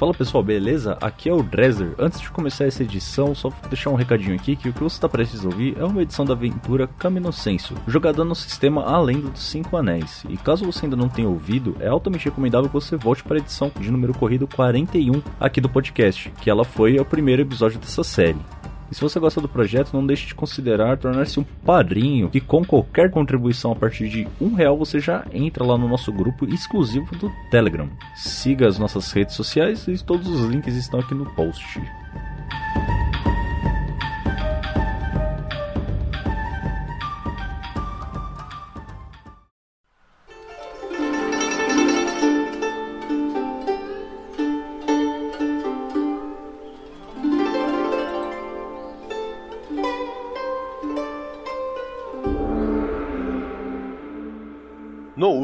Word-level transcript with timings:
Fala 0.00 0.14
pessoal, 0.14 0.42
beleza? 0.42 0.96
Aqui 0.98 1.28
é 1.28 1.34
o 1.34 1.42
Dresler. 1.42 1.94
Antes 1.98 2.22
de 2.22 2.30
começar 2.30 2.64
essa 2.64 2.82
edição, 2.82 3.34
só 3.34 3.50
vou 3.50 3.68
deixar 3.68 3.90
um 3.90 3.94
recadinho 3.96 4.34
aqui 4.34 4.56
que 4.56 4.70
o 4.70 4.72
que 4.72 4.82
você 4.82 4.96
está 4.96 5.06
prestes 5.06 5.44
a 5.44 5.48
ouvir 5.48 5.76
é 5.78 5.84
uma 5.84 6.00
edição 6.00 6.24
da 6.24 6.32
aventura 6.32 6.86
Caminocencio, 6.86 7.76
jogada 7.86 8.24
no 8.24 8.34
sistema 8.34 8.82
Além 8.82 9.20
dos 9.20 9.42
Cinco 9.42 9.76
Anéis. 9.76 10.24
E 10.26 10.38
caso 10.38 10.64
você 10.64 10.86
ainda 10.86 10.96
não 10.96 11.10
tenha 11.10 11.28
ouvido, 11.28 11.76
é 11.80 11.88
altamente 11.88 12.24
recomendável 12.24 12.70
que 12.70 12.72
você 12.72 12.96
volte 12.96 13.22
para 13.22 13.36
a 13.36 13.40
edição 13.40 13.70
de 13.78 13.90
número 13.90 14.14
corrido 14.14 14.48
41 14.48 15.22
aqui 15.38 15.60
do 15.60 15.68
podcast, 15.68 16.32
que 16.40 16.48
ela 16.48 16.64
foi 16.64 16.98
o 16.98 17.04
primeiro 17.04 17.42
episódio 17.42 17.78
dessa 17.78 18.02
série. 18.02 18.40
E 18.90 18.94
se 18.94 19.00
você 19.00 19.20
gosta 19.20 19.40
do 19.40 19.48
projeto, 19.48 19.92
não 19.92 20.04
deixe 20.04 20.26
de 20.26 20.34
considerar 20.34 20.98
tornar-se 20.98 21.38
um 21.38 21.44
padrinho, 21.64 22.28
que 22.28 22.40
com 22.40 22.64
qualquer 22.64 23.10
contribuição 23.10 23.72
a 23.72 23.76
partir 23.76 24.08
de 24.08 24.26
um 24.40 24.54
real 24.54 24.76
você 24.76 24.98
já 24.98 25.24
entra 25.32 25.64
lá 25.64 25.78
no 25.78 25.88
nosso 25.88 26.12
grupo 26.12 26.44
exclusivo 26.46 27.14
do 27.16 27.30
Telegram. 27.50 27.88
Siga 28.16 28.66
as 28.66 28.78
nossas 28.78 29.12
redes 29.12 29.36
sociais 29.36 29.86
e 29.86 30.02
todos 30.04 30.28
os 30.28 30.48
links 30.50 30.74
estão 30.74 31.00
aqui 31.00 31.14
no 31.14 31.26
post. 31.34 31.80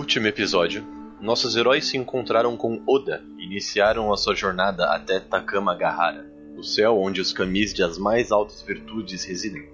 Último 0.07 0.29
episódio, 0.29 0.87
nossos 1.21 1.57
heróis 1.57 1.89
se 1.89 1.97
encontraram 1.97 2.57
com 2.57 2.81
Oda 2.87 3.25
e 3.37 3.45
iniciaram 3.45 4.13
a 4.13 4.17
sua 4.17 4.37
jornada 4.37 4.95
até 4.95 5.19
Takamagahara, 5.19 6.33
o 6.57 6.63
céu 6.63 6.97
onde 6.97 7.21
os 7.21 7.33
kamis 7.33 7.75
de 7.75 7.83
as 7.83 7.99
mais 7.99 8.31
altas 8.31 8.63
virtudes 8.63 9.25
residem, 9.25 9.69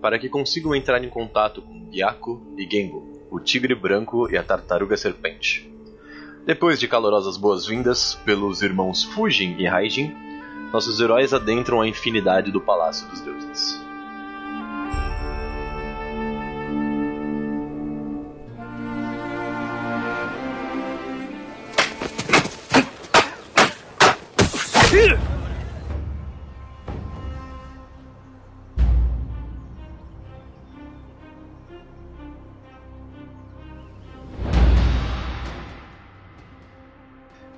para 0.00 0.18
que 0.18 0.30
consigam 0.30 0.74
entrar 0.74 1.04
em 1.04 1.10
contato 1.10 1.60
com 1.60 1.84
Byaku 1.84 2.54
e 2.56 2.66
Gengo, 2.66 3.26
o 3.30 3.38
tigre 3.38 3.74
branco 3.74 4.26
e 4.32 4.38
a 4.38 4.42
tartaruga 4.42 4.96
serpente. 4.96 5.70
Depois 6.46 6.80
de 6.80 6.88
calorosas 6.88 7.36
boas-vindas 7.36 8.14
pelos 8.24 8.62
irmãos 8.62 9.04
Fujin 9.04 9.54
e 9.58 9.66
Raijin, 9.66 10.16
nossos 10.72 10.98
heróis 10.98 11.34
adentram 11.34 11.82
a 11.82 11.86
infinidade 11.86 12.50
do 12.50 12.62
Palácio 12.62 13.06
dos 13.08 13.20
Deuses. 13.20 13.87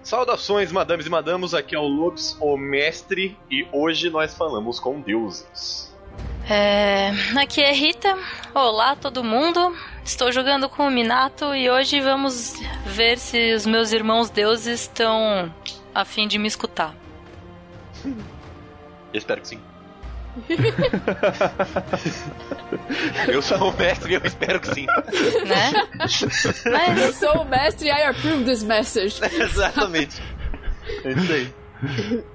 Saudações, 0.02 0.72
madames 0.72 1.06
e 1.06 1.08
madamos, 1.08 1.54
aqui 1.54 1.76
é 1.76 1.78
o 1.78 1.86
Lobs, 1.86 2.36
o 2.40 2.56
mestre, 2.56 3.38
e 3.48 3.64
hoje 3.72 4.10
nós 4.10 4.34
falamos 4.34 4.80
com 4.80 5.00
deuses. 5.00 5.94
É, 6.48 7.12
aqui 7.40 7.60
é 7.60 7.72
Rita. 7.72 8.18
Olá, 8.52 8.96
todo 8.96 9.22
mundo. 9.22 9.72
Estou 10.04 10.32
jogando 10.32 10.68
com 10.68 10.88
o 10.88 10.90
Minato 10.90 11.54
e 11.54 11.70
hoje 11.70 12.00
vamos 12.00 12.54
ver 12.86 13.18
se 13.18 13.54
os 13.54 13.64
meus 13.64 13.92
irmãos 13.92 14.30
deuses 14.30 14.80
estão 14.80 15.54
a 15.94 16.04
fim 16.04 16.26
de 16.26 16.36
me 16.38 16.48
escutar. 16.48 16.99
Eu 18.04 19.18
espero 19.18 19.40
que 19.40 19.48
sim. 19.48 19.58
eu 23.26 23.42
sou 23.42 23.70
o 23.70 23.76
mestre 23.76 24.12
e 24.12 24.14
eu 24.14 24.20
espero 24.24 24.60
que 24.60 24.72
sim. 24.74 24.86
Né? 24.86 25.72
Eu 26.64 26.72
Mas 26.72 27.16
sou 27.16 27.42
o 27.42 27.44
mestre 27.44 27.88
e 27.88 27.90
I 27.90 28.04
approve 28.04 28.44
this 28.44 28.62
message. 28.62 29.20
Exatamente. 29.42 30.22
É 31.04 31.10
isso 31.10 31.32
aí. 31.32 31.52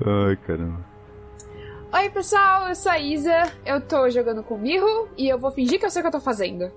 Ai, 0.06 0.36
caramba. 0.46 0.86
Oi, 1.94 2.10
pessoal, 2.10 2.68
eu 2.68 2.76
sou 2.76 2.92
a 2.92 3.00
Isa. 3.00 3.44
Eu 3.66 3.80
tô 3.80 4.10
jogando 4.10 4.44
com 4.44 4.56
o 4.56 4.60
Miho 4.60 5.08
e 5.18 5.30
eu 5.30 5.40
vou 5.40 5.52
fingir 5.52 5.80
que 5.80 5.86
eu 5.86 5.90
sei 5.90 6.02
o 6.02 6.04
que 6.04 6.08
eu 6.08 6.12
tô 6.12 6.20
fazendo. 6.20 6.70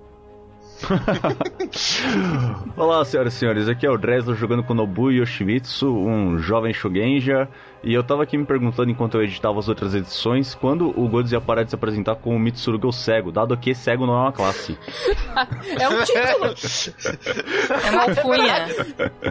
Olá, 2.76 3.04
senhoras 3.04 3.34
e 3.34 3.36
senhores, 3.36 3.68
aqui 3.68 3.84
é 3.84 3.90
o 3.90 3.98
Dresler 3.98 4.36
jogando 4.36 4.62
com 4.62 4.74
Nobu 4.74 5.10
Yoshimitsu, 5.10 5.88
um 5.88 6.38
jovem 6.38 6.72
Shugenja, 6.72 7.48
e 7.82 7.94
eu 7.94 8.02
tava 8.02 8.24
aqui 8.24 8.36
me 8.36 8.44
perguntando 8.44 8.90
enquanto 8.90 9.16
eu 9.16 9.22
editava 9.22 9.58
as 9.58 9.68
outras 9.68 9.94
edições, 9.94 10.54
quando 10.54 10.88
o 10.98 11.08
Godz 11.08 11.30
ia 11.32 11.40
parar 11.40 11.62
de 11.62 11.70
se 11.70 11.74
apresentar 11.76 12.16
como 12.16 12.36
o 12.36 12.38
Mitsuruga 12.38 12.86
o 12.88 12.92
Cego, 12.92 13.30
dado 13.30 13.56
que 13.56 13.74
cego 13.74 14.04
não 14.06 14.14
é 14.14 14.20
uma 14.22 14.32
classe. 14.32 14.76
É 15.78 15.88
um 15.88 16.02
título. 16.04 16.54
é 17.86 17.90
uma 17.90 18.02
alcunha. 18.02 18.68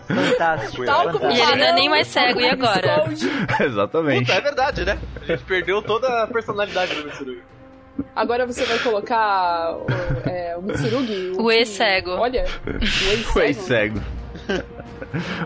Fantástico. 0.08 0.86
Como 0.86 1.32
E 1.32 1.42
ele 1.42 1.56
não 1.58 1.66
é 1.66 1.74
nem 1.74 1.90
mais 1.90 2.08
cego, 2.08 2.40
e 2.40 2.50
agora? 2.50 3.06
Exatamente. 3.60 4.28
Puta, 4.28 4.38
é 4.38 4.42
verdade, 4.42 4.86
né? 4.86 4.98
A 5.22 5.26
gente 5.26 5.44
perdeu 5.44 5.82
toda 5.82 6.24
a 6.24 6.28
personalidade 6.28 6.96
do 6.96 7.04
Mitsurugi. 7.06 7.42
Agora 8.16 8.46
você 8.46 8.64
vai 8.64 8.78
colocar 8.80 9.76
o, 9.76 9.86
é, 10.26 10.56
o 10.56 10.62
Mitsurugi. 10.62 11.34
O 11.38 11.48
que- 11.48 11.54
ex-cego. 11.54 12.12
Olha, 12.12 12.46
o 12.66 12.70
ex-cego. 12.84 13.24
Foi 13.34 13.54
cego. 13.54 14.00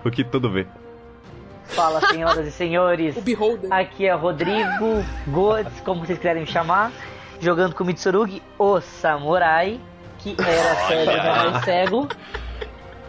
o 0.06 0.12
que 0.12 0.24
tudo 0.24 0.52
vê. 0.52 0.68
Fala, 1.72 2.02
senhoras 2.02 2.46
e 2.46 2.52
senhores. 2.52 3.16
O 3.16 3.22
Beholder. 3.22 3.72
Aqui 3.72 4.06
é 4.06 4.14
Rodrigo 4.14 5.04
Godes, 5.28 5.80
como 5.82 6.06
vocês 6.06 6.18
quiserem 6.18 6.42
me 6.42 6.48
chamar, 6.48 6.92
jogando 7.40 7.74
com 7.74 7.84
o 7.84 7.88
Mitsurugi, 7.88 8.44
o 8.60 8.82
samurai, 8.82 9.80
que 10.20 10.36
era 10.38 10.76
cego 10.88 11.12
e 11.12 11.16
não 11.16 11.24
é 11.24 11.50
mais 11.50 11.64
cego, 11.64 12.08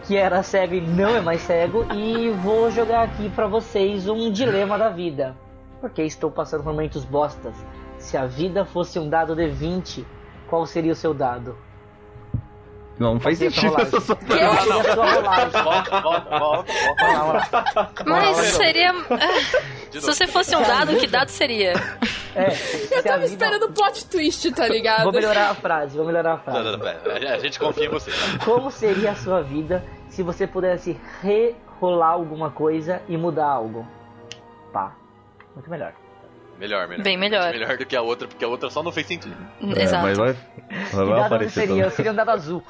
que 0.05 0.17
era 0.17 0.43
cego 0.43 0.75
e 0.75 0.81
não 0.81 1.15
é 1.15 1.21
mais 1.21 1.41
cego, 1.41 1.85
e 1.93 2.29
vou 2.29 2.71
jogar 2.71 3.03
aqui 3.03 3.29
pra 3.29 3.47
vocês 3.47 4.07
um 4.07 4.31
dilema 4.31 4.77
da 4.77 4.89
vida, 4.89 5.35
porque 5.81 6.01
estou 6.01 6.31
passando 6.31 6.63
por 6.63 6.71
momentos 6.71 7.03
bostas. 7.03 7.53
Se 7.97 8.15
a 8.15 8.25
vida 8.25 8.65
fosse 8.65 8.97
um 8.97 9.09
dado 9.09 9.35
de 9.35 9.47
20, 9.47 10.05
qual 10.47 10.65
seria 10.65 10.93
o 10.93 10.95
seu 10.95 11.13
dado? 11.13 11.57
Não, 13.03 13.19
faz 13.19 13.37
sentido 13.37 13.75
essa 13.81 13.99
sua? 14.01 14.15
Volta, 14.15 15.99
volta, 16.01 16.39
volta. 16.39 17.93
Mas 18.05 18.37
seria. 18.37 18.93
Se 19.91 19.99
você 19.99 20.25
fosse 20.25 20.55
um 20.55 20.61
dado, 20.61 20.95
que 20.95 21.05
dado 21.05 21.29
seria? 21.29 21.73
É, 22.35 22.47
Eu 22.91 23.03
tava 23.03 23.19
vida- 23.19 23.25
esperando 23.33 23.65
o 23.67 23.71
plot 23.73 24.05
twist, 24.07 24.51
tá 24.53 24.67
ligado? 24.67 25.03
Vou 25.03 25.11
melhorar 25.13 25.49
a 25.51 25.53
frase, 25.55 25.95
vou 25.97 26.05
melhorar 26.05 26.33
a 26.33 26.37
frase. 26.39 26.63
Não, 26.63 26.77
não, 26.77 26.79
não, 26.79 27.29
A 27.31 27.37
gente 27.39 27.59
confia 27.59 27.85
em 27.85 27.89
você. 27.89 28.09
Como 28.43 28.71
seria 28.71 29.11
a 29.11 29.15
sua 29.15 29.41
vida 29.43 29.83
se 30.09 30.23
você 30.23 30.47
pudesse 30.47 30.99
rerolar 31.21 32.11
alguma 32.11 32.49
coisa 32.49 33.01
e 33.07 33.15
mudar 33.17 33.45
algo? 33.47 33.85
Pá, 34.71 34.95
muito 35.53 35.69
melhor. 35.69 35.93
Melhor, 36.59 36.87
melhor. 36.87 37.03
Bem 37.03 37.17
melhor. 37.17 37.51
Melhor 37.51 37.77
do 37.77 37.85
que 37.85 37.95
a 37.95 38.01
outra, 38.01 38.27
porque 38.27 38.43
a 38.45 38.47
outra 38.47 38.69
só 38.69 38.81
não 38.83 38.91
fez 38.91 39.07
sentido. 39.07 39.35
É, 39.75 39.83
Exato. 39.83 40.03
mas 40.03 40.17
vai, 40.17 40.33
vai 40.93 41.05
dado 41.07 41.21
aparecer 41.25 41.51
seria? 41.51 41.67
também. 41.67 41.83
Eu 41.83 41.91
seria 41.91 42.11
um 42.11 42.15
dado 42.15 42.29
azul. 42.31 42.63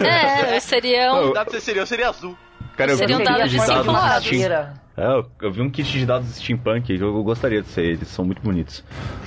É, 0.00 0.60
seria 0.60 1.12
um. 1.14 1.30
O 1.30 1.32
dado 1.32 1.46
que 1.46 1.52
você 1.52 1.60
seria, 1.60 1.82
eu 1.82 1.86
seria 1.86 2.08
azul. 2.08 2.36
Cara, 2.76 2.90
eu 2.92 2.96
vi 2.96 3.00
Seria 3.00 3.16
um 3.16 3.20
um 3.20 3.24
kit 3.24 3.32
dado 3.38 3.48
de 3.48 3.60
cinco 3.60 3.66
dados 3.68 3.86
lados. 3.86 4.32
É, 4.96 5.06
eu- 5.06 5.30
eu 5.42 5.52
vi 5.52 5.60
um 5.60 5.70
kit 5.70 5.90
de 5.90 6.06
dados 6.06 6.28
steampunk, 6.34 6.90
eu 6.92 6.98
eu 7.16 7.22
gostaria 7.22 7.62
de 7.62 7.68
ser, 7.68 7.84
eles 7.84 8.08
são 8.08 8.24
muito 8.24 8.40
bonitos. 8.42 8.82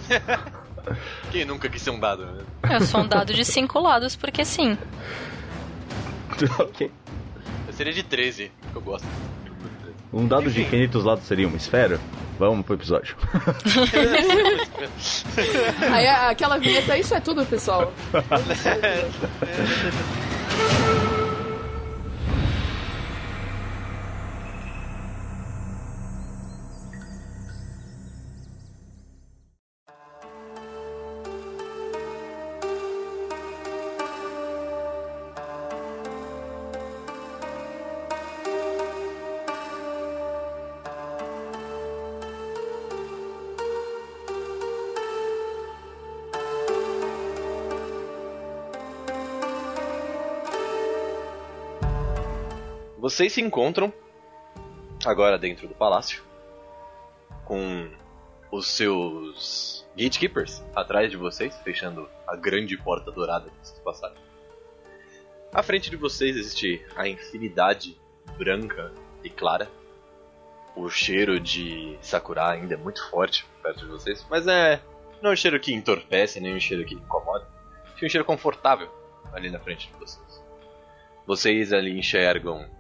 Quem 1.32 1.46
nunca 1.46 1.68
quis 1.70 1.82
ser 1.82 1.90
um 1.92 2.00
dado? 2.00 2.26
né? 2.26 2.44
Eu 2.74 2.82
sou 2.82 3.02
um 3.02 3.08
dado 3.08 3.34
de 3.34 3.44
cinco 3.46 3.80
lados, 3.80 4.16
porque 4.16 4.44
sim. 4.46 4.78
ok. 6.60 6.92
Eu 7.68 7.74
seria 7.74 7.94
de 7.94 8.04
13, 8.04 8.52
que 8.72 8.76
eu 8.76 8.82
gosto. 8.82 9.08
Um 10.14 10.28
dado 10.28 10.50
de 10.50 10.62
infinitos 10.62 11.04
lados 11.04 11.26
seria 11.26 11.48
uma 11.48 11.58
esfera? 11.58 12.00
Vamos 12.40 12.66
pro 12.66 12.76
episódio. 12.76 13.16
Aí 15.92 16.08
aquela 16.08 16.58
vinheta, 16.58 16.98
isso 16.98 17.14
é 17.16 17.20
tudo, 17.20 17.46
pessoal. 17.46 17.92
Vocês 53.16 53.32
se 53.32 53.40
encontram 53.40 53.94
agora 55.06 55.38
dentro 55.38 55.70
do 55.70 55.74
palácio 55.74 56.22
com 57.46 57.90
os 58.52 58.68
seus 58.68 59.88
gatekeepers 59.96 60.62
atrás 60.76 61.10
de 61.10 61.16
vocês, 61.16 61.58
fechando 61.64 62.10
a 62.28 62.36
grande 62.36 62.76
porta 62.76 63.14
dourada 63.14 63.50
que 63.50 63.56
vocês 63.66 63.80
passaram. 63.80 64.16
À 65.54 65.64
frente 65.64 65.90
de 65.90 65.96
vocês 65.96 66.36
existe 66.36 66.86
a 66.94 67.08
infinidade 67.08 67.98
branca 68.38 68.92
e 69.24 69.30
clara. 69.30 69.70
O 70.76 70.90
cheiro 70.90 71.40
de 71.40 71.98
sakura 72.02 72.50
ainda 72.50 72.74
é 72.74 72.78
muito 72.78 73.02
forte 73.10 73.46
perto 73.64 73.86
de 73.86 73.92
vocês, 73.92 74.28
mas 74.30 74.46
é 74.46 74.82
não 75.22 75.30
é 75.30 75.34
um 75.34 75.38
cheiro 75.38 75.58
que 75.58 75.74
entorpece, 75.74 76.42
nem 76.42 76.54
um 76.54 76.60
cheiro 76.60 76.84
que 76.84 76.96
incomoda. 76.96 77.48
É 78.02 78.06
um 78.06 78.10
cheiro 78.10 78.26
confortável 78.26 78.90
ali 79.32 79.50
na 79.50 79.60
frente 79.62 79.90
de 79.90 79.98
vocês. 80.00 80.44
Vocês 81.26 81.72
ali 81.72 81.98
enxergam 81.98 82.75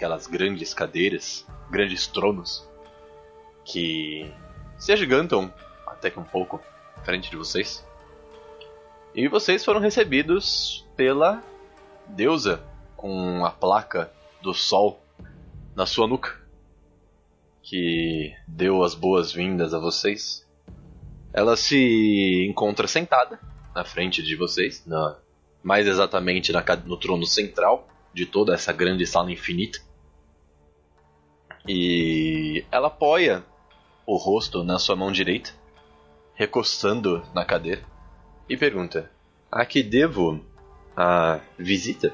aquelas 0.00 0.26
grandes 0.26 0.72
cadeiras, 0.72 1.46
grandes 1.70 2.06
tronos 2.06 2.66
que 3.62 4.32
se 4.78 4.92
agigantam 4.92 5.52
até 5.86 6.10
que 6.10 6.18
um 6.18 6.24
pouco 6.24 6.58
frente 7.04 7.28
de 7.28 7.36
vocês. 7.36 7.86
E 9.14 9.28
vocês 9.28 9.62
foram 9.62 9.78
recebidos 9.78 10.86
pela 10.96 11.42
deusa 12.06 12.64
com 12.96 13.44
a 13.44 13.50
placa 13.50 14.10
do 14.40 14.54
sol 14.54 15.04
na 15.76 15.84
sua 15.84 16.06
nuca, 16.06 16.40
que 17.62 18.34
deu 18.48 18.82
as 18.82 18.94
boas-vindas 18.94 19.74
a 19.74 19.78
vocês. 19.78 20.48
Ela 21.30 21.56
se 21.58 22.46
encontra 22.48 22.88
sentada 22.88 23.38
na 23.74 23.84
frente 23.84 24.22
de 24.22 24.34
vocês, 24.34 24.82
na, 24.86 25.18
mais 25.62 25.86
exatamente 25.86 26.52
na, 26.52 26.64
no 26.86 26.96
trono 26.96 27.26
central 27.26 27.86
de 28.14 28.24
toda 28.24 28.54
essa 28.54 28.72
grande 28.72 29.06
sala 29.06 29.30
infinita. 29.30 29.89
E 31.68 32.64
ela 32.70 32.88
apoia 32.88 33.44
o 34.06 34.16
rosto 34.16 34.64
na 34.64 34.78
sua 34.78 34.96
mão 34.96 35.12
direita, 35.12 35.50
recostando 36.34 37.22
na 37.34 37.44
cadeira, 37.44 37.82
e 38.48 38.56
pergunta: 38.56 39.10
A 39.50 39.64
que 39.64 39.82
devo 39.82 40.40
a 40.96 41.40
visita 41.58 42.12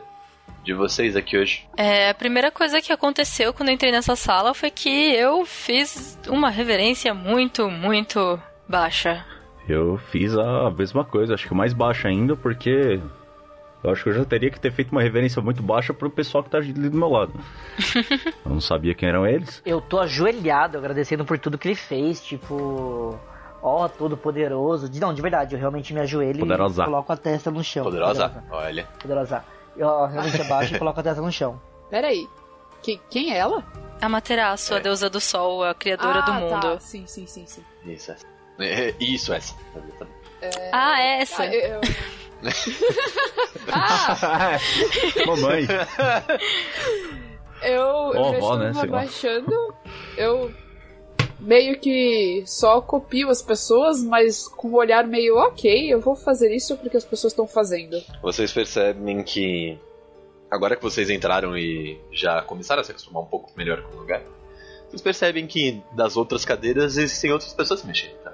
de 0.62 0.74
vocês 0.74 1.16
aqui 1.16 1.38
hoje? 1.38 1.66
É, 1.76 2.10
a 2.10 2.14
primeira 2.14 2.50
coisa 2.50 2.82
que 2.82 2.92
aconteceu 2.92 3.54
quando 3.54 3.68
eu 3.68 3.74
entrei 3.74 3.92
nessa 3.92 4.16
sala 4.16 4.52
foi 4.52 4.70
que 4.70 4.88
eu 5.14 5.46
fiz 5.46 6.18
uma 6.28 6.50
reverência 6.50 7.14
muito, 7.14 7.70
muito 7.70 8.40
baixa. 8.68 9.24
Eu 9.68 9.98
fiz 10.10 10.36
a 10.36 10.70
mesma 10.70 11.04
coisa, 11.04 11.34
acho 11.34 11.48
que 11.48 11.54
mais 11.54 11.72
baixa 11.72 12.08
ainda, 12.08 12.36
porque 12.36 13.00
eu 13.86 13.92
acho 13.92 14.02
que 14.02 14.08
eu 14.10 14.14
já 14.14 14.24
teria 14.24 14.50
que 14.50 14.58
ter 14.58 14.72
feito 14.72 14.90
uma 14.90 15.00
reverência 15.00 15.40
muito 15.40 15.62
baixa 15.62 15.94
pro 15.94 16.10
pessoal 16.10 16.42
que 16.42 16.50
tá 16.50 16.58
ali 16.58 16.72
do 16.72 16.96
meu 16.96 17.08
lado. 17.08 17.32
eu 18.44 18.50
não 18.50 18.60
sabia 18.60 18.94
quem 18.94 19.08
eram 19.08 19.26
eles. 19.26 19.62
Eu 19.64 19.80
tô 19.80 20.00
ajoelhado, 20.00 20.76
agradecendo 20.76 21.24
por 21.24 21.38
tudo 21.38 21.56
que 21.56 21.68
ele 21.68 21.74
fez, 21.76 22.20
tipo. 22.22 23.18
Ó, 23.62 23.84
oh, 23.84 23.88
todo 23.88 24.16
poderoso. 24.16 24.90
Não, 25.00 25.14
de 25.14 25.22
verdade, 25.22 25.54
eu 25.54 25.58
realmente 25.58 25.94
me 25.94 26.00
ajoelho 26.00 26.40
Poderosa. 26.40 26.82
e 26.82 26.84
coloco 26.84 27.12
a 27.12 27.16
testa 27.16 27.50
no 27.50 27.62
chão. 27.64 27.84
Poderosa? 27.84 28.44
Olha. 28.50 28.86
Poderosa. 29.00 29.44
Eu 29.76 30.06
realmente 30.06 30.40
abaixo 30.40 30.74
e 30.74 30.78
coloco 30.78 31.00
a 31.00 31.02
testa 31.02 31.22
no 31.22 31.32
chão. 31.32 31.60
Peraí. 31.90 32.28
Que, 32.82 33.00
quem 33.10 33.32
é 33.32 33.38
ela? 33.38 33.64
A 34.00 34.08
Materaço, 34.08 34.74
É. 34.74 34.76
a 34.76 34.80
deusa 34.80 35.08
do 35.08 35.20
sol, 35.20 35.64
a 35.64 35.74
criadora 35.74 36.22
do 36.22 36.30
Ah, 36.30 36.40
mundo. 36.40 36.60
Tá. 36.60 36.80
Sim, 36.80 37.06
sim, 37.06 37.26
sim, 37.26 37.46
sim. 37.46 37.62
Isso, 37.84 38.12
essa. 38.12 38.26
É, 38.58 38.94
Isso, 39.00 39.32
essa. 39.32 39.54
Ah, 40.72 41.00
é 41.00 41.22
essa. 41.22 41.42
Ah, 41.42 41.54
eu... 41.54 41.80
ah, 43.72 44.58
Mamãe. 45.26 45.66
eu, 47.62 48.14
eu 48.14 48.20
Ó, 48.20 48.32
já 48.32 48.38
vó, 48.38 48.56
né, 48.56 48.72
abaixando. 48.76 49.74
Eu 50.16 50.52
meio 51.38 51.78
que 51.78 52.42
só 52.46 52.80
copio 52.80 53.28
as 53.28 53.42
pessoas, 53.42 54.02
mas 54.02 54.48
com 54.48 54.68
um 54.68 54.74
olhar 54.74 55.06
meio 55.06 55.36
ok, 55.36 55.92
eu 55.92 56.00
vou 56.00 56.16
fazer 56.16 56.54
isso 56.54 56.76
porque 56.76 56.96
as 56.96 57.04
pessoas 57.04 57.32
estão 57.32 57.46
fazendo. 57.46 58.02
Vocês 58.22 58.52
percebem 58.52 59.22
que 59.22 59.78
agora 60.50 60.76
que 60.76 60.82
vocês 60.82 61.10
entraram 61.10 61.56
e 61.56 62.00
já 62.12 62.42
começaram 62.42 62.80
a 62.80 62.84
se 62.84 62.90
acostumar 62.90 63.22
um 63.22 63.26
pouco 63.26 63.52
melhor 63.56 63.82
com 63.82 63.96
o 63.96 64.00
lugar, 64.00 64.22
vocês 64.88 65.02
percebem 65.02 65.46
que 65.46 65.82
das 65.92 66.16
outras 66.16 66.44
cadeiras 66.44 66.96
existem 66.96 67.32
outras 67.32 67.52
pessoas 67.52 67.84
mexendo, 67.84 68.16
tá? 68.22 68.32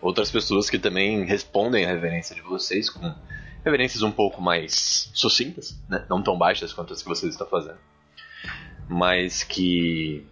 Outras 0.00 0.30
pessoas 0.30 0.68
que 0.68 0.78
também 0.78 1.24
respondem 1.24 1.84
à 1.84 1.88
reverência 1.88 2.34
de 2.34 2.42
vocês 2.42 2.90
com 2.90 3.14
reverências 3.64 4.02
um 4.02 4.10
pouco 4.10 4.40
mais 4.40 5.10
sucintas, 5.14 5.78
né? 5.88 6.04
Não 6.08 6.22
tão 6.22 6.36
baixas 6.36 6.72
quanto 6.72 6.92
as 6.92 7.02
que 7.02 7.08
vocês 7.08 7.32
estão 7.32 7.46
fazendo. 7.46 7.78
Mas 8.88 9.44
que 9.44 10.26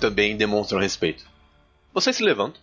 também 0.00 0.36
demonstram 0.36 0.80
respeito. 0.80 1.24
Vocês 1.92 2.16
se 2.16 2.22
levantam 2.22 2.62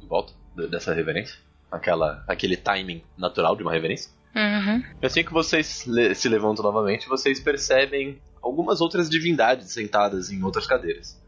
de 0.00 0.06
volta 0.06 0.32
dessa 0.70 0.94
reverência, 0.94 1.36
aquela, 1.70 2.24
aquele 2.28 2.56
timing 2.56 3.02
natural 3.18 3.56
de 3.56 3.62
uma 3.62 3.72
reverência. 3.72 4.10
Uhum. 4.34 4.82
Assim 5.02 5.24
que 5.24 5.32
vocês 5.32 5.86
se 6.14 6.28
levantam 6.28 6.64
novamente, 6.64 7.08
vocês 7.08 7.40
percebem 7.40 8.20
algumas 8.42 8.80
outras 8.80 9.08
divindades 9.08 9.72
sentadas 9.72 10.30
em 10.30 10.42
outras 10.42 10.66
cadeiras. 10.66 11.20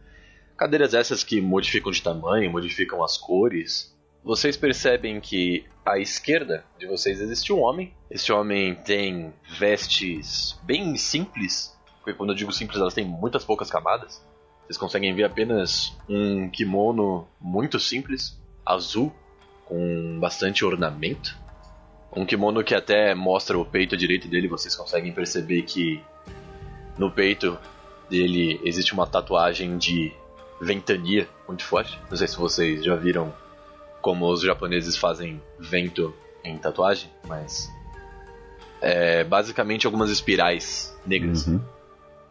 Cadeiras 0.56 0.94
essas 0.94 1.22
que 1.22 1.40
modificam 1.40 1.90
de 1.90 2.02
tamanho, 2.02 2.50
modificam 2.50 3.02
as 3.02 3.16
cores. 3.16 3.94
Vocês 4.26 4.56
percebem 4.56 5.20
que 5.20 5.64
à 5.84 6.00
esquerda 6.00 6.64
de 6.76 6.84
vocês 6.84 7.20
existe 7.20 7.52
um 7.52 7.60
homem. 7.60 7.94
Esse 8.10 8.32
homem 8.32 8.74
tem 8.74 9.32
vestes 9.56 10.58
bem 10.64 10.96
simples. 10.96 11.72
Porque 11.98 12.12
quando 12.12 12.30
eu 12.30 12.34
digo 12.34 12.50
simples, 12.50 12.80
elas 12.80 12.92
têm 12.92 13.04
muitas 13.04 13.44
poucas 13.44 13.70
camadas. 13.70 14.20
Vocês 14.64 14.76
conseguem 14.76 15.14
ver 15.14 15.22
apenas 15.22 15.96
um 16.08 16.50
kimono 16.50 17.28
muito 17.40 17.78
simples, 17.78 18.36
azul, 18.64 19.14
com 19.64 20.18
bastante 20.18 20.64
ornamento. 20.64 21.38
Um 22.12 22.26
kimono 22.26 22.64
que 22.64 22.74
até 22.74 23.14
mostra 23.14 23.56
o 23.56 23.64
peito 23.64 23.96
direito 23.96 24.26
dele, 24.26 24.48
vocês 24.48 24.74
conseguem 24.74 25.12
perceber 25.12 25.62
que 25.62 26.02
no 26.98 27.12
peito 27.12 27.56
dele 28.10 28.60
existe 28.64 28.92
uma 28.92 29.06
tatuagem 29.06 29.78
de 29.78 30.12
ventania 30.60 31.28
muito 31.46 31.62
forte. 31.62 31.96
Não 32.10 32.16
sei 32.16 32.26
se 32.26 32.36
vocês 32.36 32.84
já 32.84 32.96
viram 32.96 33.32
como 34.06 34.30
os 34.30 34.40
japoneses 34.40 34.96
fazem 34.96 35.42
vento 35.58 36.14
em 36.44 36.56
tatuagem, 36.56 37.10
mas 37.26 37.68
é 38.80 39.24
basicamente 39.24 39.84
algumas 39.84 40.10
espirais 40.10 40.96
negras 41.04 41.48
Uhum. 41.48 41.60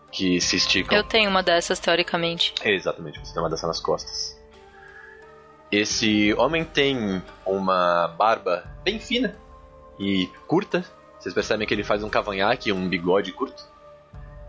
que 0.10 0.39
se 0.39 0.55
esticam. 0.55 0.98
Eu 0.98 1.03
tenho 1.03 1.29
uma 1.29 1.44
dessas, 1.44 1.77
teoricamente. 1.77 2.53
É, 2.63 2.74
exatamente, 2.74 3.20
você 3.20 3.34
tem 3.34 3.44
uma 3.44 3.50
dessa 3.50 3.67
nas 3.67 3.82
costas. 3.82 4.39
Esse 5.70 6.34
homem 6.36 6.63
tem 6.63 7.22
uma 7.46 8.08
barba 8.08 8.63
bem 8.82 8.98
fina 8.98 9.36
e 10.00 10.27
curta. 10.48 10.86
Vocês 11.20 11.36
percebem 11.36 11.67
que 11.67 11.74
ele 11.74 11.84
faz 11.84 12.01
um 12.05 12.10
cavanhaque, 12.10 12.72
um 12.72 12.88
bigode 12.88 13.34
curto. 13.34 13.62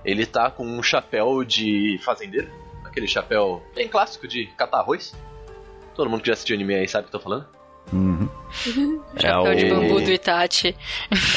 Ele 0.04 0.24
tá 0.24 0.48
com 0.48 0.64
um 0.64 0.80
chapéu 0.80 1.42
de 1.42 1.98
fazendeiro, 2.04 2.48
aquele 2.84 3.08
chapéu 3.08 3.60
bem 3.74 3.88
clássico 3.88 4.28
de 4.28 4.46
catar 4.56 4.78
arroz. 4.78 5.12
Todo 5.96 6.10
mundo 6.10 6.20
que 6.20 6.26
já 6.28 6.34
assistiu 6.34 6.54
anime 6.54 6.74
aí 6.74 6.86
sabe 6.88 7.06
o 7.06 7.10
que 7.10 7.16
eu 7.16 7.20
tô 7.20 7.24
falando. 7.24 7.46
Uhum. 7.92 8.28
É 9.16 9.20
Chapéu 9.20 9.54
de 9.54 9.64
o- 9.66 9.68
bambu 9.76 10.00
do 10.00 10.10
Itachi. 10.10 10.76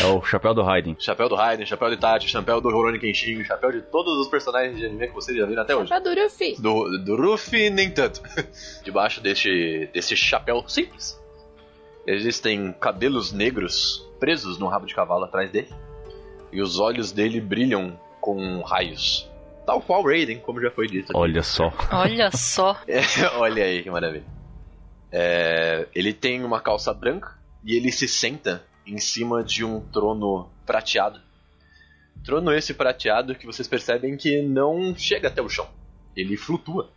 É 0.02 0.06
o 0.08 0.22
chapéu 0.24 0.54
do 0.54 0.64
Raiden. 0.64 0.96
Chapéu 1.00 1.30
do 1.30 1.36
Raiden, 1.36 1.66
chapéu 1.66 1.88
do 1.90 1.94
Itachi, 1.94 2.28
chapéu 2.28 2.60
do 2.60 2.70
Rurouni 2.70 2.98
Kenshin, 3.00 3.44
chapéu 3.44 3.72
de 3.72 3.82
todos 3.84 4.18
os 4.20 4.28
personagens 4.28 4.78
de 4.78 4.86
anime 4.86 5.08
que 5.08 5.14
vocês 5.14 5.38
já 5.38 5.46
viram 5.46 5.62
até 5.64 5.76
hoje. 5.76 5.88
Pra 5.88 6.00
Durufi. 6.00 6.56
Do, 6.60 6.98
do 7.06 7.16
Ruffy, 7.16 7.70
nem 7.70 7.92
tanto. 7.92 8.22
Debaixo 8.84 9.22
deste, 9.22 9.90
desse 9.94 10.16
chapéu 10.18 10.64
simples, 10.68 11.20
existem 12.06 12.74
cabelos 12.74 13.32
negros 13.32 14.06
presos 14.20 14.58
no 14.58 14.68
rabo 14.68 14.86
de 14.86 14.96
cavalo 14.96 15.26
atrás 15.26 15.52
dele. 15.52 15.70
E 16.52 16.62
os 16.62 16.80
olhos 16.80 17.12
dele 17.12 17.40
brilham 17.40 18.00
com 18.20 18.62
raios. 18.62 19.30
Tal 19.68 19.80
qual 19.82 20.04
Raiden, 20.04 20.40
como 20.40 20.60
já 20.60 20.72
foi 20.72 20.88
dito. 20.88 21.12
aqui. 21.12 21.18
Olha 21.20 21.44
só. 21.44 21.72
Olha 21.92 22.32
só. 22.32 22.76
É, 22.88 23.02
olha 23.38 23.64
aí 23.64 23.84
que 23.84 23.92
maravilha. 23.92 24.26
É, 25.12 25.88
ele 25.96 26.14
tem 26.14 26.44
uma 26.44 26.60
calça 26.62 26.94
branca 26.94 27.38
e 27.64 27.76
ele 27.76 27.92
se 27.92 28.08
senta 28.08 28.64
em 28.86 28.98
cima 28.98 29.44
de 29.44 29.64
um 29.66 29.82
trono 29.82 30.50
prateado. 30.66 31.20
Trono 32.24 32.52
esse 32.54 32.74
prateado 32.74 33.34
que 33.36 33.46
vocês 33.46 33.68
percebem 33.68 34.18
que 34.18 34.42
não 34.42 34.96
chega 34.96 35.28
até 35.30 35.42
o 35.42 35.50
chão. 35.50 35.68
Ele 36.16 36.36
flutua 36.38 36.90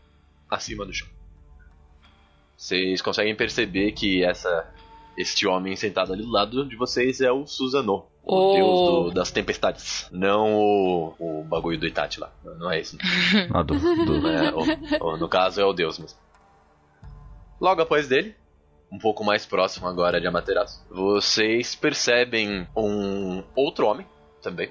acima 0.51 0.85
do 0.85 0.93
chão. 0.93 1.09
Vocês 2.57 3.01
conseguem 3.03 3.35
perceber 3.35 3.93
que 3.93 4.23
essa 4.25 4.69
este 5.17 5.47
homem 5.47 5.77
sentado 5.77 6.13
ali 6.13 6.23
do 6.23 6.31
lado 6.31 6.65
de 6.67 6.75
vocês 6.75 7.21
é 7.21 7.31
o 7.31 7.47
Susanoo, 7.47 8.07
o 8.25 8.35
Oh. 8.35 8.55
deus 8.55 8.81
do- 9.11 9.15
das 9.15 9.31
tempestades. 9.31 10.09
Não 10.11 10.55
o, 10.55 11.15
o 11.19 11.45
bagulho 11.45 11.79
do 11.79 11.87
Itachi 11.87 12.19
lá. 12.19 12.33
Não, 12.43 12.71
é 12.71 12.81
isso. 12.81 12.97
Ah, 13.53 13.63
do, 13.63 13.75
do- 13.79 14.27
É, 14.29 14.51
o- 14.55 15.05
o- 15.07 15.17
no 15.19 15.29
caso 15.29 15.61
é 15.61 15.65
o 15.65 15.73
Deus 15.75 15.99
mesmo. 15.99 16.19
Logo 17.63 17.81
após 17.81 18.09
dele, 18.09 18.35
um 18.91 18.99
pouco 18.99 19.23
mais 19.23 19.47
próximo 19.47 19.87
agora 19.87 20.21
de 20.21 20.27
Amaterasu, 20.27 20.85
vocês 20.91 21.77
percebem 21.77 22.67
um 22.77 23.45
outro 23.55 23.87
homem 23.87 24.05
também. 24.43 24.69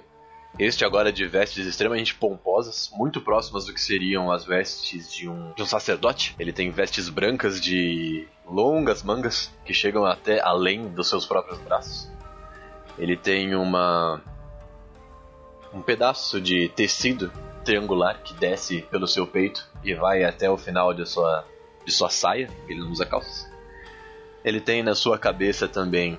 Este 0.60 0.83
agora 0.83 1.10
de 1.10 1.25
vestes 1.25 1.65
extremamente 1.65 2.13
pomposas, 2.13 2.91
muito 2.93 3.21
próximas 3.21 3.63
do 3.63 3.74
que 3.74 3.79
seriam 3.79 4.29
as 4.29 4.43
vestes 4.43 5.10
de 5.10 5.29
um, 5.29 5.53
de 5.53 5.63
um 5.63 5.65
sacerdote. 5.65 6.36
Ele 6.38 6.51
tem 6.51 6.69
vestes 6.69 7.07
brancas 7.07 7.62
de 7.62 8.27
longas 8.45 9.03
mangas 9.03 9.50
que 9.63 9.74
chegam 9.74 10.05
até 10.05 10.41
além 10.41 10.89
dos 10.89 11.07
seus 11.07 11.25
próprios 11.25 11.60
braços. 11.60 12.12
Ele 13.00 13.15
tem 13.15 13.55
uma 13.55 14.21
um 15.74 15.81
pedaço 15.81 16.41
de 16.41 16.67
tecido 16.67 17.31
triangular 17.63 18.21
que 18.21 18.33
desce 18.33 18.81
pelo 18.91 19.07
seu 19.07 19.25
peito 19.25 19.65
e 19.81 19.93
vai 19.93 20.25
até 20.25 20.51
o 20.51 20.57
final 20.57 20.93
de 20.93 21.05
sua 21.05 21.45
de 21.85 21.91
sua 21.91 22.09
saia, 22.09 22.50
ele 22.67 22.79
não 22.79 22.91
usa 22.91 23.05
calças. 23.05 23.50
Ele 24.43 24.59
tem 24.59 24.81
na 24.81 24.95
sua 24.95 25.17
cabeça 25.17 25.67
também 25.67 26.17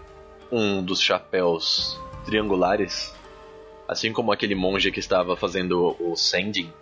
um 0.50 0.82
dos 0.82 1.00
chapéus 1.00 1.98
triangulares, 2.24 3.14
assim 3.88 4.12
como 4.12 4.32
aquele 4.32 4.54
monge 4.54 4.92
que 4.92 5.00
estava 5.00 5.36
fazendo 5.36 5.96
o 5.98 6.14
sending 6.14 6.72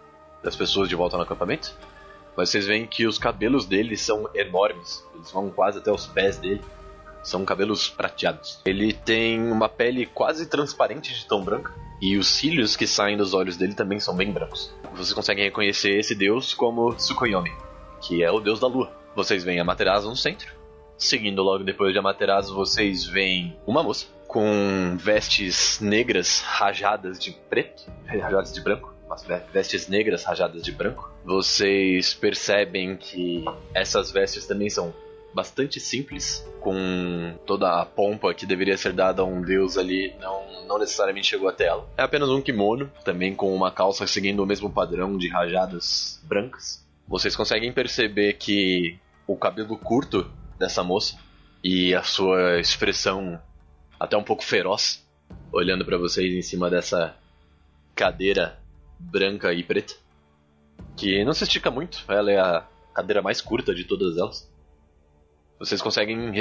das 0.43 0.57
pessoas 0.57 0.89
de 0.89 0.95
volta 0.95 1.17
no 1.17 1.23
acampamento. 1.23 1.75
Mas 2.37 2.51
vocês 2.51 2.67
veem 2.67 2.87
que 2.87 3.07
os 3.07 3.19
cabelos 3.19 3.67
dele 3.67 3.97
são 3.97 4.29
enormes, 4.35 5.05
eles 5.15 5.31
vão 5.31 5.51
quase 5.51 5.79
até 5.79 5.91
os 5.91 6.07
pés 6.07 6.39
dele. 6.39 6.63
São 7.23 7.45
cabelos 7.45 7.89
prateados. 7.89 8.61
Ele 8.65 8.95
tem 8.95 9.53
uma 9.53 9.69
pele 9.69 10.07
quase 10.07 10.47
transparente 10.47 11.13
de 11.15 11.27
tão 11.27 11.45
branca. 11.45 11.75
E 12.01 12.17
os 12.17 12.29
cílios 12.29 12.77
que 12.77 12.87
saem 12.87 13.15
dos 13.15 13.35
olhos 13.35 13.59
dele 13.59 13.75
também 13.75 14.01
são 14.01 14.17
bem 14.17 14.33
brancos. 14.33 14.75
Vocês 14.95 15.13
conseguem 15.13 15.45
reconhecer 15.45 15.99
esse 15.99 16.15
deus 16.15 16.55
como 16.55 16.95
Tsukuyomi, 16.95 17.53
que 18.11 18.25
é 18.25 18.31
o 18.33 18.41
deus 18.41 18.59
da 18.59 18.67
lua. 18.67 18.91
Vocês 19.15 19.45
veem 19.45 19.61
Amaterasu 19.61 20.09
no 20.09 20.17
centro. 20.17 20.53
Seguindo 20.99 21.45
logo 21.45 21.63
depois 21.63 21.93
de 21.93 21.99
Amaterasu, 22.01 22.53
vocês 22.53 23.07
veem 23.07 23.57
uma 23.65 23.85
moça 23.85 24.07
com 24.27 24.97
vestes 24.99 25.79
negras 25.81 26.41
rajadas 26.41 27.21
de 27.21 27.31
preto, 27.49 27.85
rajadas 28.05 28.53
de 28.53 28.61
branco, 28.61 28.93
vestes 29.53 29.87
negras 29.87 30.25
rajadas 30.25 30.61
de 30.63 30.73
branco. 30.73 31.09
Vocês 31.25 32.13
percebem 32.13 32.97
que 32.97 33.45
essas 33.73 34.11
vestes 34.11 34.45
também 34.45 34.69
são 34.69 34.93
bastante 35.33 35.79
simples, 35.79 36.45
com 36.61 37.33
toda 37.47 37.81
a 37.81 37.87
pompa 37.87 38.35
que 38.35 38.45
deveria 38.45 38.77
ser 38.77 38.93
dada 38.93 39.23
a 39.23 39.25
um 39.25 39.41
deus 39.41 39.79
ali, 39.79 40.13
não, 40.21 40.65
não 40.67 40.79
necessariamente 40.81 41.29
chegou 41.29 41.49
até 41.49 41.67
ela. 41.67 41.89
É 41.97 42.03
apenas 42.03 42.29
um 42.29 42.43
kimono, 42.43 42.91
também 43.05 43.37
com 43.37 43.55
uma 43.55 43.71
calça 43.71 44.05
seguindo 44.05 44.43
o 44.43 44.47
mesmo 44.47 44.69
padrão 44.69 45.17
de 45.17 45.29
rajadas 45.29 46.21
brancas. 46.25 46.80
Vocês 47.11 47.37
conseguem 47.37 47.73
perceber 47.73 48.35
que 48.35 48.99
o 49.27 49.37
cabelo 49.37 49.77
curto 49.77 50.31
dessa 50.59 50.83
moça 50.83 51.19
e 51.63 51.95
a 51.95 52.03
sua 52.03 52.59
expressão 52.59 53.39
até 53.99 54.17
um 54.17 54.25
pouco 54.25 54.43
feroz, 54.43 55.07
olhando 55.53 55.85
para 55.85 55.99
vocês 55.99 56.33
em 56.33 56.41
cima 56.41 56.71
dessa 56.71 57.15
cadeira 57.95 58.59
branca 58.99 59.53
e 59.53 59.63
preta, 59.63 59.95
que 60.97 61.23
não 61.25 61.35
se 61.35 61.45
estica 61.45 61.71
muito, 61.71 62.03
ela 62.09 62.31
é 62.31 62.39
a 62.39 62.67
cadeira 62.95 63.21
mais 63.21 63.41
curta 63.43 63.75
de 63.75 63.85
todas 63.85 64.17
elas 64.17 64.51
vocês 65.61 65.83
conseguem 65.83 66.33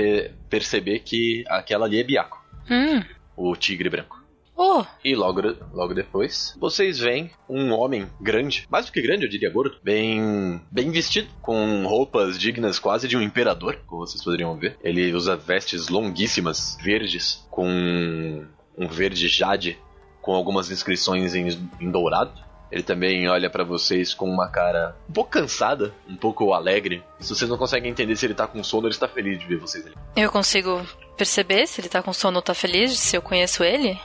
perceber 0.50 1.00
que 1.00 1.44
aquela 1.50 1.86
ali 1.86 2.00
é 2.00 2.04
Biaco, 2.04 2.42
Hum. 2.72 3.04
o 3.36 3.54
tigre 3.56 3.90
branco. 3.90 4.19
Oh, 4.62 4.84
E 5.06 5.16
logo, 5.16 5.42
logo 5.72 5.94
depois, 5.94 6.54
vocês 6.60 7.00
veem 7.00 7.32
um 7.48 7.72
homem 7.72 8.10
grande, 8.20 8.68
mais 8.70 8.88
do 8.88 8.92
que 8.92 9.02
grande, 9.02 9.24
eu 9.24 9.30
diria 9.30 9.50
gordo, 9.50 9.78
bem, 9.82 10.60
bem 10.70 10.92
vestido, 10.92 11.30
com 11.42 11.86
roupas 11.88 12.38
dignas 12.38 12.78
quase 12.78 13.08
de 13.08 13.16
um 13.16 13.22
imperador, 13.22 13.80
como 13.88 14.06
vocês 14.06 14.22
poderiam 14.22 14.58
ver. 14.58 14.78
Ele 14.84 15.14
usa 15.14 15.38
vestes 15.38 15.88
longuíssimas, 15.88 16.78
verdes, 16.84 17.48
com 17.50 18.46
um 18.78 18.88
verde 18.90 19.30
jade, 19.30 19.80
com 20.22 20.34
algumas 20.34 20.70
inscrições 20.70 21.34
em, 21.36 21.48
em 21.80 21.90
dourado. 21.90 22.34
Ele 22.70 22.84
também 22.84 23.30
olha 23.30 23.50
pra 23.50 23.64
vocês 23.64 24.14
com 24.14 24.30
uma 24.30 24.50
cara 24.50 24.94
um 25.10 25.14
pouco 25.14 25.32
cansada, 25.32 25.94
um 26.08 26.18
pouco 26.18 26.54
alegre. 26.54 27.02
Se 27.20 27.34
vocês 27.34 27.50
não 27.50 27.58
conseguem 27.58 27.90
entender 27.90 28.18
se 28.18 28.26
ele 28.26 28.34
tá 28.34 28.46
com 28.46 28.62
sono, 28.62 28.88
ele 28.88 28.94
está 28.94 29.08
feliz 29.08 29.40
de 29.40 29.46
ver 29.46 29.58
vocês 29.58 29.86
ali. 29.86 29.96
eu 30.18 30.30
consigo 30.30 30.86
perceber 31.18 31.66
se 31.66 31.80
ele 31.80 31.88
tá 31.88 32.04
com 32.04 32.12
sono 32.12 32.36
ou 32.38 32.42
tá 32.42 32.54
feliz, 32.54 33.00
se 33.00 33.16
eu 33.16 33.22
conheço 33.22 33.64
ele? 33.64 33.98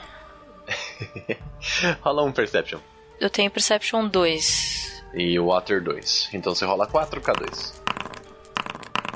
Rola 2.01 2.23
um 2.23 2.31
Perception. 2.31 2.79
Eu 3.19 3.29
tenho 3.29 3.49
Perception 3.51 4.07
2. 4.07 5.03
E 5.13 5.39
Water 5.39 5.81
2. 5.81 6.29
Então 6.33 6.53
você 6.53 6.65
rola 6.65 6.85
4K2. 6.87 7.73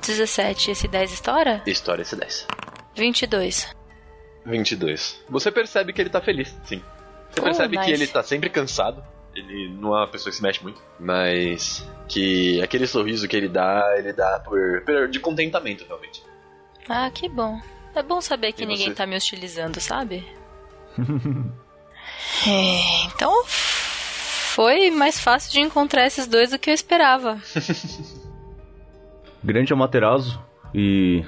17, 0.02 0.72
esse 0.72 0.88
10 0.88 1.12
estoura? 1.14 1.62
História 1.66 2.02
esse 2.02 2.16
10. 2.16 2.48
22. 2.96 3.76
22. 4.46 5.22
Você 5.30 5.52
percebe 5.52 5.92
que 5.94 6.02
ele 6.02 6.10
tá 6.10 6.22
feliz, 6.22 6.56
sim. 6.64 6.82
Você 7.30 7.42
Oh, 7.42 7.44
percebe 7.44 7.78
que 7.78 7.82
nice. 7.86 7.94
ele 7.94 8.08
tá 8.08 8.24
sempre 8.24 8.50
cansado. 8.50 9.04
Ele 9.36 9.70
não 9.70 9.94
é 9.96 10.00
uma 10.00 10.08
pessoa 10.08 10.32
que 10.32 10.38
se 10.38 10.42
mexe 10.42 10.64
muito. 10.64 10.82
Mas 11.00 11.86
que 12.08 12.62
aquele 12.64 12.88
sorriso 12.88 13.28
que 13.28 13.36
ele 13.36 13.48
dá, 13.48 13.94
ele 13.98 14.12
dá 14.14 14.40
por, 14.40 14.82
por- 14.84 15.08
de 15.10 15.20
contentamento, 15.20 15.86
realmente. 15.86 16.24
Ah, 16.88 17.12
que 17.12 17.30
bom. 17.30 17.62
É 17.94 18.02
bom 18.02 18.20
saber 18.22 18.54
que 18.54 18.64
E 18.64 18.66
ninguém 18.66 18.88
você? 18.88 18.96
tá 18.96 19.06
me 19.06 19.16
hostilizando, 19.16 19.80
sabe? 19.80 20.26
É, 22.48 23.06
então 23.06 23.44
foi 23.46 24.92
mais 24.92 25.20
fácil 25.20 25.52
de 25.52 25.62
encontrar 25.62 26.06
esses 26.06 26.28
dois 26.28 26.52
do 26.52 26.60
que 26.60 26.70
eu 26.70 26.74
esperava. 26.74 27.38
Grande 29.44 29.72
Amaterasu 29.72 30.42
e 30.74 31.24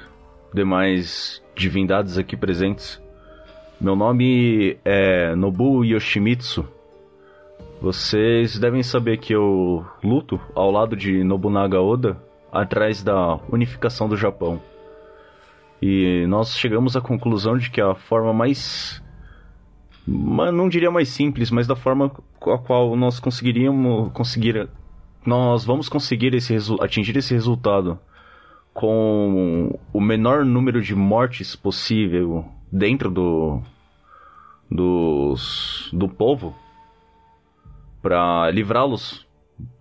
demais 0.52 1.42
divindades 1.54 2.18
aqui 2.18 2.36
presentes. 2.36 3.00
Meu 3.80 3.96
nome 3.96 4.78
é 4.84 5.34
Nobu 5.34 5.84
Yoshimitsu. 5.84 6.66
Vocês 7.80 8.58
devem 8.58 8.82
saber 8.82 9.16
que 9.16 9.34
eu 9.34 9.84
luto 10.04 10.40
ao 10.54 10.70
lado 10.70 10.94
de 10.94 11.24
Nobunaga 11.24 11.80
Oda 11.80 12.16
atrás 12.52 13.02
da 13.02 13.40
unificação 13.50 14.08
do 14.08 14.16
Japão. 14.16 14.60
E 15.80 16.24
nós 16.28 16.56
chegamos 16.56 16.96
à 16.96 17.00
conclusão 17.00 17.58
de 17.58 17.70
que 17.70 17.80
a 17.80 17.92
forma 17.92 18.32
mais. 18.32 19.01
Ma- 20.06 20.52
Não 20.52 20.68
diria 20.68 20.90
mais 20.90 21.08
simples, 21.08 21.50
mas 21.50 21.66
da 21.66 21.76
forma 21.76 22.10
com 22.38 22.52
a 22.52 22.58
qual 22.58 22.94
nós 22.96 23.18
conseguiríamos 23.20 24.12
conseguir 24.12 24.68
nós 25.24 25.64
vamos 25.64 25.88
conseguir 25.88 26.34
esse 26.34 26.56
atingir 26.80 27.16
esse 27.16 27.32
resultado 27.32 27.98
com 28.74 29.78
o 29.92 30.00
menor 30.00 30.44
número 30.44 30.80
de 30.82 30.94
mortes 30.96 31.54
possível 31.54 32.44
dentro 32.72 33.08
do 33.10 33.60
dos 34.70 35.88
do 35.92 36.08
povo 36.08 36.54
para 38.00 38.50
livrá-los 38.50 39.26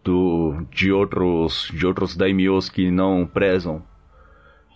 do 0.03 0.63
de 0.69 0.91
outros 0.91 1.71
de 1.73 1.87
outros 1.87 2.15
daimyos 2.15 2.69
que 2.69 2.91
não 2.91 3.25
prezam 3.25 3.81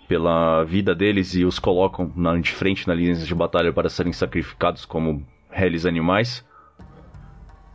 pela 0.07 0.63
vida 0.63 0.95
deles 0.95 1.35
e 1.35 1.43
os 1.45 1.59
colocam 1.59 2.11
na 2.15 2.37
de 2.37 2.51
frente 2.51 2.87
na 2.87 2.93
linha 2.93 3.13
de 3.13 3.35
batalha 3.35 3.73
para 3.73 3.89
serem 3.89 4.13
sacrificados 4.13 4.85
como 4.85 5.25
réis 5.55 5.85
animais 5.85 6.45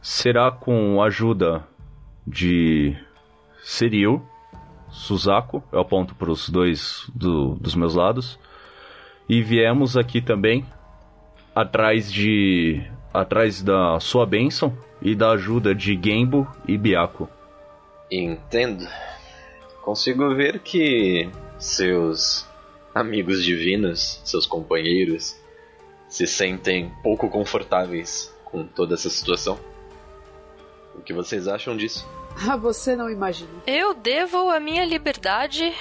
será 0.03 0.51
com 0.51 1.01
a 1.03 1.07
ajuda 1.07 1.67
de 2.27 2.95
Seriu, 3.63 4.23
Suzaku, 4.91 5.63
eu 5.73 5.81
aponto 5.81 6.15
para 6.15 6.31
os 6.31 6.49
dois 6.49 7.11
do- 7.15 7.55
dos 7.57 7.75
meus 7.75 7.95
lados, 7.95 8.39
e 9.29 9.43
viemos 9.43 9.97
aqui 9.97 10.21
também 10.21 10.65
atrás 11.55 12.13
de 12.13 12.83
atrás 13.13 13.63
da 13.63 13.99
sua 13.99 14.25
bênção 14.25 14.77
e 15.03 15.15
da 15.15 15.31
ajuda 15.33 15.75
de 15.75 15.99
Genbo 16.01 16.47
e 16.67 16.79
Biako. 16.79 17.29
Entendo. 18.11 18.87
Consigo 19.83 20.35
ver 20.35 20.61
que 20.61 21.29
seus 21.59 22.49
amigos 22.95 23.43
divinos, 23.45 24.21
seus 24.25 24.47
companheiros, 24.47 25.37
se 26.11 26.27
sentem 26.27 26.93
pouco 27.03 27.31
confortáveis 27.31 28.35
com 28.45 28.67
toda 28.67 28.95
essa 28.95 29.09
situação. 29.09 29.59
O 30.95 31.01
que 31.01 31.15
vocês 31.15 31.49
acham 31.49 31.77
disso? 31.77 32.07
Ah, 32.47 32.57
você 32.57 32.95
não 32.95 33.09
imagina. 33.09 33.51
Eu 33.67 33.95
devo 33.95 34.51
a 34.51 34.61
minha 34.61 34.85
liberdade 34.85 35.73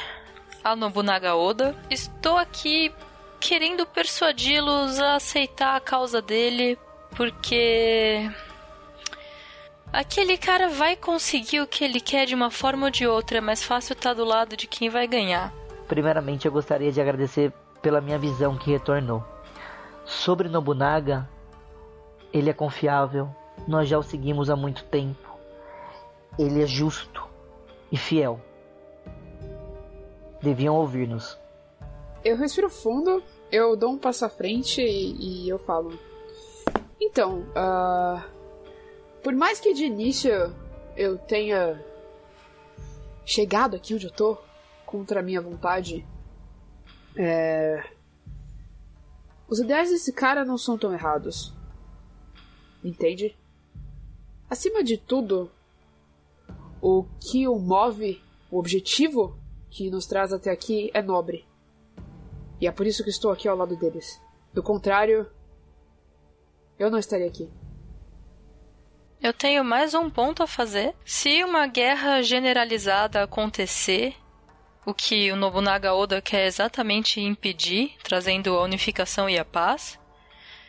a 0.64 0.76
Nobunaga 0.76 1.36
Oda. 1.36 1.76
Estou 1.90 2.38
aqui 2.38 2.94
querendo 3.40 3.86
persuadi-los 3.86 5.00
a 5.00 5.16
aceitar 5.16 5.76
a 5.76 5.80
causa 5.80 6.22
dele, 6.22 6.78
porque 7.16 8.30
aquele 9.92 10.38
cara 10.38 10.70
vai 10.70 10.96
conseguir 10.96 11.62
o 11.62 11.68
que 11.68 11.84
ele 11.84 12.00
quer 12.00 12.26
de 12.26 12.36
uma 12.36 12.52
forma 12.52 12.88
ou 12.88 12.92
de 12.92 13.08
outra. 13.08 13.40
É 13.40 13.42
mais 13.42 13.64
fácil 13.64 13.94
estar 13.94 14.14
do 14.14 14.26
lado 14.26 14.56
de 14.56 14.68
quem 14.68 14.90
vai 14.90 15.08
ganhar. 15.08 15.54
Primeiramente, 15.88 16.46
eu 16.46 16.52
gostaria 16.52 16.92
de 16.92 17.02
agradecer 17.02 17.52
pela 17.82 18.02
minha 18.02 18.20
visão 18.20 18.58
que 18.58 18.70
retornou. 18.70 19.24
Sobre 20.10 20.50
Nobunaga, 20.50 21.30
ele 22.34 22.50
é 22.50 22.54
confiável, 22.54 23.30
nós 23.68 23.88
já 23.88 24.00
o 24.00 24.02
seguimos 24.02 24.50
há 24.50 24.56
muito 24.56 24.84
tempo. 24.86 25.38
Ele 26.38 26.64
é 26.64 26.66
justo 26.66 27.28
e 27.92 27.96
fiel. 27.96 28.42
Deviam 30.42 30.76
ouvir-nos. 30.76 31.38
Eu 32.26 32.36
respiro 32.38 32.72
fundo, 32.72 33.22
eu 33.52 33.78
dou 33.78 33.92
um 33.92 34.00
passo 34.00 34.26
à 34.26 34.30
frente 34.30 34.82
e, 34.82 35.46
e 35.46 35.50
eu 35.50 35.60
falo. 35.60 35.98
Então, 37.00 37.46
ah, 37.56 38.26
Por 39.22 39.34
mais 39.34 39.60
que 39.60 39.76
de 39.76 39.86
início 39.86 40.54
eu 40.98 41.20
tenha 41.20 41.80
chegado 43.24 43.76
aqui 43.76 43.94
onde 43.94 44.08
eu 44.08 44.12
tô, 44.12 44.38
contra 44.88 45.20
a 45.20 45.24
minha 45.24 45.40
vontade, 45.40 46.04
é... 47.16 47.84
Os 49.50 49.60
ideais 49.60 49.90
desse 49.90 50.14
cara 50.14 50.46
não 50.46 50.58
são 50.58 50.78
tão 50.78 50.94
errados. 50.94 51.54
Entende? 52.84 53.36
Acima 54.48 54.84
de 54.84 54.98
tudo, 54.98 55.52
o 56.82 57.06
que 57.20 57.48
o 57.48 57.58
move, 57.58 58.22
o 58.52 58.60
objetivo 58.60 59.38
que 59.70 59.90
nos 59.90 60.06
traz 60.06 60.32
até 60.32 60.52
aqui 60.52 60.92
é 60.94 61.02
nobre. 61.02 61.48
E 62.62 62.68
é 62.68 62.72
por 62.72 62.86
isso 62.86 63.04
que 63.04 63.10
estou 63.10 63.32
aqui 63.32 63.48
ao 63.48 63.58
lado 63.58 63.76
deles. 63.76 64.22
Do 64.54 64.62
contrário, 64.62 65.30
eu 66.78 66.90
não 66.90 67.00
estaria 67.00 67.28
aqui. 67.28 67.50
Eu 69.22 69.34
tenho 69.34 69.64
mais 69.64 69.94
um 69.94 70.10
ponto 70.10 70.44
a 70.44 70.48
fazer. 70.48 70.96
Se 71.04 71.44
uma 71.44 71.68
guerra 71.68 72.22
generalizada 72.22 73.24
acontecer, 73.24 74.16
o 74.86 74.94
que 74.94 75.32
o 75.32 75.36
Nobunaga 75.36 75.94
Oda 75.94 76.22
quer 76.22 76.46
exatamente 76.46 77.20
impedir, 77.22 77.94
trazendo 78.04 78.56
a 78.56 78.64
unificação 78.64 79.30
e 79.30 79.38
a 79.38 79.46
paz, 79.46 80.00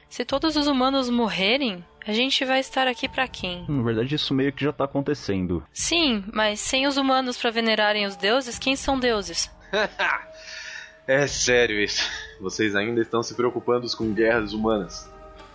se 0.09 0.25
todos 0.25 0.57
os 0.57 0.67
humanos 0.67 1.09
morrerem, 1.09 1.85
a 2.05 2.13
gente 2.13 2.45
vai 2.45 2.59
estar 2.59 2.89
aqui 2.89 3.09
para 3.09 3.29
quem? 3.29 3.65
Na 3.69 3.83
verdade, 3.83 4.15
isso 4.15 4.35
meio 4.35 4.53
que 4.53 4.65
já 4.65 4.73
tá 4.73 4.85
acontecendo. 4.85 5.63
Sim, 5.73 6.25
mas 6.33 6.59
sem 6.59 6.87
os 6.87 6.97
humanos 6.97 7.37
para 7.37 7.51
venerarem 7.51 8.07
os 8.07 8.17
deuses, 8.17 8.59
quem 8.59 8.75
são 8.75 8.99
deuses? 8.99 9.51
é 11.07 11.27
sério 11.27 11.79
isso. 11.79 12.11
Vocês 12.41 12.75
ainda 12.75 13.01
estão 13.01 13.23
se 13.23 13.35
preocupando 13.35 13.87
com 13.97 14.13
guerras 14.13 14.53
humanas. 14.53 15.09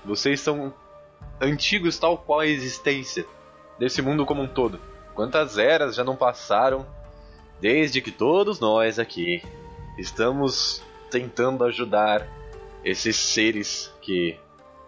Vocês 0.05 0.39
são 0.39 0.73
antigos 1.41 1.99
tal 1.99 2.17
qual 2.17 2.39
a 2.39 2.47
existência 2.47 3.25
desse 3.77 4.01
mundo 4.01 4.25
como 4.25 4.41
um 4.41 4.47
todo. 4.47 4.79
Quantas 5.13 5.57
eras 5.57 5.95
já 5.95 6.03
não 6.03 6.15
passaram 6.15 6.85
desde 7.59 8.01
que 8.01 8.11
todos 8.11 8.59
nós 8.59 8.99
aqui 8.99 9.41
estamos 9.97 10.83
tentando 11.09 11.63
ajudar 11.63 12.27
esses 12.83 13.15
seres 13.15 13.91
que 14.01 14.37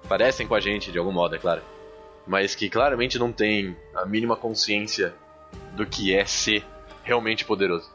parecem 0.07 0.47
com 0.47 0.55
a 0.55 0.59
gente 0.59 0.91
de 0.91 0.99
algum 0.99 1.11
modo, 1.11 1.35
é 1.35 1.39
claro, 1.39 1.61
mas 2.25 2.53
que 2.53 2.69
claramente 2.69 3.17
não 3.17 3.31
têm 3.31 3.75
a 3.95 4.05
mínima 4.05 4.35
consciência 4.35 5.13
do 5.73 5.85
que 5.85 6.13
é 6.13 6.25
ser 6.25 6.63
realmente 7.03 7.45
poderoso. 7.45 7.89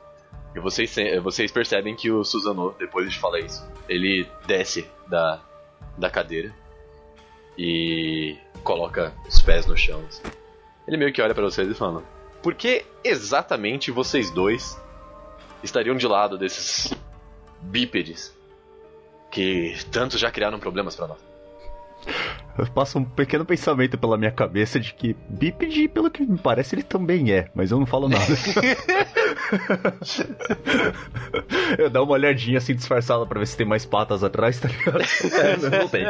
E 0.54 0.60
vocês, 0.60 0.94
vocês 1.22 1.50
percebem 1.50 1.96
que 1.96 2.10
o 2.10 2.24
Suzano, 2.24 2.74
depois 2.78 3.10
de 3.10 3.18
falar 3.18 3.40
isso, 3.40 3.66
ele 3.88 4.26
desce 4.46 4.86
da, 5.06 5.40
da 5.96 6.10
cadeira 6.10 6.52
e 7.56 8.36
coloca 8.62 9.14
os 9.26 9.40
pés 9.40 9.66
no 9.66 9.76
chão. 9.76 10.02
Assim. 10.08 10.22
Ele 10.86 10.96
meio 10.96 11.12
que 11.12 11.22
olha 11.22 11.34
para 11.34 11.44
vocês 11.44 11.68
e 11.70 11.74
fala: 11.74 12.02
Por 12.42 12.54
que 12.54 12.84
exatamente 13.04 13.90
vocês 13.90 14.30
dois 14.30 14.80
estariam 15.62 15.96
de 15.96 16.06
lado 16.06 16.36
desses 16.36 16.92
bípedes 17.60 18.36
que 19.30 19.76
tanto 19.90 20.18
já 20.18 20.30
criaram 20.30 20.58
problemas 20.58 20.96
para 20.96 21.08
nós? 21.08 21.18
Passa 22.74 22.98
um 22.98 23.04
pequeno 23.04 23.46
pensamento 23.46 23.96
pela 23.96 24.18
minha 24.18 24.32
cabeça 24.32 24.78
de 24.78 24.92
que 24.92 25.16
bípede, 25.28 25.88
pelo 25.88 26.10
que 26.10 26.22
me 26.22 26.36
parece, 26.36 26.74
ele 26.74 26.82
também 26.82 27.32
é, 27.32 27.48
mas 27.54 27.70
eu 27.70 27.78
não 27.78 27.86
falo 27.86 28.08
nada. 28.08 28.24
eu 31.78 31.88
dou 31.88 32.04
uma 32.04 32.12
olhadinha 32.12 32.58
assim 32.58 32.74
disfarçada 32.74 33.24
pra 33.24 33.38
ver 33.38 33.46
se 33.46 33.56
tem 33.56 33.66
mais 33.66 33.86
patas 33.86 34.22
atrás, 34.22 34.60
tá 34.60 34.68
ligado? 34.68 35.00
É, 35.00 35.56
não 35.78 35.88
tem. 35.88 36.04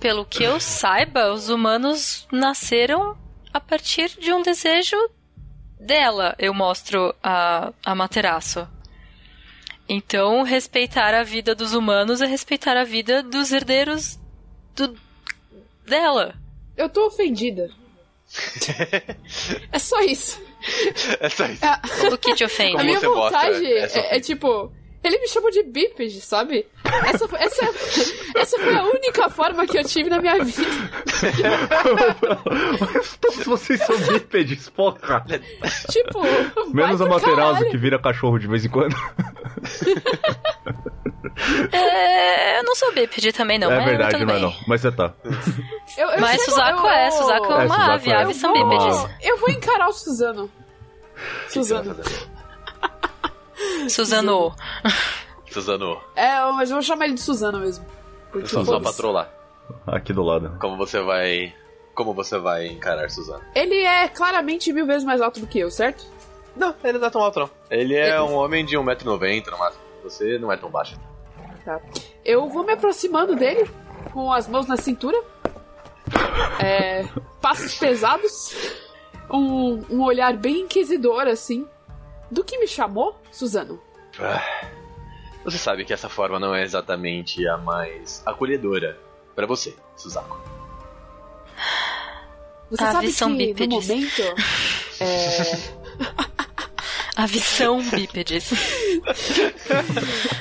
Pelo 0.00 0.24
que 0.24 0.44
eu 0.44 0.58
saiba, 0.60 1.30
os 1.32 1.50
humanos 1.50 2.26
nasceram 2.32 3.16
a 3.52 3.60
partir 3.60 4.08
de 4.18 4.32
um 4.32 4.42
desejo 4.42 4.96
dela. 5.78 6.34
Eu 6.38 6.52
mostro 6.52 7.14
a, 7.22 7.72
a 7.84 7.94
Materaço. 7.94 8.68
Então, 9.88 10.42
respeitar 10.42 11.14
a 11.14 11.22
vida 11.22 11.54
dos 11.54 11.72
humanos 11.72 12.20
é 12.20 12.26
respeitar 12.26 12.76
a 12.76 12.84
vida 12.84 13.22
dos 13.22 13.52
herdeiros 13.52 14.18
do... 14.76 14.94
dela. 15.86 16.34
Eu 16.76 16.88
tô 16.88 17.06
ofendida. 17.06 17.70
é 19.72 19.78
só 19.78 20.00
isso. 20.02 20.42
É 21.20 21.28
só 21.30 21.46
isso. 21.46 21.64
O 22.12 22.18
que 22.18 22.34
te 22.34 22.44
ofende? 22.44 22.76
A 22.76 22.84
minha 22.84 23.00
vontade 23.00 23.64
é, 23.64 24.16
é, 24.16 24.20
tipo. 24.20 24.70
Ele 25.02 25.18
me 25.18 25.28
chamou 25.28 25.50
de 25.50 25.62
bípede, 25.62 26.20
sabe? 26.20 26.66
Essa, 27.06 27.28
essa, 27.36 27.64
essa 28.36 28.58
foi 28.58 28.74
a 28.74 28.82
única 28.84 29.28
forma 29.30 29.66
que 29.66 29.78
eu 29.78 29.84
tive 29.84 30.10
na 30.10 30.20
minha 30.20 30.42
vida. 30.44 30.62
Todos 33.20 33.44
vocês 33.44 33.80
são 33.84 33.96
bípedes, 33.96 34.68
porra. 34.68 35.24
Tipo, 35.90 36.20
Menos 36.74 37.00
a 37.00 37.06
Materazzo 37.06 37.64
que 37.70 37.76
vira 37.76 37.98
cachorro 37.98 38.38
de 38.38 38.48
vez 38.48 38.64
em 38.64 38.68
quando. 38.68 38.96
É, 41.72 42.58
eu 42.58 42.64
não 42.64 42.74
sou 42.74 42.92
bípede 42.92 43.32
também, 43.32 43.58
não. 43.58 43.70
É 43.70 43.76
mas 43.76 43.84
verdade, 43.84 44.24
mas 44.24 44.42
não. 44.42 44.52
Mas 44.66 44.80
você 44.80 44.90
tá. 44.92 45.12
Eu, 45.96 46.08
eu 46.10 46.20
Mas 46.20 46.30
chego- 46.40 46.50
Suzaku 46.50 46.86
eu- 46.86 46.90
é, 46.90 47.10
Suzaku 47.10 47.44
é 47.46 47.48
É, 47.52 47.66
uma 47.66 47.74
Suzaku 47.74 47.92
ave, 47.92 48.10
é. 48.10 48.14
aves 48.16 48.36
são 48.36 48.56
eu 48.56 48.66
vou- 48.66 48.78
bípedes. 48.78 49.16
Eu 49.22 49.36
vou 49.38 49.50
encarar 49.50 49.88
o 49.88 49.92
Suzano. 49.92 50.50
Suzano. 51.48 51.96
Suzano. 53.88 54.54
Suzano, 55.50 56.00
É, 56.14 56.40
mas 56.52 56.70
eu 56.70 56.76
vou 56.76 56.82
chamar 56.82 57.06
ele 57.06 57.14
de 57.14 57.20
Suzano 57.20 57.58
mesmo. 57.60 57.84
Porque 58.30 58.46
só, 58.48 58.64
só 58.64 58.78
pra 58.80 58.92
trollar. 58.92 59.30
Aqui 59.86 60.12
do 60.12 60.22
lado. 60.22 60.56
Como 60.60 60.76
você 60.76 61.00
vai. 61.00 61.54
Como 61.94 62.14
você 62.14 62.38
vai 62.38 62.66
encarar 62.66 63.10
Suzano? 63.10 63.42
Ele 63.54 63.82
é 63.82 64.08
claramente 64.08 64.72
mil 64.72 64.86
vezes 64.86 65.04
mais 65.04 65.20
alto 65.20 65.40
do 65.40 65.46
que 65.46 65.58
eu, 65.58 65.70
certo? 65.70 66.06
Não, 66.54 66.74
ele 66.84 66.98
não 66.98 67.06
é 67.06 67.10
tão 67.10 67.22
alto 67.22 67.40
não. 67.40 67.50
Ele 67.70 67.94
é 67.94 68.20
um 68.20 68.34
homem 68.34 68.64
de 68.64 68.76
1,90m 68.76 69.50
no 69.50 69.58
máximo. 69.58 69.82
Você 70.04 70.38
não 70.38 70.52
é 70.52 70.56
tão 70.56 70.70
baixo. 70.70 70.96
Tá. 71.64 71.80
Eu 72.24 72.48
vou 72.48 72.64
me 72.64 72.72
aproximando 72.72 73.34
dele, 73.34 73.68
com 74.12 74.32
as 74.32 74.46
mãos 74.48 74.66
na 74.66 74.76
cintura. 74.76 75.16
É, 76.62 77.04
passos 77.40 77.74
pesados. 77.74 78.54
Um, 79.30 79.84
um 79.90 80.02
olhar 80.02 80.32
bem 80.34 80.60
inquisidor, 80.62 81.26
assim. 81.26 81.66
Do 82.30 82.44
que 82.44 82.58
me 82.58 82.66
chamou, 82.68 83.16
Suzano? 83.30 83.80
Ah, 84.20 84.42
Você 85.44 85.58
sabe 85.58 85.84
que 85.84 85.92
essa 85.92 86.08
forma 86.08 86.38
não 86.38 86.54
é 86.54 86.62
exatamente 86.62 87.46
a 87.48 87.56
mais 87.56 88.22
acolhedora 88.26 88.98
pra 89.34 89.46
você, 89.46 89.74
Suzako. 89.96 90.38
Você 92.70 92.84
Aves 92.84 93.16
sabe 93.16 93.32
que 93.32 93.46
bípedes. 93.54 93.88
no 93.88 93.94
momento. 93.96 94.22
É, 95.00 95.42
Aves 97.16 97.44
são 97.44 97.82
bípedes. 97.82 98.50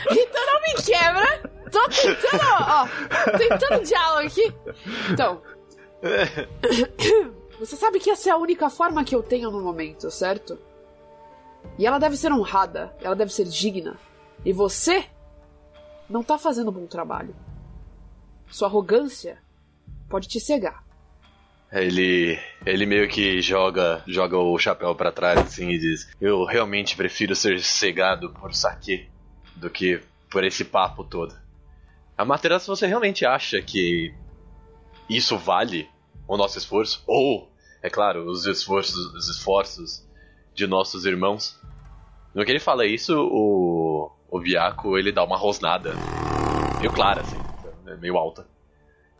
Rita, 0.09 0.39
não 0.45 0.61
me 0.61 0.73
quebra! 0.85 1.57
Tô 1.71 1.87
tentando, 1.89 2.43
ó, 2.69 2.87
tentando 3.37 3.83
diálogo 3.83 4.27
aqui. 4.27 4.53
Então. 5.11 5.41
Você 7.59 7.75
sabe 7.75 7.99
que 7.99 8.09
essa 8.09 8.29
é 8.29 8.31
a 8.31 8.37
única 8.37 8.69
forma 8.69 9.03
que 9.03 9.15
eu 9.15 9.23
tenho 9.23 9.49
no 9.51 9.59
momento, 9.61 10.09
certo? 10.11 10.57
E 11.77 11.85
ela 11.85 11.99
deve 11.99 12.17
ser 12.17 12.31
honrada, 12.31 12.95
ela 13.01 13.15
deve 13.15 13.31
ser 13.31 13.45
digna. 13.45 13.97
E 14.45 14.51
você 14.53 15.05
não 16.09 16.23
tá 16.23 16.37
fazendo 16.37 16.69
um 16.69 16.73
bom 16.73 16.87
trabalho. 16.87 17.35
Sua 18.49 18.67
arrogância 18.67 19.37
pode 20.09 20.27
te 20.27 20.39
cegar. 20.39 20.83
Ele. 21.71 22.39
ele 22.65 22.85
meio 22.85 23.09
que 23.09 23.41
joga 23.41 24.01
joga 24.07 24.37
o 24.37 24.57
chapéu 24.57 24.95
pra 24.95 25.11
trás 25.11 25.39
assim 25.39 25.69
e 25.69 25.77
diz: 25.77 26.09
Eu 26.19 26.45
realmente 26.45 26.95
prefiro 26.95 27.35
ser 27.35 27.59
cegado 27.61 28.31
por 28.31 28.53
saque 28.53 29.09
do 29.55 29.69
que 29.69 30.01
por 30.31 30.45
esse 30.45 30.63
papo 30.63 31.03
todo. 31.03 31.35
A 32.17 32.23
matéria, 32.23 32.57
se 32.57 32.67
você 32.67 32.87
realmente 32.87 33.25
acha 33.25 33.61
que 33.61 34.13
isso 35.09 35.37
vale 35.37 35.89
o 36.27 36.37
nosso 36.37 36.57
esforço, 36.57 37.03
ou, 37.05 37.51
é 37.81 37.89
claro, 37.89 38.29
os 38.29 38.45
esforços, 38.45 38.95
os 39.13 39.29
esforços 39.29 40.06
de 40.57 40.65
nossos 40.65 41.05
irmãos. 41.05 41.61
No 42.33 42.43
que 42.43 42.51
ele 42.51 42.59
fala 42.59 42.85
isso, 42.85 43.15
o, 43.15 44.11
o 44.27 44.39
Viaco 44.39 44.97
ele 44.97 45.11
dá 45.11 45.23
uma 45.23 45.37
rosnada. 45.37 45.93
Meio 46.79 46.91
clara, 46.91 47.21
assim, 47.21 47.37
é 47.85 47.95
meio 47.95 48.17
alta. 48.17 48.47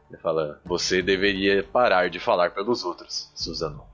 Ele 0.09 0.19
fala: 0.19 0.59
Você 0.65 1.01
deveria 1.01 1.63
parar 1.63 2.09
de 2.09 2.19
falar 2.19 2.51
pelos 2.51 2.83
outros, 2.83 3.31
Suzano. 3.35 3.85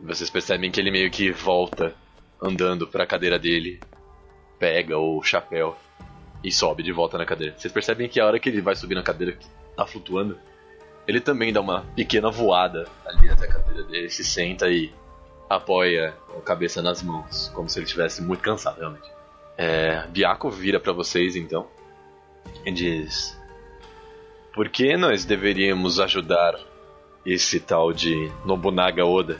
Vocês 0.00 0.30
percebem 0.30 0.70
que 0.70 0.80
ele 0.80 0.92
meio 0.92 1.10
que 1.10 1.32
volta 1.32 1.94
andando 2.40 2.86
pra 2.86 3.06
cadeira 3.06 3.38
dele, 3.38 3.80
pega 4.58 4.96
o 4.96 5.22
chapéu 5.22 5.76
e 6.42 6.52
sobe 6.52 6.82
de 6.82 6.92
volta 6.92 7.18
na 7.18 7.26
cadeira. 7.26 7.54
Vocês 7.58 7.72
percebem 7.72 8.08
que 8.08 8.20
a 8.20 8.26
hora 8.26 8.38
que 8.38 8.48
ele 8.48 8.60
vai 8.60 8.76
subir 8.76 8.94
na 8.94 9.02
cadeira 9.02 9.32
que 9.32 9.46
tá 9.76 9.86
flutuando, 9.86 10.38
ele 11.06 11.20
também 11.20 11.52
dá 11.52 11.60
uma 11.60 11.82
pequena 11.96 12.30
voada 12.30 12.86
ali 13.06 13.28
até 13.28 13.46
a 13.46 13.52
cadeira 13.52 13.82
dele, 13.84 14.10
se 14.10 14.22
senta 14.22 14.70
e 14.70 14.92
apoia 15.48 16.14
a 16.36 16.40
cabeça 16.40 16.82
nas 16.82 17.02
mãos, 17.02 17.50
como 17.54 17.68
se 17.68 17.78
ele 17.78 17.86
estivesse 17.86 18.22
muito 18.22 18.42
cansado, 18.42 18.78
realmente. 18.78 19.10
É, 19.56 20.06
Biaco 20.08 20.50
vira 20.50 20.80
pra 20.80 20.92
vocês 20.92 21.36
então 21.36 21.66
e 22.64 22.72
diz: 22.72 23.38
Por 24.52 24.68
que 24.68 24.96
nós 24.96 25.24
deveríamos 25.24 26.00
ajudar 26.00 26.58
esse 27.24 27.60
tal 27.60 27.92
de 27.92 28.30
Nobunaga 28.44 29.04
Oda 29.04 29.38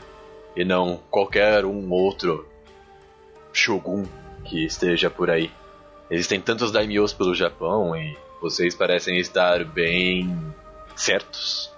e 0.55 0.63
não 0.63 1.01
qualquer 1.09 1.65
um 1.65 1.91
outro 1.91 2.47
shogun 3.51 4.05
que 4.45 4.65
esteja 4.65 5.09
por 5.09 5.29
aí? 5.29 5.51
Existem 6.09 6.39
tantos 6.39 6.71
daimyos 6.71 7.13
pelo 7.13 7.35
Japão 7.35 7.95
e 7.95 8.15
vocês 8.41 8.75
parecem 8.75 9.19
estar 9.19 9.65
bem 9.65 10.53
certos 10.95 11.73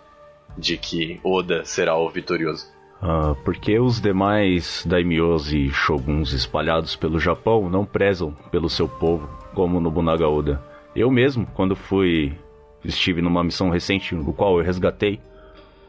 de 0.58 0.78
que 0.78 1.20
Oda 1.24 1.64
será 1.66 1.96
o 1.96 2.10
vitorioso. 2.10 2.77
Ah, 3.02 3.36
porque 3.46 3.80
os 3.80 4.02
demais 4.02 4.84
daimyos 4.88 5.54
e 5.54 5.70
shoguns 5.70 6.34
espalhados 6.34 6.96
pelo 6.96 7.20
Japão 7.20 7.70
não 7.70 7.86
prezam 7.86 8.32
pelo 8.52 8.70
seu 8.70 8.88
povo 8.88 9.30
como 9.54 9.80
Nobunaga 9.80 10.28
Oda. 10.28 10.62
Eu 10.96 11.12
mesmo, 11.12 11.46
quando 11.54 11.76
fui 11.76 12.36
estive 12.84 13.22
numa 13.22 13.44
missão 13.44 13.70
recente 13.70 14.16
no 14.16 14.34
qual 14.34 14.58
eu 14.58 14.66
resgatei 14.66 15.20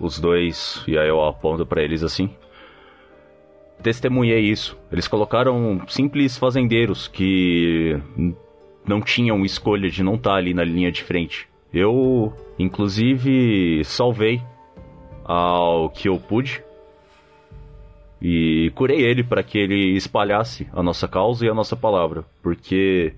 os 0.00 0.18
dois 0.18 0.82
e 0.86 0.98
aí 0.98 1.08
eu 1.08 1.24
aponto 1.24 1.64
para 1.64 1.82
eles 1.82 2.02
assim. 2.02 2.30
Testemunhei 3.82 4.40
isso. 4.40 4.76
Eles 4.90 5.08
colocaram 5.08 5.80
simples 5.86 6.36
fazendeiros 6.36 7.08
que 7.08 7.96
não 8.84 9.00
tinham 9.00 9.44
escolha 9.44 9.88
de 9.88 10.02
não 10.02 10.16
estar 10.16 10.34
ali 10.34 10.52
na 10.52 10.64
linha 10.64 10.90
de 10.90 11.02
frente. 11.02 11.48
Eu, 11.72 12.32
inclusive, 12.58 13.84
salvei 13.84 14.42
ao 15.24 15.90
que 15.90 16.08
eu 16.08 16.18
pude 16.18 16.62
e 18.20 18.72
curei 18.74 19.00
ele 19.00 19.22
para 19.22 19.42
que 19.42 19.58
ele 19.58 19.96
espalhasse 19.96 20.66
a 20.72 20.82
nossa 20.82 21.06
causa 21.06 21.46
e 21.46 21.48
a 21.48 21.54
nossa 21.54 21.76
palavra, 21.76 22.24
porque 22.42 23.14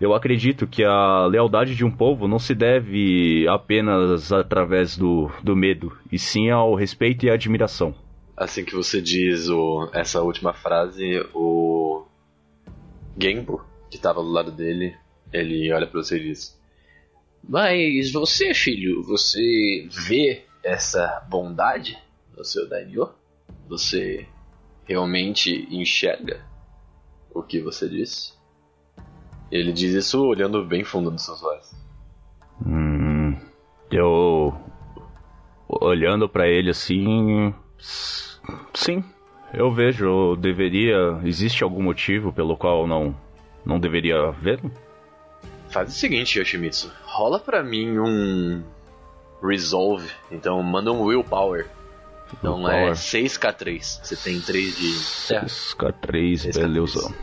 eu 0.00 0.14
acredito 0.14 0.66
que 0.66 0.84
a 0.84 1.26
lealdade 1.26 1.74
de 1.74 1.84
um 1.84 1.90
povo 1.90 2.28
não 2.28 2.38
se 2.38 2.54
deve 2.54 3.46
apenas 3.48 4.32
através 4.32 4.96
do, 4.96 5.30
do 5.42 5.56
medo, 5.56 5.96
e 6.10 6.18
sim 6.18 6.50
ao 6.50 6.74
respeito 6.74 7.26
e 7.26 7.30
à 7.30 7.34
admiração. 7.34 7.94
Assim 8.36 8.64
que 8.64 8.74
você 8.74 9.00
diz 9.00 9.48
o, 9.48 9.88
essa 9.92 10.20
última 10.20 10.52
frase, 10.52 11.24
o 11.32 12.04
Genbo, 13.18 13.64
que 13.88 13.96
estava 13.96 14.22
do 14.22 14.30
lado 14.30 14.50
dele, 14.50 14.94
ele 15.32 15.72
olha 15.72 15.86
para 15.86 16.02
você 16.02 16.16
e 16.16 16.24
diz: 16.24 16.60
Mas 17.48 18.12
você, 18.12 18.52
filho, 18.52 19.02
você 19.04 19.86
vê 20.08 20.42
essa 20.64 21.24
bondade 21.30 21.96
no 22.36 22.44
seu 22.44 22.68
daimyo? 22.68 23.08
Você 23.68 24.26
realmente 24.86 25.66
enxerga 25.70 26.44
o 27.32 27.42
que 27.42 27.60
você 27.60 27.88
disse? 27.88 28.34
Ele 29.50 29.72
diz 29.72 29.94
isso 29.94 30.24
olhando 30.24 30.64
bem 30.64 30.84
fundo 30.84 31.10
nos 31.10 31.24
seus 31.24 31.42
olhos. 31.42 31.72
Hum, 32.64 33.36
eu 33.90 34.54
olhando 35.68 36.28
para 36.28 36.48
ele 36.48 36.70
assim, 36.70 37.54
sim, 38.74 39.04
eu 39.52 39.72
vejo. 39.72 40.04
Eu 40.04 40.36
deveria. 40.36 41.20
Existe 41.24 41.62
algum 41.62 41.82
motivo 41.82 42.32
pelo 42.32 42.56
qual 42.56 42.86
não 42.86 43.14
não 43.64 43.78
deveria 43.78 44.30
ver? 44.32 44.60
Faz 45.70 45.88
o 45.88 45.92
seguinte, 45.92 46.38
Yoshimitsu. 46.38 46.92
Rola 47.04 47.38
pra 47.38 47.62
mim 47.62 47.98
um 47.98 48.62
resolve. 49.42 50.10
Então 50.30 50.62
manda 50.62 50.92
um 50.92 51.02
willpower. 51.02 51.68
Então 52.38 52.68
é 52.68 52.92
6k3. 52.92 54.00
Você 54.02 54.16
tem 54.16 54.40
3 54.40 54.76
de. 54.76 54.92
6k3, 54.94 56.54
beleza. 56.54 57.14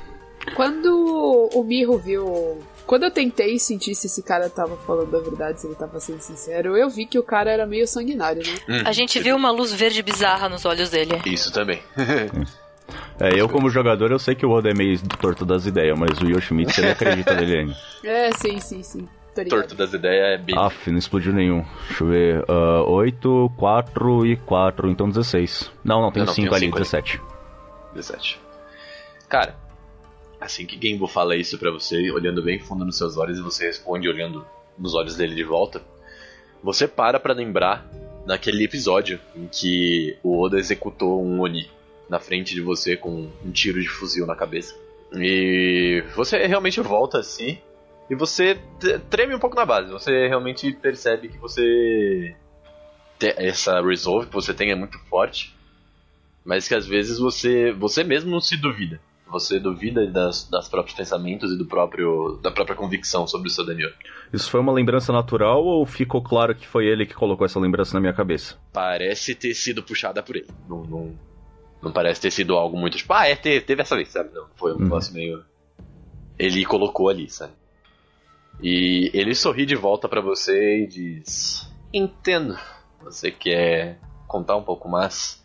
Quando 0.56 1.50
o 1.54 1.64
Mirro 1.64 1.98
viu. 1.98 2.60
Quando 2.86 3.04
eu 3.04 3.12
tentei 3.12 3.58
sentir 3.60 3.96
se 3.96 4.08
esse 4.08 4.22
cara 4.24 4.50
tava 4.50 4.76
falando 4.76 5.16
a 5.16 5.20
verdade, 5.20 5.62
se 5.62 5.68
ele 5.68 5.76
tava 5.76 6.00
sendo 6.00 6.20
sincero, 6.20 6.76
eu 6.76 6.90
vi 6.90 7.06
que 7.06 7.18
o 7.18 7.24
cara 7.24 7.50
era 7.50 7.66
meio 7.66 7.88
sanguinário, 7.88 8.42
né? 8.44 8.58
Hum, 8.68 8.84
a 8.86 8.92
gente 8.92 9.20
viu 9.20 9.36
uma 9.36 9.52
luz 9.52 9.72
verde 9.72 10.02
bizarra 10.02 10.50
nos 10.50 10.66
olhos 10.66 10.90
dele. 10.90 11.22
Isso 11.26 11.52
também. 11.52 11.82
É, 13.20 13.40
eu 13.40 13.48
como 13.48 13.70
jogador 13.70 14.12
eu 14.12 14.20
sei 14.20 14.36
que 14.36 14.46
o 14.46 14.50
Oda 14.50 14.70
é 14.70 14.74
meio 14.74 15.00
torto 15.20 15.46
das 15.46 15.66
ideias, 15.66 15.98
mas 15.98 16.20
o 16.20 16.26
Yoshimitsu 16.26 16.82
ele 16.82 16.90
acredita 16.90 17.36
nele 17.36 17.60
ainda. 17.60 17.78
É, 18.04 18.32
sim, 18.32 18.60
sim, 18.60 18.84
sim. 18.84 19.08
Torto 19.50 19.76
das 19.76 19.94
ideias 19.94 20.40
é 20.40 20.44
bem. 20.44 20.58
Aff, 20.58 20.92
não 20.92 20.98
explodiu 20.98 21.32
nenhum. 21.32 21.64
Deixa 21.88 22.04
eu 22.04 22.08
ver. 22.08 22.44
Uh, 22.44 22.90
8, 22.90 23.52
4 23.58 24.26
e 24.26 24.36
4, 24.36 24.90
então 24.90 25.08
16. 25.08 25.72
Não, 25.84 26.02
não, 26.02 26.12
tem 26.12 26.26
5 26.26 26.54
ali, 26.54 26.70
17. 26.70 27.18
Ali. 27.18 27.26
17. 27.96 28.40
Cara, 29.30 29.56
assim 30.40 30.66
que 30.66 30.78
Genbo 30.82 31.08
fala 31.08 31.36
isso 31.36 31.58
para 31.58 31.72
você, 31.72 32.12
olhando 32.12 32.44
bem 32.44 32.60
fundo 32.60 32.84
nos 32.84 32.98
seus 32.98 33.18
olhos 33.18 33.38
e 33.38 33.42
você 33.42 33.68
responde 33.68 34.10
olhando 34.10 34.46
nos 34.78 34.94
olhos 34.94 35.16
dele 35.16 35.36
de 35.36 35.44
volta, 35.44 35.82
você 36.62 36.88
para 36.88 37.20
para 37.20 37.34
lembrar 37.34 37.88
daquele 38.26 38.64
episódio 38.64 39.20
em 39.36 39.48
que 39.48 40.18
o 40.22 40.42
Oda 40.42 40.60
executou 40.60 41.24
um 41.24 41.40
Oni 41.40 41.70
na 42.10 42.20
frente 42.20 42.54
de 42.54 42.62
você 42.62 42.98
com 42.98 43.30
um 43.46 43.52
tiro 43.52 43.82
de 43.82 43.88
fuzil 43.88 44.26
na 44.26 44.36
cabeça. 44.36 44.76
E 45.14 46.04
você 46.16 46.46
realmente 46.46 46.80
volta 46.82 47.20
assim 47.20 47.58
e 48.10 48.16
você 48.16 48.60
treme 49.10 49.36
um 49.36 49.40
pouco 49.40 49.56
na 49.56 49.66
base. 49.66 49.92
Você 49.92 50.28
realmente 50.28 50.72
percebe 50.74 51.30
que 51.30 51.38
você 51.38 52.36
essa 53.38 53.82
resolve 53.82 54.28
que 54.28 54.34
você 54.34 54.54
tem 54.54 54.72
é 54.72 54.76
muito 54.76 54.98
forte, 55.08 55.56
mas 56.44 56.68
que 56.68 56.74
às 56.74 56.88
vezes 56.88 57.20
você 57.20 57.72
você 57.72 58.04
mesmo 58.04 58.32
não 58.32 58.42
se 58.42 58.58
duvida. 58.58 59.00
Você 59.28 59.62
duvida 59.62 60.06
das, 60.08 60.50
das 60.50 60.68
próprios 60.68 60.98
pensamentos 60.98 61.54
e 61.54 61.58
do 61.58 61.66
próprio 61.66 62.38
da 62.42 62.52
própria 62.52 62.76
convicção 62.76 63.26
sobre 63.26 63.48
o 63.48 63.52
seu 63.52 63.66
Daniel. 63.66 63.92
Isso 64.34 64.50
foi 64.50 64.60
uma 64.60 64.74
lembrança 64.74 65.14
natural 65.14 65.64
ou 65.64 65.86
ficou 65.86 66.22
claro 66.22 66.54
que 66.54 66.68
foi 66.68 66.88
ele 66.88 67.06
que 67.06 67.14
colocou 67.14 67.46
essa 67.46 67.60
lembrança 67.60 67.94
na 67.94 68.02
minha 68.02 68.14
cabeça? 68.14 68.58
Parece 68.74 69.36
ter 69.36 69.54
sido 69.54 69.82
puxada 69.82 70.22
por 70.22 70.36
ele. 70.36 70.50
Não, 70.68 70.84
não, 70.84 71.20
não 71.82 71.92
parece 71.94 72.20
ter 72.20 72.32
sido 72.32 72.56
algo 72.58 72.78
muito 72.78 72.98
tipo, 72.98 73.14
ah, 73.14 73.26
é, 73.26 73.36
teve, 73.36 73.62
teve 73.62 73.82
essa 73.82 73.96
vez, 73.96 74.10
sabe? 74.10 74.34
Não, 74.34 74.48
foi 74.56 74.72
um 74.72 74.76
uhum. 74.76 74.84
negócio 74.84 75.14
meio. 75.14 75.46
Ele 76.38 76.66
colocou 76.66 77.08
ali, 77.08 77.30
sabe? 77.30 77.54
E 78.62 79.12
ele 79.14 79.34
sorri 79.36 79.66
de 79.66 79.76
volta 79.76 80.10
para 80.10 80.22
você 80.22 80.84
e 80.84 80.88
diz: 80.88 81.72
Entendo. 81.94 82.58
Você 83.04 83.32
quer 83.32 84.00
contar 84.28 84.56
um 84.56 84.64
pouco 84.64 84.88
mais 84.88 85.44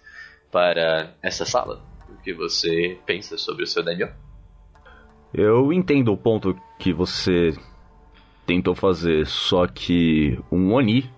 para 0.50 1.14
essa 1.22 1.44
sala? 1.44 1.82
O 2.08 2.22
que 2.22 2.34
você 2.34 2.98
pensa 3.06 3.38
sobre 3.38 3.64
o 3.64 3.66
seu 3.66 3.82
Daniel? 3.82 4.10
Eu 5.32 5.72
entendo 5.72 6.12
o 6.12 6.16
ponto 6.16 6.54
que 6.78 6.92
você 6.92 7.54
tentou 8.46 8.74
fazer, 8.74 9.26
só 9.26 9.66
que 9.66 10.38
um 10.52 10.72
Oni 10.72 11.10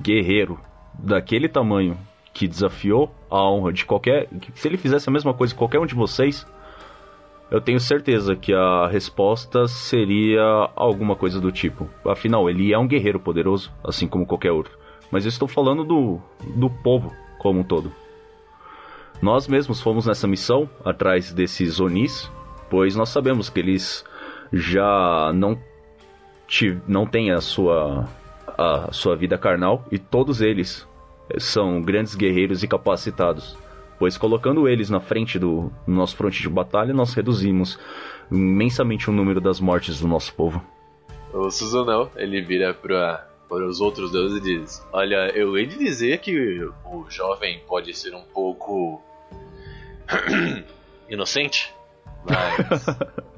guerreiro 0.00 0.60
daquele 0.94 1.48
tamanho 1.48 1.98
que 2.34 2.48
desafiou 2.48 3.14
a 3.30 3.42
honra 3.50 3.72
de 3.72 3.84
qualquer. 3.84 4.28
Se 4.54 4.68
ele 4.68 4.76
fizesse 4.76 5.08
a 5.08 5.12
mesma 5.12 5.34
coisa 5.34 5.54
que 5.54 5.58
qualquer 5.58 5.78
um 5.78 5.86
de 5.86 5.94
vocês, 5.94 6.46
eu 7.52 7.60
tenho 7.60 7.78
certeza 7.78 8.34
que 8.34 8.54
a 8.54 8.86
resposta 8.86 9.68
seria 9.68 10.42
alguma 10.74 11.14
coisa 11.14 11.38
do 11.38 11.52
tipo. 11.52 11.86
Afinal, 12.02 12.48
ele 12.48 12.72
é 12.72 12.78
um 12.78 12.88
guerreiro 12.88 13.20
poderoso, 13.20 13.70
assim 13.84 14.08
como 14.08 14.24
qualquer 14.24 14.52
outro. 14.52 14.72
Mas 15.10 15.26
eu 15.26 15.28
estou 15.28 15.46
falando 15.46 15.84
do, 15.84 16.18
do 16.56 16.70
povo 16.70 17.12
como 17.38 17.60
um 17.60 17.62
todo. 17.62 17.92
Nós 19.20 19.46
mesmos 19.46 19.82
fomos 19.82 20.06
nessa 20.06 20.26
missão 20.26 20.66
atrás 20.82 21.30
desses 21.30 21.78
Onis, 21.78 22.32
pois 22.70 22.96
nós 22.96 23.10
sabemos 23.10 23.50
que 23.50 23.60
eles 23.60 24.02
já 24.50 25.30
não, 25.34 25.58
não 26.88 27.04
têm 27.04 27.32
a 27.32 27.42
sua, 27.42 28.08
a 28.46 28.90
sua 28.92 29.14
vida 29.14 29.36
carnal 29.36 29.84
e 29.92 29.98
todos 29.98 30.40
eles 30.40 30.88
são 31.36 31.82
grandes 31.82 32.14
guerreiros 32.14 32.62
e 32.62 32.66
capacitados, 32.68 33.58
pois 34.02 34.18
colocando 34.18 34.68
eles 34.68 34.90
na 34.90 34.98
frente 34.98 35.38
do 35.38 35.70
nosso 35.86 36.16
fronte 36.16 36.42
de 36.42 36.48
batalha, 36.48 36.92
nós 36.92 37.14
reduzimos 37.14 37.78
imensamente 38.32 39.08
o 39.08 39.12
número 39.12 39.40
das 39.40 39.60
mortes 39.60 40.00
do 40.00 40.08
nosso 40.08 40.34
povo. 40.34 40.60
O 41.32 41.48
Suzunão, 41.52 42.10
ele 42.16 42.42
vira 42.42 42.74
para 42.74 43.28
para 43.48 43.64
os 43.64 43.80
outros 43.80 44.10
deuses 44.10 44.38
e 44.38 44.40
diz: 44.40 44.84
Olha, 44.92 45.30
eu 45.36 45.56
hei 45.56 45.66
de 45.66 45.78
dizer 45.78 46.18
que 46.18 46.64
o 46.84 47.06
jovem 47.08 47.60
pode 47.68 47.94
ser 47.94 48.12
um 48.12 48.24
pouco 48.24 49.00
inocente, 51.08 51.72
mas 52.24 52.84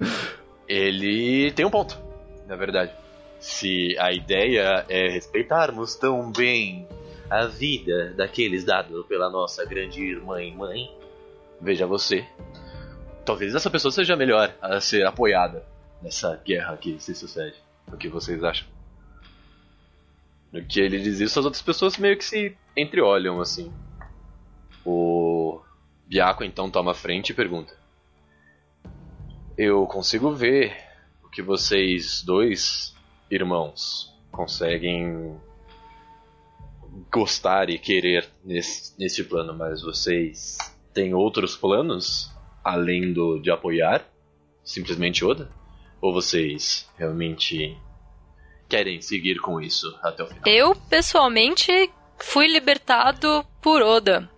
ele 0.66 1.52
tem 1.52 1.66
um 1.66 1.70
ponto, 1.70 1.98
na 2.46 2.56
verdade. 2.56 2.90
Se 3.38 3.94
a 3.98 4.14
ideia 4.14 4.86
é 4.88 5.10
respeitarmos 5.10 5.94
tão 5.94 6.32
bem 6.32 6.88
a 7.34 7.46
vida 7.46 8.14
daqueles 8.14 8.64
dados 8.64 9.04
pela 9.06 9.28
nossa 9.28 9.64
grande 9.64 10.00
irmã 10.00 10.40
e 10.40 10.54
mãe, 10.54 10.88
veja 11.60 11.84
você. 11.84 12.24
Talvez 13.24 13.54
essa 13.54 13.68
pessoa 13.68 13.90
seja 13.90 14.14
melhor 14.14 14.54
a 14.62 14.80
ser 14.80 15.04
apoiada 15.04 15.66
nessa 16.00 16.36
guerra 16.36 16.76
que 16.76 17.00
se 17.00 17.12
sucede. 17.12 17.56
O 17.92 17.96
que 17.96 18.08
vocês 18.08 18.44
acham? 18.44 18.68
No 20.52 20.64
que 20.64 20.78
ele 20.78 21.00
diz 21.00 21.18
isso, 21.18 21.38
as 21.40 21.44
outras 21.44 21.62
pessoas 21.62 21.98
meio 21.98 22.16
que 22.16 22.24
se 22.24 22.56
entreolham 22.76 23.40
assim. 23.40 23.72
O 24.84 25.60
Biaco 26.06 26.44
então 26.44 26.70
toma 26.70 26.92
a 26.92 26.94
frente 26.94 27.30
e 27.30 27.34
pergunta: 27.34 27.76
Eu 29.58 29.86
consigo 29.88 30.32
ver 30.32 30.76
o 31.24 31.28
que 31.28 31.42
vocês 31.42 32.22
dois 32.22 32.94
irmãos 33.28 34.14
conseguem 34.30 35.36
gostar 37.12 37.70
e 37.70 37.78
querer 37.78 38.28
nesse, 38.44 38.98
nesse 38.98 39.24
plano, 39.24 39.54
mas 39.54 39.82
vocês 39.82 40.58
têm 40.92 41.14
outros 41.14 41.56
planos 41.56 42.30
além 42.62 43.12
do 43.12 43.38
de 43.38 43.50
apoiar 43.50 44.04
simplesmente 44.64 45.24
Oda? 45.24 45.50
Ou 46.00 46.12
vocês 46.12 46.88
realmente 46.98 47.76
querem 48.68 49.00
seguir 49.00 49.40
com 49.40 49.60
isso 49.60 49.86
até 50.02 50.22
o 50.22 50.26
final? 50.26 50.42
Eu, 50.46 50.74
pessoalmente, 50.74 51.90
fui 52.18 52.46
libertado 52.46 53.44
por 53.60 53.82
Oda. 53.82 54.28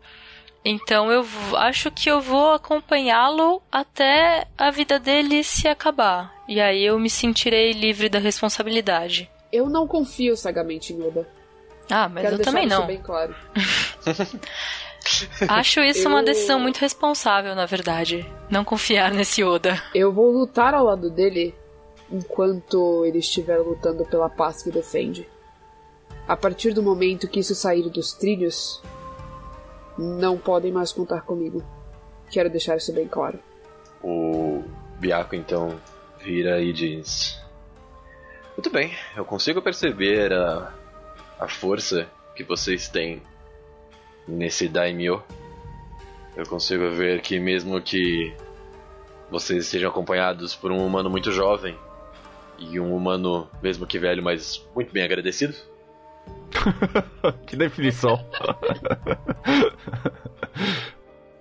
Então 0.64 1.12
eu 1.12 1.24
acho 1.56 1.92
que 1.92 2.10
eu 2.10 2.20
vou 2.20 2.50
acompanhá-lo 2.50 3.62
até 3.70 4.48
a 4.58 4.70
vida 4.70 4.98
dele 4.98 5.44
se 5.44 5.68
acabar. 5.68 6.34
E 6.48 6.60
aí 6.60 6.84
eu 6.84 6.98
me 6.98 7.08
sentirei 7.08 7.72
livre 7.72 8.08
da 8.08 8.18
responsabilidade. 8.18 9.30
Eu 9.52 9.70
não 9.70 9.86
confio 9.86 10.36
cegamente 10.36 10.92
em 10.92 11.00
Oda. 11.00 11.35
Ah, 11.90 12.08
mas 12.08 12.22
Quero 12.22 12.34
eu 12.34 12.38
deixar 12.38 12.50
também 12.50 12.66
isso 12.66 12.78
não. 12.80 12.86
bem 12.86 13.00
claro. 13.00 13.34
Acho 15.48 15.80
isso 15.80 16.08
uma 16.08 16.20
Eu- 16.20 16.24
decisão 16.24 16.58
muito 16.58 16.78
responsável, 16.78 17.54
na 17.54 17.66
verdade. 17.66 18.28
Não 18.50 18.64
confiar 18.64 19.12
nesse 19.12 19.42
Oda. 19.44 19.80
Eu 19.94 20.12
vou 20.12 20.30
lutar 20.30 20.74
ao 20.74 20.84
lado 20.84 21.08
dele 21.10 21.54
enquanto 22.10 23.04
ele 23.04 23.18
estiver 23.18 23.58
lutando 23.58 24.04
pela 24.04 24.28
paz 24.28 24.62
que 24.62 24.70
defende. 24.70 25.28
A 26.26 26.36
partir 26.36 26.72
do 26.72 26.82
momento 26.82 27.28
que 27.28 27.38
isso 27.40 27.54
sair 27.54 27.88
dos 27.88 28.12
trilhos, 28.14 28.82
não 29.96 30.36
podem 30.36 30.72
mais 30.72 30.92
contar 30.92 31.20
comigo. 31.22 31.62
Quero 32.30 32.50
deixar 32.50 32.76
isso 32.76 32.92
bem 32.92 33.06
claro. 33.06 33.38
O 34.02 34.64
Biaco 34.98 35.36
então 35.36 35.80
vira 36.18 36.60
e 36.60 36.72
diz: 36.72 37.40
Muito 38.56 38.70
bem, 38.70 38.92
eu 39.16 39.24
consigo 39.24 39.62
perceber 39.62 40.32
a, 40.32 40.72
a 41.38 41.48
força 41.48 42.08
que 42.34 42.42
vocês 42.44 42.88
têm 42.88 43.22
nesse 44.26 44.68
Daimyo. 44.68 45.22
Eu 46.36 46.44
consigo 46.46 46.90
ver 46.90 47.20
que, 47.20 47.38
mesmo 47.38 47.80
que 47.80 48.34
vocês 49.30 49.64
estejam 49.64 49.90
acompanhados 49.90 50.54
por 50.54 50.70
um 50.70 50.84
humano 50.84 51.08
muito 51.08 51.32
jovem 51.32 51.76
e 52.58 52.78
um 52.78 52.94
humano, 52.94 53.48
mesmo 53.62 53.86
que 53.86 53.98
velho, 53.98 54.22
mas 54.22 54.66
muito 54.74 54.92
bem 54.92 55.02
agradecido, 55.02 55.54
que 57.46 57.56
definição. 57.56 58.24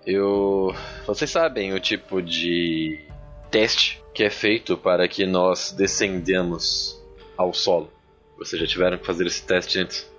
Eu. 0.06 0.76
Vocês 1.08 1.32
sabem 1.32 1.74
o 1.74 1.80
tipo 1.80 2.22
de 2.22 3.04
teste 3.50 4.04
que 4.14 4.24
é 4.24 4.30
feito 4.30 4.78
para 4.78 5.08
que 5.08 5.26
nós 5.26 5.72
descendamos 5.72 7.04
ao 7.36 7.52
solo. 7.54 7.92
Vocês 8.38 8.62
já 8.62 8.68
tiveram 8.68 8.98
que 8.98 9.06
fazer 9.06 9.26
esse 9.28 9.44
teste 9.44 9.80
antes? 9.80 10.10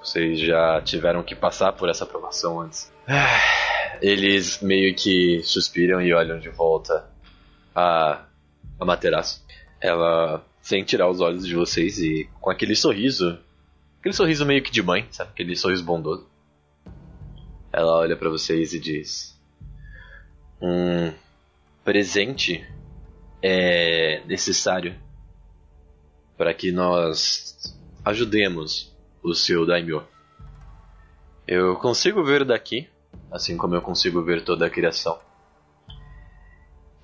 Vocês 0.00 0.38
já 0.40 0.80
tiveram 0.82 1.22
que 1.22 1.34
passar 1.34 1.72
por 1.72 1.88
essa 1.88 2.04
aprovação 2.04 2.60
antes? 2.60 2.92
Ah, 3.06 3.98
Eles 4.02 4.60
meio 4.60 4.94
que 4.94 5.42
suspiram 5.42 6.00
e 6.00 6.12
olham 6.12 6.38
de 6.38 6.48
volta 6.48 7.08
a, 7.74 8.24
a 8.78 8.84
Materaço. 8.84 9.44
Ela, 9.80 10.44
sem 10.60 10.82
tirar 10.84 11.08
os 11.08 11.20
olhos 11.20 11.46
de 11.46 11.54
vocês 11.54 11.98
e 11.98 12.28
com 12.40 12.50
aquele 12.50 12.74
sorriso, 12.74 13.38
aquele 14.00 14.14
sorriso 14.14 14.44
meio 14.46 14.62
que 14.62 14.70
de 14.70 14.82
mãe, 14.82 15.06
sabe? 15.10 15.30
Aquele 15.30 15.54
sorriso 15.56 15.84
bondoso. 15.84 16.26
Ela 17.72 17.98
olha 17.98 18.16
pra 18.16 18.30
vocês 18.30 18.72
e 18.72 18.80
diz: 18.80 19.38
Um 20.60 21.12
presente 21.84 22.66
é 23.42 24.22
necessário 24.26 24.94
para 26.36 26.52
que 26.52 26.72
nós 26.72 27.76
ajudemos 28.04 28.94
o 29.22 29.34
seu 29.34 29.66
daimyo. 29.66 30.02
Eu 31.46 31.76
consigo 31.76 32.24
ver 32.24 32.44
daqui, 32.44 32.88
assim 33.30 33.56
como 33.56 33.74
eu 33.74 33.82
consigo 33.82 34.22
ver 34.22 34.44
toda 34.44 34.66
a 34.66 34.70
criação, 34.70 35.18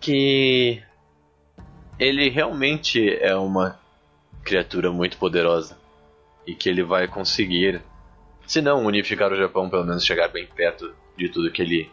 que 0.00 0.82
ele 1.98 2.30
realmente 2.30 3.16
é 3.20 3.36
uma 3.36 3.78
criatura 4.42 4.90
muito 4.90 5.18
poderosa 5.18 5.78
e 6.46 6.54
que 6.54 6.68
ele 6.68 6.82
vai 6.82 7.06
conseguir 7.06 7.82
se 8.46 8.60
não 8.60 8.84
unificar 8.84 9.32
o 9.32 9.36
Japão, 9.36 9.68
pelo 9.68 9.84
menos 9.84 10.04
chegar 10.04 10.28
bem 10.28 10.46
perto 10.46 10.92
de 11.16 11.28
tudo 11.28 11.52
que 11.52 11.62
ele 11.62 11.90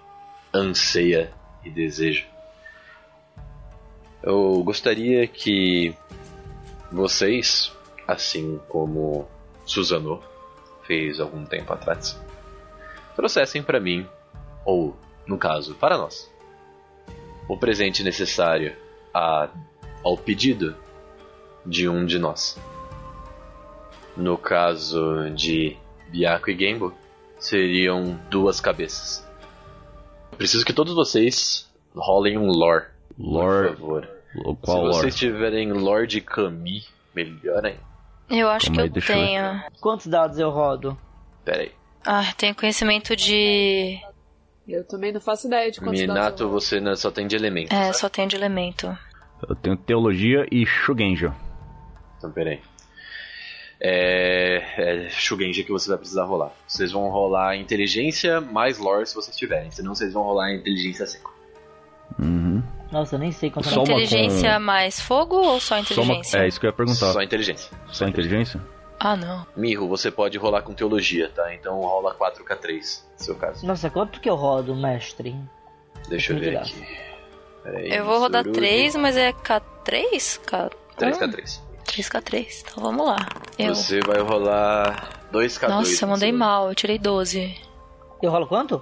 anseia 0.54 1.32
e 1.64 1.70
deseja. 1.70 2.26
Eu 4.24 4.64
gostaria 4.64 5.28
que 5.28 5.94
vocês, 6.92 7.72
assim 8.08 8.60
como 8.70 9.28
Suzano 9.66 10.22
fez 10.84 11.20
algum 11.20 11.46
tempo 11.46 11.74
atrás, 11.74 12.20
trouxessem 13.16 13.62
para 13.62 13.80
mim, 13.80 14.08
ou 14.66 14.96
no 15.26 15.38
caso, 15.38 15.76
para 15.76 15.98
nós, 15.98 16.32
o 17.48 17.58
presente 17.58 18.04
necessário 18.04 18.76
a, 19.14 19.50
ao 20.04 20.18
pedido 20.18 20.76
de 21.66 21.90
um 21.90 22.06
de 22.06 22.18
nós. 22.18 22.58
No 24.16 24.38
caso 24.38 25.30
de 25.32 25.78
Byako 26.10 26.50
e 26.50 26.58
Genbo 26.58 26.94
seriam 27.40 28.20
duas 28.30 28.60
cabeças. 28.60 29.28
Preciso 30.38 30.66
que 30.66 30.74
todos 30.74 30.94
vocês 30.94 31.70
rolem 31.96 32.38
um 32.38 32.48
lore, 32.48 32.86
por 33.18 33.80
Lore. 33.80 34.17
Qual 34.62 34.94
Se 34.94 35.00
vocês 35.00 35.16
tiverem 35.16 35.72
lore 35.72 36.08
de 36.08 36.22
Kami, 36.22 36.84
melhor 37.16 37.66
ainda. 37.66 37.88
Eu 38.30 38.50
acho 38.50 38.68
Calma 38.68 38.82
aí, 38.82 38.90
que 38.90 38.92
eu 38.92 38.94
deixa 39.02 39.14
eu 39.14 39.26
tenho. 39.26 39.64
Quantos 39.80 40.08
dados 40.08 40.38
eu 40.38 40.50
rodo? 40.50 40.98
Pera 41.46 41.62
aí. 41.64 41.72
Ah, 42.06 42.34
tenho 42.38 42.54
conhecimento 42.56 43.16
de. 43.16 44.00
Eu 44.68 44.84
também 44.86 45.14
não 45.14 45.22
faço 45.22 45.48
ideia 45.48 45.72
de 45.72 45.80
quantos 45.80 46.00
dados 46.02 46.16
Minato, 46.16 46.44
eu 46.44 46.50
vou. 46.50 46.60
você 46.60 46.80
não- 46.82 46.96
só 46.96 47.10
tem 47.10 47.26
de 47.26 47.36
elemento. 47.38 47.74
É, 47.74 47.86
sabe? 47.86 47.98
só 47.98 48.10
tenho 48.10 48.28
de 48.28 48.36
elemento. 48.36 48.98
Eu 49.48 49.56
tenho 49.56 49.78
teologia 49.78 50.46
e 50.52 50.66
Shugenja. 50.66 51.34
Então, 52.18 52.32
pera 52.32 52.50
aí. 52.50 52.62
É, 53.80 55.06
é 55.06 55.10
Shugenji 55.10 55.64
que 55.64 55.72
você 55.72 55.88
vai 55.90 55.98
precisar 55.98 56.24
rolar. 56.26 56.52
Vocês 56.68 56.92
vão 56.92 57.10
rolar 57.10 57.56
inteligência 57.56 58.42
mais 58.42 58.78
lore 58.78 59.06
se 59.06 59.16
vocês 59.16 59.36
tiverem, 59.38 59.70
senão 59.72 59.94
vocês 59.94 60.14
vão 60.14 60.24
rolar 60.24 60.54
inteligência 60.54 61.06
5. 61.06 61.34
Uhum. 62.20 62.57
Nossa, 62.92 63.16
eu 63.16 63.20
nem 63.20 63.32
sei 63.32 63.50
quanto 63.52 63.68
Só 63.70 63.84
uma 63.84 63.84
inteligência 63.84 64.54
com- 64.54 64.60
mais 64.62 65.00
fogo 65.00 65.36
ou 65.36 65.60
só 65.60 65.76
Só 65.76 65.82
inteligência? 65.82 66.38
É 66.38 66.48
isso 66.48 66.60
que 66.60 66.66
eu 66.66 66.70
ia 66.70 66.74
perguntar. 66.76 67.12
Só 67.14 67.22
inteligência. 67.22 67.72
Só 67.92 68.08
inteligência? 68.08 68.62
Ah, 69.00 69.16
não. 69.16 69.46
Mirro, 69.56 69.88
você 69.88 70.10
pode 70.10 70.38
rolar 70.38 70.62
com 70.64 70.74
teologia, 70.74 71.30
tá? 71.30 71.54
Então 71.54 71.80
rola 71.82 72.16
4k3, 72.16 73.04
no 73.20 73.24
seu 73.24 73.36
caso. 73.36 73.66
Nossa, 73.66 73.90
quanto 73.90 74.20
que 74.20 74.30
eu 74.30 74.36
rodo, 74.36 74.76
mestre? 74.76 75.36
Deixa 76.10 76.34
eu 76.34 76.40
Tem 76.40 76.50
ver 76.52 76.58
aqui. 76.58 76.88
Pera 77.64 77.78
aí, 77.78 77.90
Eu 77.92 78.06
vou 78.06 78.20
rodar 78.20 78.44
Surugi. 78.44 78.60
3, 78.60 78.96
mas 78.96 79.18
é 79.18 79.32
K3? 79.34 80.40
K... 80.46 80.70
3k3. 80.98 81.60
3K3. 81.86 82.64
Então 82.72 82.84
vamos 82.84 83.06
lá. 83.06 83.18
Eu... 83.60 83.76
Você 83.76 84.00
vai 84.00 84.20
rolar 84.22 85.10
2k2. 85.32 85.68
Nossa, 85.70 86.06
eu 86.06 86.10
mandei 86.10 86.32
mal. 86.32 86.70
Eu 86.70 86.76
tirei 86.76 86.98
12. 86.98 87.56
Eu 88.22 88.32
rolo 88.32 88.48
quanto? 88.48 88.82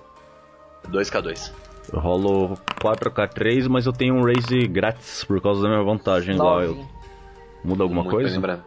2k2. 0.89 1.51
Eu 1.93 1.99
rolo 1.99 2.57
4K3, 2.81 3.67
mas 3.69 3.85
eu 3.85 3.93
tenho 3.93 4.15
um 4.15 4.23
raise 4.23 4.67
grátis 4.67 5.23
por 5.23 5.41
causa 5.41 5.61
da 5.63 5.69
minha 5.69 5.83
vantagem. 5.83 6.35
Nove. 6.35 6.65
eu. 6.67 6.85
Muda 7.63 7.83
alguma 7.83 8.01
Muito 8.03 8.15
coisa? 8.15 8.33
lembrado. 8.33 8.63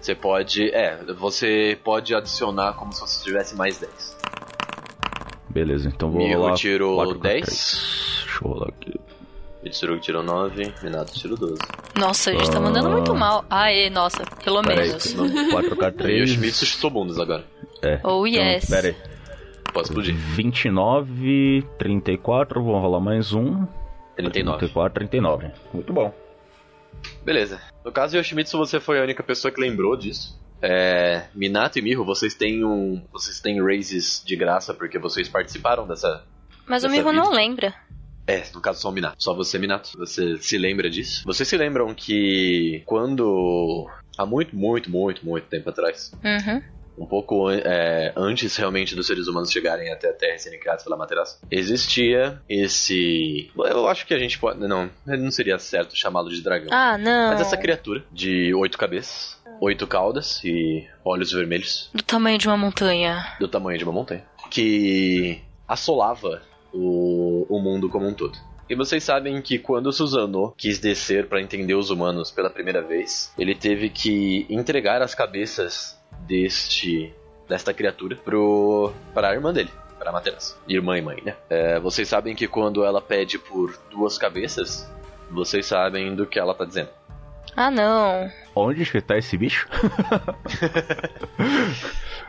Você 0.00 0.14
pode. 0.14 0.70
É, 0.70 0.96
você 1.18 1.78
pode 1.82 2.14
adicionar 2.14 2.74
como 2.74 2.92
se 2.92 3.00
você 3.00 3.24
tivesse 3.24 3.56
mais 3.56 3.78
10. 3.78 4.16
Beleza, 5.50 5.88
então 5.88 6.10
vou 6.10 6.20
Mirro 6.22 6.42
rolar 6.42 6.54
tirou 6.54 6.98
4K3. 6.98 7.20
10. 7.22 7.44
Deixa 8.24 8.44
eu 8.44 8.48
rolar 8.48 8.68
aqui. 8.68 8.94
Mitsurugi 9.62 10.00
tirou 10.00 10.22
9, 10.22 10.72
Minato 10.82 11.12
tirou 11.14 11.36
12. 11.36 11.56
Nossa, 11.98 12.30
a 12.30 12.32
gente 12.34 12.50
tá 12.50 12.60
mandando 12.60 12.88
Ah. 12.88 12.92
muito 12.92 13.14
mal. 13.14 13.44
Aê, 13.50 13.90
nossa, 13.90 14.22
pelo 14.44 14.62
Pera 14.62 14.82
aí, 14.82 14.88
menos. 14.88 15.04
E 15.12 15.18
o 15.18 15.50
4K3. 15.50 16.20
Yoshimitsu 16.20 16.64
chutou 16.64 16.90
bundas 16.90 17.18
agora. 17.18 17.44
É. 17.82 17.98
Oh, 18.04 18.24
yes. 18.26 18.64
Então, 18.64 18.76
pera 18.80 18.88
aí. 18.88 18.96
Pode 19.72 19.88
explodir. 19.88 20.14
29, 20.16 21.64
34, 21.78 22.62
vou 22.62 22.78
rolar 22.78 23.00
mais 23.00 23.32
um. 23.32 23.66
39. 24.16 24.58
34, 24.58 24.94
39. 24.94 25.50
Muito 25.72 25.92
bom. 25.92 26.12
Beleza. 27.24 27.60
No 27.84 27.92
caso 27.92 28.12
de 28.12 28.18
Yoshimitsu, 28.18 28.58
você 28.58 28.80
foi 28.80 28.98
a 28.98 29.02
única 29.02 29.22
pessoa 29.22 29.52
que 29.52 29.60
lembrou 29.60 29.96
disso. 29.96 30.38
É, 30.60 31.26
Minato 31.34 31.78
e 31.78 31.82
Miho, 31.82 32.04
vocês 32.04 32.34
têm 32.34 32.64
um. 32.64 33.02
Vocês 33.12 33.40
têm 33.40 33.62
raises 33.62 34.22
de 34.24 34.34
graça 34.34 34.74
porque 34.74 34.98
vocês 34.98 35.28
participaram 35.28 35.86
dessa. 35.86 36.24
Mas 36.66 36.82
o 36.82 36.88
Miho 36.88 37.12
não 37.12 37.30
lembra. 37.30 37.72
É, 38.26 38.42
no 38.52 38.60
caso 38.60 38.80
só 38.80 38.90
o 38.90 38.92
Minato. 38.92 39.16
Só 39.22 39.32
você, 39.34 39.58
Minato. 39.58 39.96
Você 39.96 40.36
se 40.38 40.58
lembra 40.58 40.90
disso? 40.90 41.22
Vocês 41.24 41.48
se 41.48 41.56
lembram 41.56 41.94
que 41.94 42.82
quando. 42.84 43.88
Há 44.18 44.26
muito, 44.26 44.56
muito, 44.56 44.90
muito, 44.90 45.24
muito 45.24 45.44
tempo 45.46 45.70
atrás, 45.70 46.12
Uhum. 46.24 46.60
Um 46.98 47.06
pouco 47.06 47.50
é, 47.50 48.12
antes 48.16 48.56
realmente 48.56 48.94
dos 48.94 49.06
seres 49.06 49.26
humanos 49.28 49.50
chegarem 49.52 49.90
até 49.92 50.08
a 50.10 50.12
Terra 50.12 50.34
e 50.34 50.38
serem 50.38 50.58
criados 50.58 50.84
pela 50.84 50.96
Materaço, 50.96 51.38
existia 51.50 52.40
esse. 52.48 53.50
Eu 53.56 53.88
acho 53.88 54.06
que 54.06 54.14
a 54.14 54.18
gente 54.18 54.38
pode. 54.38 54.58
Não, 54.60 54.90
não 55.06 55.30
seria 55.30 55.58
certo 55.58 55.96
chamá-lo 55.96 56.28
de 56.28 56.42
dragão. 56.42 56.68
Ah, 56.72 56.98
não. 56.98 57.30
Mas 57.30 57.40
essa 57.40 57.56
criatura 57.56 58.04
de 58.12 58.52
oito 58.54 58.76
cabeças, 58.76 59.38
oito 59.60 59.86
caudas 59.86 60.42
e 60.44 60.86
olhos 61.04 61.32
vermelhos, 61.32 61.90
Do 61.94 62.02
tamanho 62.02 62.38
de 62.38 62.48
uma 62.48 62.56
montanha. 62.56 63.36
do 63.40 63.48
tamanho 63.48 63.78
de 63.78 63.84
uma 63.84 63.92
montanha, 63.92 64.24
que 64.50 65.40
assolava 65.66 66.42
o, 66.72 67.46
o 67.48 67.60
mundo 67.60 67.88
como 67.88 68.06
um 68.06 68.14
todo. 68.14 68.36
E 68.70 68.74
vocês 68.74 69.02
sabem 69.02 69.40
que 69.40 69.58
quando 69.58 69.90
Suzano 69.90 70.52
quis 70.54 70.78
descer 70.78 71.26
para 71.26 71.40
entender 71.40 71.74
os 71.74 71.88
humanos 71.88 72.30
pela 72.30 72.50
primeira 72.50 72.82
vez, 72.82 73.32
ele 73.38 73.54
teve 73.54 73.88
que 73.88 74.44
entregar 74.50 75.00
as 75.00 75.14
cabeças 75.14 75.97
deste 76.26 77.14
desta 77.48 77.72
criatura 77.72 78.16
pro 78.16 78.92
para 79.14 79.30
a 79.30 79.34
irmã 79.34 79.52
dele, 79.52 79.70
para 79.98 80.12
Materaço, 80.12 80.58
irmã 80.68 80.98
e 80.98 81.02
mãe, 81.02 81.22
né? 81.24 81.34
É, 81.48 81.80
vocês 81.80 82.08
sabem 82.08 82.34
que 82.34 82.46
quando 82.46 82.84
ela 82.84 83.00
pede 83.00 83.38
por 83.38 83.78
duas 83.90 84.18
cabeças, 84.18 84.90
vocês 85.30 85.66
sabem 85.66 86.14
do 86.14 86.26
que 86.26 86.38
ela 86.38 86.54
tá 86.54 86.64
dizendo. 86.64 86.90
Ah, 87.56 87.70
não. 87.70 88.30
Onde 88.54 88.84
que 88.84 89.00
tá 89.00 89.18
esse 89.18 89.36
bicho? 89.36 89.68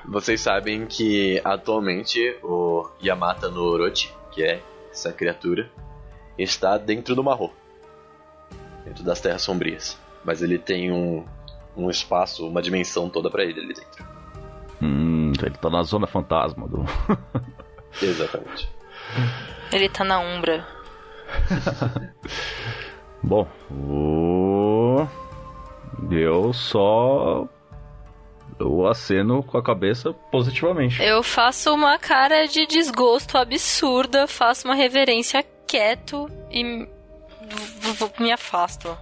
Vocês 0.06 0.41
sabem 0.41 0.88
que 0.88 1.39
atualmente 1.43 2.36
o 2.41 2.89
Yamata 3.04 3.47
no 3.47 3.62
Orochi, 3.62 4.12
que 4.32 4.43
é 4.43 4.60
essa 4.91 5.13
criatura, 5.13 5.69
está 6.36 6.80
dentro 6.80 7.13
do 7.13 7.23
Marro. 7.23 7.54
Dentro 8.84 9.04
das 9.04 9.21
Terras 9.21 9.43
Sombrias. 9.43 9.99
Mas 10.25 10.41
ele 10.41 10.58
tem 10.58 10.91
um, 10.91 11.23
um 11.86 11.89
espaço, 11.89 12.48
uma 12.48 12.62
dimensão 12.62 13.10
toda 13.10 13.30
pra 13.30 13.44
ele 13.44 13.60
ali 13.60 13.74
dentro. 13.74 14.06
Hum, 14.82 15.32
ele 15.42 15.58
tá 15.58 15.70
na 15.70 15.84
zona 15.84 16.08
fantasma 16.08 16.68
do. 16.68 16.86
Exatamente. 18.02 18.70
Ele 19.72 19.89
tá 19.89 20.04
na 20.04 20.20
Umbra. 20.20 20.65
Bom, 23.22 23.48
o... 23.72 25.06
eu 26.12 26.54
só. 26.54 27.48
Eu 28.60 28.88
aceno 28.88 29.42
com 29.42 29.58
a 29.58 29.63
cabeça 29.63 30.12
positivamente. 30.32 31.02
Eu 31.02 31.24
faço 31.24 31.74
uma 31.74 31.98
cara 31.98 32.46
de 32.46 32.65
desgosto 32.65 33.38
absurda, 33.38 34.28
faço 34.28 34.68
uma 34.68 34.76
reverência 34.76 35.46
quieto 35.65 36.30
e 36.52 36.88
me 38.20 38.32
afasto. 38.32 38.98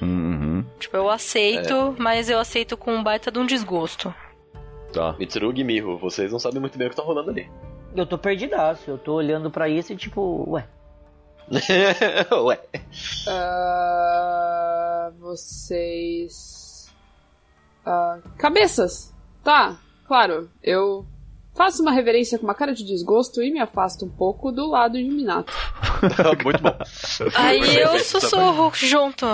Uhum, 0.00 0.45
Tipo, 0.78 0.96
eu 0.96 1.10
aceito, 1.10 1.94
mas 1.98 2.28
eu 2.28 2.38
aceito 2.38 2.76
com 2.76 2.94
um 2.94 3.02
baita 3.02 3.30
de 3.30 3.38
um 3.38 3.46
desgosto. 3.46 4.14
tá. 4.92 5.14
Mitsurugi 5.18 5.62
e 5.62 5.64
Miho, 5.64 5.98
vocês 5.98 6.30
não 6.30 6.38
sabem 6.38 6.60
muito 6.60 6.76
bem 6.76 6.86
o 6.86 6.90
que 6.90 6.96
tá 6.96 7.02
rolando 7.02 7.30
ali. 7.30 7.50
Eu 7.94 8.06
tô 8.06 8.18
perdidaço, 8.18 8.90
eu 8.90 8.98
tô 8.98 9.14
olhando 9.14 9.50
pra 9.50 9.68
isso 9.68 9.92
e 9.92 9.96
tipo, 9.96 10.44
ué. 10.50 10.66
Ué. 12.44 12.60
Ah, 13.28 15.12
vocês. 15.18 16.92
Ah, 17.84 18.18
cabeças! 18.36 19.14
Tá, 19.44 19.78
claro, 20.06 20.50
eu 20.60 21.06
faço 21.54 21.82
uma 21.82 21.92
reverência 21.92 22.38
com 22.38 22.44
uma 22.44 22.54
cara 22.54 22.74
de 22.74 22.84
desgosto 22.84 23.40
e 23.42 23.50
me 23.50 23.60
afasto 23.60 24.04
um 24.04 24.10
pouco 24.10 24.50
do 24.50 24.68
lado 24.68 24.98
de 24.98 25.04
Minato. 25.04 25.52
muito 26.44 26.62
bom. 26.62 26.76
Aí 27.34 27.58
eu 27.78 27.92
Perfeito, 27.92 28.04
sussurro 28.04 28.72
junto. 28.74 29.26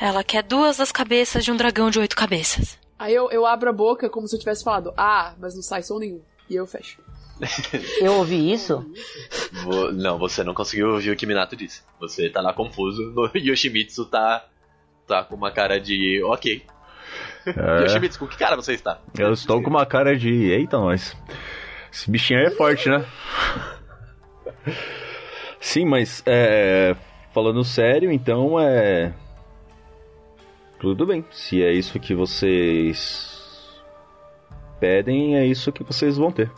Ela 0.00 0.24
quer 0.24 0.42
duas 0.42 0.78
das 0.78 0.90
cabeças 0.90 1.44
de 1.44 1.52
um 1.52 1.56
dragão 1.56 1.90
de 1.90 1.98
oito 1.98 2.16
cabeças. 2.16 2.78
Aí 2.98 3.14
eu, 3.14 3.30
eu 3.30 3.44
abro 3.44 3.68
a 3.68 3.72
boca 3.72 4.08
como 4.08 4.26
se 4.26 4.34
eu 4.34 4.40
tivesse 4.40 4.64
falado, 4.64 4.94
ah, 4.96 5.34
mas 5.38 5.54
não 5.54 5.62
sai 5.62 5.82
som 5.82 5.98
nenhum. 5.98 6.22
E 6.48 6.56
eu 6.56 6.66
fecho. 6.66 6.98
Eu 8.00 8.14
ouvi 8.16 8.52
isso? 8.52 8.84
Não, 9.94 10.18
você 10.18 10.44
não 10.44 10.52
conseguiu 10.52 10.90
ouvir 10.90 11.10
o 11.10 11.16
que 11.16 11.24
Minato 11.24 11.56
disse. 11.56 11.82
Você 11.98 12.28
tá 12.28 12.42
lá 12.42 12.52
confuso. 12.52 13.00
No 13.12 13.30
Yoshimitsu 13.34 14.04
tá, 14.04 14.44
tá 15.06 15.24
com 15.24 15.36
uma 15.36 15.50
cara 15.50 15.80
de 15.80 16.22
ok. 16.22 16.62
É, 17.46 17.84
Yoshimitsu, 17.84 18.18
com 18.18 18.26
que 18.26 18.36
cara 18.36 18.56
você 18.56 18.74
está? 18.74 19.00
eu 19.18 19.32
estou 19.32 19.62
com 19.62 19.70
uma 19.70 19.86
cara 19.86 20.14
de. 20.14 20.50
Eita, 20.50 20.76
nós. 20.76 21.16
Esse 21.90 22.10
bichinho 22.10 22.40
aí 22.40 22.46
é 22.46 22.50
forte, 22.50 22.90
né? 22.90 23.06
Sim, 25.58 25.86
mas 25.86 26.22
é, 26.26 26.94
falando 27.32 27.64
sério, 27.64 28.12
então 28.12 28.60
é. 28.60 29.14
Tudo 30.80 31.06
bem. 31.06 31.24
Se 31.30 31.62
é 31.62 31.72
isso 31.72 32.00
que 32.00 32.14
vocês 32.14 33.38
pedem, 34.80 35.36
é 35.36 35.44
isso 35.46 35.70
que 35.70 35.84
vocês 35.84 36.16
vão 36.16 36.32
ter. 36.32 36.50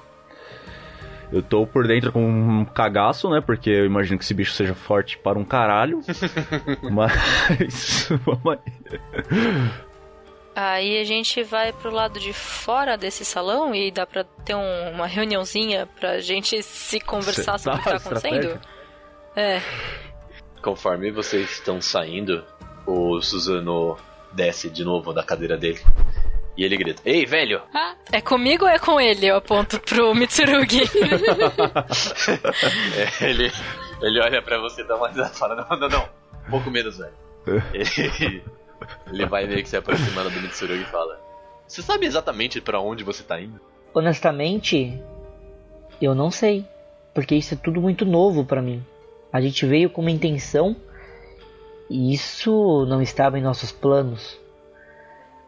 Eu 1.33 1.43
tô 1.43 1.67
por 1.67 1.87
dentro 1.87 2.13
com 2.13 2.23
um 2.25 2.65
cagaço, 2.65 3.29
né? 3.31 3.41
Porque 3.41 3.71
eu 3.71 3.87
imagino 3.87 4.19
que 4.19 4.25
esse 4.25 4.35
bicho 4.35 4.53
seja 4.53 4.75
forte 4.75 5.17
para 5.19 5.39
um 5.39 5.45
caralho. 5.45 6.01
mas. 6.93 8.09
Vamos 8.25 8.59
aí. 8.65 9.71
Aí 10.55 11.01
a 11.01 11.05
gente 11.05 11.43
vai 11.43 11.73
pro 11.73 11.91
lado 11.91 12.21
de 12.21 12.33
fora 12.35 12.97
desse 12.99 13.25
salão 13.25 13.75
e 13.75 13.91
dá 13.91 14.07
pra 14.07 14.23
ter 14.45 14.55
um- 14.55 14.91
uma 14.93 15.07
reuniãozinha 15.07 15.89
pra 15.99 16.21
gente 16.21 16.63
se 16.63 17.01
conversar 17.01 17.59
sobre 17.59 17.81
o 17.81 17.83
que 17.83 17.89
tá 17.91 17.97
acontecendo? 17.97 18.35
Estratégia. 18.37 18.61
É. 19.35 19.63
Conforme 20.61 21.11
vocês 21.11 21.51
estão 21.51 21.81
saindo, 21.81 22.45
o 22.87 23.19
Suzano 23.23 23.97
desce 24.35 24.71
de 24.71 24.85
novo 24.85 25.13
da 25.13 25.23
cadeira 25.23 25.57
dele. 25.57 25.81
E 26.57 26.65
ele 26.65 26.77
grita: 26.77 27.03
Ei, 27.05 27.25
velho! 27.25 27.63
É 28.11 28.21
comigo 28.21 28.65
ou 28.65 28.71
é 28.71 28.79
com 28.79 29.01
ele? 29.01 29.27
Eu 29.27 29.37
aponto 29.37 29.81
pro 29.81 30.15
Mitsurugi. 30.15 30.83
É, 32.97 33.25
ele, 33.31 33.51
ele 34.01 34.21
olha 34.21 34.43
pra 34.43 34.59
você 34.59 34.83
e 34.83 34.87
dá 34.87 34.97
uma 34.97 35.09
risada 35.09 35.33
e 35.35 35.39
fala: 35.39 35.55
Não, 35.55 35.79
não, 35.79 35.89
não, 35.89 36.09
um 36.47 36.51
pouco 36.51 36.71
menos, 36.71 36.99
velho. 36.99 37.13
Ele, 37.73 38.43
ele 39.07 39.27
vai 39.27 39.47
meio 39.47 39.63
que 39.63 39.69
se 39.69 39.77
aproximando 39.77 40.31
do 40.31 40.41
Mitsurugi 40.41 40.83
e 40.83 40.87
fala: 40.87 41.19
Você 41.67 41.83
sabe 41.83 42.07
exatamente 42.07 42.61
pra 42.61 42.81
onde 42.81 43.03
você 43.03 43.23
tá 43.23 43.41
indo? 43.41 43.61
Honestamente, 43.95 45.01
eu 46.01 46.15
não 46.15 46.31
sei, 46.31 46.65
porque 47.15 47.35
isso 47.35 47.55
é 47.55 47.57
tudo 47.57 47.81
muito 47.81 48.05
novo 48.05 48.45
pra 48.45 48.63
mim. 48.63 48.85
A 49.33 49.41
gente 49.41 49.65
veio 49.65 49.89
com 49.89 50.03
uma 50.03 50.11
intenção 50.11 50.77
isso 51.93 52.87
não 52.87 53.03
estava 53.03 53.39
em 53.39 53.43
nossos 53.43 53.71
planos. 53.71 54.39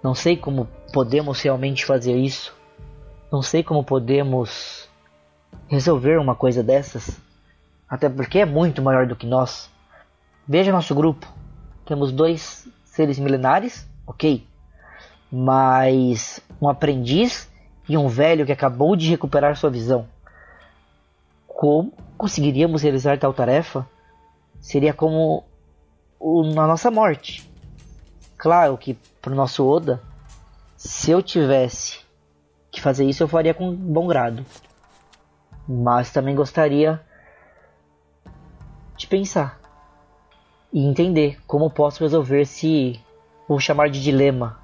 Não 0.03 0.15
sei 0.15 0.37
como 0.37 0.69
podemos 0.93 1.41
realmente 1.41 1.87
fazer 1.87 2.15
isso. 2.17 2.55
Não 3.33 3.41
sei 3.41 3.63
como 3.63 3.83
podemos 3.83 4.89
resolver 5.69 6.19
uma 6.19 6.35
coisa 6.35 6.63
dessas. 6.63 7.19
Até 7.89 8.09
porque 8.09 8.41
é 8.41 8.45
muito 8.45 8.83
maior 8.83 9.07
do 9.07 9.17
que 9.17 9.27
nós. 9.27 9.71
Veja 10.47 10.71
nosso 10.71 10.95
grupo. 10.95 11.27
Temos 11.87 12.13
dois 12.13 12.69
seres 12.85 13.19
milenares, 13.19 13.89
ok. 14.07 14.47
Mas 15.33 16.41
um 16.61 16.69
aprendiz 16.69 17.51
e 17.89 17.97
um 17.97 18.07
velho 18.07 18.45
que 18.45 18.53
acabou 18.53 18.95
de 18.95 19.09
recuperar 19.09 19.57
sua 19.57 19.71
visão. 19.71 20.07
Como 21.47 21.93
conseguiríamos 22.19 22.83
realizar 22.83 23.19
tal 23.19 23.33
tarefa? 23.33 23.87
Seria 24.61 24.93
como 24.93 25.45
o, 26.25 26.43
nossa 26.43 26.91
morte. 26.91 27.47
Claro 28.39 28.79
que 28.79 28.95
pro 29.21 29.35
nosso 29.35 29.67
Oda, 29.67 30.03
se 30.75 31.11
eu 31.11 31.23
tivesse 31.23 32.01
que 32.71 32.81
fazer 32.81 33.05
isso, 33.05 33.23
eu 33.23 33.29
faria 33.29 33.53
com 33.53 33.75
bom 33.75 34.07
grado. 34.07 34.45
Mas 35.69 36.11
também 36.11 36.35
gostaria 36.35 37.01
de 38.97 39.07
pensar 39.07 39.61
e 40.73 40.85
entender 40.85 41.41
como 41.47 41.71
posso 41.71 42.03
resolver 42.03 42.41
esse, 42.41 42.99
vou 43.47 43.61
chamar 43.61 43.91
de 43.91 44.03
dilema, 44.03 44.59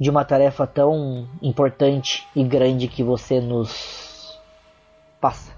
de 0.00 0.10
uma 0.10 0.24
tarefa 0.24 0.66
tão 0.66 1.28
importante 1.40 2.26
e 2.34 2.42
grande 2.42 2.88
que 2.88 3.04
você 3.04 3.40
nos 3.40 4.36
passa. 5.20 5.53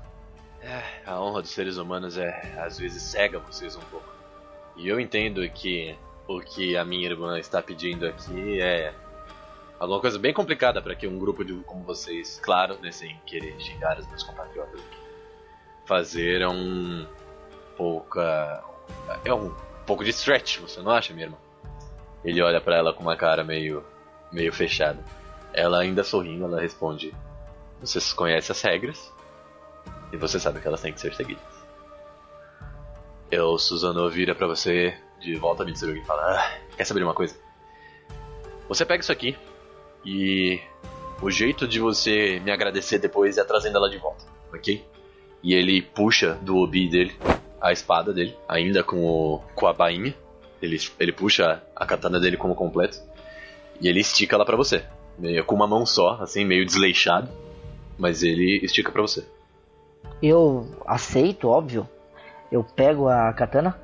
A 1.07 1.21
honra 1.21 1.41
dos 1.41 1.53
seres 1.53 1.77
humanos 1.77 2.19
é, 2.19 2.59
às 2.59 2.79
vezes, 2.79 3.03
cega 3.03 3.39
vocês 3.39 3.77
um 3.77 3.81
pouco. 3.83 4.09
E 4.77 4.89
eu 4.89 4.99
entendo 4.99 5.49
que 5.51 5.97
o 6.27 6.41
que 6.41 6.77
a 6.77 6.85
minha 6.85 7.07
irmã 7.09 7.39
está 7.39 7.63
pedindo 7.63 8.07
aqui 8.07 8.61
é 8.61 8.93
alguma 9.79 10.01
coisa 10.01 10.19
bem 10.19 10.35
complicada 10.35 10.83
para 10.83 10.97
que 10.97 11.07
um 11.07 11.19
grupo 11.19 11.45
de 11.45 11.55
como 11.61 11.85
vocês, 11.85 12.41
claro, 12.43 12.77
né, 12.83 12.91
sem 12.91 13.17
querer 13.25 13.59
xingar 13.61 13.99
os 13.99 14.07
meus 14.09 14.25
compatriotas 14.25 14.81
aqui, 14.81 14.99
fazer 15.87 16.47
um 16.47 17.07
pouca 17.77 18.65
é 19.25 19.33
um 19.33 19.55
pouco 19.87 20.03
de 20.03 20.11
stretch, 20.11 20.59
você 20.59 20.81
não 20.81 20.91
acha, 20.91 21.13
minha 21.15 21.27
irmã? 21.27 21.39
Ele 22.25 22.43
olha 22.43 22.61
para 22.61 22.77
ela 22.77 22.93
com 22.93 23.03
uma 23.03 23.17
cara 23.17 23.45
meio 23.45 23.85
meio 24.33 24.53
fechada. 24.53 24.99
Ela 25.53 25.81
ainda 25.81 26.03
sorrindo, 26.03 26.45
ela 26.45 26.61
responde: 26.61 27.15
"Vocês 27.81 28.13
conhecem 28.13 28.53
as 28.53 28.61
regras 28.61 29.16
e 30.13 30.17
você 30.17 30.39
sabe 30.39 30.61
que 30.61 30.69
elas 30.69 30.81
têm 30.81 30.93
que 30.93 31.01
ser 31.01 31.15
seguidas." 31.15 31.43
Eu, 33.31 33.59
Suzano, 33.59 34.09
vira 34.09 34.35
pra 34.35 34.47
você 34.47 34.97
de 35.21 35.35
volta 35.37 35.63
a 35.63 35.67
Mitsurugi 35.67 36.01
e 36.01 36.05
fala: 36.05 36.23
ah, 36.23 36.59
Quer 36.77 36.85
saber 36.85 37.03
uma 37.03 37.15
coisa? 37.15 37.35
Você 38.69 38.85
pega 38.85 39.01
isso 39.03 39.13
aqui 39.13 39.37
E 40.05 40.61
o 41.23 41.31
jeito 41.31 41.67
de 41.67 41.81
você 41.81 42.41
me 42.41 42.51
agradecer 42.51 42.99
depois 42.99 43.39
é 43.39 43.45
trazendo 43.45 43.77
ela 43.77 43.89
de 43.89 43.99
volta, 43.99 44.25
ok? 44.53 44.85
E 45.43 45.55
ele 45.55 45.83
puxa 45.83 46.35
do 46.35 46.57
obi 46.57 46.89
dele 46.89 47.17
a 47.61 47.73
espada 47.73 48.13
dele, 48.13 48.37
ainda 48.49 48.83
com, 48.83 49.05
o, 49.05 49.39
com 49.55 49.67
a 49.67 49.73
bainha. 49.73 50.15
Ele, 50.61 50.79
ele 50.99 51.13
puxa 51.13 51.63
a 51.75 51.87
katana 51.87 52.21
dele 52.21 52.37
como 52.37 52.55
completo. 52.55 52.99
E 53.81 53.89
ele 53.89 54.01
estica 54.01 54.37
ela 54.37 54.45
pra 54.45 54.57
você. 54.57 54.85
Meio, 55.19 55.45
com 55.45 55.55
uma 55.55 55.67
mão 55.67 55.85
só, 55.85 56.19
assim, 56.21 56.45
meio 56.45 56.65
desleixado. 56.65 57.29
Mas 57.99 58.23
ele 58.23 58.61
estica 58.63 58.93
pra 58.93 59.03
você. 59.03 59.25
Eu 60.23 60.67
aceito, 60.87 61.49
óbvio. 61.49 61.89
Eu 62.51 62.65
pego 62.65 63.09
a 63.09 63.33
katana. 63.33 63.79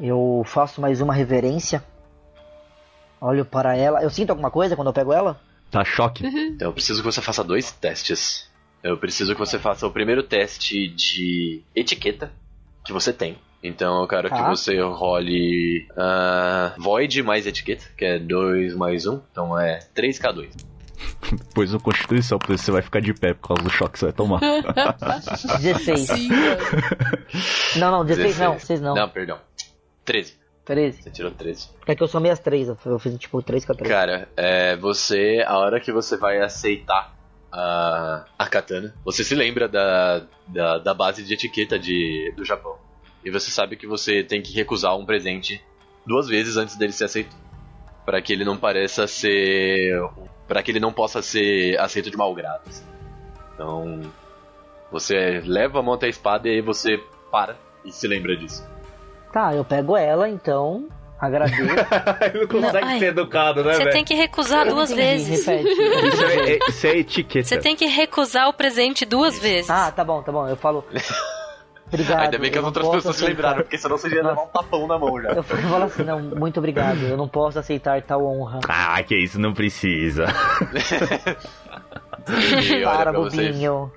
Eu 0.00 0.42
faço 0.44 0.80
mais 0.80 1.00
uma 1.00 1.14
reverência. 1.14 1.82
Olho 3.20 3.44
para 3.44 3.76
ela. 3.76 4.02
Eu 4.02 4.10
sinto 4.10 4.30
alguma 4.30 4.50
coisa 4.50 4.76
quando 4.76 4.88
eu 4.88 4.92
pego 4.92 5.12
ela? 5.12 5.40
Tá 5.70 5.84
choque. 5.84 6.26
Então 6.26 6.68
eu 6.68 6.72
preciso 6.72 7.00
que 7.00 7.06
você 7.06 7.20
faça 7.22 7.42
dois 7.42 7.72
testes. 7.72 8.50
Eu 8.82 8.98
preciso 8.98 9.32
que 9.32 9.38
você 9.38 9.58
faça 9.58 9.86
o 9.86 9.90
primeiro 9.90 10.22
teste 10.22 10.88
de 10.88 11.62
etiqueta 11.74 12.30
que 12.84 12.92
você 12.92 13.12
tem. 13.12 13.38
Então 13.62 14.02
eu 14.02 14.06
quero 14.06 14.28
Tá. 14.28 14.36
que 14.36 14.48
você 14.50 14.78
role 14.82 15.88
ah, 15.96 16.74
Void 16.76 17.22
mais 17.22 17.46
etiqueta, 17.46 17.86
que 17.96 18.04
é 18.04 18.18
2 18.18 18.74
mais 18.76 19.06
1. 19.06 19.14
Um, 19.14 19.20
então 19.32 19.58
é 19.58 19.78
3k2. 19.96 20.50
Depois 21.32 21.72
no 21.72 21.80
Constituição, 21.80 22.38
porque 22.38 22.56
você 22.56 22.70
vai 22.70 22.82
ficar 22.82 23.00
de 23.00 23.12
pé 23.14 23.34
por 23.34 23.48
causa 23.48 23.62
do 23.62 23.70
choque 23.70 23.92
que 23.94 23.98
você 23.98 24.06
vai 24.06 24.12
tomar. 24.14 24.40
16. 25.60 26.00
Sim. 26.08 26.28
Não, 27.78 27.90
não, 27.90 28.04
16 28.04 28.38
não, 28.38 28.52
16 28.54 28.80
não. 28.80 28.94
Não, 28.94 29.08
perdão. 29.08 29.38
13. 30.04 30.34
13. 30.64 31.02
Você 31.02 31.10
tirou 31.10 31.30
13. 31.30 31.68
É 31.86 31.94
que 31.94 32.02
eu 32.02 32.06
somei 32.08 32.30
as 32.30 32.38
3, 32.38 32.68
eu- 32.68 32.98
fiz 32.98 33.18
tipo 33.18 33.42
3 33.42 33.64
com 33.64 33.72
a 33.72 33.74
3. 33.74 33.90
Cara, 33.90 34.28
é, 34.36 34.76
você, 34.76 35.42
a 35.46 35.58
hora 35.58 35.80
que 35.80 35.92
você 35.92 36.16
vai 36.16 36.40
aceitar 36.40 37.14
a, 37.52 38.24
a 38.38 38.46
katana, 38.46 38.94
você 39.04 39.22
se 39.22 39.34
lembra 39.34 39.68
da, 39.68 40.22
da, 40.48 40.78
da 40.78 40.94
base 40.94 41.22
de 41.22 41.34
etiqueta 41.34 41.78
de, 41.78 42.32
do 42.36 42.44
Japão. 42.44 42.76
E 43.24 43.30
você 43.30 43.50
sabe 43.50 43.76
que 43.76 43.86
você 43.86 44.22
tem 44.22 44.42
que 44.42 44.52
recusar 44.54 44.96
um 44.96 45.06
presente 45.06 45.62
duas 46.06 46.28
vezes 46.28 46.56
antes 46.56 46.76
dele 46.76 46.92
ser 46.92 47.04
aceito. 47.04 47.34
Pra 48.04 48.20
que 48.20 48.32
ele 48.34 48.44
não 48.44 48.56
pareça 48.56 49.06
ser. 49.06 49.98
Para 50.46 50.62
que 50.62 50.70
ele 50.70 50.80
não 50.80 50.92
possa 50.92 51.22
ser 51.22 51.78
aceito 51.78 52.10
de 52.10 52.16
mau 52.16 52.34
grado. 52.34 52.62
assim. 52.68 52.84
Então. 53.54 54.00
Você 54.92 55.42
leva 55.44 55.80
a 55.80 55.82
mão 55.82 55.94
até 55.94 56.06
a 56.06 56.10
espada 56.10 56.48
e 56.48 56.52
aí 56.52 56.60
você 56.60 57.02
para 57.30 57.56
e 57.84 57.90
se 57.90 58.06
lembra 58.06 58.36
disso. 58.36 58.64
Tá, 59.32 59.52
eu 59.52 59.64
pego 59.64 59.96
ela, 59.96 60.28
então. 60.28 60.88
Agradeço. 61.18 61.62
Ele 62.22 62.40
não 62.40 62.46
consegue 62.46 62.86
ai. 62.86 62.98
ser 62.98 63.06
educado, 63.06 63.64
né, 63.64 63.72
Você 63.74 63.90
tem 63.90 64.04
que 64.04 64.14
recusar 64.14 64.68
duas 64.68 64.92
vezes. 64.92 65.40
Isso 65.46 65.50
é, 65.50 66.50
é- 66.52 66.58
isso 66.68 66.86
é 66.86 66.98
etiqueta. 66.98 67.48
Você 67.48 67.58
tem 67.58 67.74
que 67.74 67.86
recusar 67.86 68.48
o 68.48 68.52
presente 68.52 69.04
duas 69.04 69.38
vezes. 69.38 69.70
Ah, 69.70 69.90
tá 69.90 70.04
bom, 70.04 70.22
tá 70.22 70.30
bom. 70.30 70.46
Eu 70.46 70.56
falo. 70.56 70.84
Obrigado. 71.94 72.20
Ainda 72.22 72.38
bem 72.38 72.50
que 72.50 72.58
as 72.58 72.64
outras 72.64 72.86
pessoas 72.88 73.02
se 73.16 73.24
aceitar. 73.24 73.28
lembraram, 73.42 73.62
porque 73.62 73.78
senão 73.78 73.96
você 73.96 74.10
já 74.10 74.16
ia 74.16 74.22
levar 74.22 74.42
um 74.42 74.46
tapão 74.48 74.86
na 74.86 74.98
mão 74.98 75.22
já. 75.22 75.30
Eu 75.30 75.42
falo 75.42 75.84
assim, 75.84 76.02
não, 76.02 76.20
muito 76.20 76.58
obrigado. 76.58 77.02
Eu 77.02 77.16
não 77.16 77.28
posso 77.28 77.58
aceitar 77.58 78.02
tal 78.02 78.24
honra. 78.26 78.60
Ah, 78.68 79.02
que 79.02 79.16
isso, 79.16 79.38
não 79.40 79.52
precisa. 79.54 80.26
Ele 82.26 82.84
olha 82.84 82.96
Para, 82.96 83.10
pra 83.12 83.20
você, 83.20 83.48
bobinho. 83.52 83.92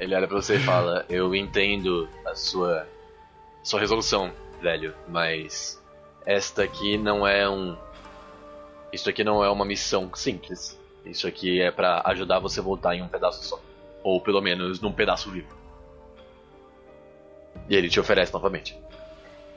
ele 0.00 0.14
olha 0.14 0.26
pra 0.26 0.36
você 0.36 0.56
e 0.56 0.60
fala: 0.60 1.04
Eu 1.08 1.34
entendo 1.34 2.08
a 2.26 2.34
sua, 2.34 2.86
sua 3.62 3.80
resolução, 3.80 4.30
velho, 4.62 4.94
mas 5.08 5.80
esta 6.24 6.62
aqui 6.62 6.96
não 6.96 7.26
é 7.26 7.48
um. 7.48 7.76
Isso 8.92 9.08
aqui 9.10 9.22
não 9.22 9.44
é 9.44 9.50
uma 9.50 9.64
missão 9.64 10.10
simples. 10.14 10.78
Isso 11.04 11.26
aqui 11.26 11.60
é 11.60 11.70
pra 11.70 12.02
ajudar 12.06 12.38
você 12.38 12.60
a 12.60 12.62
voltar 12.62 12.94
em 12.94 13.02
um 13.02 13.08
pedaço 13.08 13.44
só. 13.44 13.60
Ou 14.02 14.20
pelo 14.20 14.40
menos 14.40 14.80
num 14.80 14.92
pedaço 14.92 15.30
vivo. 15.30 15.54
E 17.68 17.76
ele 17.76 17.88
te 17.88 17.98
oferece 17.98 18.32
novamente. 18.32 18.78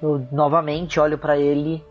Eu 0.02 0.26
novamente 0.32 1.00
olho 1.00 1.18
pra 1.18 1.38
ele 1.38 1.84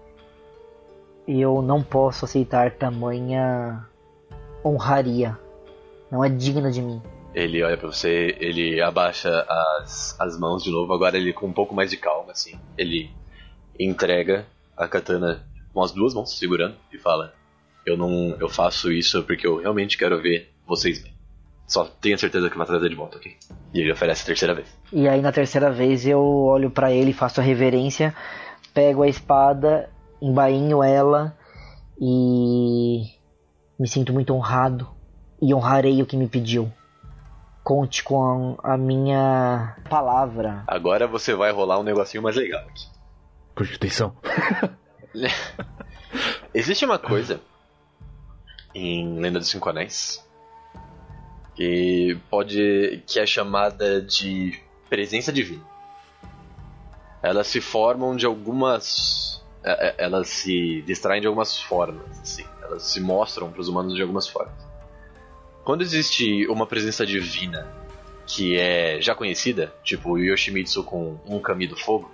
e 1.26 1.40
eu 1.40 1.60
não 1.60 1.82
posso 1.82 2.24
aceitar 2.24 2.72
tamanha 2.72 3.86
honraria. 4.64 5.38
Não 6.10 6.24
é 6.24 6.28
digno 6.28 6.70
de 6.70 6.80
mim. 6.80 7.02
Ele 7.34 7.62
olha 7.62 7.76
pra 7.76 7.88
você, 7.88 8.34
ele 8.40 8.80
abaixa 8.80 9.46
as, 9.78 10.18
as 10.18 10.38
mãos 10.38 10.64
de 10.64 10.70
novo, 10.70 10.92
agora 10.92 11.16
ele 11.18 11.32
com 11.32 11.46
um 11.46 11.52
pouco 11.52 11.74
mais 11.74 11.90
de 11.90 11.96
calma, 11.98 12.32
assim. 12.32 12.58
Ele 12.76 13.10
entrega 13.78 14.46
a 14.76 14.88
katana 14.88 15.46
com 15.72 15.82
as 15.82 15.92
duas 15.92 16.14
mãos 16.14 16.36
segurando 16.36 16.76
e 16.92 16.98
fala: 16.98 17.34
Eu 17.84 17.96
não. 17.96 18.34
Eu 18.40 18.48
faço 18.48 18.90
isso 18.90 19.22
porque 19.24 19.46
eu 19.46 19.60
realmente 19.60 19.98
quero 19.98 20.20
ver 20.20 20.50
vocês 20.66 21.02
bem. 21.02 21.17
Só 21.68 21.84
tenha 21.84 22.16
certeza 22.16 22.48
que 22.48 22.56
vai 22.56 22.66
trazer 22.66 22.88
de 22.88 22.94
volta, 22.94 23.18
ok? 23.18 23.36
E 23.74 23.80
ele 23.80 23.92
oferece 23.92 24.22
a 24.22 24.26
terceira 24.26 24.54
vez. 24.54 24.66
E 24.90 25.06
aí 25.06 25.20
na 25.20 25.30
terceira 25.30 25.70
vez 25.70 26.06
eu 26.06 26.18
olho 26.18 26.70
pra 26.70 26.90
ele, 26.90 27.12
faço 27.12 27.42
a 27.42 27.44
reverência, 27.44 28.14
pego 28.72 29.02
a 29.02 29.08
espada, 29.08 29.90
embainho 30.20 30.82
ela 30.82 31.36
e 32.00 33.02
me 33.78 33.86
sinto 33.86 34.14
muito 34.14 34.32
honrado 34.32 34.88
e 35.42 35.54
honrarei 35.54 36.00
o 36.00 36.06
que 36.06 36.16
me 36.16 36.26
pediu. 36.26 36.72
Conte 37.62 38.02
com 38.02 38.56
a, 38.64 38.72
a 38.72 38.78
minha 38.78 39.76
palavra. 39.90 40.64
Agora 40.66 41.06
você 41.06 41.34
vai 41.34 41.52
rolar 41.52 41.78
um 41.78 41.82
negocinho 41.82 42.22
mais 42.22 42.34
legal 42.34 42.62
aqui. 42.62 42.86
Constituição. 43.54 44.16
Existe 46.54 46.86
uma 46.86 46.98
coisa 46.98 47.42
em 48.74 49.18
Lenda 49.18 49.38
dos 49.38 49.50
Cinco 49.50 49.68
Anéis 49.68 50.26
que 51.58 52.16
pode. 52.30 53.02
que 53.04 53.18
é 53.18 53.26
chamada 53.26 54.00
de 54.00 54.56
presença 54.88 55.32
divina. 55.32 55.64
Elas 57.20 57.48
se 57.48 57.60
formam 57.60 58.14
de 58.14 58.24
algumas. 58.24 59.44
é, 59.64 59.88
é, 59.88 59.94
Elas 59.98 60.28
se 60.28 60.82
distraem 60.82 61.20
de 61.20 61.26
algumas 61.26 61.60
formas, 61.60 62.20
assim. 62.20 62.44
Elas 62.62 62.84
se 62.84 63.00
mostram 63.00 63.50
para 63.50 63.60
os 63.60 63.66
humanos 63.66 63.96
de 63.96 64.00
algumas 64.00 64.28
formas. 64.28 64.54
Quando 65.64 65.82
existe 65.82 66.46
uma 66.46 66.64
presença 66.64 67.04
divina 67.04 67.66
que 68.24 68.56
é 68.56 69.00
já 69.00 69.16
conhecida, 69.16 69.74
tipo 69.82 70.16
Yoshimitsu 70.16 70.84
com 70.84 71.18
um 71.26 71.40
Kami 71.40 71.66
do 71.66 71.76
Fogo, 71.76 72.08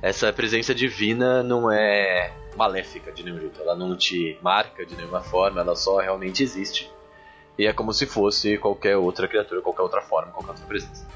essa 0.00 0.32
presença 0.32 0.74
divina 0.74 1.42
não 1.42 1.70
é 1.70 2.32
maléfica 2.56 3.12
de 3.12 3.24
nenhum 3.24 3.38
jeito. 3.38 3.60
Ela 3.60 3.76
não 3.76 3.94
te 3.94 4.38
marca 4.40 4.86
de 4.86 4.96
nenhuma 4.96 5.20
forma, 5.20 5.60
ela 5.60 5.76
só 5.76 5.98
realmente 5.98 6.42
existe. 6.42 6.90
E 7.58 7.66
é 7.66 7.72
como 7.72 7.92
se 7.92 8.06
fosse 8.06 8.56
qualquer 8.58 8.96
outra 8.96 9.28
criatura, 9.28 9.60
qualquer 9.60 9.82
outra 9.82 10.02
forma, 10.02 10.32
qualquer 10.32 10.50
outra 10.50 10.66
presença. 10.66 11.06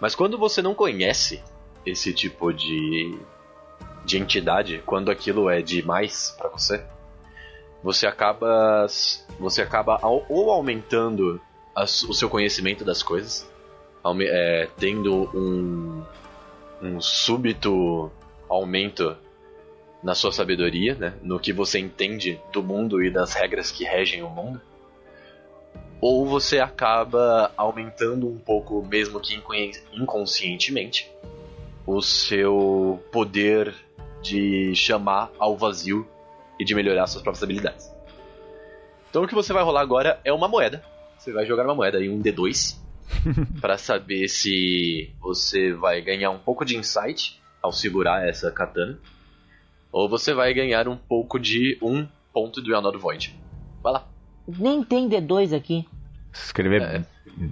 Mas 0.00 0.14
quando 0.14 0.38
você 0.38 0.60
não 0.62 0.74
conhece 0.74 1.42
esse 1.84 2.12
tipo 2.12 2.52
de, 2.52 3.18
de 4.04 4.18
entidade, 4.18 4.82
quando 4.86 5.10
aquilo 5.10 5.48
é 5.50 5.60
demais 5.62 6.34
pra 6.38 6.48
você, 6.48 6.82
você 7.82 8.06
acaba 8.06 8.86
você 9.38 9.60
acaba 9.62 9.98
ou 10.02 10.50
aumentando 10.50 11.38
as- 11.74 12.02
o 12.04 12.14
seu 12.14 12.30
conhecimento 12.30 12.84
das 12.84 13.02
coisas, 13.02 13.46
é, 14.20 14.68
tendo 14.78 15.30
um 15.34 16.02
um 16.82 17.00
súbito 17.00 18.10
aumento 18.48 19.16
na 20.02 20.14
sua 20.14 20.30
sabedoria, 20.32 20.94
né? 20.94 21.14
no 21.22 21.40
que 21.40 21.50
você 21.52 21.78
entende 21.78 22.38
do 22.52 22.62
mundo 22.62 23.02
e 23.02 23.10
das 23.10 23.32
regras 23.32 23.70
que 23.70 23.84
regem 23.84 24.22
o 24.22 24.28
mundo, 24.28 24.60
ou 26.06 26.26
você 26.26 26.58
acaba 26.58 27.50
aumentando 27.56 28.28
um 28.28 28.36
pouco, 28.36 28.84
mesmo 28.84 29.18
que 29.18 29.40
inconscientemente, 29.90 31.10
o 31.86 32.02
seu 32.02 33.02
poder 33.10 33.74
de 34.20 34.74
chamar 34.74 35.32
ao 35.38 35.56
vazio 35.56 36.06
e 36.60 36.64
de 36.64 36.74
melhorar 36.74 37.06
suas 37.06 37.22
próprias 37.22 37.42
habilidades. 37.42 37.90
Então 39.08 39.24
o 39.24 39.26
que 39.26 39.34
você 39.34 39.54
vai 39.54 39.64
rolar 39.64 39.80
agora 39.80 40.20
é 40.26 40.30
uma 40.30 40.46
moeda. 40.46 40.84
Você 41.16 41.32
vai 41.32 41.46
jogar 41.46 41.64
uma 41.64 41.74
moeda 41.74 41.98
e 41.98 42.10
um 42.10 42.20
D2 42.22 42.76
para 43.58 43.78
saber 43.78 44.28
se 44.28 45.10
você 45.22 45.72
vai 45.72 46.02
ganhar 46.02 46.32
um 46.32 46.38
pouco 46.38 46.66
de 46.66 46.76
insight 46.76 47.40
ao 47.62 47.72
segurar 47.72 48.28
essa 48.28 48.50
katana, 48.50 48.98
ou 49.90 50.06
você 50.06 50.34
vai 50.34 50.52
ganhar 50.52 50.86
um 50.86 50.98
pouco 50.98 51.38
de 51.38 51.78
um 51.80 52.06
ponto 52.30 52.60
do 52.60 52.76
Another 52.76 53.00
Void. 53.00 53.34
Vai 53.82 53.94
lá. 53.94 54.06
Nem 54.46 54.84
tem 54.84 55.08
D2 55.08 55.56
aqui. 55.56 55.86
Se 56.34 56.46
escrever 56.46 56.82
É. 56.82 57.02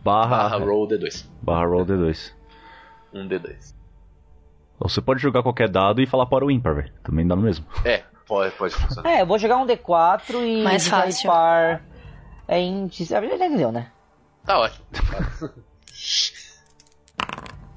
barra, 0.03 0.49
Barra 0.51 0.59
roll 0.59 0.87
D2. 0.89 1.27
barra 1.41 1.65
roll 1.67 1.87
D2. 1.87 2.35
Um 3.15 3.27
D2. 3.29 3.75
Ou 4.81 4.89
você 4.89 5.01
pode 5.01 5.23
jogar 5.23 5.43
qualquer 5.43 5.69
dado 5.71 6.03
e 6.03 6.07
falar 6.07 6.27
para 6.27 6.45
o 6.45 6.51
ímpar, 6.51 6.75
velho. 6.75 6.93
Também 7.03 7.27
dá 7.27 7.35
no 7.37 7.43
mesmo. 7.43 7.65
É, 7.85 8.03
pode, 8.27 8.55
pode 8.57 8.75
funcionar. 8.75 9.09
É, 9.09 9.23
eu 9.23 9.27
vou 9.27 9.39
jogar 9.39 9.57
um 9.59 9.67
D4 9.67 10.35
e 10.45 10.63
Mais 10.65 10.87
fácil. 10.89 11.31
par 11.31 11.83
é 12.49 12.61
índice. 12.61 13.05
Já 13.05 13.25
entendeu, 13.25 13.71
né? 13.73 13.91
Tá 14.45 14.59
ótimo. 14.59 14.85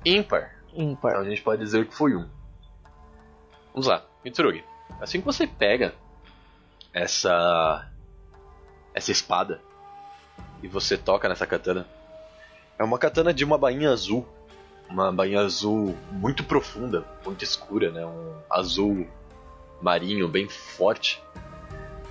Ímpar. 0.05 0.55
Então 0.73 0.83
Ímpar. 0.91 1.15
a 1.17 1.23
gente 1.23 1.41
pode 1.41 1.61
dizer 1.61 1.85
que 1.87 1.95
foi 1.95 2.15
um. 2.15 2.27
Vamos 3.73 3.87
lá, 3.87 4.03
Mitsurugi. 4.23 4.63
Assim 4.99 5.19
que 5.19 5.25
você 5.25 5.45
pega 5.47 5.93
essa 6.93 7.87
essa 8.93 9.11
espada 9.11 9.59
e 10.65 10.67
você 10.67 10.97
toca 10.97 11.29
nessa 11.29 11.45
katana. 11.45 11.85
É 12.79 12.83
uma 12.83 12.97
katana 12.97 13.31
de 13.31 13.45
uma 13.45 13.55
bainha 13.55 13.91
azul. 13.91 14.27
Uma 14.89 15.11
bainha 15.11 15.41
azul 15.41 15.95
muito 16.11 16.43
profunda, 16.43 17.05
muito 17.23 17.43
escura, 17.43 17.91
né? 17.91 18.03
Um 18.03 18.33
azul 18.49 19.07
marinho 19.79 20.27
bem 20.27 20.49
forte. 20.49 21.21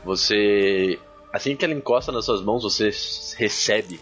Você. 0.04 1.00
Assim 1.32 1.56
que 1.56 1.64
ela 1.64 1.74
encosta 1.74 2.12
nas 2.12 2.26
suas 2.26 2.42
mãos, 2.42 2.62
você 2.62 2.90
recebe 3.36 4.00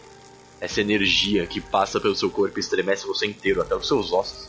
essa 0.60 0.82
energia 0.82 1.46
que 1.46 1.58
passa 1.58 1.98
pelo 1.98 2.14
seu 2.14 2.30
corpo 2.30 2.58
e 2.58 2.60
estremece 2.60 3.06
você 3.06 3.26
inteiro, 3.26 3.62
até 3.62 3.74
os 3.74 3.88
seus 3.88 4.12
ossos. 4.12 4.48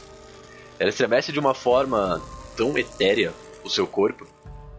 Ela 0.77 0.89
estremece 0.89 1.31
de 1.31 1.39
uma 1.39 1.53
forma 1.53 2.21
tão 2.57 2.77
etérea 2.77 3.33
o 3.63 3.69
seu 3.69 3.87
corpo 3.87 4.27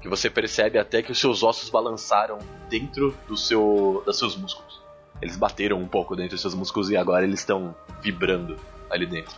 que 0.03 0.09
você 0.09 0.29
percebe 0.29 0.79
até 0.79 1.03
que 1.03 1.13
os 1.13 1.19
seus 1.19 1.43
ossos 1.43 1.71
balançaram 1.71 2.39
dentro 2.69 3.17
do 3.27 3.39
seu, 3.39 4.03
dos 4.05 4.19
seus 4.19 4.37
músculos. 4.37 4.84
Eles 5.21 5.37
bateram 5.37 5.79
um 5.79 5.89
pouco 5.89 6.15
dentro 6.17 6.33
dos 6.33 6.41
seus 6.41 6.55
músculos 6.55 6.91
e 6.91 6.97
agora 6.97 7.25
eles 7.25 7.41
estão 7.41 7.75
vibrando 8.03 8.59
ali 8.91 9.07
dentro. 9.07 9.35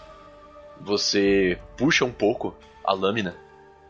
Você 0.81 1.59
puxa 1.77 2.05
um 2.05 2.13
pouco 2.13 2.55
a 2.85 2.93
lâmina 2.93 3.37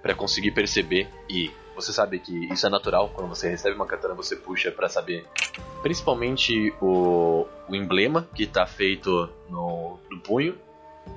para 0.02 0.14
conseguir 0.14 0.52
perceber 0.52 1.08
e 1.28 1.50
você 1.74 1.92
sabe 1.92 2.18
que 2.18 2.52
isso 2.52 2.66
é 2.66 2.70
natural 2.70 3.10
quando 3.10 3.28
você 3.28 3.48
recebe 3.50 3.76
uma 3.76 3.86
katana 3.86 4.14
você 4.14 4.34
puxa 4.34 4.70
para 4.70 4.88
saber 4.88 5.26
principalmente 5.82 6.72
o, 6.80 7.46
o 7.68 7.74
emblema 7.74 8.26
que 8.34 8.44
está 8.44 8.66
feito 8.66 9.28
no, 9.48 9.98
no 10.10 10.20
punho 10.20 10.56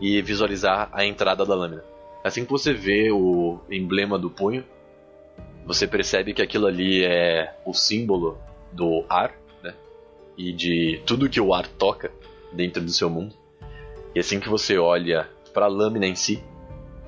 e 0.01 0.21
visualizar 0.21 0.89
a 0.91 1.05
entrada 1.05 1.45
da 1.45 1.55
lâmina. 1.55 1.83
Assim 2.23 2.43
que 2.43 2.51
você 2.51 2.73
vê 2.73 3.09
o 3.11 3.59
emblema 3.69 4.19
do 4.19 4.29
punho, 4.29 4.63
você 5.65 5.87
percebe 5.87 6.33
que 6.33 6.41
aquilo 6.41 6.67
ali 6.67 7.03
é 7.03 7.55
o 7.65 7.73
símbolo 7.73 8.37
do 8.71 9.05
ar? 9.09 9.33
E 10.39 10.53
de 10.53 11.01
tudo 11.05 11.29
que 11.29 11.41
o 11.41 11.53
ar 11.53 11.67
toca 11.67 12.09
dentro 12.53 12.81
do 12.81 12.91
seu 12.91 13.09
mundo. 13.09 13.35
E 14.15 14.21
assim 14.21 14.39
que 14.39 14.47
você 14.47 14.77
olha 14.77 15.29
para 15.53 15.65
a 15.65 15.69
lâmina 15.69 16.07
em 16.07 16.15
si, 16.15 16.41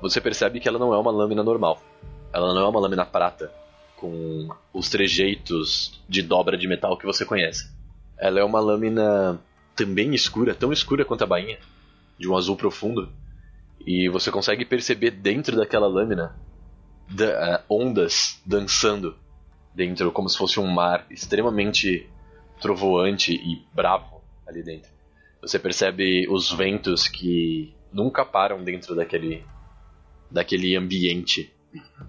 você 0.02 0.20
percebe 0.20 0.60
que 0.60 0.68
ela 0.68 0.78
não 0.78 0.92
é 0.92 0.98
uma 0.98 1.10
lâmina 1.10 1.42
normal. 1.42 1.82
Ela 2.30 2.52
não 2.52 2.60
é 2.60 2.68
uma 2.68 2.78
lâmina 2.78 3.06
prata 3.06 3.50
com 3.96 4.50
os 4.70 4.90
trejeitos 4.90 5.98
de 6.06 6.20
dobra 6.20 6.58
de 6.58 6.68
metal 6.68 6.98
que 6.98 7.06
você 7.06 7.24
conhece. 7.24 7.72
Ela 8.18 8.38
é 8.38 8.44
uma 8.44 8.60
lâmina 8.60 9.40
também 9.74 10.14
escura, 10.14 10.54
tão 10.54 10.70
escura 10.70 11.02
quanto 11.02 11.24
a 11.24 11.26
bainha, 11.26 11.58
de 12.18 12.28
um 12.28 12.36
azul 12.36 12.54
profundo. 12.54 13.08
E 13.86 14.10
você 14.10 14.30
consegue 14.30 14.66
perceber 14.66 15.10
dentro 15.10 15.56
daquela 15.56 15.86
lâmina 15.86 16.36
da, 17.08 17.64
uh, 17.66 17.74
ondas 17.74 18.42
dançando 18.44 19.16
dentro, 19.74 20.12
como 20.12 20.28
se 20.28 20.36
fosse 20.36 20.60
um 20.60 20.66
mar 20.66 21.06
extremamente 21.10 22.11
trovoante 22.62 23.34
e 23.34 23.66
bravo 23.74 24.22
ali 24.46 24.62
dentro. 24.62 24.90
Você 25.42 25.58
percebe 25.58 26.26
os 26.30 26.50
ventos 26.50 27.08
que 27.08 27.74
nunca 27.92 28.24
param 28.24 28.62
dentro 28.62 28.94
daquele 28.94 29.44
daquele 30.30 30.74
ambiente 30.76 31.52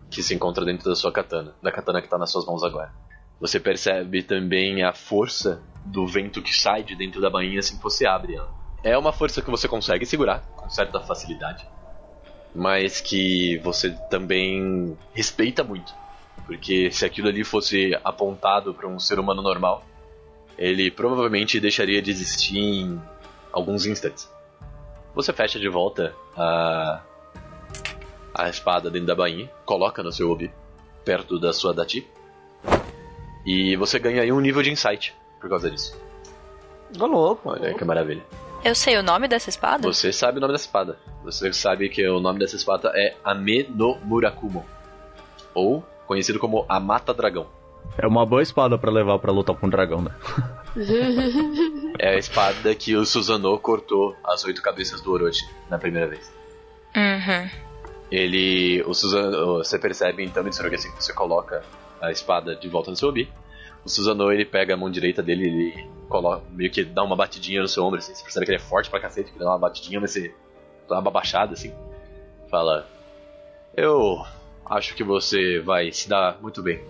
que 0.10 0.24
se 0.24 0.34
encontra 0.34 0.64
dentro 0.64 0.90
da 0.90 0.96
sua 0.96 1.12
katana, 1.12 1.54
da 1.62 1.72
katana 1.72 2.00
que 2.00 2.08
está 2.08 2.18
nas 2.18 2.32
suas 2.32 2.46
mãos 2.46 2.64
agora. 2.64 2.94
Você 3.42 3.60
percebe 3.60 4.24
também 4.24 4.84
a 4.84 4.94
força 4.94 5.62
do 5.86 6.08
vento 6.08 6.42
que 6.42 6.56
sai 6.56 6.84
de 6.84 6.96
dentro 6.96 7.20
da 7.20 7.30
bainha 7.30 7.60
assim 7.60 7.76
que 7.76 7.84
você 7.84 8.06
abre 8.06 8.36
ela. 8.36 8.54
É 8.82 8.98
uma 8.98 9.12
força 9.12 9.42
que 9.42 9.50
você 9.50 9.68
consegue 9.68 10.06
segurar 10.06 10.40
com 10.56 10.70
certa 10.70 11.02
facilidade 11.02 11.68
mas 12.54 13.02
que 13.02 13.58
você 13.60 13.92
também 14.10 14.98
respeita 15.14 15.64
muito. 15.64 15.94
Porque 16.46 16.92
se 16.92 17.06
aquilo 17.06 17.30
ali 17.30 17.44
fosse 17.44 17.98
apontado 18.04 18.74
para 18.74 18.88
um 18.88 19.00
ser 19.00 19.20
humano 19.20 19.42
normal, 19.42 19.84
ele 20.58 20.92
provavelmente 20.92 21.60
deixaria 21.60 22.02
de 22.02 22.12
existir 22.12 22.58
em 22.58 23.02
alguns 23.52 23.86
instantes. 23.86 24.32
Você 25.16 25.32
fecha 25.32 25.60
de 25.60 25.70
volta 25.70 26.14
a, 26.36 27.02
a 28.34 28.50
espada 28.50 28.90
dentro 28.90 29.08
da 29.08 29.16
bainha, 29.16 29.50
coloca 29.66 30.02
no 30.02 30.12
seu 30.12 30.30
obi, 30.32 30.52
perto 31.06 31.40
da 31.40 31.54
sua 31.54 31.74
dati, 31.74 32.08
e 33.46 33.76
você 33.76 34.00
ganha 34.00 34.22
aí 34.22 34.32
um 34.32 34.40
nível 34.40 34.62
de 34.62 34.72
insight 34.72 35.14
por 35.40 35.50
causa 35.50 35.70
disso. 35.70 36.00
Ô 37.00 37.06
louco. 37.06 37.50
Olha 37.50 37.74
que 37.74 37.84
maravilha. 37.84 38.24
Eu 38.64 38.74
sei 38.74 38.98
o 38.98 39.04
nome 39.04 39.28
dessa 39.28 39.50
espada? 39.50 39.84
Você 39.84 40.14
sabe 40.14 40.38
o 40.38 40.42
nome 40.42 40.54
dessa 40.54 40.66
espada. 40.66 40.98
Você 41.24 41.52
sabe 41.52 41.90
que 41.90 42.08
o 42.08 42.20
nome 42.20 42.40
dessa 42.40 42.56
espada 42.56 42.92
é 42.96 43.16
Ame 43.24 43.64
no 43.64 43.98
Murakumo. 44.04 44.66
Ou 45.54 45.84
conhecido 46.08 46.40
como 46.40 46.66
a 46.70 46.80
Mata 46.80 47.14
Dragão. 47.14 47.48
É 47.98 48.08
uma 48.08 48.26
boa 48.26 48.42
espada 48.42 48.78
para 48.78 48.92
levar 48.92 49.20
para 49.20 49.32
lutar 49.32 49.56
com 49.56 49.68
um 49.68 49.70
dragão, 49.70 50.02
né? 50.02 50.12
é 52.00 52.10
a 52.10 52.18
espada 52.18 52.74
que 52.74 52.96
o 52.96 53.06
Susanoo 53.06 53.60
cortou 53.60 54.16
as 54.24 54.44
oito 54.46 54.62
cabeças 54.62 55.02
do 55.02 55.12
Orochi 55.12 55.48
na 55.70 55.78
primeira 55.78 56.08
vez. 56.08 56.34
Uhum. 56.96 57.50
Ele. 58.12 58.84
O 58.84 58.94
Susanoo. 58.94 59.58
Você 59.60 59.78
percebe 59.78 60.24
então, 60.24 60.44
Mitsurugi, 60.44 60.76
assim 60.76 60.92
que 60.92 61.04
você 61.04 61.14
coloca 61.14 61.64
a 62.02 62.12
espada 62.12 62.56
de 62.56 62.68
volta 62.68 62.90
no 62.90 62.98
seu 62.98 63.10
obi. 63.10 63.32
O 63.86 63.90
Susanoo 63.90 64.32
ele 64.32 64.46
pega 64.46 64.74
a 64.74 64.78
mão 64.78 64.90
direita 64.90 65.22
dele 65.22 65.48
e 65.48 66.08
coloca, 66.08 66.44
meio 66.50 66.72
que 66.72 66.84
dá 66.84 67.04
uma 67.04 67.16
batidinha 67.16 67.62
no 67.62 67.68
seu 67.68 67.84
ombro, 67.84 68.00
assim. 68.00 68.16
Você 68.16 68.24
percebe 68.24 68.46
que 68.46 68.52
ele 68.52 68.58
é 68.58 68.62
forte 68.62 68.90
pra 68.90 69.00
cacete, 69.00 69.32
que 69.32 69.38
dá 69.38 69.46
uma 69.46 69.60
batidinha, 69.60 70.00
mas 70.00 70.12
você 70.12 70.34
dá 70.90 70.96
uma 70.96 71.02
babachada, 71.02 71.54
assim. 71.54 71.74
Fala: 72.50 72.88
Eu 73.76 74.26
acho 74.66 74.96
que 74.96 75.04
você 75.04 75.60
vai 75.60 75.92
se 75.92 76.10
dar 76.10 76.42
muito 76.42 76.64
bem 76.64 76.82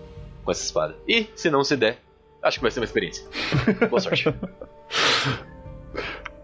com 0.43 0.51
essa 0.51 0.63
espada. 0.63 0.95
E, 1.07 1.27
se 1.35 1.49
não 1.49 1.63
se 1.63 1.75
der, 1.75 1.99
acho 2.41 2.57
que 2.57 2.61
vai 2.61 2.71
ser 2.71 2.79
uma 2.79 2.85
experiência. 2.85 3.25
Boa 3.89 3.99
sorte. 3.99 4.25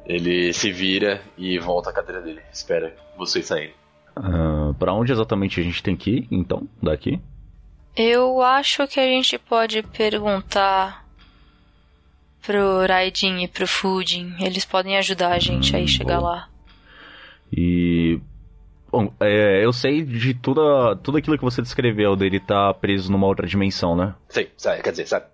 ele 0.05 0.53
se 0.53 0.71
vira 0.71 1.21
e 1.37 1.59
volta 1.59 1.89
à 1.89 1.93
cadeira 1.93 2.21
dele. 2.21 2.41
Espera 2.51 2.95
vocês 3.17 3.45
saírem. 3.45 3.73
Uh, 4.17 4.73
pra 4.73 4.93
onde 4.93 5.11
exatamente 5.11 5.59
a 5.59 5.63
gente 5.63 5.83
tem 5.83 5.95
que 5.95 6.11
ir, 6.11 6.27
então, 6.31 6.67
daqui? 6.81 7.19
Eu 7.95 8.41
acho 8.41 8.87
que 8.87 8.99
a 8.99 9.05
gente 9.05 9.37
pode 9.37 9.83
perguntar 9.83 11.05
pro 12.45 12.85
Raidin 12.87 13.43
e 13.43 13.47
pro 13.47 13.67
Fujin. 13.67 14.33
Eles 14.39 14.65
podem 14.65 14.97
ajudar 14.97 15.33
a 15.33 15.39
gente 15.39 15.75
hum, 15.75 15.83
a 15.83 15.87
chegar 15.87 16.19
lá. 16.19 16.49
E. 17.51 17.98
Bom, 18.91 19.13
é, 19.19 19.63
eu 19.63 19.71
sei 19.71 20.01
de 20.01 20.33
tudo, 20.33 20.95
tudo 20.97 21.17
aquilo 21.17 21.37
que 21.37 21.43
você 21.43 21.61
descreveu 21.61 22.15
dele 22.15 22.37
estar 22.37 22.73
tá 22.73 22.73
preso 22.73 23.11
numa 23.11 23.27
outra 23.27 23.45
dimensão, 23.45 23.95
né? 23.95 24.15
Sei, 24.27 24.51
sabe, 24.57 24.81
quer 24.81 24.91
dizer, 24.91 25.07
sabe? 25.07 25.25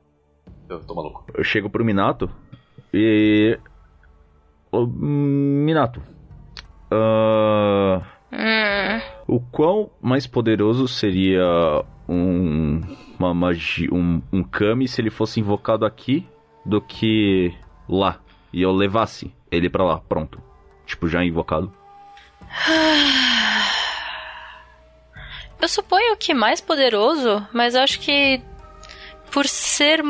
Eu 0.68 0.80
tô 0.80 0.94
maluco. 0.94 1.26
Eu 1.34 1.44
chego 1.44 1.70
pro 1.70 1.86
Minato 1.86 2.30
e. 2.94 3.58
Minato. 4.74 6.02
Uh... 6.92 8.04
Hum. 8.32 9.02
O 9.28 9.40
quão 9.40 9.90
mais 10.02 10.28
poderoso 10.28 10.88
seria 10.88 11.42
um, 12.08 12.82
uma 13.18 13.34
magia, 13.34 13.88
um, 13.92 14.22
um 14.32 14.44
Kami 14.44 14.88
se 14.88 15.02
ele 15.02 15.10
fosse 15.10 15.40
invocado 15.40 15.86
aqui 15.86 16.28
do 16.66 16.82
que 16.82 17.54
lá. 17.88 18.20
E 18.52 18.62
eu 18.62 18.72
levasse 18.72 19.34
ele 19.50 19.70
para 19.70 19.84
lá, 19.84 20.00
pronto. 20.00 20.42
Tipo, 20.86 21.08
já 21.08 21.24
invocado. 21.24 21.72
Eu 25.62 25.68
suponho 25.68 26.18
que 26.18 26.34
mais 26.34 26.62
poderoso, 26.62 27.46
mas 27.54 27.76
acho 27.76 28.00
que 28.00 28.42
por 29.32 29.46
ser. 29.46 30.02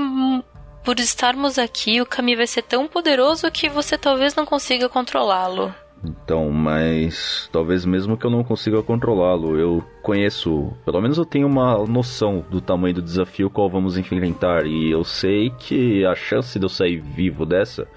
Por 0.84 1.00
estarmos 1.00 1.58
aqui, 1.58 2.00
o 2.00 2.06
Kami 2.06 2.36
vai 2.36 2.46
ser 2.46 2.62
tão 2.62 2.88
poderoso 2.88 3.50
que 3.50 3.68
você 3.68 3.98
talvez 3.98 4.36
não 4.36 4.46
consiga 4.46 4.88
controlá-lo. 4.88 5.74
Então, 6.04 6.52
mas 6.52 7.50
talvez 7.52 7.86
mesmo 7.86 8.16
que 8.16 8.26
eu 8.26 8.30
não 8.30 8.44
consiga 8.44 8.84
controlá-lo, 8.84 9.58
eu 9.58 9.84
conheço, 10.04 10.72
pelo 10.86 11.02
menos 11.02 11.18
eu 11.18 11.26
tenho 11.26 11.48
uma 11.48 11.84
noção 11.88 12.46
do 12.52 12.62
tamanho 12.62 12.94
do 12.94 13.02
desafio 13.02 13.50
qual 13.50 13.68
vamos 13.68 13.98
enfrentar 13.98 14.68
e 14.68 14.92
eu 14.92 15.04
sei 15.04 15.50
que 15.50 16.06
a 16.06 16.14
chance 16.14 16.60
de 16.60 16.66
eu 16.66 16.70
sair 16.70 17.00
vivo 17.00 17.46
dessa 17.46 17.88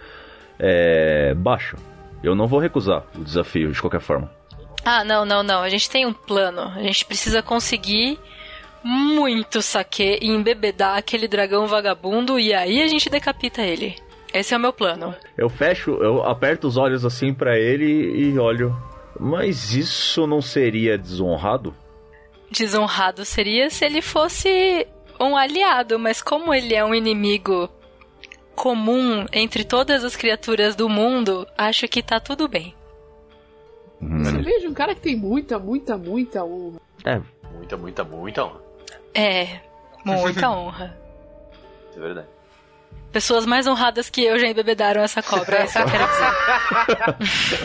é 0.59 1.35
baixa. 1.35 1.77
Eu 2.23 2.35
não 2.35 2.47
vou 2.47 2.59
recusar 2.59 3.05
o 3.17 3.23
desafio 3.23 3.71
de 3.71 3.81
qualquer 3.81 4.01
forma. 4.01 4.38
Ah, 4.85 5.05
não, 5.05 5.25
não, 5.25 5.43
não. 5.43 5.63
A 5.63 5.69
gente 5.69 5.89
tem 5.91 6.07
um 6.07 6.13
plano. 6.13 6.73
A 6.75 6.83
gente 6.83 7.05
precisa 7.05 7.43
conseguir 7.43 8.19
muito 8.83 9.61
saque 9.61 10.19
e 10.23 10.29
embebedar 10.29 10.97
aquele 10.97 11.27
dragão 11.27 11.67
vagabundo 11.67 12.39
e 12.39 12.55
aí 12.55 12.81
a 12.83 12.89
gente 12.89 13.11
decapita 13.11 13.63
ele. 13.63 13.97
Esse 14.33 14.55
é 14.55 14.57
o 14.57 14.61
meu 14.61 14.73
plano. 14.73 15.15
Eu 15.37 15.49
fecho, 15.49 15.91
eu 16.03 16.23
aperto 16.23 16.67
os 16.67 16.77
olhos 16.77 17.05
assim 17.05 17.33
para 17.33 17.59
ele 17.59 17.85
e 17.85 18.39
olho. 18.39 18.77
Mas 19.19 19.75
isso 19.75 20.27
não 20.27 20.41
seria 20.41 20.97
desonrado? 20.97 21.75
Desonrado 22.51 23.25
seria 23.25 23.69
se 23.69 23.85
ele 23.85 24.01
fosse 24.01 24.87
um 25.21 25.37
aliado, 25.37 25.99
mas 25.99 26.23
como 26.23 26.55
ele 26.55 26.75
é 26.75 26.85
um 26.85 26.95
inimigo 26.95 27.69
comum 28.55 29.27
entre 29.33 29.65
todas 29.65 30.05
as 30.05 30.17
criaturas 30.17 30.77
do 30.77 30.89
mundo, 30.89 31.47
acho 31.57 31.89
que 31.89 32.03
tá 32.03 32.21
tudo 32.21 32.49
bem. 32.49 32.75
Hum. 34.01 34.25
Você 34.25 34.39
veja 34.39 34.69
um 34.69 34.75
cara 34.75 34.95
que 34.95 35.01
tem 35.01 35.17
muita, 35.17 35.59
muita, 35.59 35.97
muita 35.97 36.45
honra. 36.45 36.81
É. 37.05 37.21
Muita, 37.55 37.77
muita, 37.77 38.05
muita 38.05 38.45
honra. 38.45 38.63
É, 39.15 39.61
muita 40.05 40.51
honra. 40.51 40.97
É 41.97 42.01
verdade. 42.01 42.29
Pessoas 43.11 43.47
mais 43.47 43.67
honradas 43.67 44.11
que 44.11 44.23
eu 44.23 44.39
já 44.39 44.47
embebedaram 44.47 45.01
essa 45.03 45.23
cobra, 45.23 45.59
é 45.59 45.65
isso 45.65 45.73
que 45.73 45.79
eu 45.79 45.87
quero 45.91 46.07
dizer. 46.07 47.59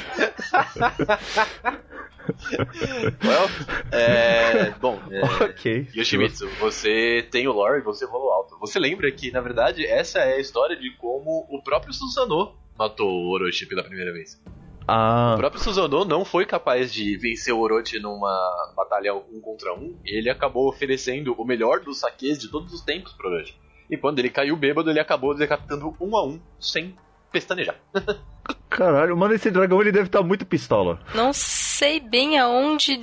Well, 3.23 3.49
é, 3.91 4.71
bom, 4.79 4.97
é, 5.11 5.21
Ok. 5.43 5.89
Yoshimitsu, 5.93 6.47
você 6.59 7.27
tem 7.29 7.47
o 7.47 7.51
lore 7.51 7.79
e 7.79 7.83
você 7.83 8.05
rolou 8.05 8.31
alto. 8.31 8.57
Você 8.59 8.79
lembra 8.79 9.11
que, 9.11 9.31
na 9.31 9.41
verdade, 9.41 9.85
essa 9.85 10.19
é 10.19 10.35
a 10.35 10.39
história 10.39 10.77
de 10.77 10.89
como 10.97 11.45
o 11.49 11.61
próprio 11.61 11.93
Susanoo 11.93 12.55
matou 12.77 13.09
o 13.09 13.29
Orochi 13.33 13.65
pela 13.65 13.83
primeira 13.83 14.13
vez. 14.13 14.41
Ah, 14.87 15.33
O 15.35 15.37
próprio 15.37 15.61
Susanoo 15.61 16.05
não 16.05 16.25
foi 16.25 16.45
capaz 16.45 16.91
de 16.93 17.15
vencer 17.17 17.53
o 17.53 17.59
Orochi 17.59 17.99
numa 17.99 18.73
batalha 18.75 19.13
um 19.15 19.39
contra 19.41 19.73
um. 19.73 19.97
E 20.05 20.17
ele 20.17 20.29
acabou 20.29 20.67
oferecendo 20.67 21.33
o 21.33 21.45
melhor 21.45 21.79
dos 21.79 21.99
saques 21.99 22.37
de 22.37 22.49
todos 22.49 22.73
os 22.73 22.81
tempos 22.81 23.13
pro 23.13 23.29
Orochi. 23.29 23.55
E 23.89 23.97
quando 23.97 24.19
ele 24.19 24.29
caiu 24.29 24.55
bêbado, 24.55 24.89
ele 24.89 24.99
acabou 24.99 25.35
decapitando 25.35 25.95
um 25.99 26.17
a 26.17 26.25
um, 26.25 26.39
sem 26.59 26.95
pestanejar. 27.31 27.75
caralho, 28.69 29.15
mano, 29.15 29.33
esse 29.33 29.51
dragão 29.51 29.81
ele 29.81 29.91
deve 29.91 30.07
estar 30.07 30.23
muito 30.23 30.45
pistola. 30.45 30.99
Não 31.13 31.31
sei 31.33 31.99
bem 31.99 32.39
aonde 32.39 32.99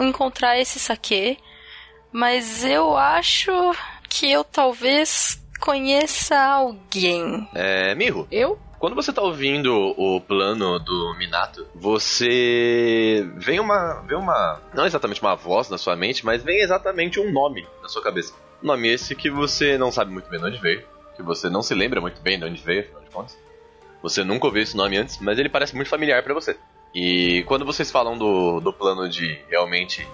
encontrar 0.00 0.58
esse 0.58 0.78
saque, 0.78 1.38
mas 2.12 2.64
eu 2.64 2.96
acho 2.96 3.52
que 4.08 4.30
eu 4.30 4.42
talvez 4.42 5.42
conheça 5.60 6.38
alguém. 6.38 7.48
É, 7.54 7.94
Miho, 7.94 8.26
Eu? 8.30 8.58
Quando 8.78 8.94
você 8.94 9.10
tá 9.12 9.22
ouvindo 9.22 9.72
o 9.96 10.20
plano 10.20 10.78
do 10.78 11.14
Minato, 11.18 11.66
você 11.74 13.26
vem 13.36 13.58
uma, 13.58 14.02
vem 14.02 14.18
uma, 14.18 14.60
não 14.74 14.84
exatamente 14.84 15.22
uma 15.22 15.34
voz 15.34 15.70
na 15.70 15.78
sua 15.78 15.96
mente, 15.96 16.26
mas 16.26 16.42
vem 16.42 16.60
exatamente 16.60 17.18
um 17.18 17.32
nome 17.32 17.66
na 17.80 17.88
sua 17.88 18.02
cabeça. 18.02 18.34
Nome 18.62 18.88
esse 18.88 19.14
que 19.14 19.30
você 19.30 19.78
não 19.78 19.90
sabe 19.90 20.12
muito 20.12 20.28
bem 20.28 20.38
de 20.38 20.46
onde 20.46 20.58
veio, 20.58 20.84
que 21.16 21.22
você 21.22 21.48
não 21.48 21.62
se 21.62 21.74
lembra 21.74 22.02
muito 22.02 22.20
bem 22.20 22.38
de 22.38 22.44
onde 22.44 22.62
veio, 22.62 22.82
afinal 22.82 23.02
de 23.02 23.10
contas. 23.10 23.38
Você 24.02 24.22
nunca 24.22 24.46
ouviu 24.46 24.62
esse 24.62 24.76
nome 24.76 24.98
antes, 24.98 25.18
mas 25.20 25.38
ele 25.38 25.48
parece 25.48 25.74
muito 25.74 25.88
familiar 25.88 26.22
pra 26.22 26.34
você. 26.34 26.56
E 26.94 27.44
quando 27.46 27.64
vocês 27.64 27.90
falam 27.90 28.16
do, 28.16 28.60
do 28.60 28.72
plano 28.72 29.08
de 29.08 29.38
realmente 29.48 30.06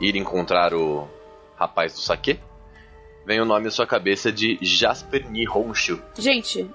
ir 0.00 0.16
encontrar 0.16 0.74
o 0.74 1.08
rapaz 1.56 1.92
do 1.92 2.00
saque, 2.00 2.40
vem 3.24 3.40
o 3.40 3.44
nome 3.44 3.66
na 3.66 3.70
sua 3.70 3.86
cabeça 3.86 4.32
de 4.32 4.58
Jasper 4.60 5.30
Nihonshu. 5.30 6.02
Gente, 6.18 6.68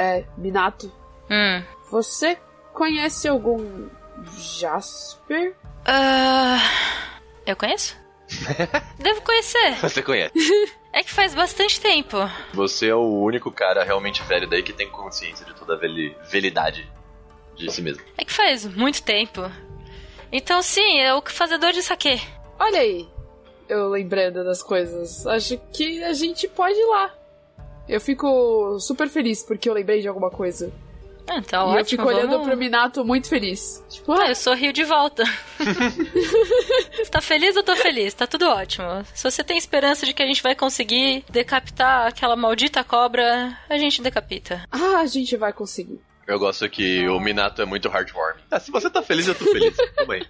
é. 0.00 0.24
Minato, 0.36 0.90
Hum. 1.30 1.62
você 1.90 2.36
conhece 2.72 3.28
algum. 3.28 3.88
Jasper? 4.36 5.54
Ah, 5.86 6.58
eu 7.46 7.56
conheço? 7.56 7.96
Devo 8.98 9.22
conhecer. 9.22 9.74
Você 9.80 10.02
conhece. 10.02 10.32
É 10.92 11.04
que 11.04 11.10
faz 11.12 11.32
bastante 11.36 11.80
tempo. 11.80 12.16
Você 12.52 12.88
é 12.88 12.94
o 12.96 13.20
único 13.22 13.48
cara 13.52 13.84
realmente 13.84 14.24
velho 14.24 14.48
daí 14.50 14.60
que 14.60 14.72
tem 14.72 14.90
consciência 14.90 15.46
de 15.46 15.54
toda 15.54 15.74
a 15.74 15.76
veli- 15.76 16.16
velidade 16.28 16.90
de 17.54 17.70
si 17.70 17.80
mesmo. 17.80 18.02
É 18.18 18.24
que 18.24 18.32
faz 18.32 18.64
muito 18.66 19.00
tempo. 19.04 19.48
Então 20.32 20.60
sim, 20.60 20.98
é 20.98 21.14
o 21.14 21.22
fazedor 21.24 21.70
de 21.70 21.80
saque. 21.80 22.20
Olha 22.58 22.80
aí, 22.80 23.08
eu 23.68 23.88
lembrando 23.88 24.42
das 24.42 24.64
coisas. 24.64 25.24
Acho 25.28 25.56
que 25.72 26.02
a 26.02 26.12
gente 26.12 26.48
pode 26.48 26.74
ir 26.76 26.86
lá. 26.86 27.14
Eu 27.90 28.00
fico 28.00 28.78
super 28.78 29.08
feliz 29.08 29.42
porque 29.42 29.68
eu 29.68 29.74
lembrei 29.74 30.00
de 30.00 30.06
alguma 30.06 30.30
coisa. 30.30 30.72
Ah, 31.28 31.42
tá 31.42 31.58
e 31.58 31.60
ótimo. 31.60 31.78
eu 31.78 31.84
fico 31.84 32.04
olhando 32.04 32.30
vamos... 32.30 32.46
pro 32.46 32.56
Minato 32.56 33.04
muito 33.04 33.28
feliz. 33.28 33.84
Tipo, 33.88 34.12
Ah, 34.12 34.22
ah, 34.22 34.28
eu 34.28 34.34
sorrio 34.36 34.72
de 34.72 34.84
volta. 34.84 35.24
Você 35.58 37.06
tá 37.10 37.20
feliz? 37.20 37.56
Eu 37.56 37.64
tô 37.64 37.74
feliz. 37.74 38.14
Tá 38.14 38.28
tudo 38.28 38.48
ótimo. 38.48 38.86
Se 39.12 39.28
você 39.28 39.42
tem 39.42 39.58
esperança 39.58 40.06
de 40.06 40.14
que 40.14 40.22
a 40.22 40.26
gente 40.26 40.42
vai 40.42 40.54
conseguir 40.54 41.24
decapitar 41.30 42.06
aquela 42.06 42.36
maldita 42.36 42.84
cobra, 42.84 43.58
a 43.68 43.76
gente 43.76 44.00
decapita. 44.00 44.62
ah, 44.70 44.98
a 44.98 45.06
gente 45.06 45.36
vai 45.36 45.52
conseguir. 45.52 46.00
Eu 46.28 46.38
gosto 46.38 46.68
que 46.68 47.08
o 47.08 47.18
Minato 47.18 47.60
é 47.60 47.64
muito 47.64 47.88
heartwarming. 47.88 48.42
Ah, 48.52 48.60
se 48.60 48.70
você 48.70 48.88
tá 48.88 49.02
feliz, 49.02 49.26
eu 49.26 49.34
tô 49.34 49.44
feliz. 49.46 49.74
Tudo 49.96 50.06
bem. 50.06 50.24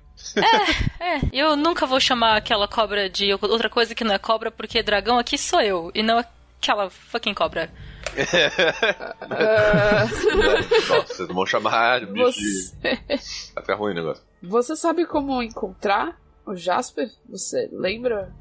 É, 0.98 1.20
eu 1.30 1.56
nunca 1.56 1.84
vou 1.84 2.00
chamar 2.00 2.36
aquela 2.36 2.66
cobra 2.66 3.10
de 3.10 3.34
outra 3.34 3.68
coisa 3.68 3.94
que 3.94 4.02
não 4.04 4.14
é 4.14 4.18
cobra, 4.18 4.50
porque 4.50 4.82
dragão 4.82 5.18
aqui 5.18 5.36
sou 5.36 5.60
eu, 5.60 5.90
e 5.94 6.02
não 6.02 6.18
aquela 6.60 6.90
fucking 6.90 7.34
cobra. 7.34 7.70
Ah, 9.22 10.04
Nossa, 10.88 11.14
vocês 11.14 11.28
não 11.28 11.34
vão 11.34 11.46
chamar 11.46 12.00
de 12.00 12.06
bicho 12.06 12.38
de... 12.38 12.62
você... 12.62 13.00
Vai 13.54 13.62
ficar 13.62 13.74
ruim 13.74 13.92
o 13.92 13.94
negócio. 13.94 14.22
você 14.42 14.76
sabe 14.76 15.06
como 15.06 15.42
encontrar 15.42 16.16
o 16.44 16.54
Jasper? 16.54 17.10
Você 17.28 17.68
lembra? 17.72 18.32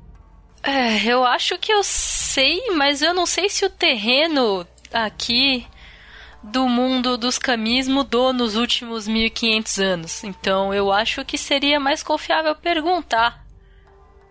É, 0.61 1.05
eu 1.05 1.23
acho 1.23 1.57
que 1.57 1.71
eu 1.71 1.81
sei, 1.83 2.71
mas 2.75 3.01
eu 3.01 3.13
não 3.13 3.25
sei 3.25 3.49
se 3.49 3.63
o 3.65 3.69
terreno 3.69 4.67
aqui 4.91 5.65
do 6.43 6.67
mundo 6.67 7.17
dos 7.17 7.37
camis 7.37 7.87
mudou 7.87 8.33
nos 8.33 8.55
últimos 8.55 9.07
1500 9.07 9.79
anos. 9.79 10.23
Então 10.23 10.73
eu 10.73 10.91
acho 10.91 11.23
que 11.23 11.37
seria 11.37 11.79
mais 11.79 12.03
confiável 12.03 12.55
perguntar 12.55 13.45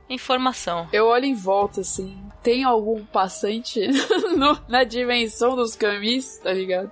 informação. 0.08 0.88
Eu 0.92 1.06
olho 1.06 1.24
em 1.24 1.34
volta 1.34 1.80
assim. 1.82 2.16
Tem 2.42 2.64
algum 2.64 3.04
passante 3.04 3.86
no- 4.36 4.58
na 4.68 4.84
dimensão 4.84 5.54
dos 5.56 5.74
camis, 5.74 6.38
tá 6.38 6.52
ligado? 6.52 6.90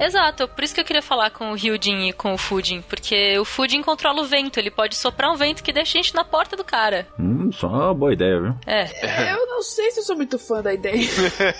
Exato, 0.00 0.46
por 0.46 0.62
isso 0.62 0.72
que 0.72 0.80
eu 0.80 0.84
queria 0.84 1.02
falar 1.02 1.30
com 1.30 1.50
o 1.50 1.54
Ryujin 1.56 2.08
e 2.08 2.12
com 2.12 2.32
o 2.32 2.38
Fujin, 2.38 2.82
porque 2.82 3.36
o 3.36 3.44
Fujin 3.44 3.82
controla 3.82 4.22
o 4.22 4.24
vento, 4.24 4.56
ele 4.56 4.70
pode 4.70 4.94
soprar 4.94 5.28
um 5.32 5.34
vento 5.34 5.60
que 5.60 5.72
deixa 5.72 5.98
a 5.98 6.02
gente 6.02 6.14
na 6.14 6.24
porta 6.24 6.56
do 6.56 6.62
cara. 6.62 7.08
Hum, 7.18 7.50
só 7.50 7.66
uma 7.66 7.92
boa 7.92 8.12
ideia, 8.12 8.40
viu? 8.40 8.54
É. 8.64 8.84
Eu 9.34 9.44
não 9.48 9.60
sei 9.60 9.90
se 9.90 9.98
eu 9.98 10.04
sou 10.04 10.14
muito 10.16 10.38
fã 10.38 10.62
da 10.62 10.72
ideia. 10.72 11.02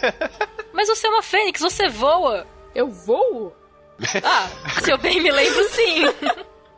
Mas 0.72 0.86
você 0.88 1.09
é 1.09 1.11
uma 1.11 1.22
fênix, 1.22 1.61
você 1.61 1.88
voa. 1.88 2.46
Eu 2.72 2.88
vou? 2.88 3.57
Ah, 4.22 4.49
se 4.82 4.92
eu 4.92 4.99
bem 4.99 5.20
me 5.20 5.32
lembro, 5.32 5.64
sim. 5.70 6.05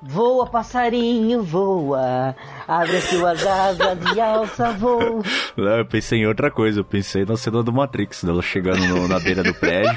Voa, 0.03 0.46
passarinho, 0.46 1.42
voa. 1.42 2.34
Abre 2.66 2.96
as 2.96 3.05
suas 3.05 3.46
asas 3.46 3.98
e 4.16 4.20
alça 4.20 4.72
voo. 4.72 5.22
Não, 5.57 5.78
eu 5.78 5.84
pensei 5.86 6.20
em 6.20 6.26
outra 6.26 6.51
coisa, 6.51 6.80
eu 6.80 6.84
pensei 6.84 7.24
na 7.26 7.36
cena 7.36 7.62
do 7.62 7.70
Matrix, 7.72 8.24
dela 8.24 8.40
chegando 8.40 8.78
no- 8.86 9.07
na 9.07 9.20
beira 9.20 9.42
do 9.42 9.53
prédio. 9.53 9.94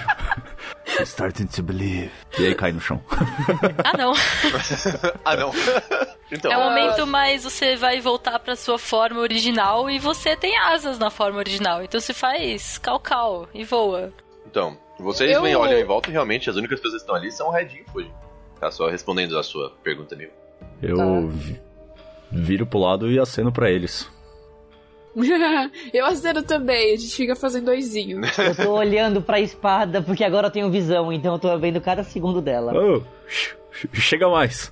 Starting 1.05 1.47
to 1.47 1.63
believe. 1.63 2.11
E 2.37 2.45
aí 2.47 2.53
cai 2.55 2.71
no 2.73 2.81
chão. 2.81 3.01
Ah, 3.83 3.97
não. 3.97 4.13
Ah, 5.25 5.35
não. 5.37 5.51
Então, 6.31 6.51
É 6.51 6.57
um 6.57 6.63
momento 6.69 7.07
mais 7.07 7.43
você 7.43 7.75
vai 7.77 8.01
voltar 8.01 8.37
pra 8.39 8.55
sua 8.55 8.77
forma 8.77 9.19
original 9.21 9.89
e 9.89 9.99
você 9.99 10.35
tem 10.35 10.57
asas 10.57 10.99
na 10.99 11.09
forma 11.09 11.37
original. 11.39 11.81
Então 11.81 11.99
você 11.99 12.13
faz 12.13 12.77
cal-cal 12.77 13.47
e 13.53 13.63
voa. 13.63 14.11
então 14.45 14.77
vocês 14.99 15.31
Eu- 15.31 15.41
vêm, 15.41 15.55
olham 15.55 15.79
em 15.79 15.83
volta 15.85 16.09
e 16.09 16.11
realmente 16.13 16.49
as 16.49 16.55
únicas 16.57 16.79
pessoas 16.79 17.01
que 17.01 17.05
estão 17.05 17.15
ali 17.15 17.31
são 17.31 17.47
o 17.47 17.51
Redinho 17.51 17.81
e 17.81 17.89
o 17.89 17.91
Fuji. 17.91 18.11
Tá 18.63 18.71
só 18.71 18.87
respondendo 18.87 19.37
a 19.37 19.43
sua 19.43 19.71
pergunta, 19.83 20.15
amigo. 20.15 20.31
Eu 20.81 20.95
Tá. 20.95 21.19
vi- 21.33 21.59
viro 22.31 22.65
pro 22.65 22.79
lado 22.79 23.11
e 23.11 23.19
aceno 23.19 23.51
pra 23.51 23.69
eles. 23.69 24.09
eu 25.93 26.05
aceno 26.05 26.41
também, 26.43 26.93
a 26.93 26.97
gente 26.97 27.13
fica 27.13 27.35
fazendo 27.35 27.67
oizinho. 27.67 28.21
Eu 28.39 28.55
tô 28.55 28.71
olhando 28.71 29.21
pra 29.21 29.39
espada 29.41 30.01
porque 30.01 30.23
agora 30.23 30.47
eu 30.47 30.51
tenho 30.51 30.71
visão, 30.71 31.11
então 31.11 31.33
eu 31.33 31.39
tô 31.39 31.55
vendo 31.59 31.81
cada 31.81 32.03
segundo 32.05 32.39
dela. 32.41 32.71
Oh, 32.73 33.01
chega 33.93 34.29
mais. 34.29 34.71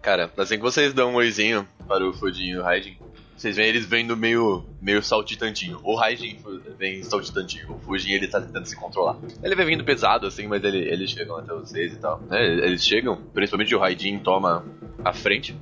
Cara, 0.00 0.30
assim 0.38 0.56
que 0.56 0.62
vocês 0.62 0.94
dão 0.94 1.10
um 1.12 1.16
oizinho 1.16 1.68
para 1.86 2.08
o 2.08 2.14
Fudinho 2.14 2.56
e 2.56 2.58
o 2.58 2.62
Raijin, 2.62 2.96
vocês 3.36 3.56
veem 3.56 3.68
eles 3.68 3.84
vendo 3.84 4.16
meio, 4.16 4.64
meio 4.80 5.02
saltitantinho. 5.02 5.78
O 5.82 5.94
Raijin 5.94 6.38
vem 6.78 7.02
saltitantinho, 7.02 7.72
o 7.74 7.78
Fujin 7.80 8.12
ele 8.12 8.28
tá 8.28 8.40
tentando 8.40 8.64
se 8.66 8.74
controlar. 8.76 9.16
Ele 9.42 9.54
vem 9.54 9.66
vindo 9.66 9.84
pesado 9.84 10.26
assim, 10.26 10.46
mas 10.46 10.64
ele, 10.64 10.78
eles 10.78 11.10
chegam 11.10 11.36
até 11.36 11.52
vocês 11.52 11.92
e 11.92 11.96
tal. 11.96 12.20
né? 12.28 12.42
Eles 12.44 12.84
chegam, 12.84 13.16
principalmente 13.34 13.74
o 13.74 13.78
Raijin 13.78 14.18
toma 14.20 14.64
a 15.04 15.12
frente, 15.12 15.54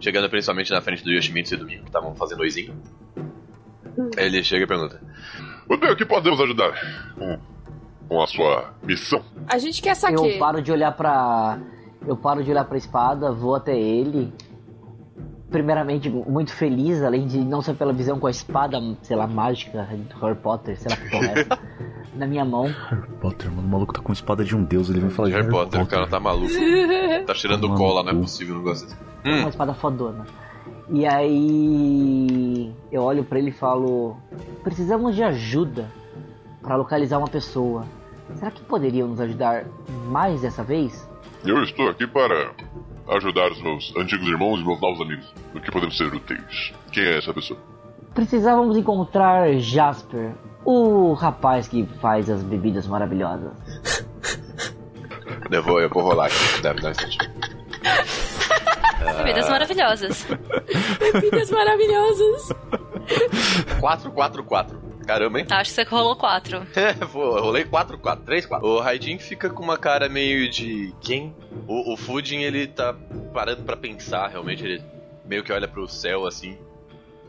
chegando 0.00 0.28
principalmente 0.28 0.70
na 0.70 0.80
frente 0.82 1.02
do 1.02 1.10
Yoshimitsu 1.10 1.54
e 1.54 1.56
do 1.56 1.64
Miko, 1.64 1.82
que 1.82 1.88
estavam 1.88 2.14
fazendo 2.14 2.40
oizinho. 2.40 2.74
Ele 4.16 4.42
chega 4.42 4.64
e 4.64 4.66
pergunta: 4.66 5.00
Muito 5.68 5.80
bem, 5.80 5.90
o 5.92 5.96
que 5.96 6.04
podemos 6.04 6.40
ajudar 6.40 6.72
com, 7.14 7.38
com 8.08 8.20
a 8.22 8.26
sua 8.26 8.74
missão? 8.82 9.24
A 9.46 9.56
gente 9.58 9.80
quer 9.80 9.94
saque. 9.94 10.14
Eu 10.14 10.38
paro 10.38 10.60
de 10.60 10.72
olhar 10.72 10.92
pra. 10.92 11.58
Eu 12.06 12.16
paro 12.16 12.44
de 12.44 12.50
olhar 12.50 12.64
pra 12.64 12.76
espada, 12.76 13.32
vou 13.32 13.54
até 13.54 13.78
ele. 13.78 14.32
Primeiramente, 15.54 16.10
muito 16.10 16.52
feliz, 16.52 17.00
além 17.00 17.28
de 17.28 17.38
não 17.38 17.62
ser 17.62 17.74
pela 17.74 17.92
visão 17.92 18.18
com 18.18 18.26
a 18.26 18.30
espada, 18.32 18.76
sei 19.02 19.14
lá, 19.16 19.24
mágica, 19.24 19.86
do 20.12 20.20
Harry 20.20 20.34
Potter, 20.34 20.76
sei 20.76 20.90
lá 20.90 20.96
que 20.96 21.08
porra 21.08 21.28
é 21.28 21.40
essa, 21.42 21.58
na 22.16 22.26
minha 22.26 22.44
mão. 22.44 22.74
Harry 22.90 23.06
Potter, 23.20 23.48
mano, 23.52 23.68
o 23.68 23.70
maluco 23.70 23.92
tá 23.92 24.00
com 24.02 24.12
espada 24.12 24.44
de 24.44 24.56
um 24.56 24.64
deus, 24.64 24.90
ele 24.90 24.98
vem 24.98 25.10
falar 25.10 25.28
de 25.28 25.34
Harry 25.36 25.48
Potter, 25.48 25.80
o 25.80 25.86
cara 25.86 26.08
tá 26.08 26.18
maluco. 26.18 26.48
Tá 27.24 27.34
tirando 27.34 27.68
Mano, 27.68 27.78
cola, 27.78 28.02
não 28.02 28.10
é 28.10 28.14
possível 28.20 28.56
um 28.56 28.58
negócio 28.58 28.86
assim. 28.88 28.96
Uma 29.24 29.44
Hum, 29.46 29.48
espada 29.48 29.72
fodona. 29.74 30.26
E 30.90 31.06
aí. 31.06 32.74
Eu 32.90 33.02
olho 33.02 33.22
pra 33.22 33.38
ele 33.38 33.50
e 33.50 33.52
falo: 33.52 34.16
Precisamos 34.64 35.14
de 35.14 35.22
ajuda 35.22 35.88
pra 36.60 36.74
localizar 36.74 37.18
uma 37.18 37.28
pessoa. 37.28 37.84
Será 38.34 38.50
que 38.50 38.60
poderiam 38.64 39.06
nos 39.06 39.20
ajudar 39.20 39.64
mais 40.08 40.40
dessa 40.42 40.64
vez? 40.64 41.08
Eu 41.46 41.62
estou 41.62 41.88
aqui 41.88 42.06
para 42.08 42.50
ajudar 43.08 43.52
os 43.52 43.62
meus 43.62 43.94
antigos 43.96 44.26
irmãos 44.26 44.60
e 44.60 44.64
meus 44.64 44.80
novos 44.80 45.00
amigos. 45.00 45.32
O 45.54 45.60
que 45.60 45.70
podemos 45.70 45.96
ser 45.96 46.12
úteis? 46.12 46.72
Quem 46.92 47.04
é 47.04 47.18
essa 47.18 47.32
pessoa? 47.32 47.58
precisávamos 48.14 48.76
encontrar 48.76 49.52
Jasper, 49.58 50.32
o 50.64 51.12
rapaz 51.14 51.68
que 51.68 51.84
faz 52.00 52.30
as 52.30 52.42
bebidas 52.42 52.86
maravilhosas. 52.86 53.52
Eu 55.50 55.62
vou, 55.62 55.80
eu 55.80 55.88
vou 55.88 56.02
rolar 56.02 56.26
aqui. 56.26 56.62
Dá, 56.62 56.72
dá 56.72 56.88
um 56.88 56.90
instante. 56.90 57.18
Bebidas 59.18 59.48
maravilhosas. 59.48 60.26
Bebidas 61.12 61.50
maravilhosas. 61.50 62.48
4, 63.78 64.10
4, 64.10 64.44
4. 64.44 64.82
Caramba, 65.04 65.38
hein? 65.38 65.46
Acho 65.50 65.70
que 65.70 65.74
você 65.74 65.82
rolou 65.82 66.16
quatro. 66.16 66.66
Vou, 67.12 67.36
eu 67.36 67.42
rolei 67.42 67.64
4, 67.64 67.98
4, 67.98 68.24
3, 68.24 68.46
4. 68.46 68.66
O 68.66 68.80
Raidin 68.80 69.18
fica 69.18 69.50
com 69.50 69.62
uma 69.62 69.76
cara 69.76 70.08
meio 70.08 70.48
de. 70.48 70.92
Quem? 71.00 71.34
O, 71.66 71.92
o 71.92 71.96
Fudin, 71.96 72.40
ele 72.40 72.66
tá 72.66 72.94
parando 73.32 73.62
pra 73.62 73.76
pensar, 73.76 74.28
realmente. 74.28 74.64
Ele 74.64 74.82
meio 75.24 75.42
que 75.42 75.52
olha 75.52 75.68
pro 75.68 75.88
céu 75.88 76.26
assim, 76.26 76.56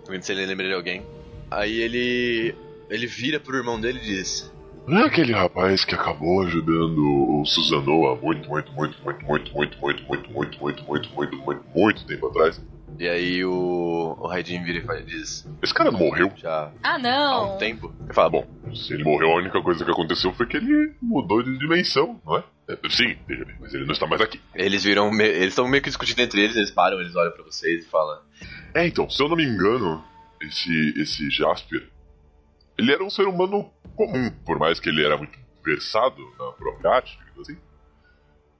vendo 0.07 0.23
se 0.23 0.31
ele 0.31 0.45
lembra 0.45 0.67
de 0.67 0.73
alguém. 0.73 1.05
Aí 1.49 1.79
ele. 1.79 2.55
Ele 2.89 3.07
vira 3.07 3.39
pro 3.39 3.57
irmão 3.57 3.79
dele 3.79 3.99
e 3.99 4.05
diz: 4.05 4.53
Não 4.87 4.99
é 4.99 5.05
aquele 5.05 5.33
rapaz 5.33 5.83
que 5.83 5.95
acabou 5.95 6.43
ajudando 6.43 7.41
o 7.41 7.45
Suzano 7.45 8.07
há 8.07 8.15
muito, 8.15 8.47
muito, 8.47 8.71
muito, 8.73 8.95
muito, 9.03 9.25
muito, 9.25 9.51
muito, 9.53 9.81
muito, 9.81 9.81
muito, 9.81 10.31
muito, 10.31 10.59
muito, 10.61 10.83
muito, 10.85 11.13
muito, 11.13 11.37
muito, 11.37 11.65
muito 11.73 12.05
tempo 12.05 12.27
atrás? 12.27 12.61
E 12.97 13.07
aí 13.09 13.43
o. 13.45 14.15
O 14.19 14.27
Raidin 14.27 14.63
vira 14.63 14.79
e 14.79 14.81
fala- 14.81 15.01
diz: 15.01 15.45
Esse 15.61 15.73
cara 15.73 15.91
não 15.91 15.99
morreu? 15.99 16.31
Já 16.37 16.71
Ah, 16.81 16.93
há 16.93 16.97
um 16.97 17.01
não. 17.01 17.57
tempo. 17.57 17.93
Ele 18.05 18.13
fala: 18.13 18.29
Bom, 18.29 18.47
Se 18.73 18.93
ele 18.93 19.03
morreu, 19.03 19.31
a 19.31 19.35
única 19.35 19.61
coisa 19.61 19.83
que 19.83 19.91
aconteceu 19.91 20.31
foi 20.33 20.45
que 20.47 20.57
ele 20.57 20.93
mudou 21.01 21.43
de 21.43 21.57
dimensão, 21.57 22.19
não 22.25 22.37
é? 22.37 22.43
É, 22.69 22.77
Sim, 22.89 23.15
veja 23.27 23.45
bem, 23.45 23.55
mas 23.59 23.73
ele 23.73 23.85
não 23.85 23.91
está 23.93 24.07
mais 24.07 24.21
aqui. 24.21 24.39
eles 24.55 24.83
viram. 24.83 25.11
me- 25.11 25.23
Eles 25.23 25.49
estão 25.49 25.67
meio 25.67 25.83
que 25.83 25.89
discutindo 25.89 26.19
entre 26.21 26.41
eles, 26.41 26.55
eles 26.55 26.71
param, 26.71 26.99
eles 26.99 27.15
olham 27.15 27.31
pra 27.31 27.43
vocês 27.43 27.85
e 27.85 27.89
falam: 27.89 28.19
É, 28.73 28.87
então, 28.87 29.09
se 29.09 29.21
eu 29.21 29.27
não 29.29 29.35
me 29.35 29.43
engano, 29.45 30.03
esse, 30.41 30.93
esse 30.97 31.29
Jasper, 31.29 31.87
ele 32.77 32.91
era 32.93 33.03
um 33.03 33.09
ser 33.09 33.27
humano 33.27 33.69
comum, 33.95 34.29
por 34.45 34.57
mais 34.57 34.79
que 34.79 34.89
ele 34.89 35.03
era 35.05 35.17
muito 35.17 35.37
versado 35.63 36.21
na 36.39 36.51
própria 36.53 36.91
arte, 36.91 37.17
digamos 37.19 37.49
assim. 37.49 37.57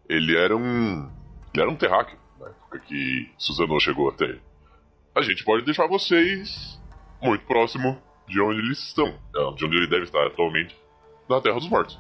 Ele 0.10 0.36
era 0.38 0.56
um. 0.56 1.10
Ele 1.54 1.62
era 1.62 1.70
um 1.70 1.76
terráqueo, 1.76 2.18
época 2.76 2.80
que 2.88 3.30
Suzano 3.38 3.80
chegou 3.80 4.10
até 4.10 4.26
ele. 4.26 4.42
A 5.16 5.22
gente 5.22 5.44
pode 5.44 5.64
deixar 5.64 5.88
vocês 5.88 6.80
muito 7.22 7.46
próximo 7.46 7.98
de 8.28 8.42
onde 8.42 8.60
eles 8.60 8.80
estão, 8.80 9.08
é, 9.08 9.56
de 9.56 9.66
onde 9.66 9.78
ele 9.78 9.88
deve 9.88 10.04
estar 10.04 10.26
atualmente, 10.28 10.76
na 11.30 11.40
Terra 11.40 11.56
dos 11.56 11.70
Mortos. 11.70 11.98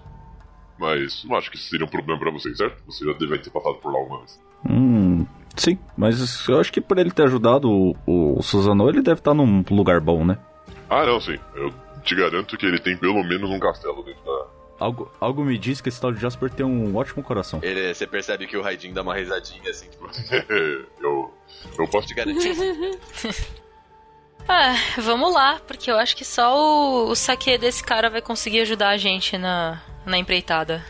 Mas 0.78 1.23
não 1.23 1.38
acho 1.38 1.49
que 1.49 1.57
isso 1.57 1.69
seria 1.69 1.86
um 1.86 1.89
problema 1.89 2.19
pra 2.19 2.32
vocês, 2.32 2.57
certo? 2.57 2.84
Você 2.86 3.05
já 3.05 3.13
deve 3.13 3.38
ter 3.38 3.49
passado 3.49 3.76
por 3.76 3.93
lá 3.93 3.99
alguma 3.99 4.19
vez. 4.19 4.41
Hum, 4.69 5.26
sim, 5.55 5.78
mas 5.95 6.47
eu 6.49 6.59
acho 6.59 6.73
que 6.73 6.82
por 6.82 6.97
ele 6.97 7.11
ter 7.11 7.23
ajudado 7.23 7.69
o, 7.71 7.95
o 8.05 8.41
Suzano, 8.41 8.89
ele 8.89 9.01
deve 9.01 9.19
estar 9.19 9.34
num 9.34 9.63
lugar 9.71 10.01
bom, 10.01 10.26
né? 10.26 10.38
Ah, 10.89 11.05
não, 11.05 11.19
sim. 11.21 11.38
Eu 11.55 11.73
te 12.03 12.15
garanto 12.15 12.57
que 12.57 12.65
ele 12.65 12.80
tem 12.80 12.97
pelo 12.97 13.23
menos 13.23 13.49
um 13.49 13.59
castelo 13.59 14.03
dentro 14.03 14.23
da, 14.23 14.34
Algo, 14.80 15.09
algo 15.21 15.43
me 15.43 15.57
diz 15.57 15.80
que 15.80 15.88
esse 15.89 16.01
tal 16.01 16.11
de 16.11 16.19
Jasper 16.19 16.49
tem 16.49 16.65
um 16.65 16.95
ótimo 16.95 17.23
coração. 17.23 17.59
ele, 17.63 17.93
Você 17.93 18.05
percebe 18.05 18.45
que 18.45 18.57
o 18.57 18.61
Raidin 18.61 18.93
dá 18.93 19.01
uma 19.01 19.15
risadinha 19.15 19.69
assim, 19.69 19.88
tipo, 19.89 20.09
eu, 20.99 21.34
eu 21.80 21.88
posso 21.88 22.07
te 22.07 22.13
garantir. 22.13 22.53
Ah, 24.47 24.76
vamos 24.99 25.34
lá, 25.34 25.59
porque 25.65 25.89
eu 25.89 25.97
acho 25.97 26.15
que 26.15 26.23
só 26.23 26.55
o, 26.55 27.09
o 27.09 27.15
saque 27.15 27.57
desse 27.57 27.84
cara 27.84 28.11
vai 28.11 28.21
conseguir 28.21 28.61
ajudar 28.61 28.89
a 28.89 28.97
gente 28.97 29.39
na, 29.39 29.82
na 30.05 30.19
empreitada. 30.19 30.86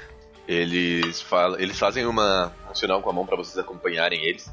Eles, 0.45 1.21
falam, 1.21 1.57
eles 1.57 1.79
fazem 1.79 2.05
uma, 2.05 2.53
um 2.69 2.75
sinal 2.75 3.01
com 3.01 3.09
a 3.09 3.13
mão 3.13 3.25
pra 3.25 3.37
vocês 3.37 3.57
acompanharem 3.57 4.25
eles. 4.25 4.51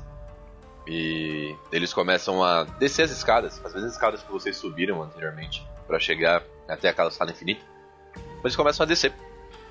E 0.87 1.55
eles 1.73 1.93
começam 1.93 2.45
a 2.45 2.63
descer 2.63 3.03
as 3.03 3.11
escadas, 3.11 3.61
as 3.65 3.75
mesmas 3.75 3.93
escadas 3.93 4.23
que 4.23 4.31
vocês 4.31 4.57
subiram 4.57 5.03
anteriormente, 5.03 5.67
pra 5.87 5.99
chegar 5.99 6.45
até 6.69 6.89
aquela 6.89 7.11
sala 7.11 7.33
infinita. 7.33 7.65
Eles 8.43 8.57
começam 8.57 8.85
a 8.85 8.87
descer, 8.87 9.13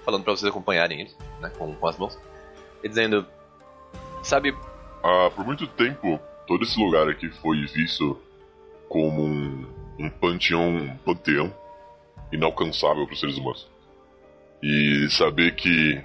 falando 0.05 0.23
pra 0.23 0.33
vocês 0.33 0.49
acompanharem 0.49 1.01
eles, 1.01 1.17
né, 1.39 1.49
com, 1.57 1.73
com 1.75 1.87
as 1.87 1.97
mãos. 1.97 2.17
E 2.83 2.89
dizendo: 2.89 3.25
Sabe, 4.23 4.55
Ah, 5.03 5.29
por 5.35 5.45
muito 5.45 5.67
tempo, 5.67 6.19
todo 6.47 6.63
esse 6.63 6.79
lugar 6.79 7.07
aqui 7.09 7.29
foi 7.41 7.65
visto 7.65 8.19
como 8.87 9.23
um, 9.23 9.67
um 9.99 10.09
panteão, 10.09 10.67
um 10.67 10.97
panteão 10.97 11.53
inalcançável 12.31 13.05
para 13.05 13.13
os 13.13 13.19
seres 13.19 13.37
humanos. 13.37 13.69
E 14.61 15.07
saber 15.09 15.55
que 15.55 16.03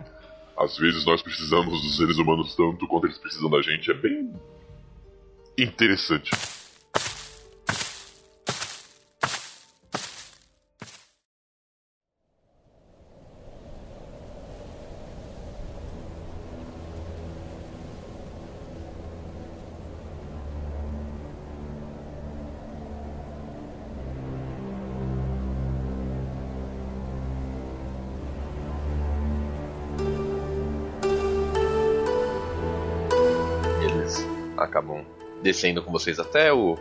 às 0.56 0.78
vezes 0.78 1.04
nós 1.04 1.20
precisamos 1.20 1.82
dos 1.82 1.96
seres 1.96 2.16
humanos 2.16 2.54
tanto 2.54 2.86
quanto 2.86 3.06
eles 3.06 3.18
precisam 3.18 3.50
da 3.50 3.60
gente 3.60 3.90
é 3.90 3.94
bem 3.94 4.32
interessante. 5.58 6.30
Vocês 35.98 36.18
até 36.18 36.52
o 36.52 36.76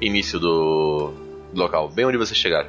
início 0.00 0.38
do 0.38 1.12
local, 1.54 1.88
bem 1.88 2.04
onde 2.06 2.18
vocês 2.18 2.38
chegaram. 2.38 2.68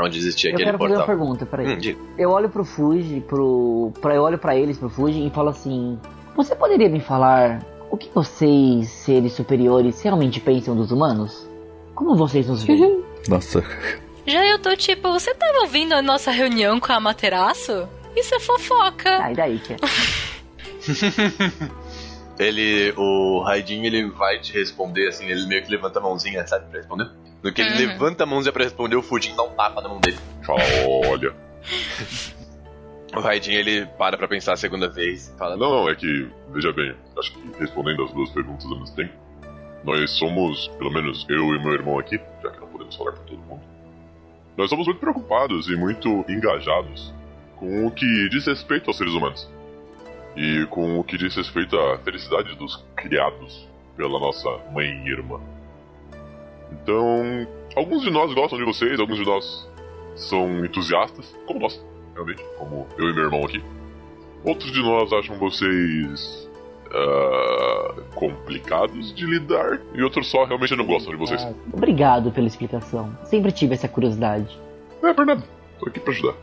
Onde 0.00 0.18
existia 0.18 0.50
Eu 0.50 0.54
aquele 0.54 0.66
quero 0.70 0.78
fazer 0.78 0.92
uma 0.94 0.98
portal. 1.04 1.16
pergunta, 1.16 1.46
peraí. 1.46 1.74
Hum, 1.74 1.78
diga. 1.78 1.98
Eu 2.16 2.30
olho 2.30 2.48
pro 2.48 2.64
Fuji, 2.64 3.20
pro. 3.20 3.92
Pra, 4.00 4.14
eu 4.14 4.22
olho 4.22 4.38
pra 4.38 4.56
eles, 4.56 4.78
pro 4.78 4.88
Fuji, 4.88 5.26
e 5.26 5.30
falo 5.30 5.50
assim: 5.50 5.98
Você 6.34 6.56
poderia 6.56 6.88
me 6.88 7.00
falar 7.00 7.62
o 7.90 7.96
que 7.98 8.08
vocês, 8.14 8.88
seres 8.88 9.34
superiores, 9.34 10.00
realmente 10.00 10.40
pensam 10.40 10.74
dos 10.74 10.90
humanos? 10.92 11.46
Como 11.94 12.16
vocês 12.16 12.48
nos 12.48 12.62
veem? 12.62 13.02
Nossa. 13.28 13.62
Já 14.26 14.46
eu 14.46 14.58
tô 14.58 14.74
tipo, 14.76 15.12
você 15.12 15.34
tava 15.34 15.58
ouvindo 15.60 15.92
a 15.92 16.00
nossa 16.00 16.30
reunião 16.30 16.80
com 16.80 16.90
a 16.92 16.98
Materaço? 16.98 17.86
Isso 18.16 18.34
é 18.34 18.40
fofoca. 18.40 19.18
Ai, 19.22 19.34
daí, 19.34 19.58
que. 19.58 19.76
Ele, 22.42 22.92
o 22.96 23.40
Raidin, 23.40 23.84
ele 23.84 24.10
vai 24.10 24.38
te 24.40 24.52
responder 24.52 25.08
assim, 25.08 25.26
ele 25.26 25.46
meio 25.46 25.62
que 25.64 25.70
levanta 25.70 25.98
a 25.98 26.02
mãozinha, 26.02 26.46
sabe, 26.46 26.66
pra 26.68 26.78
responder. 26.78 27.10
No 27.42 27.52
que 27.52 27.60
ele 27.60 27.70
Uhum. 27.72 27.76
levanta 27.88 28.22
a 28.24 28.26
mãozinha 28.26 28.52
pra 28.52 28.64
responder, 28.64 28.96
o 28.96 29.02
Fudin 29.02 29.34
dá 29.34 29.42
um 29.42 29.50
tapa 29.50 29.80
na 29.80 29.88
mão 29.88 30.00
dele. 30.00 30.18
Fala, 30.44 30.60
olha. 31.08 31.34
O 33.14 33.20
Raidin, 33.20 33.52
ele 33.52 33.84
para 33.98 34.16
pra 34.16 34.26
pensar 34.26 34.54
a 34.54 34.56
segunda 34.56 34.88
vez 34.88 35.28
e 35.28 35.36
fala, 35.38 35.54
Não, 35.54 35.70
não, 35.70 35.88
é 35.90 35.94
que, 35.94 36.26
veja 36.50 36.72
bem, 36.72 36.94
acho 37.18 37.30
que 37.34 37.58
respondendo 37.58 38.04
as 38.04 38.12
duas 38.12 38.30
perguntas 38.30 38.64
ao 38.64 38.78
mesmo 38.80 38.96
tempo, 38.96 39.12
nós 39.84 40.10
somos, 40.12 40.68
pelo 40.78 40.90
menos 40.90 41.26
eu 41.28 41.54
e 41.54 41.58
meu 41.62 41.74
irmão 41.74 41.98
aqui, 41.98 42.18
já 42.42 42.50
que 42.50 42.58
não 42.58 42.68
podemos 42.68 42.96
falar 42.96 43.12
por 43.12 43.24
todo 43.26 43.38
mundo, 43.42 43.60
nós 44.56 44.70
somos 44.70 44.86
muito 44.86 44.98
preocupados 44.98 45.68
e 45.68 45.76
muito 45.76 46.24
engajados 46.26 47.12
com 47.56 47.86
o 47.86 47.90
que 47.90 48.30
diz 48.30 48.46
respeito 48.46 48.88
aos 48.88 48.96
seres 48.96 49.12
humanos. 49.12 49.46
E 50.36 50.66
com 50.70 50.98
o 50.98 51.04
que 51.04 51.18
diz 51.18 51.34
respeito 51.36 51.76
à 51.78 51.98
felicidade 51.98 52.54
dos 52.56 52.82
criados 52.96 53.68
pela 53.96 54.18
nossa 54.18 54.48
mãe 54.72 54.86
e 55.04 55.10
irmã. 55.10 55.40
Então, 56.72 57.46
alguns 57.76 58.02
de 58.02 58.10
nós 58.10 58.32
gostam 58.32 58.58
de 58.58 58.64
vocês, 58.64 58.98
alguns 58.98 59.18
de 59.18 59.24
nós 59.24 59.68
são 60.16 60.64
entusiastas, 60.64 61.36
como 61.46 61.60
nós, 61.60 61.84
realmente, 62.14 62.42
como 62.58 62.86
eu 62.98 63.10
e 63.10 63.14
meu 63.14 63.24
irmão 63.24 63.44
aqui. 63.44 63.62
Outros 64.44 64.72
de 64.72 64.82
nós 64.82 65.12
acham 65.12 65.36
vocês 65.36 66.50
ah, 66.90 67.94
complicados 68.14 69.14
de 69.14 69.24
lidar 69.26 69.80
e 69.94 70.02
outros 70.02 70.28
só 70.28 70.44
realmente 70.44 70.74
não 70.74 70.86
gostam 70.86 71.12
de 71.12 71.18
vocês. 71.18 71.42
Ah, 71.42 71.52
obrigado 71.72 72.32
pela 72.32 72.46
explicação. 72.46 73.16
Sempre 73.24 73.52
tive 73.52 73.74
essa 73.74 73.86
curiosidade. 73.86 74.58
Não 75.00 75.10
é 75.10 75.14
por 75.14 75.26
nada, 75.26 75.42
tô 75.78 75.88
aqui 75.88 76.00
pra 76.00 76.12
ajudar. 76.12 76.34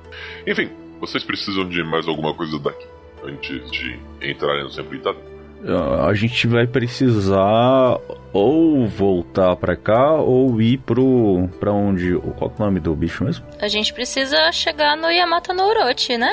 Enfim, 0.48 0.70
vocês 1.00 1.24
precisam 1.24 1.68
de 1.68 1.84
mais 1.84 2.08
alguma 2.08 2.34
coisa 2.34 2.58
daqui 2.60 2.88
antes 3.24 3.72
de 3.72 4.00
entrarem 4.22 4.64
no 4.64 4.82
empreitada? 4.82 5.30
Ah, 5.68 6.08
A 6.08 6.14
gente 6.14 6.48
vai 6.48 6.66
precisar 6.66 8.00
ou 8.32 8.88
voltar 8.88 9.56
pra 9.58 9.76
cá 9.76 10.14
ou 10.16 10.62
ir 10.62 10.78
pro. 10.78 11.50
pra 11.60 11.74
onde. 11.74 12.16
Qual 12.38 12.50
que 12.50 12.62
é 12.62 12.64
o 12.64 12.66
nome 12.66 12.80
do 12.80 12.96
bicho 12.96 13.26
mesmo? 13.26 13.46
A 13.60 13.68
gente 13.68 13.94
precisa 13.94 14.50
chegar 14.54 14.96
no 14.96 15.12
Yamata 15.12 15.54
no 15.54 15.64
Orochi, 15.64 16.18
né? 16.18 16.32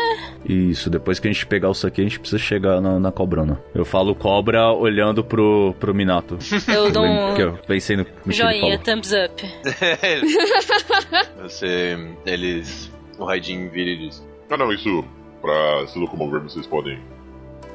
Isso, 0.49 0.89
depois 0.89 1.19
que 1.19 1.27
a 1.27 1.33
gente 1.33 1.45
pegar 1.45 1.71
isso 1.73 1.85
aqui, 1.87 2.03
a 2.03 2.05
gente 2.05 2.21
precisa 2.21 2.41
chegar 2.41 2.81
na, 2.81 3.01
na 3.01 3.11
cobrona. 3.11 3.61
Eu 3.75 3.85
falo 3.85 4.15
cobra 4.15 4.71
olhando 4.73 5.25
pro, 5.25 5.75
pro 5.81 5.93
Minato. 5.93 6.39
Eu 6.73 6.93
dou 6.93 7.05
um 7.05 7.35
Que 7.35 7.43
eu 7.43 7.55
pensei 7.67 7.97
no 7.97 8.07
joinha, 8.29 8.79
thumbs 8.79 9.11
up. 9.13 9.43
Você. 11.43 11.99
Eles. 12.25 12.93
O 13.19 13.25
Raidin 13.25 13.69
vira 13.71 13.91
e 13.91 13.97
diz: 14.07 14.25
Ah 14.51 14.57
não, 14.57 14.73
isso 14.73 15.05
pra 15.47 15.87
se 15.87 15.97
locomover 15.97 16.41
vocês 16.41 16.67
podem 16.67 17.01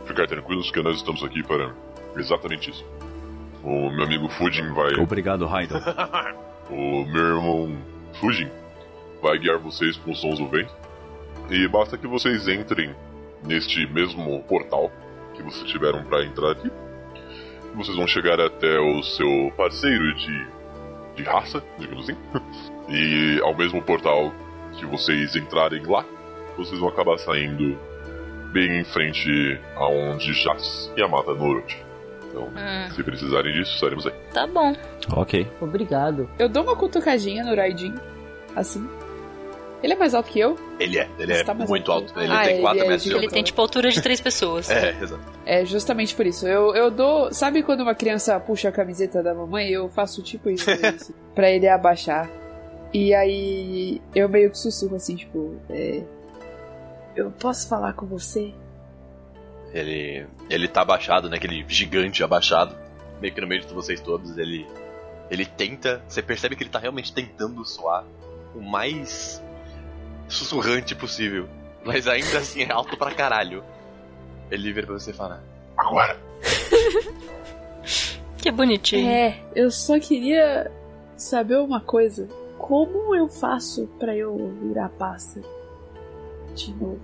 ficar 0.06 0.28
tranquilos 0.28 0.70
que 0.70 0.84
nós 0.84 0.98
estamos 0.98 1.24
aqui 1.24 1.42
para 1.42 1.74
exatamente 2.18 2.70
isso. 2.70 2.86
O 3.64 3.90
meu 3.90 4.04
amigo 4.04 4.28
Fujin 4.28 4.74
vai. 4.74 4.94
Obrigado, 4.96 5.46
Raidon. 5.46 5.80
o 6.70 7.06
meu 7.06 7.26
irmão 7.28 7.78
Fujin 8.20 8.50
vai 9.22 9.38
guiar 9.38 9.58
vocês 9.58 9.96
com 9.96 10.12
os 10.12 10.20
sons 10.20 10.38
do 10.38 10.50
vento. 10.50 10.74
E 11.50 11.66
basta 11.70 11.98
que 11.98 12.08
vocês 12.08 12.46
entrem 12.50 12.94
neste 13.48 13.88
mesmo 13.88 14.44
portal 14.44 14.92
que 15.34 15.42
vocês 15.42 15.72
tiveram 15.72 16.04
para 16.04 16.26
entrar 16.26 16.52
aqui. 16.52 16.70
Vocês 17.76 17.96
vão 17.96 18.06
chegar 18.06 18.42
até 18.42 18.80
o 18.82 19.02
seu 19.02 19.54
parceiro 19.56 20.14
de, 20.16 20.48
de 21.16 21.24
raça, 21.24 21.64
digamos 21.80 22.10
assim. 22.10 22.20
E 22.90 23.40
ao 23.42 23.56
mesmo 23.56 23.82
portal 23.82 24.34
que 24.74 24.86
vocês 24.86 25.34
entrarem 25.38 25.82
lá, 25.84 26.04
vocês 26.66 26.80
vão 26.80 26.90
acabar 26.90 27.18
saindo 27.18 27.78
bem 28.52 28.80
em 28.80 28.84
frente 28.84 29.60
aonde 29.76 30.34
jaz 30.34 30.92
Yamata 30.98 31.34
no 31.34 31.44
Orochi. 31.44 31.78
Então, 32.30 32.50
se 32.96 33.04
precisarem 33.04 33.52
disso, 33.54 33.74
estaremos 33.76 34.08
aí. 34.08 34.14
Tá 34.34 34.48
bom. 34.48 34.74
Ok. 35.14 35.48
Obrigado. 35.60 36.30
Eu 36.40 36.48
dou 36.48 36.64
uma 36.64 36.76
cutucadinha 36.76 37.44
no 37.44 37.56
Raidin, 37.56 37.94
assim. 38.56 38.88
Ele 39.84 39.94
é 39.94 39.96
mais 39.96 40.14
alto 40.14 40.30
que 40.30 40.40
eu? 40.40 40.56
Ele 40.80 41.00
é, 41.00 41.10
ele 41.18 41.34
é 41.34 41.44
tá 41.44 41.56
muito 41.56 41.92
alto 41.92 42.14
Ele? 42.20 42.32
Ah, 42.32 42.44
tem 42.44 42.54
ele 42.54 42.62
4 42.62 42.78
é 42.78 42.82
metros 42.84 43.04
de 43.04 43.10
gigante. 43.10 43.26
Ele 43.26 43.34
tem 43.34 43.44
tipo 43.44 43.60
a 43.60 43.64
altura 43.64 43.90
de 43.90 44.02
três 44.02 44.22
pessoas. 44.22 44.70
É, 44.72 44.96
exato. 45.02 45.22
É 45.46 45.66
justamente 45.66 46.16
por 46.16 46.26
isso. 46.26 46.48
Eu, 46.48 46.76
eu 46.76 46.92
dou. 46.92 47.34
Sabe 47.34 47.64
quando 47.64 47.82
uma 47.82 47.96
criança 47.96 48.40
puxa 48.40 48.70
a 48.70 48.72
camiseta 48.72 49.24
da 49.24 49.34
mamãe? 49.34 49.70
Eu 49.70 49.90
faço 49.90 50.22
tipo 50.22 50.50
isso, 50.50 50.70
assim, 50.70 51.14
pra 51.34 51.50
ele 51.50 51.68
abaixar. 51.68 52.30
E 52.94 53.14
aí 53.14 54.02
eu 54.14 54.30
meio 54.30 54.52
que 54.52 54.58
sussurro 54.58 54.96
assim, 54.96 55.16
tipo, 55.16 55.56
é, 55.70 56.04
Eu 57.16 57.32
posso 57.32 57.68
falar 57.68 57.94
com 57.94 58.06
você? 58.06 58.54
Ele, 59.74 60.26
ele 60.50 60.68
tá 60.68 60.82
abaixado, 60.82 61.30
né? 61.30 61.38
Aquele 61.38 61.66
gigante 61.68 62.24
abaixado, 62.24 62.76
meio 63.20 63.34
que 63.34 63.42
no 63.42 63.48
meio 63.48 63.62
de 63.62 63.74
vocês 63.74 64.00
todos. 64.02 64.38
Ele, 64.38 64.68
ele 65.30 65.46
tenta. 65.46 66.04
Você 66.08 66.22
percebe 66.22 66.56
que 66.56 66.64
ele 66.64 66.70
tá 66.70 66.80
realmente 66.80 67.14
tentando 67.14 67.64
soar 67.66 68.06
o 68.56 68.62
mais 68.62 69.42
sussurrante 70.28 70.96
possível. 70.96 71.48
Mas 71.84 72.08
ainda 72.08 72.38
assim 72.40 72.64
é 72.64 72.72
alto 72.72 72.98
pra 72.98 73.12
caralho. 73.12 73.64
Ele 74.50 74.74
vira 74.74 74.88
pra 74.88 75.00
você 75.00 75.12
e 75.12 75.14
fala: 75.14 75.44
Agora! 75.78 76.20
Que 78.42 78.50
bonitinho. 78.50 79.08
É, 79.08 79.40
eu 79.56 79.70
só 79.70 80.00
queria 80.00 80.72
saber 81.16 81.58
uma 81.58 81.80
coisa. 81.80 82.28
Como 82.58 83.16
eu 83.16 83.28
faço 83.28 83.88
pra 84.00 84.16
eu 84.16 84.52
virar 84.64 84.90
pássaro? 84.90 85.46
De 86.56 86.74
novo. 86.74 87.00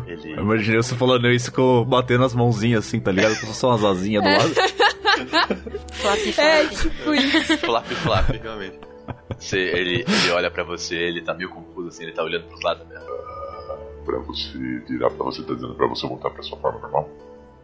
Ele. 0.06 0.34
Eu 0.34 0.40
imaginei 0.44 0.78
você 0.78 0.96
falando 0.96 1.30
isso 1.30 1.52
com 1.54 1.86
batendo 1.86 2.24
as 2.26 2.34
mãozinhas 2.36 2.86
assim, 2.86 3.00
tá 3.00 3.12
ligado? 3.12 3.40
Com 3.40 3.48
só 3.54 3.70
umas 3.70 3.84
asinhas 3.84 4.24
do 4.24 4.30
lado. 4.30 4.54
Flap, 5.94 6.20
É, 6.38 6.64
flap. 6.64 6.70
tipo 6.82 7.14
isso. 7.14 7.58
Flap, 7.58 7.86
flap, 7.88 8.30
realmente. 8.42 8.80
Você, 9.38 9.58
ele, 9.58 10.06
ele 10.08 10.32
olha 10.32 10.50
pra 10.52 10.64
você, 10.64 10.96
ele 10.96 11.22
tá 11.22 11.34
meio 11.34 11.50
confuso 11.50 11.90
assim, 11.90 12.04
ele 12.04 12.14
tá 12.14 12.24
olhando 12.24 12.46
pros 12.46 12.62
lados 12.62 12.88
mesmo. 12.88 13.06
Pra 14.06 14.20
você 14.20 14.58
virar 14.88 15.10
pra 15.10 15.26
você, 15.26 15.44
tá 15.44 15.54
dizendo 15.54 15.76
pra 15.76 15.88
você 15.88 16.08
voltar 16.08 16.30
pra 16.30 16.42
sua 16.44 16.58
forma 16.58 16.80
normal? 16.80 17.10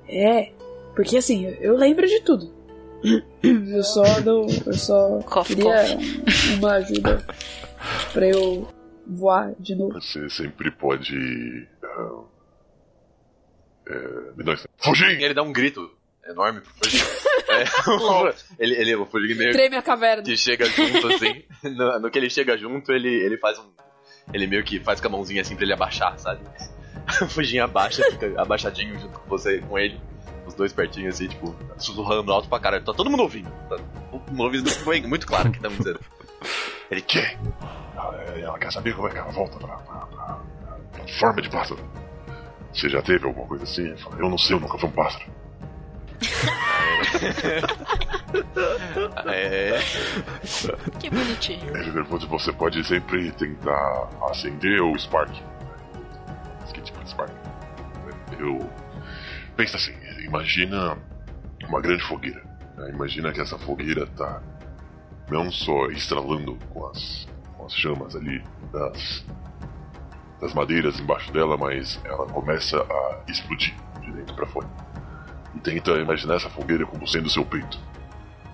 É, 0.08 0.52
porque 0.96 1.18
assim, 1.18 1.46
eu, 1.60 1.76
lembro 1.76 2.06
de 2.08 2.20
tudo. 2.22 2.54
Eu 3.44 3.84
só 3.84 4.04
não. 4.22 4.46
Eu 4.66 4.74
só 4.74 5.20
Cough, 5.20 5.46
queria 5.46 5.98
uma 6.58 6.72
ajuda 6.74 7.26
pra 8.14 8.28
eu 8.28 8.68
voar 9.08 9.54
de 9.60 9.76
novo. 9.76 9.94
Você 9.94 10.30
sempre 10.30 10.72
pode. 10.72 11.68
ah, 11.84 12.22
é, 13.88 13.98
me 14.36 14.44
dá 14.44 14.52
um 14.52 14.54
instante. 14.54 14.72
Fugir! 14.78 15.22
Ele 15.22 15.34
dá 15.34 15.44
um 15.44 15.54
grito 15.54 15.90
enorme 16.28 16.62
pro 16.62 16.72
Fujin. 16.84 17.04
É, 17.48 17.64
ele, 18.58 18.74
ele, 18.76 18.96
o 18.96 19.06
Fujin 19.06 19.36
meio 19.36 19.52
Treme 19.52 19.76
a 19.76 19.82
caverna. 19.82 20.24
que 20.24 20.36
chega 20.36 20.66
junto 20.66 21.08
assim. 21.10 21.44
No, 21.64 22.00
no 22.00 22.10
que 22.10 22.18
ele 22.18 22.30
chega 22.30 22.58
junto, 22.58 22.92
ele, 22.92 23.08
ele 23.08 23.38
faz 23.38 23.60
um. 23.60 23.70
Ele 24.34 24.48
meio 24.48 24.64
que 24.64 24.80
faz 24.80 25.00
com 25.00 25.08
a 25.08 25.12
mãozinha 25.12 25.42
assim 25.42 25.56
pra 25.56 25.64
ele 25.64 25.74
abaixar, 25.74 26.18
sabe? 26.18 26.42
O 27.22 27.28
Fujin 27.30 27.60
abaixa, 27.60 28.02
fica 28.12 28.42
abaixadinho 28.42 29.00
junto 29.00 29.20
com 29.20 29.30
você, 29.30 29.60
com 29.60 29.78
ele. 29.78 30.02
Os 30.48 30.56
dois 30.56 30.74
pertinhos 30.74 31.16
assim, 31.16 31.28
tipo, 31.28 31.56
sussurrando 31.78 32.32
alto 32.34 32.50
pra 32.50 32.60
caralho. 32.60 32.84
Tá 32.84 32.94
todo 32.94 33.12
mundo 33.12 33.22
ouvindo. 33.22 33.50
Tá 33.70 33.78
todo 34.10 34.32
mundo 34.32 34.44
ouvindo 34.44 34.86
muito, 34.86 35.08
muito 35.08 35.28
claro 35.28 35.50
o 35.50 35.52
que 35.52 35.58
estamos 35.58 35.78
dizendo. 35.78 36.00
Ele 36.90 37.02
Que? 37.02 37.38
Ela, 37.96 38.60
quer 38.60 38.72
saber 38.72 38.94
como 38.96 39.08
é 39.08 39.12
que 39.12 39.18
ela 39.18 39.32
volta 39.32 39.58
pra, 39.58 39.78
pra, 39.78 39.96
pra, 40.06 40.40
pra 40.92 41.08
forma 41.20 41.42
de 41.42 41.50
pássaro. 41.50 41.82
Você 42.74 42.90
já 42.90 43.02
teve 43.02 43.26
alguma 43.26 43.48
coisa 43.48 43.64
assim? 43.64 43.88
Eu 43.88 43.98
falei, 43.98 44.22
eu 44.22 44.30
não 44.30 44.38
sei, 44.38 44.56
eu 44.56 44.60
nunca 44.60 44.78
fui 44.78 44.90
um 44.90 44.92
pássaro. 44.92 45.26
É. 49.26 49.80
Que 51.00 51.10
bonitinho. 51.10 51.78
Ele 51.78 51.92
pergunta 51.92 52.26
você 52.26 52.52
pode 52.52 52.84
sempre 52.84 53.32
tentar 53.34 54.10
acender 54.30 54.82
o 54.82 54.98
Spark. 54.98 55.32
Que 56.74 56.82
tipo 56.82 57.02
de 57.04 57.10
Spark? 57.10 57.32
Eu. 58.38 58.70
Pensa 59.56 59.78
assim, 59.78 59.94
imagina 60.26 60.98
uma 61.68 61.80
grande 61.80 62.04
fogueira. 62.04 62.44
né? 62.76 62.90
Imagina 62.90 63.32
que 63.32 63.40
essa 63.40 63.58
fogueira 63.58 64.06
tá 64.08 64.42
não 65.30 65.50
só 65.52 65.88
estralando 65.92 66.58
com 66.70 66.88
as, 66.88 67.28
com 67.66 67.68
as 67.68 67.74
chamas 67.74 68.16
ali 68.16 68.44
das, 68.72 69.26
das 70.40 70.54
madeiras 70.54 71.00
embaixo 71.00 71.32
dela, 71.34 71.58
mas 71.58 72.00
ela 72.06 72.26
começa 72.28 72.78
a 72.78 73.20
explodir 73.28 73.74
de 74.02 74.12
dentro 74.12 74.36
pra 74.36 74.46
fora. 74.46 74.68
E 75.56 75.60
tenta 75.60 75.92
imaginar 75.94 76.36
essa 76.36 76.50
fogueira 76.50 76.86
como 76.86 77.08
sendo 77.08 77.30
seu 77.30 77.46
peito. 77.46 77.80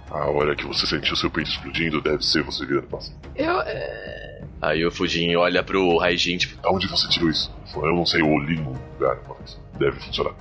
A 0.10 0.26
hora 0.30 0.56
que 0.56 0.66
você 0.66 0.86
sentir 0.86 1.14
o 1.14 1.16
seu 1.16 1.30
peito 1.32 1.50
explodindo 1.50 2.02
deve 2.02 2.24
ser 2.24 2.44
você 2.44 2.66
virando 2.66 2.88
pássaro. 2.88 3.18
Eu. 3.36 3.62
é, 3.62 4.42
Aí 4.62 4.86
o 4.86 4.92
Fujin 4.92 5.36
olha 5.36 5.64
pro 5.64 5.98
Raijin, 5.98 6.38
tipo, 6.38 6.62
Da 6.62 6.70
onde 6.70 6.88
você 6.88 7.08
tirou 7.10 7.30
isso? 7.30 7.52
Eu 7.76 7.96
não 7.96 8.06
sei, 8.06 8.22
eu 8.22 8.38
li 8.40 8.58
num 8.60 8.74
lugar 8.94 9.18
uma 9.26 9.36
vez. 9.36 9.60
Deve 9.80 10.00
funcionar. 10.02 10.34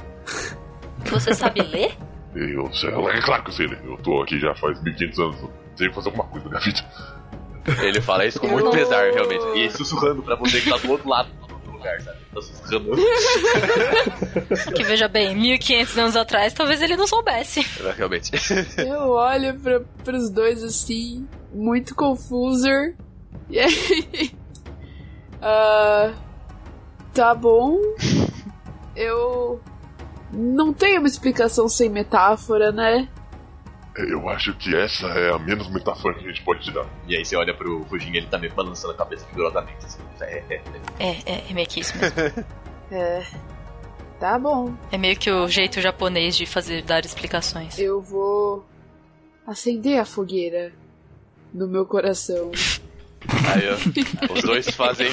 Você 1.07 1.33
sabe 1.35 1.63
ler? 1.73 1.97
E 2.35 2.53
eu 2.55 2.71
sei, 2.75 2.91
é 2.91 3.21
claro 3.23 3.43
que 3.45 3.51
eu 3.51 3.55
sei 3.55 3.67
ler. 3.69 3.81
Eu 3.85 3.97
tô 3.99 4.21
aqui 4.23 4.39
já 4.39 4.55
faz 4.57 4.81
1500 4.83 5.19
anos. 5.21 5.41
eu 5.41 5.53
Tenho 5.77 5.91
que 5.91 5.95
fazer 5.97 6.09
alguma 6.09 6.25
coisa 6.29 6.45
na 6.47 6.51
minha 6.51 6.61
vida. 6.63 6.85
Ele 7.83 8.01
fala 8.01 8.27
isso 8.27 8.41
com 8.41 8.49
muito 8.49 8.67
Eu- 8.67 8.73
pesar, 8.73 9.13
realmente. 9.13 9.45
E 9.59 9.71
sussurrando 9.71 10.23
pra 10.23 10.35
você 10.37 10.61
que 10.61 10.71
tá 10.71 10.77
do 10.79 10.91
outro 10.91 11.09
lado 11.09 11.29
do 11.65 11.73
lugar, 11.73 12.01
sabe? 12.01 12.19
Tá 12.35 12.41
sussurrando. 12.43 12.97
Que 14.75 14.83
veja 14.85 15.09
bem, 15.09 15.35
1500 15.37 15.99
anos 15.99 16.17
atrás, 16.17 16.53
talvez 16.53 16.81
ele 16.83 16.97
não 16.97 17.07
soubesse. 17.07 17.61
realmente. 17.97 18.31
Eu 18.79 19.11
olho 19.11 19.59
pra, 19.59 19.81
pros 20.05 20.31
dois 20.31 20.63
assim, 20.63 21.27
muito 21.53 21.95
confuso. 21.95 22.69
E 23.51 23.59
aí. 23.59 24.31
ah, 25.43 26.13
tá 27.13 27.35
bom. 27.35 27.79
Eu. 28.95 29.61
Não 30.33 30.73
tenho 30.73 31.01
uma 31.01 31.09
explicação 31.09 31.69
sem 31.69 31.89
metáfora, 31.89 32.71
né? 32.71 33.09
Eu 34.09 34.29
acho 34.29 34.55
que 34.55 34.75
essa 34.75 35.07
é 35.09 35.33
a 35.33 35.39
menos 35.39 35.69
metáfora 35.71 36.15
que 36.15 36.25
a 36.25 36.29
gente 36.29 36.43
pode 36.43 36.65
te 36.65 36.71
dar. 36.71 36.87
E 37.07 37.17
aí 37.17 37.25
você 37.25 37.37
olha 37.37 37.55
pro 37.55 37.85
Fujin, 37.85 38.15
ele 38.15 38.27
tá 38.27 38.39
meio 38.39 38.53
balançando 38.55 38.95
a 38.95 38.97
cabeça 38.97 39.27
vigorosamente. 39.27 39.85
Assim. 39.85 40.01
É, 40.21 40.25
é, 40.25 40.55
é. 40.55 40.63
É, 40.99 41.11
é, 41.27 41.45
é 41.51 41.53
meio 41.53 41.67
que 41.69 41.81
isso 41.81 41.97
mesmo. 41.99 42.45
É. 42.93 43.25
Tá 44.19 44.37
bom. 44.37 44.75
É 44.91 44.99
meio 44.99 45.17
que 45.17 45.31
o 45.31 45.47
jeito 45.47 45.81
japonês 45.81 46.37
de 46.37 46.45
fazer 46.45 46.83
dar 46.83 47.05
explicações. 47.05 47.79
Eu 47.79 48.03
vou. 48.03 48.67
acender 49.47 50.01
a 50.01 50.05
fogueira 50.05 50.73
no 51.55 51.69
meu 51.69 51.87
coração. 51.87 52.51
Aí, 53.29 53.63
ó, 53.69 54.33
os 54.33 54.43
dois 54.43 54.69
fazem. 54.71 55.09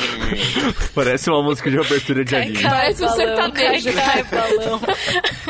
Parece 0.96 1.30
uma 1.30 1.44
música 1.44 1.70
de 1.70 1.78
abertura 1.78 2.24
de 2.24 2.36
anime. 2.36 2.62
Parece 2.62 3.04
um 3.04 3.10
sertanejo, 3.10 3.94
cai, 3.94 4.24
cai, 4.24 4.24
balão. 4.24 4.82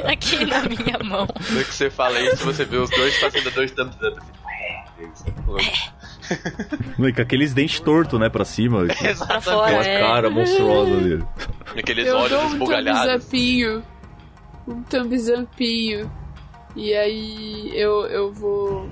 Aqui 0.11 0.45
na 0.45 0.61
minha 0.63 0.97
mão. 1.03 1.27
No 1.51 1.63
que 1.63 1.73
você 1.73 1.89
fala 1.89 2.19
isso, 2.19 2.43
você 2.43 2.65
vê 2.65 2.77
os 2.77 2.89
dois 2.89 3.15
fazendo 3.19 3.51
dois 3.51 3.71
thumbs 3.71 3.95
up. 3.95 4.17
Assim. 4.19 5.31
Não, 6.97 7.07
e 7.07 7.13
com 7.13 7.21
aqueles 7.21 7.53
dentes 7.53 7.79
tortos, 7.79 8.19
né, 8.19 8.29
pra 8.29 8.43
cima. 8.43 8.85
Pra 8.97 9.09
Exatamente. 9.09 9.43
fora, 9.45 9.65
Aquela 9.79 9.85
é. 9.85 9.99
cara 9.99 10.29
monstruosa 10.29 10.95
dele. 10.97 11.23
Aqueles 11.77 12.07
eu 12.07 12.17
olhos 12.17 12.29
dou 12.31 12.41
um 12.41 12.47
esbugalhados. 12.53 13.01
thumbzampinho. 13.13 13.83
Um 14.67 14.83
thumbzampinho. 14.83 16.11
E 16.75 16.93
aí 16.93 17.71
eu, 17.75 18.05
eu 18.07 18.31
vou. 18.33 18.89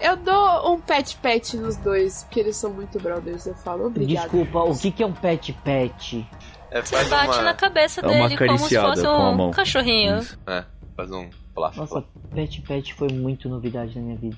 Eu 0.00 0.16
dou 0.16 0.74
um 0.74 0.80
pet 0.80 1.16
pet 1.16 1.56
nos 1.56 1.76
dois, 1.76 2.24
porque 2.24 2.40
eles 2.40 2.56
são 2.56 2.70
muito 2.72 2.98
brothers. 3.00 3.46
Eu 3.46 3.54
falo, 3.54 3.86
obrigada. 3.86 4.28
Desculpa, 4.28 4.60
o 4.64 4.76
que, 4.78 4.90
que 4.90 5.02
é 5.02 5.06
um 5.06 5.12
pet 5.12 5.52
pet? 5.64 6.26
É, 6.70 6.82
Você 6.82 7.04
bate 7.04 7.38
uma... 7.38 7.42
na 7.42 7.54
cabeça 7.54 8.00
É 8.04 8.08
dele 8.08 8.36
como 8.36 8.58
se 8.58 8.78
fosse 8.78 9.06
um 9.06 9.50
cachorrinho. 9.52 10.18
Isso. 10.18 10.38
É, 10.46 10.64
faz 10.96 11.10
um 11.10 11.30
plaf. 11.54 11.76
Nossa, 11.78 12.04
pet 12.34 12.60
pet 12.62 12.92
foi 12.94 13.08
muito 13.08 13.48
novidade 13.48 13.96
na 13.98 14.02
minha 14.04 14.16
vida. 14.16 14.36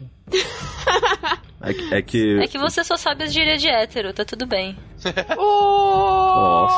É 1.61 1.75
que, 1.75 1.95
é 1.95 2.03
que- 2.03 2.39
É 2.41 2.47
que 2.47 2.57
você 2.59 2.85
só 2.85 2.97
sabe 2.97 3.25
as 3.25 3.33
gírias 3.33 3.61
de 3.61 3.69
hétero, 3.69 4.13
tá 4.13 4.25
tudo 4.25 4.47
bem. 4.47 4.77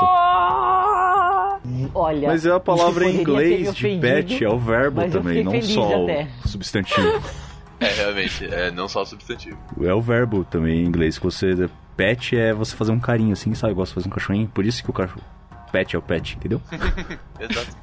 Nossa! 0.01 1.61
Olha. 1.95 2.29
Mas 2.29 2.47
é 2.47 2.51
a 2.51 2.61
palavra 2.61 3.05
em 3.09 3.21
inglês 3.21 3.75
de 3.75 3.99
pet, 3.99 4.43
é 4.45 4.49
o 4.49 4.59
verbo 4.59 5.07
também, 5.11 5.45
não 5.45 5.61
só 5.61 6.05
até. 6.05 6.29
o 6.45 6.49
substantivo. 6.49 7.23
É, 7.81 7.89
realmente, 7.89 8.45
é 8.45 8.71
não 8.71 8.89
só 8.89 9.03
o 9.03 9.07
substantivo. 9.07 9.59
É 9.83 9.95
o 9.95 10.01
verbo 10.01 10.45
também 10.45 10.81
em 10.81 10.85
inglês. 10.85 11.19
Que 11.19 11.25
você. 11.25 11.69
Pet 11.97 12.37
é 12.37 12.53
você 12.53 12.77
fazer 12.77 12.93
um 12.93 13.01
carinho 13.01 13.33
assim, 13.33 13.55
sabe? 13.55 13.75
Gosta 13.75 13.91
de 13.91 13.95
fazer 13.95 14.09
um 14.09 14.11
cachorrinho. 14.11 14.49
Por 14.49 14.65
isso 14.65 14.83
que 14.83 14.91
o 14.91 14.93
cachorro. 14.93 15.25
Pet 15.73 15.95
é 15.95 15.99
o 15.99 16.03
pet, 16.03 16.37
entendeu? 16.37 16.61
Exato. 17.41 17.77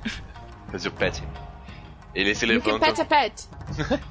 Fazer 0.71 0.89
o 0.89 0.91
pet. 0.91 1.23
Eles 2.13 2.37
se 2.37 2.45
levantam. 2.45 2.79
pet 2.79 3.01
a 3.01 3.05
pet. 3.05 3.47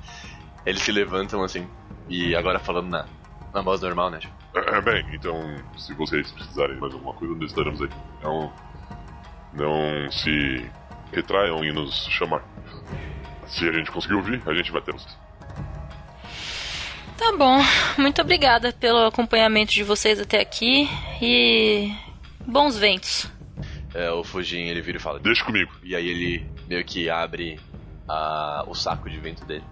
Eles 0.65 0.83
se 0.83 0.93
levantam 0.93 1.43
assim. 1.43 1.67
E 2.09 2.35
agora 2.35 2.59
falando 2.59 2.89
na, 2.89 3.07
na 3.53 3.63
voz 3.63 3.81
normal, 3.81 4.11
né? 4.11 4.19
tipo, 4.19 4.35
É, 4.55 4.81
bem, 4.81 5.05
então, 5.13 5.41
se 5.77 5.93
vocês 5.95 6.31
precisarem 6.31 6.75
de 6.77 6.81
mais 6.81 6.93
alguma 6.95 7.15
coisa, 7.15 7.35
nós 7.35 7.51
estaremos 7.51 7.83
aqui. 7.83 7.97
Não, 8.23 8.53
não 9.53 10.11
se 10.11 10.71
retraiam 11.13 11.65
em 11.65 11.73
nos 11.73 12.07
chamar. 12.07 12.43
Se 13.47 13.69
a 13.69 13.73
gente 13.73 13.91
conseguir 13.91 14.15
ouvir, 14.15 14.43
a 14.47 14.55
gente 14.55 14.73
vai 14.73 14.81
ter 14.83 14.93
vocês. 14.93 15.17
Tá 17.17 17.33
bom. 17.37 17.59
Muito 17.97 18.21
obrigada 18.21 18.73
pelo 18.73 19.07
acompanhamento 19.07 19.73
de 19.73 19.83
vocês 19.83 20.21
até 20.21 20.41
aqui 20.41 20.89
e 21.21 21.91
bons 22.47 22.77
ventos. 22.77 23.31
É, 23.95 24.11
o 24.11 24.23
Fujin 24.23 24.69
ele 24.69 24.83
vira 24.83 24.99
e 24.99 25.01
fala. 25.01 25.19
Deixa 25.19 25.43
comigo. 25.43 25.73
E 25.83 25.97
aí 25.97 26.07
ele 26.07 26.47
meio 26.69 26.85
que 26.85 27.09
abre 27.09 27.59
a, 28.07 28.65
o 28.67 28.75
saco 28.75 29.09
de 29.09 29.19
vento 29.19 29.45
dele. 29.47 29.65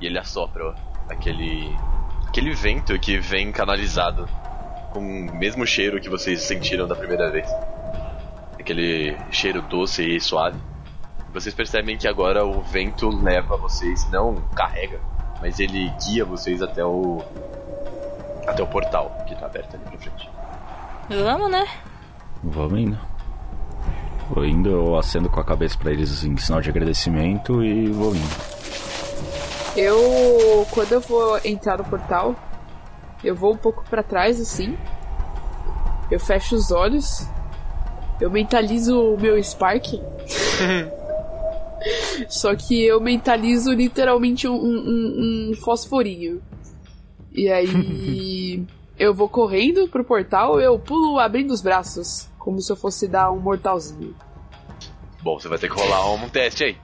E 0.00 0.06
ele 0.06 0.18
assopra 0.18 0.68
ó, 0.68 0.74
aquele. 1.12 1.74
aquele 2.28 2.54
vento 2.54 2.96
que 2.98 3.18
vem 3.18 3.50
canalizado 3.50 4.28
com 4.92 5.00
o 5.00 5.36
mesmo 5.36 5.66
cheiro 5.66 6.00
que 6.00 6.08
vocês 6.08 6.42
sentiram 6.42 6.86
da 6.86 6.94
primeira 6.94 7.30
vez. 7.30 7.48
Aquele 8.58 9.16
cheiro 9.32 9.60
doce 9.62 10.02
e 10.02 10.20
suave. 10.20 10.58
Vocês 11.32 11.54
percebem 11.54 11.98
que 11.98 12.06
agora 12.06 12.46
o 12.46 12.62
vento 12.62 13.08
leva 13.10 13.56
vocês, 13.56 14.08
não 14.10 14.36
carrega, 14.54 15.00
mas 15.46 15.60
ele 15.60 15.92
guia 16.04 16.24
vocês 16.24 16.60
até 16.60 16.84
o. 16.84 17.22
até 18.48 18.64
o 18.64 18.66
portal 18.66 19.16
que 19.28 19.34
tá 19.36 19.46
aberto 19.46 19.76
ali 19.76 19.84
pra 19.84 19.96
frente. 19.96 20.28
Vamos, 21.08 21.50
né? 21.52 21.64
Vamos 22.42 22.80
indo. 22.80 22.98
Vou 24.28 24.44
indo, 24.44 24.68
eu 24.68 24.98
acendo 24.98 25.30
com 25.30 25.38
a 25.38 25.44
cabeça 25.44 25.78
pra 25.78 25.92
eles 25.92 26.24
em 26.24 26.36
sinal 26.36 26.60
de 26.60 26.68
agradecimento 26.68 27.62
e 27.62 27.86
vou 27.92 28.12
indo. 28.12 28.56
Eu, 29.76 30.66
quando 30.72 30.90
eu 30.90 31.00
vou 31.00 31.38
entrar 31.44 31.78
no 31.78 31.84
portal, 31.84 32.34
eu 33.22 33.36
vou 33.36 33.52
um 33.54 33.56
pouco 33.56 33.84
pra 33.88 34.02
trás 34.02 34.40
assim. 34.40 34.76
Eu 36.10 36.18
fecho 36.18 36.56
os 36.56 36.72
olhos. 36.72 37.24
Eu 38.20 38.32
mentalizo 38.32 39.14
o 39.14 39.20
meu 39.20 39.40
Spark. 39.40 39.94
Só 42.28 42.54
que 42.54 42.84
eu 42.84 43.00
mentalizo 43.00 43.72
literalmente 43.72 44.48
um, 44.48 44.54
um, 44.54 45.50
um 45.50 45.54
fosforinho. 45.62 46.42
E 47.32 47.50
aí 47.50 48.64
eu 48.98 49.14
vou 49.14 49.28
correndo 49.28 49.88
pro 49.88 50.04
portal, 50.04 50.60
eu 50.60 50.78
pulo 50.78 51.18
abrindo 51.18 51.50
os 51.52 51.60
braços, 51.60 52.28
como 52.38 52.60
se 52.60 52.72
eu 52.72 52.76
fosse 52.76 53.06
dar 53.06 53.30
um 53.30 53.38
mortalzinho. 53.38 54.14
Bom, 55.22 55.38
você 55.38 55.48
vai 55.48 55.58
ter 55.58 55.68
que 55.68 55.78
rolar 55.80 56.12
um 56.14 56.28
teste 56.28 56.64
aí. 56.64 56.76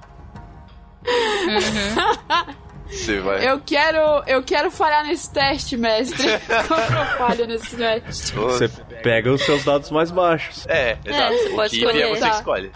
Você 2.89 3.21
vai. 3.21 3.49
Eu 3.49 3.61
quero, 3.65 4.23
eu 4.27 4.43
quero 4.43 4.71
falhar 4.71 5.05
nesse 5.05 5.33
teste, 5.33 5.77
mestre. 5.77 6.27
Como 6.69 6.81
eu 6.81 7.19
falho 7.19 7.47
nesse 7.47 7.75
teste? 7.77 8.35
Você 8.35 8.69
pega 9.03 9.33
os 9.33 9.43
seus 9.43 9.65
dados 9.65 9.91
mais 9.91 10.11
baixos. 10.11 10.67
É, 10.69 10.99
exato. 11.05 11.33
você 11.35 11.49
o 11.49 11.55
pode 11.57 11.71
que 11.71 11.77
vier 11.79 11.95
escolher. 11.95 12.15
você 12.15 12.21
Tá. 12.21 12.31
escolhe. 12.31 12.73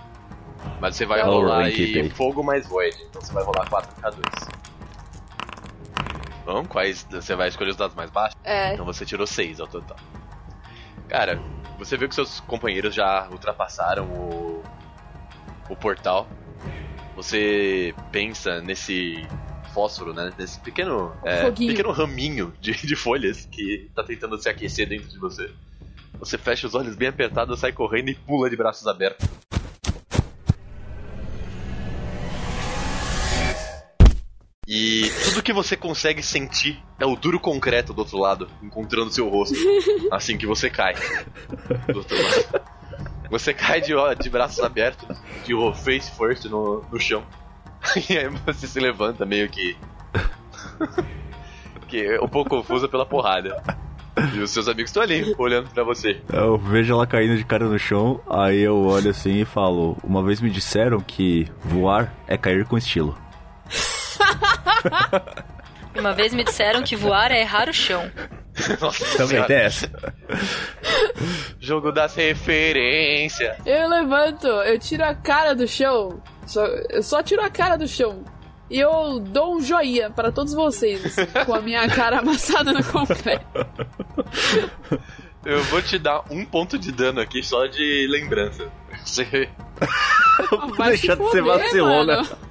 Mas 0.80 0.96
você 0.96 1.06
vai 1.06 1.20
Tá. 1.20 1.26
rolar 1.26 1.64
aí 1.64 2.10
fogo 2.10 2.42
mais 2.42 2.66
void. 2.66 2.96
Então 3.08 3.20
você 3.20 3.32
vai 3.32 3.42
rolar 3.44 3.66
4k2. 3.68 4.48
Bom, 6.44 6.64
quais. 6.64 7.06
Você 7.10 7.34
vai 7.34 7.48
escolher 7.48 7.70
os 7.70 7.76
dados 7.76 7.96
mais 7.96 8.10
baixos? 8.10 8.38
É, 8.44 8.74
Então 8.74 8.84
você 8.84 9.04
tirou 9.04 9.26
6 9.26 9.58
ao 9.60 9.66
total. 9.66 9.96
Cara, 11.08 11.40
você 11.78 11.96
viu 11.96 12.08
que 12.08 12.14
seus 12.14 12.40
companheiros 12.40 12.94
já 12.94 13.28
ultrapassaram 13.30 14.04
o. 14.06 14.62
o 15.68 15.76
portal. 15.76 16.26
Você 17.16 17.94
pensa 18.12 18.60
nesse 18.60 19.26
fósforo, 19.72 20.12
né? 20.12 20.32
Nesse 20.38 20.60
pequeno. 20.60 21.12
é, 21.24 21.50
pequeno 21.50 21.90
raminho 21.90 22.52
de, 22.60 22.72
de 22.72 22.94
folhas 22.96 23.46
que 23.50 23.90
tá 23.94 24.04
tentando 24.04 24.38
se 24.38 24.48
aquecer 24.48 24.88
dentro 24.88 25.08
de 25.08 25.18
você. 25.18 25.50
Você 26.18 26.38
fecha 26.38 26.66
os 26.66 26.74
olhos 26.74 26.94
bem 26.96 27.08
apertados, 27.08 27.58
sai 27.60 27.72
correndo 27.72 28.08
e 28.10 28.14
pula 28.14 28.48
de 28.48 28.56
braços 28.56 28.86
abertos. 28.86 29.26
E 34.66 35.08
tudo 35.24 35.42
que 35.42 35.52
você 35.52 35.76
consegue 35.76 36.22
sentir 36.22 36.82
é 36.98 37.06
o 37.06 37.14
duro 37.14 37.38
concreto 37.38 37.92
do 37.94 38.00
outro 38.00 38.18
lado, 38.18 38.48
encontrando 38.62 39.12
seu 39.12 39.28
rosto. 39.28 39.54
Assim 40.10 40.36
que 40.36 40.46
você 40.46 40.68
cai. 40.68 40.94
Do 41.92 41.98
outro 41.98 42.16
lado. 42.20 42.60
Você 43.30 43.54
cai 43.54 43.80
de, 43.80 43.92
de 44.20 44.30
braços 44.30 44.60
abertos, 44.60 45.16
de 45.44 45.54
o- 45.54 45.72
face 45.72 46.10
first 46.16 46.44
no, 46.46 46.84
no 46.90 46.98
chão. 47.00 47.22
E 48.10 48.18
aí 48.18 48.28
você 48.44 48.66
se 48.66 48.80
levanta 48.80 49.24
meio 49.24 49.48
que. 49.48 49.76
que 51.86 52.04
é 52.04 52.20
um 52.20 52.28
pouco 52.28 52.50
confusa 52.50 52.88
pela 52.88 53.06
porrada. 53.06 53.62
E 54.34 54.38
os 54.40 54.50
seus 54.50 54.66
amigos 54.66 54.90
estão 54.90 55.02
ali, 55.02 55.34
olhando 55.38 55.68
pra 55.70 55.84
você. 55.84 56.20
Eu 56.32 56.56
vejo 56.58 56.92
ela 56.94 57.06
caindo 57.06 57.36
de 57.36 57.44
cara 57.44 57.66
no 57.68 57.78
chão, 57.78 58.20
aí 58.28 58.60
eu 58.62 58.76
olho 58.76 59.10
assim 59.10 59.42
e 59.42 59.44
falo: 59.44 59.96
Uma 60.02 60.22
vez 60.22 60.40
me 60.40 60.50
disseram 60.50 60.98
que 61.00 61.46
voar 61.62 62.12
é 62.26 62.36
cair 62.36 62.64
com 62.64 62.76
estilo. 62.78 63.16
Uma 65.98 66.12
vez 66.12 66.34
me 66.34 66.44
disseram 66.44 66.82
que 66.82 66.94
voar 66.94 67.30
é 67.32 67.40
errar 67.40 67.68
o 67.68 67.72
chão. 67.72 68.10
Nossa 68.80 69.04
Também 69.12 69.28
senhora. 69.28 69.46
tem 69.46 69.56
essa. 69.56 69.90
Jogo 71.60 71.90
das 71.92 72.14
referências. 72.14 73.56
eu 73.66 73.88
levanto, 73.88 74.46
eu 74.46 74.78
tiro 74.78 75.04
a 75.04 75.14
cara 75.14 75.54
do 75.54 75.66
chão. 75.66 76.22
Só, 76.46 76.64
eu 76.66 77.02
só 77.02 77.22
tiro 77.22 77.42
a 77.42 77.50
cara 77.50 77.76
do 77.76 77.88
chão. 77.88 78.24
E 78.68 78.78
eu 78.80 79.20
dou 79.20 79.56
um 79.56 79.60
joinha 79.60 80.10
para 80.10 80.32
todos 80.32 80.52
vocês, 80.52 81.14
com 81.44 81.54
a 81.54 81.60
minha 81.60 81.88
cara 81.88 82.18
amassada 82.20 82.72
no 82.72 82.82
concreto. 82.84 83.46
Eu 85.44 85.62
vou 85.64 85.80
te 85.80 85.98
dar 85.98 86.24
um 86.30 86.44
ponto 86.44 86.76
de 86.76 86.90
dano 86.90 87.20
aqui 87.20 87.42
só 87.42 87.66
de 87.66 88.06
lembrança. 88.10 88.68
Você. 89.04 89.48
Se 90.98 91.16
de 91.16 91.30
ser 91.30 91.42
vacilona. 91.42 92.16
mano. 92.22 92.45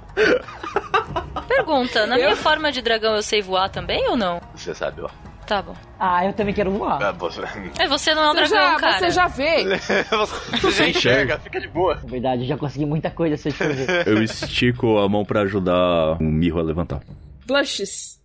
Pergunta, 1.47 2.05
na 2.07 2.15
Eu- 2.17 2.23
minha 2.23 2.35
forma 2.35 2.71
de 2.71 2.81
dragão 2.81 3.15
eu 3.15 3.21
sei 3.23 3.41
voar 3.41 3.69
também 3.69 4.07
ou 4.09 4.17
não? 4.17 4.41
Você 4.55 4.73
sabe, 4.73 5.01
ó. 5.01 5.09
Tá 5.45 5.61
bom. 5.61 5.75
Ah, 5.99 6.25
eu 6.25 6.33
também 6.33 6.55
quero 6.55 6.71
voar. 6.71 7.01
Ah, 7.03 7.11
você... 7.11 7.41
É, 7.79 7.87
você 7.87 8.15
não 8.15 8.23
é 8.23 8.31
um 8.31 8.33
Você 8.33 8.47
dragão, 8.47 8.71
já, 8.73 8.79
cara. 8.79 8.97
você 8.97 9.11
já 9.11 9.27
vê. 9.27 9.63
você 10.59 10.71
já 10.71 10.87
enxerga, 10.89 11.37
fica 11.39 11.61
de 11.61 11.67
boa. 11.67 11.95
Na 11.95 12.01
verdade, 12.09 12.41
eu 12.41 12.47
já 12.47 12.57
consegui 12.57 12.85
muita 12.87 13.11
coisa 13.11 13.37
se 13.37 13.49
eu 13.49 13.53
te 13.53 13.57
fazer. 13.59 14.07
Eu 14.07 14.23
estico 14.23 14.97
a 14.97 15.07
mão 15.07 15.23
pra 15.23 15.41
ajudar 15.41 16.17
o 16.19 16.23
Mirro 16.23 16.59
a 16.59 16.63
levantar. 16.63 17.01
Blushes. 17.45 18.19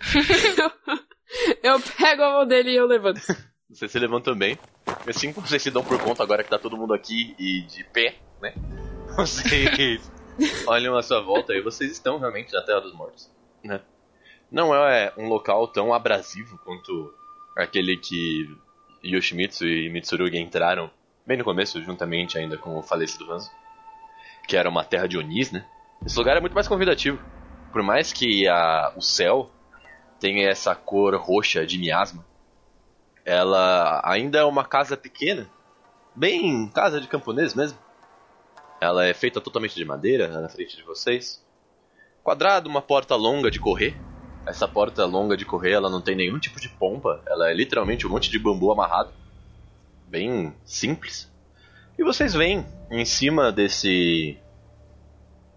eu 1.62 1.80
pego 1.96 2.22
a 2.22 2.30
mão 2.32 2.46
dele 2.46 2.72
e 2.72 2.76
eu 2.76 2.86
levanto. 2.86 3.20
Você 3.70 3.88
se 3.88 3.98
levanta 3.98 4.30
também. 4.30 4.58
Assim 5.08 5.32
como 5.32 5.46
vocês 5.46 5.62
se 5.62 5.70
dão 5.70 5.82
por 5.82 5.98
conta 5.98 6.22
agora 6.22 6.44
que 6.44 6.50
tá 6.50 6.58
todo 6.58 6.76
mundo 6.76 6.92
aqui 6.92 7.34
e 7.38 7.62
de 7.62 7.84
pé, 7.84 8.16
né? 8.42 8.52
Vocês 9.16 10.10
olham 10.66 10.96
à 10.96 11.02
sua 11.02 11.20
volta 11.20 11.54
e 11.54 11.60
vocês 11.60 11.90
estão 11.92 12.18
realmente 12.18 12.52
na 12.52 12.62
Terra 12.62 12.80
dos 12.80 12.94
Mortos, 12.94 13.30
né? 13.62 13.80
Não 14.50 14.74
é 14.74 15.12
um 15.16 15.28
local 15.28 15.68
tão 15.68 15.92
abrasivo 15.92 16.58
quanto 16.58 17.12
aquele 17.56 17.96
que 17.96 18.56
Yoshimitsu 19.04 19.66
e 19.66 19.90
Mitsurugi 19.90 20.38
entraram 20.38 20.90
bem 21.26 21.36
no 21.36 21.44
começo, 21.44 21.82
juntamente 21.82 22.38
ainda 22.38 22.56
com 22.56 22.78
o 22.78 22.82
falecido 22.82 23.30
Hanzo, 23.32 23.50
que 24.46 24.56
era 24.56 24.68
uma 24.68 24.84
terra 24.84 25.08
de 25.08 25.18
Onis, 25.18 25.50
né? 25.50 25.66
Esse 26.04 26.18
lugar 26.18 26.36
é 26.36 26.40
muito 26.40 26.54
mais 26.54 26.68
convidativo. 26.68 27.18
Por 27.72 27.82
mais 27.82 28.12
que 28.12 28.46
a, 28.46 28.92
o 28.96 29.00
céu 29.00 29.50
tenha 30.20 30.48
essa 30.48 30.74
cor 30.74 31.14
roxa 31.16 31.66
de 31.66 31.78
miasma, 31.78 32.24
ela 33.24 34.02
ainda 34.04 34.38
é 34.38 34.44
uma 34.44 34.64
casa 34.64 34.96
pequena, 34.96 35.48
bem 36.14 36.68
casa 36.68 37.00
de 37.00 37.08
camponês 37.08 37.54
mesmo. 37.54 37.78
Ela 38.84 39.06
é 39.06 39.14
feita 39.14 39.40
totalmente 39.40 39.74
de 39.74 39.84
madeira 39.84 40.28
na 40.28 40.48
frente 40.48 40.76
de 40.76 40.82
vocês. 40.82 41.42
Quadrado, 42.22 42.68
uma 42.68 42.82
porta 42.82 43.16
longa 43.16 43.50
de 43.50 43.58
correr. 43.58 43.96
Essa 44.46 44.68
porta 44.68 45.06
longa 45.06 45.38
de 45.38 45.46
correr, 45.46 45.72
ela 45.72 45.88
não 45.88 46.02
tem 46.02 46.14
nenhum 46.14 46.38
tipo 46.38 46.60
de 46.60 46.68
pompa, 46.68 47.22
ela 47.26 47.50
é 47.50 47.54
literalmente 47.54 48.06
um 48.06 48.10
monte 48.10 48.30
de 48.30 48.38
bambu 48.38 48.70
amarrado. 48.70 49.10
Bem 50.06 50.54
simples. 50.66 51.32
E 51.98 52.04
vocês 52.04 52.34
veem 52.34 52.66
em 52.90 53.06
cima 53.06 53.50
desse 53.50 54.36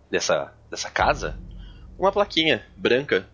dessa 0.09 0.53
dessa 0.69 0.89
casa 0.89 1.37
uma 1.99 2.13
plaquinha 2.13 2.65
branca 2.77 3.27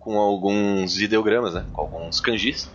com 0.00 0.18
alguns 0.18 1.00
ideogramas, 1.00 1.54
né, 1.54 1.64
com 1.72 1.80
alguns 1.82 2.20
kanjis 2.20 2.68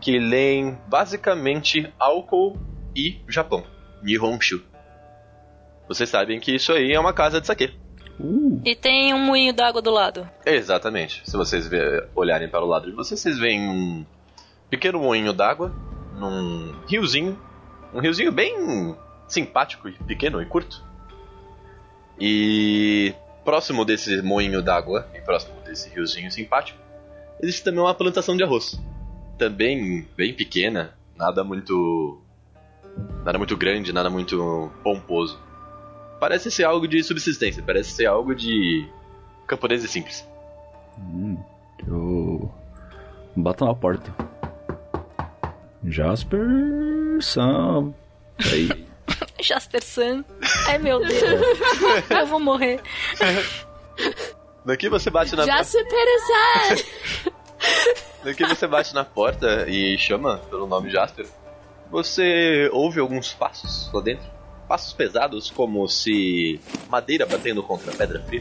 que 0.00 0.18
leem 0.18 0.76
basicamente 0.88 1.92
álcool 1.98 2.58
e 2.96 3.20
Japão. 3.28 3.64
Nihonshu. 4.02 4.69
Vocês 5.90 6.08
sabem 6.08 6.38
que 6.38 6.54
isso 6.54 6.72
aí 6.72 6.92
é 6.92 7.00
uma 7.00 7.12
casa 7.12 7.40
de 7.40 7.46
saque. 7.48 7.74
Uh, 8.20 8.62
E 8.64 8.76
tem 8.76 9.12
um 9.12 9.18
moinho 9.18 9.52
d'água 9.52 9.82
do 9.82 9.90
lado. 9.90 10.28
Exatamente. 10.46 11.20
Se 11.28 11.36
vocês 11.36 11.66
ver- 11.66 12.08
olharem 12.14 12.48
para 12.48 12.62
o 12.62 12.66
lado 12.68 12.86
de 12.88 12.92
vocês, 12.92 13.18
vocês 13.18 13.36
veem 13.38 13.60
um 13.68 14.06
pequeno 14.70 15.00
moinho 15.00 15.32
d'água 15.32 15.72
num 16.16 16.76
riozinho. 16.86 17.36
Um 17.92 17.98
riozinho 17.98 18.30
bem 18.30 18.94
simpático 19.26 19.88
e 19.88 19.92
pequeno 20.04 20.40
e 20.40 20.46
curto. 20.46 20.80
E 22.20 23.12
próximo 23.44 23.84
desse 23.84 24.22
moinho 24.22 24.62
d'água 24.62 25.08
e 25.12 25.20
próximo 25.20 25.54
desse 25.64 25.88
riozinho 25.90 26.30
simpático, 26.30 26.78
existe 27.42 27.64
também 27.64 27.80
uma 27.80 27.94
plantação 27.94 28.36
de 28.36 28.44
arroz. 28.44 28.78
Também 29.38 30.06
bem 30.16 30.34
pequena, 30.34 30.94
nada 31.16 31.42
muito 31.42 32.22
nada 33.24 33.38
muito 33.38 33.56
grande, 33.56 33.92
nada 33.92 34.08
muito 34.10 34.70
pomposo. 34.84 35.36
Parece 36.20 36.50
ser 36.50 36.64
algo 36.64 36.86
de 36.86 37.02
subsistência, 37.02 37.62
parece 37.62 37.92
ser 37.92 38.06
algo 38.06 38.34
de 38.34 38.86
camponês 39.46 39.82
e 39.82 39.88
simples. 39.88 40.28
hum, 40.98 41.42
eu 41.88 42.54
bato 43.34 43.64
na 43.64 43.74
porta. 43.74 44.14
Jasper 45.82 46.46
Sam. 47.20 47.94
Aí. 48.52 48.86
Jasper 49.40 49.82
Sun. 49.82 50.24
Ai 50.68 50.76
meu 50.78 51.00
Deus. 51.00 51.40
Eu 52.10 52.26
vou 52.26 52.38
morrer. 52.38 52.80
Daqui 54.64 54.88
você 54.90 55.08
bate 55.10 55.34
na 55.34 55.44
Já 55.46 55.64
se 55.64 55.82
perezar! 55.84 56.84
daqui 58.22 58.44
você 58.46 58.66
bate 58.66 58.94
na 58.94 59.04
porta 59.04 59.66
e 59.68 59.96
chama 59.98 60.36
pelo 60.50 60.66
nome 60.66 60.90
Jasper. 60.90 61.26
Você 61.90 62.68
ouve 62.72 63.00
alguns 63.00 63.32
passos 63.32 63.90
lá 63.92 64.00
dentro, 64.02 64.24
passos 64.70 64.92
pesados 64.92 65.50
como 65.50 65.88
se 65.88 66.60
madeira 66.88 67.26
batendo 67.26 67.60
contra 67.60 67.90
pedra 67.92 68.22
fria. 68.22 68.40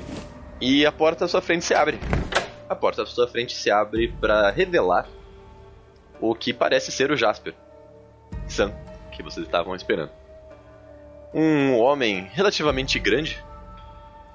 E 0.61 0.85
a 0.85 0.91
porta 0.91 1.25
à 1.25 1.27
sua 1.27 1.41
frente 1.41 1.65
se 1.65 1.73
abre. 1.73 1.99
A 2.69 2.75
porta 2.75 3.01
à 3.01 3.05
sua 3.07 3.27
frente 3.27 3.55
se 3.55 3.71
abre 3.71 4.09
para 4.21 4.51
revelar 4.51 5.09
o 6.21 6.35
que 6.35 6.53
parece 6.53 6.91
ser 6.91 7.09
o 7.09 7.17
Jasper. 7.17 7.55
Sam, 8.47 8.71
que 9.11 9.23
vocês 9.23 9.43
estavam 9.43 9.75
esperando. 9.75 10.11
Um 11.33 11.75
homem 11.79 12.29
relativamente 12.31 12.99
grande, 12.99 13.43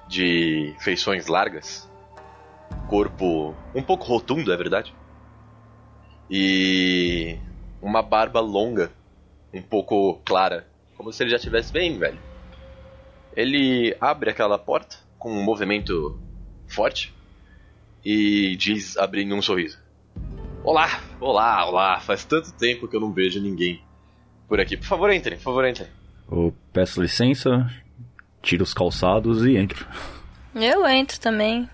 de 0.09 0.75
feições 0.81 1.27
largas, 1.27 1.89
corpo 2.89 3.55
um 3.73 3.81
pouco 3.81 4.03
rotundo, 4.03 4.51
é 4.51 4.57
verdade. 4.57 4.93
E 6.29 7.39
uma 7.81 8.01
barba 8.01 8.41
longa, 8.41 8.91
um 9.53 9.61
pouco 9.61 10.15
clara, 10.25 10.67
como 10.97 11.11
se 11.11 11.23
ele 11.23 11.31
já 11.31 11.39
tivesse 11.39 11.71
bem 11.71 11.97
velho. 11.97 12.19
Ele 13.35 13.95
abre 13.99 14.29
aquela 14.29 14.57
porta 14.57 14.97
com 15.19 15.31
um 15.31 15.43
movimento 15.43 16.19
forte 16.67 17.13
e 18.03 18.55
diz 18.55 18.97
abrindo 18.97 19.35
um 19.35 19.41
sorriso: 19.41 19.79
Olá, 20.63 21.01
olá, 21.19 21.65
olá. 21.67 21.99
Faz 21.99 22.23
tanto 22.23 22.53
tempo 22.53 22.87
que 22.87 22.95
eu 22.95 23.01
não 23.01 23.11
vejo 23.11 23.41
ninguém 23.41 23.81
por 24.47 24.59
aqui. 24.59 24.77
Por 24.77 24.85
favor, 24.85 25.11
entrem, 25.11 25.37
por 25.37 25.43
favor, 25.43 25.65
entrem. 25.65 25.89
Eu 26.31 26.55
peço 26.71 27.01
licença, 27.01 27.69
tiro 28.41 28.63
os 28.63 28.73
calçados 28.73 29.45
e 29.45 29.57
entro. 29.57 29.85
Eu 30.55 30.87
entro 30.87 31.19
também. 31.19 31.69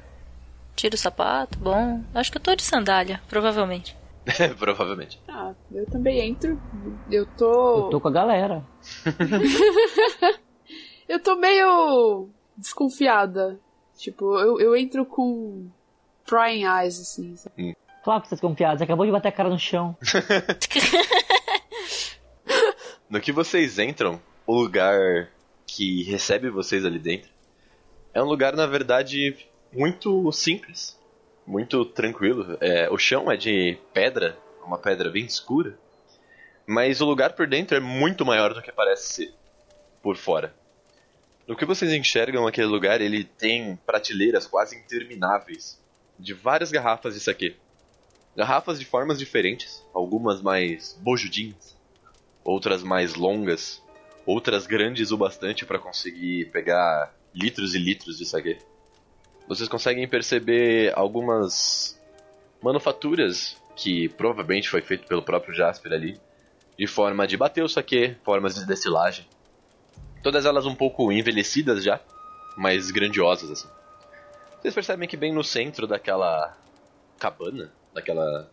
Tiro 0.75 0.95
o 0.95 0.97
sapato, 0.97 1.59
bom. 1.59 2.03
Acho 2.13 2.31
que 2.31 2.37
eu 2.37 2.41
tô 2.41 2.55
de 2.55 2.63
sandália, 2.63 3.21
provavelmente. 3.29 3.95
Provavelmente. 4.59 5.21
Ah, 5.27 5.53
eu 5.71 5.85
também 5.85 6.19
entro. 6.19 6.61
Eu 7.09 7.25
tô. 7.25 7.85
Eu 7.85 7.89
tô 7.89 8.01
com 8.01 8.07
a 8.07 8.11
galera. 8.11 8.63
Eu 11.09 11.19
tô 11.19 11.35
meio 11.35 12.29
desconfiada. 12.55 13.59
Tipo, 13.97 14.39
eu, 14.39 14.61
eu 14.61 14.75
entro 14.77 15.05
com 15.05 15.69
prying 16.25 16.63
eyes, 16.63 16.97
assim. 17.01 17.35
sabe? 17.35 17.75
Claro 18.01 18.21
que 18.21 18.29
vocês 18.29 18.39
confiados, 18.39 18.77
você 18.79 18.85
acabou 18.85 19.05
de 19.05 19.11
bater 19.11 19.27
a 19.27 19.31
cara 19.33 19.49
no 19.49 19.59
chão. 19.59 19.95
No 23.09 23.19
que 23.19 23.33
vocês 23.33 23.77
entram, 23.77 24.21
o 24.47 24.53
lugar 24.55 25.29
que 25.67 26.01
recebe 26.03 26.49
vocês 26.49 26.85
ali 26.85 26.97
dentro 26.97 27.29
é 28.13 28.23
um 28.23 28.25
lugar, 28.25 28.55
na 28.55 28.65
verdade, 28.65 29.35
muito 29.73 30.31
simples, 30.31 30.97
muito 31.51 31.83
tranquilo. 31.83 32.57
É, 32.61 32.89
o 32.89 32.97
chão 32.97 33.29
é 33.29 33.35
de 33.35 33.77
pedra, 33.93 34.37
uma 34.65 34.77
pedra 34.77 35.09
bem 35.09 35.25
escura, 35.25 35.77
mas 36.65 37.01
o 37.01 37.05
lugar 37.05 37.33
por 37.33 37.45
dentro 37.45 37.75
é 37.75 37.79
muito 37.81 38.25
maior 38.25 38.53
do 38.53 38.61
que 38.61 38.71
parece 38.71 39.13
ser 39.13 39.33
por 40.01 40.15
fora. 40.15 40.55
No 41.45 41.53
que 41.53 41.65
vocês 41.65 41.91
enxergam 41.91 42.47
aquele 42.47 42.67
lugar, 42.67 43.01
ele 43.01 43.25
tem 43.25 43.75
prateleiras 43.85 44.47
quase 44.47 44.77
intermináveis 44.77 45.77
de 46.17 46.33
várias 46.33 46.71
garrafas 46.71 47.15
de 47.15 47.19
saquê. 47.19 47.57
Garrafas 48.33 48.79
de 48.79 48.85
formas 48.85 49.19
diferentes, 49.19 49.85
algumas 49.93 50.41
mais 50.41 50.97
bojudinhas, 51.01 51.75
outras 52.45 52.81
mais 52.81 53.15
longas, 53.15 53.83
outras 54.25 54.65
grandes 54.65 55.11
o 55.11 55.17
bastante 55.17 55.65
para 55.65 55.77
conseguir 55.77 56.49
pegar 56.51 57.13
litros 57.35 57.75
e 57.75 57.77
litros 57.77 58.17
de 58.17 58.25
saquê. 58.25 58.57
Vocês 59.51 59.67
conseguem 59.67 60.07
perceber 60.07 60.97
algumas 60.97 62.01
manufaturas 62.61 63.57
que 63.75 64.07
provavelmente 64.07 64.69
foi 64.69 64.81
feito 64.81 65.05
pelo 65.05 65.21
próprio 65.21 65.53
Jasper 65.53 65.91
ali, 65.91 66.17
de 66.79 66.87
forma 66.87 67.27
de 67.27 67.35
bater 67.35 67.61
o 67.61 67.67
saquê, 67.67 68.15
formas 68.23 68.55
de 68.55 68.65
destilagem. 68.65 69.27
Todas 70.23 70.45
elas 70.45 70.65
um 70.65 70.73
pouco 70.73 71.11
envelhecidas 71.11 71.83
já, 71.83 71.99
mas 72.55 72.91
grandiosas 72.91 73.51
assim. 73.51 73.67
Vocês 74.61 74.73
percebem 74.73 75.05
que 75.05 75.17
bem 75.17 75.33
no 75.33 75.43
centro 75.43 75.85
daquela 75.85 76.57
cabana, 77.19 77.73
daquela 77.93 78.49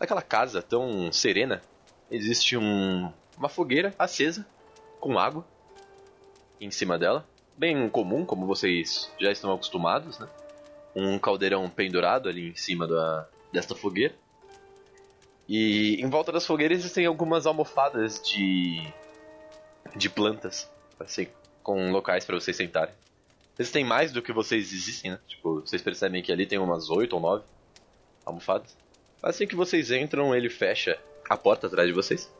daquela 0.00 0.22
casa 0.22 0.62
tão 0.62 1.12
serena, 1.12 1.60
existe 2.10 2.56
um, 2.56 3.12
uma 3.36 3.50
fogueira 3.50 3.94
acesa 3.98 4.46
com 4.98 5.18
água 5.18 5.44
em 6.58 6.70
cima 6.70 6.98
dela, 6.98 7.28
bem 7.58 7.88
comum, 7.88 8.24
como 8.24 8.46
vocês 8.46 9.10
já 9.20 9.30
estão 9.30 9.52
acostumados, 9.52 10.18
né? 10.18 10.28
Um 10.94 11.18
caldeirão 11.18 11.68
pendurado 11.68 12.28
ali 12.28 12.50
em 12.50 12.56
cima 12.56 12.86
da, 12.86 13.26
desta 13.52 13.74
fogueira. 13.74 14.14
E 15.48 16.00
em 16.00 16.08
volta 16.08 16.30
das 16.30 16.46
fogueiras 16.46 16.78
existem 16.78 17.04
algumas 17.04 17.46
almofadas 17.46 18.22
de 18.22 18.82
de 19.96 20.08
plantas, 20.08 20.70
assim, 21.00 21.26
com 21.62 21.90
locais 21.90 22.24
para 22.24 22.38
vocês 22.38 22.56
sentarem. 22.56 22.94
Existem 23.58 23.84
mais 23.84 24.12
do 24.12 24.22
que 24.22 24.32
vocês 24.32 24.72
existem, 24.72 25.12
né? 25.12 25.18
Tipo, 25.26 25.60
vocês 25.60 25.82
percebem 25.82 26.22
que 26.22 26.30
ali 26.30 26.46
tem 26.46 26.58
umas 26.58 26.88
oito 26.90 27.14
ou 27.14 27.20
nove 27.20 27.44
almofadas. 28.24 28.76
Assim 29.22 29.46
que 29.46 29.56
vocês 29.56 29.90
entram, 29.90 30.34
ele 30.34 30.48
fecha 30.48 30.96
a 31.28 31.36
porta 31.36 31.66
atrás 31.66 31.88
de 31.88 31.94
vocês 31.94 32.30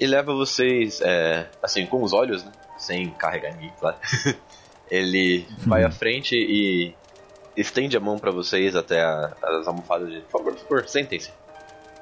e 0.00 0.06
leva 0.06 0.34
vocês, 0.34 1.00
é, 1.02 1.50
assim, 1.62 1.86
com 1.86 2.02
os 2.02 2.14
olhos, 2.14 2.42
né? 2.42 2.50
Sem 2.80 3.10
carregar 3.10 3.52
ninguém, 3.54 3.72
claro. 3.78 3.96
ele 4.90 5.46
vai 5.66 5.84
à 5.84 5.90
frente 5.90 6.34
e 6.34 6.94
estende 7.56 7.96
a 7.96 8.00
mão 8.00 8.18
pra 8.18 8.30
vocês 8.30 8.74
até 8.74 9.00
a- 9.02 9.32
as 9.42 9.68
almofadas 9.68 10.08
de. 10.10 10.20
Por 10.22 10.30
favor, 10.40 10.52
por 10.54 10.62
favor, 10.62 10.88
sentem-se. 10.88 11.30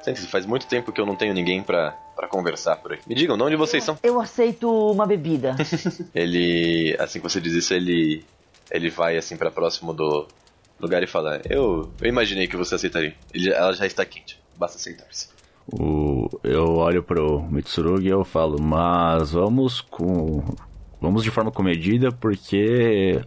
Sentem-se, 0.02 0.28
faz 0.28 0.46
muito 0.46 0.66
tempo 0.66 0.92
que 0.92 1.00
eu 1.00 1.04
não 1.06 1.16
tenho 1.16 1.34
ninguém 1.34 1.62
pra, 1.62 1.90
pra 2.14 2.28
conversar 2.28 2.76
por 2.76 2.92
aqui. 2.92 3.02
Me 3.08 3.14
digam, 3.14 3.36
de 3.36 3.42
onde 3.42 3.56
vocês 3.56 3.82
são? 3.82 3.98
Eu 4.02 4.20
aceito 4.20 4.70
uma 4.92 5.04
bebida. 5.06 5.56
Ele, 6.14 6.96
assim 6.98 7.18
que 7.20 7.28
você 7.28 7.40
diz 7.40 7.52
isso, 7.54 7.74
ele 7.74 8.24
ele 8.70 8.90
vai 8.90 9.16
assim 9.16 9.36
para 9.36 9.50
próximo 9.50 9.92
do 9.92 10.26
lugar 10.80 11.02
e 11.02 11.06
fala: 11.06 11.40
"Eu, 11.50 11.90
eu 12.00 12.08
imaginei 12.08 12.46
que 12.46 12.56
você 12.56 12.76
aceitaria. 12.76 13.14
Ele- 13.34 13.50
ela 13.52 13.72
já 13.72 13.86
está 13.86 14.04
quente. 14.04 14.38
Basta 14.56 14.78
sentar-se." 14.78 15.28
O, 15.70 16.28
eu 16.42 16.76
olho 16.76 17.02
pro 17.02 17.42
Mitsurugi 17.42 18.06
e 18.06 18.10
eu 18.10 18.24
falo, 18.24 18.58
mas 18.62 19.32
vamos 19.32 19.80
com. 19.82 20.42
Vamos 21.00 21.22
de 21.22 21.30
forma 21.30 21.50
comedida 21.50 22.10
porque 22.10 23.20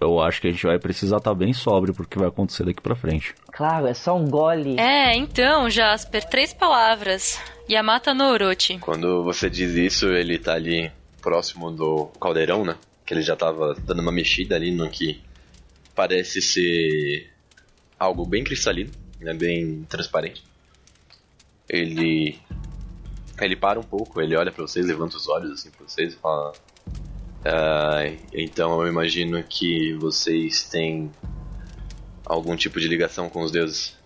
eu 0.00 0.20
acho 0.20 0.40
que 0.40 0.48
a 0.48 0.50
gente 0.50 0.66
vai 0.66 0.78
precisar 0.78 1.18
estar 1.18 1.34
bem 1.34 1.52
sóbrio 1.52 1.94
porque 1.94 2.18
vai 2.18 2.28
acontecer 2.28 2.64
daqui 2.64 2.80
pra 2.80 2.96
frente. 2.96 3.34
Claro, 3.52 3.86
é 3.86 3.94
só 3.94 4.16
um 4.16 4.28
gole. 4.28 4.78
É, 4.80 5.14
então, 5.14 5.70
Jasper, 5.70 6.24
três 6.28 6.52
palavras. 6.52 7.38
Yamata 7.70 8.12
no 8.12 8.24
Orochi. 8.24 8.78
Quando 8.78 9.22
você 9.22 9.48
diz 9.48 9.74
isso, 9.74 10.08
ele 10.08 10.38
tá 10.38 10.54
ali 10.54 10.90
próximo 11.20 11.70
do 11.70 12.06
caldeirão, 12.20 12.64
né? 12.64 12.76
Que 13.06 13.14
ele 13.14 13.22
já 13.22 13.36
tava 13.36 13.74
dando 13.74 14.02
uma 14.02 14.12
mexida 14.12 14.56
ali 14.56 14.70
no 14.70 14.88
que 14.90 15.20
parece 15.94 16.42
ser 16.42 17.30
algo 17.98 18.26
bem 18.26 18.42
cristalino, 18.42 18.90
né? 19.20 19.32
Bem 19.32 19.84
transparente. 19.88 20.42
Ele 21.68 22.38
ele 23.40 23.56
para 23.56 23.78
um 23.78 23.82
pouco, 23.82 24.20
ele 24.20 24.36
olha 24.36 24.52
pra 24.52 24.62
vocês, 24.62 24.86
levanta 24.86 25.16
os 25.16 25.28
olhos 25.28 25.52
assim 25.52 25.70
pra 25.70 25.86
vocês 25.86 26.14
e 26.14 26.16
fala: 26.16 26.52
"Ah, 27.44 28.04
então 28.32 28.80
eu 28.82 28.88
imagino 28.88 29.42
que 29.42 29.94
vocês 29.94 30.64
têm 30.64 31.10
algum 32.24 32.56
tipo 32.56 32.80
de 32.80 32.88
ligação 32.88 33.28
com 33.28 33.42
os 33.42 33.50
deuses." 33.50 33.96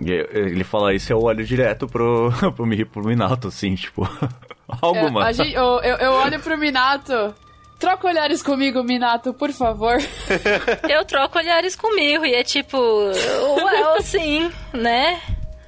Ele 0.00 0.64
fala 0.64 0.94
isso, 0.94 1.12
eu 1.12 1.20
olho 1.22 1.44
direto 1.44 1.86
pro, 1.86 2.30
pro, 2.56 2.86
pro 2.86 3.04
Minato, 3.04 3.48
assim, 3.48 3.74
tipo. 3.74 4.02
É, 4.72 4.76
alguma. 4.80 5.26
a 5.26 5.32
gente- 5.32 5.52
eu, 5.52 5.80
eu, 5.82 5.96
eu 5.98 6.12
olho 6.12 6.40
pro 6.40 6.56
Minato. 6.56 7.34
Troca 7.78 8.06
olhares 8.06 8.42
comigo, 8.42 8.82
Minato, 8.82 9.34
por 9.34 9.52
favor. 9.52 9.98
Eu 10.88 11.04
troco 11.04 11.36
olhares 11.36 11.74
comigo 11.76 12.24
e 12.24 12.32
é 12.32 12.42
tipo, 12.44 12.78
well, 12.78 13.96
assim, 13.98 14.50
né? 14.72 15.20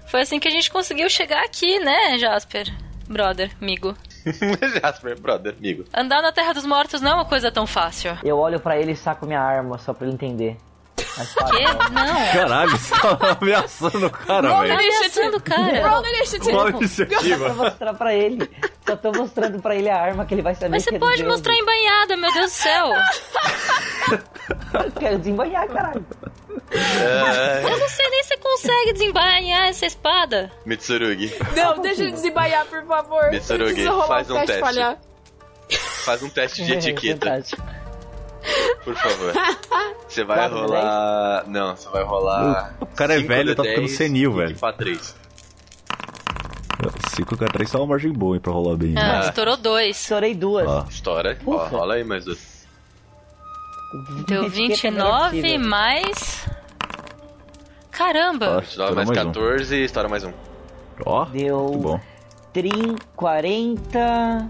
Foi 0.06 0.20
assim 0.22 0.38
que 0.38 0.46
a 0.48 0.50
gente 0.50 0.70
conseguiu 0.70 1.10
chegar 1.10 1.44
aqui, 1.44 1.78
né, 1.80 2.16
Jasper? 2.18 2.72
Brother, 3.08 3.50
amigo. 3.60 3.94
Jasper, 4.80 5.20
brother, 5.20 5.54
amigo. 5.56 5.84
Andar 5.94 6.22
na 6.22 6.32
Terra 6.32 6.52
dos 6.52 6.66
Mortos 6.66 7.00
não 7.00 7.10
é 7.12 7.14
uma 7.14 7.24
coisa 7.24 7.50
tão 7.50 7.66
fácil. 7.66 8.18
Eu 8.24 8.38
olho 8.38 8.60
pra 8.60 8.78
ele 8.78 8.92
e 8.92 8.96
saco 8.96 9.26
minha 9.26 9.40
arma, 9.40 9.78
só 9.78 9.92
pra 9.92 10.06
ele 10.06 10.14
entender. 10.14 10.56
Quê? 11.14 11.64
Não. 11.92 12.32
Caralho, 12.32 12.70
você 12.70 12.94
tá 12.94 13.38
ameaçando 13.40 14.06
o 14.06 14.10
cara, 14.10 14.48
Roll 14.50 14.60
velho. 14.62 14.74
Tá 14.74 14.80
ameaçando 14.80 15.36
o 15.36 15.42
cara. 15.42 15.88
Roll 15.88 16.06
initiative. 16.06 16.50
Qual 16.52 16.66
a 16.66 16.70
Só 16.70 16.76
iniciativa? 16.78 17.44
pra 17.44 17.54
mostrar 17.54 17.94
pra 17.94 18.14
ele. 18.14 18.50
Só 18.86 18.96
tô 18.96 19.12
mostrando 19.12 19.62
pra 19.62 19.74
ele 19.76 19.88
a 19.88 19.96
arma 20.00 20.24
que 20.26 20.34
ele 20.34 20.42
vai 20.42 20.54
saber 20.54 20.70
Mas 20.70 20.84
que 20.84 20.90
você 20.90 20.96
é 20.96 20.98
pode 20.98 21.24
mostrar 21.24 21.54
embanhada, 21.54 22.16
meu 22.16 22.32
Deus 22.32 22.50
do 22.50 22.54
céu. 22.54 22.90
Eu 24.74 24.92
quero 24.98 25.18
desembanhar, 25.18 25.66
caralho. 25.68 26.04
Eu 26.70 27.78
não 27.78 27.88
sei 27.88 28.08
nem 28.10 28.22
se 28.22 28.28
você 28.30 28.36
consegue 28.38 28.92
desembainhar 28.94 29.68
essa 29.68 29.86
espada. 29.86 30.50
Mitsurugi, 30.66 31.32
Não, 31.54 31.78
deixa 31.80 32.02
ele 32.02 32.12
desembaiar, 32.12 32.64
por 32.66 32.84
favor. 32.84 33.30
Mitsurugi, 33.30 33.84
faz 34.06 34.30
um 34.30 34.34
teste 34.40 34.60
falhar. 34.60 34.98
faz 36.04 36.22
um 36.22 36.28
teste 36.28 36.64
de 36.64 36.72
etiqueta, 36.72 37.26
Fantástico. 37.26 37.62
Por 38.84 38.94
favor. 38.94 39.32
Você 40.08 40.22
vai 40.24 40.36
Quatro, 40.36 40.60
rolar. 40.60 41.44
Não, 41.48 41.74
você 41.74 41.88
vai 41.88 42.04
rolar. 42.04 42.74
O 42.80 42.86
cara 42.86 43.14
é 43.16 43.18
velho, 43.20 43.54
tá 43.56 43.64
ficando 43.64 43.80
10 43.86 43.96
senil, 43.96 44.32
velho. 44.34 44.56
Fa 44.56 44.72
3. 44.72 45.16
5 47.16 47.36
k 47.36 47.46
3 47.46 47.70
tá 47.70 47.78
uma 47.78 47.86
margem 47.88 48.12
boa, 48.12 48.36
hein, 48.36 48.40
pra 48.40 48.52
rolar 48.52 48.76
bem. 48.76 48.94
Ah, 48.96 49.20
né? 49.22 49.28
estourou 49.28 49.56
dois. 49.56 49.96
Estourei 50.00 50.34
duas. 50.34 50.88
Estoura. 50.88 51.36
Ó, 51.46 51.66
rola 51.66 51.94
aí 51.94 52.04
mais 52.04 52.24
dois. 52.26 52.66
Deu 54.28 54.44
Etiqueta 54.44 54.48
29 54.90 55.36
negativa. 55.42 55.68
mais. 55.68 56.46
Caramba! 57.90 58.56
ó, 58.56 58.58
Estoura 58.60 58.94
mais 58.94 59.08
mais 59.08 59.18
um. 59.20 59.32
14 59.32 59.74
e 59.76 59.84
estoura 59.84 60.08
mais 60.08 60.24
um. 60.24 60.32
Ó, 61.06 61.24
Deu 61.26 61.58
muito 61.64 61.78
bom. 61.78 62.00
trin, 62.52 62.96
40. 63.16 64.48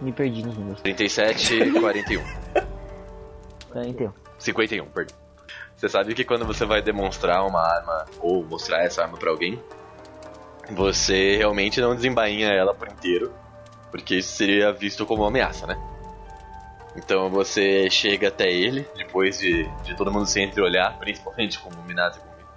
Me 0.00 0.12
perdi 0.12 0.44
nos 0.44 0.56
números. 0.56 0.80
37 0.82 1.54
e 1.54 1.80
41. 1.80 2.22
41. 3.70 4.12
51, 4.38 4.86
perdão. 4.86 5.16
Você 5.76 5.88
sabe 5.88 6.14
que 6.14 6.24
quando 6.24 6.44
você 6.44 6.64
vai 6.64 6.82
demonstrar 6.82 7.44
uma 7.46 7.60
arma 7.60 8.06
ou 8.20 8.44
mostrar 8.44 8.82
essa 8.84 9.02
arma 9.02 9.16
pra 9.16 9.30
alguém, 9.30 9.62
você 10.70 11.36
realmente 11.36 11.80
não 11.80 11.94
desembainha 11.94 12.48
ela 12.48 12.74
por 12.74 12.88
inteiro, 12.88 13.32
porque 13.90 14.16
isso 14.16 14.36
seria 14.36 14.72
visto 14.72 15.06
como 15.06 15.22
uma 15.22 15.28
ameaça, 15.28 15.66
né? 15.66 15.76
Então 16.96 17.30
você 17.30 17.88
chega 17.90 18.28
até 18.28 18.50
ele, 18.50 18.86
depois 18.96 19.38
de, 19.38 19.68
de 19.84 19.96
todo 19.96 20.10
mundo 20.10 20.26
se 20.26 20.40
entreolhar, 20.40 20.98
principalmente 20.98 21.58
com 21.60 21.70
o 21.70 21.82
Minato 21.84 22.18
e 22.18 22.20
comigo. 22.20 22.48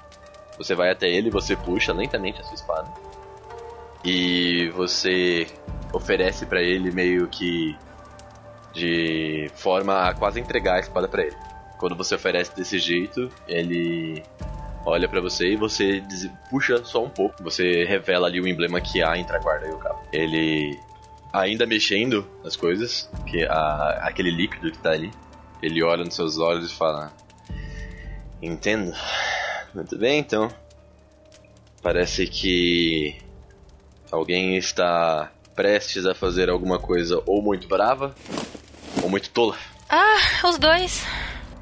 Você 0.57 0.73
vai 0.73 0.91
até 0.91 1.07
ele, 1.07 1.29
você 1.29 1.55
puxa 1.55 1.93
lentamente 1.93 2.41
a 2.41 2.43
sua 2.43 2.55
espada. 2.55 2.91
E 4.03 4.69
você 4.69 5.47
oferece 5.93 6.45
pra 6.45 6.61
ele 6.61 6.91
meio 6.91 7.27
que 7.27 7.75
de 8.73 9.49
forma 9.55 10.07
a 10.07 10.13
quase 10.13 10.39
entregar 10.39 10.75
a 10.75 10.79
espada 10.79 11.07
pra 11.07 11.23
ele. 11.23 11.35
Quando 11.77 11.95
você 11.95 12.15
oferece 12.15 12.55
desse 12.55 12.79
jeito, 12.79 13.29
ele 13.47 14.23
olha 14.85 15.09
pra 15.09 15.19
você 15.19 15.53
e 15.53 15.55
você 15.55 15.99
des- 16.01 16.29
puxa 16.49 16.83
só 16.85 17.03
um 17.03 17.09
pouco. 17.09 17.43
Você 17.43 17.83
revela 17.83 18.27
ali 18.27 18.39
o 18.39 18.47
emblema 18.47 18.79
que 18.79 19.01
há 19.03 19.17
entre 19.17 19.35
a 19.35 19.39
guarda 19.39 19.67
e 19.67 19.71
o 19.71 19.77
cabo. 19.77 19.99
Ele 20.13 20.79
ainda 21.33 21.65
mexendo 21.65 22.27
nas 22.43 22.55
coisas, 22.55 23.09
que 23.25 23.43
a, 23.45 23.99
aquele 24.03 24.29
líquido 24.31 24.71
que 24.71 24.77
tá 24.77 24.91
ali. 24.91 25.11
Ele 25.61 25.83
olha 25.83 26.03
nos 26.03 26.15
seus 26.15 26.37
olhos 26.37 26.71
e 26.71 26.75
fala: 26.75 27.11
Entendo. 28.41 28.93
Muito 29.73 29.97
bem, 29.97 30.19
então. 30.19 30.49
Parece 31.81 32.27
que 32.27 33.17
alguém 34.11 34.55
está 34.57 35.31
prestes 35.55 36.05
a 36.05 36.13
fazer 36.13 36.49
alguma 36.49 36.79
coisa 36.79 37.21
ou 37.25 37.41
muito 37.41 37.67
brava 37.67 38.15
ou 39.01 39.09
muito 39.09 39.29
tola. 39.29 39.57
Ah, 39.89 40.47
os 40.47 40.57
dois. 40.57 41.05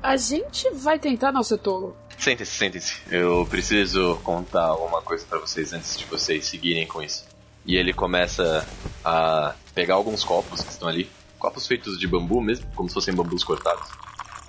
A 0.02 0.16
gente 0.16 0.70
vai 0.76 0.98
tentar 0.98 1.32
não 1.32 1.44
ser 1.44 1.58
tolo. 1.58 1.96
Sentem-se, 2.18 2.52
sentem-se. 2.52 3.02
Eu 3.10 3.46
preciso 3.50 4.20
contar 4.24 4.66
alguma 4.66 5.02
coisa 5.02 5.26
pra 5.26 5.40
vocês 5.40 5.74
antes 5.74 5.98
de 5.98 6.06
vocês 6.06 6.46
seguirem 6.46 6.86
com 6.86 7.02
isso. 7.02 7.26
E 7.66 7.76
ele 7.76 7.94
começa 7.94 8.68
a 9.04 9.54
pegar 9.74 9.96
alguns 9.96 10.24
copos 10.24 10.62
que 10.62 10.72
estão 10.72 10.88
ali, 10.88 11.10
copos 11.38 11.68
feitos 11.68 12.00
de 12.00 12.08
bambu 12.08 12.42
mesmo, 12.42 12.66
como 12.76 12.90
se 12.90 12.94
fossem 12.94 13.14
bambus 13.14 13.44
cortados, 13.44 13.88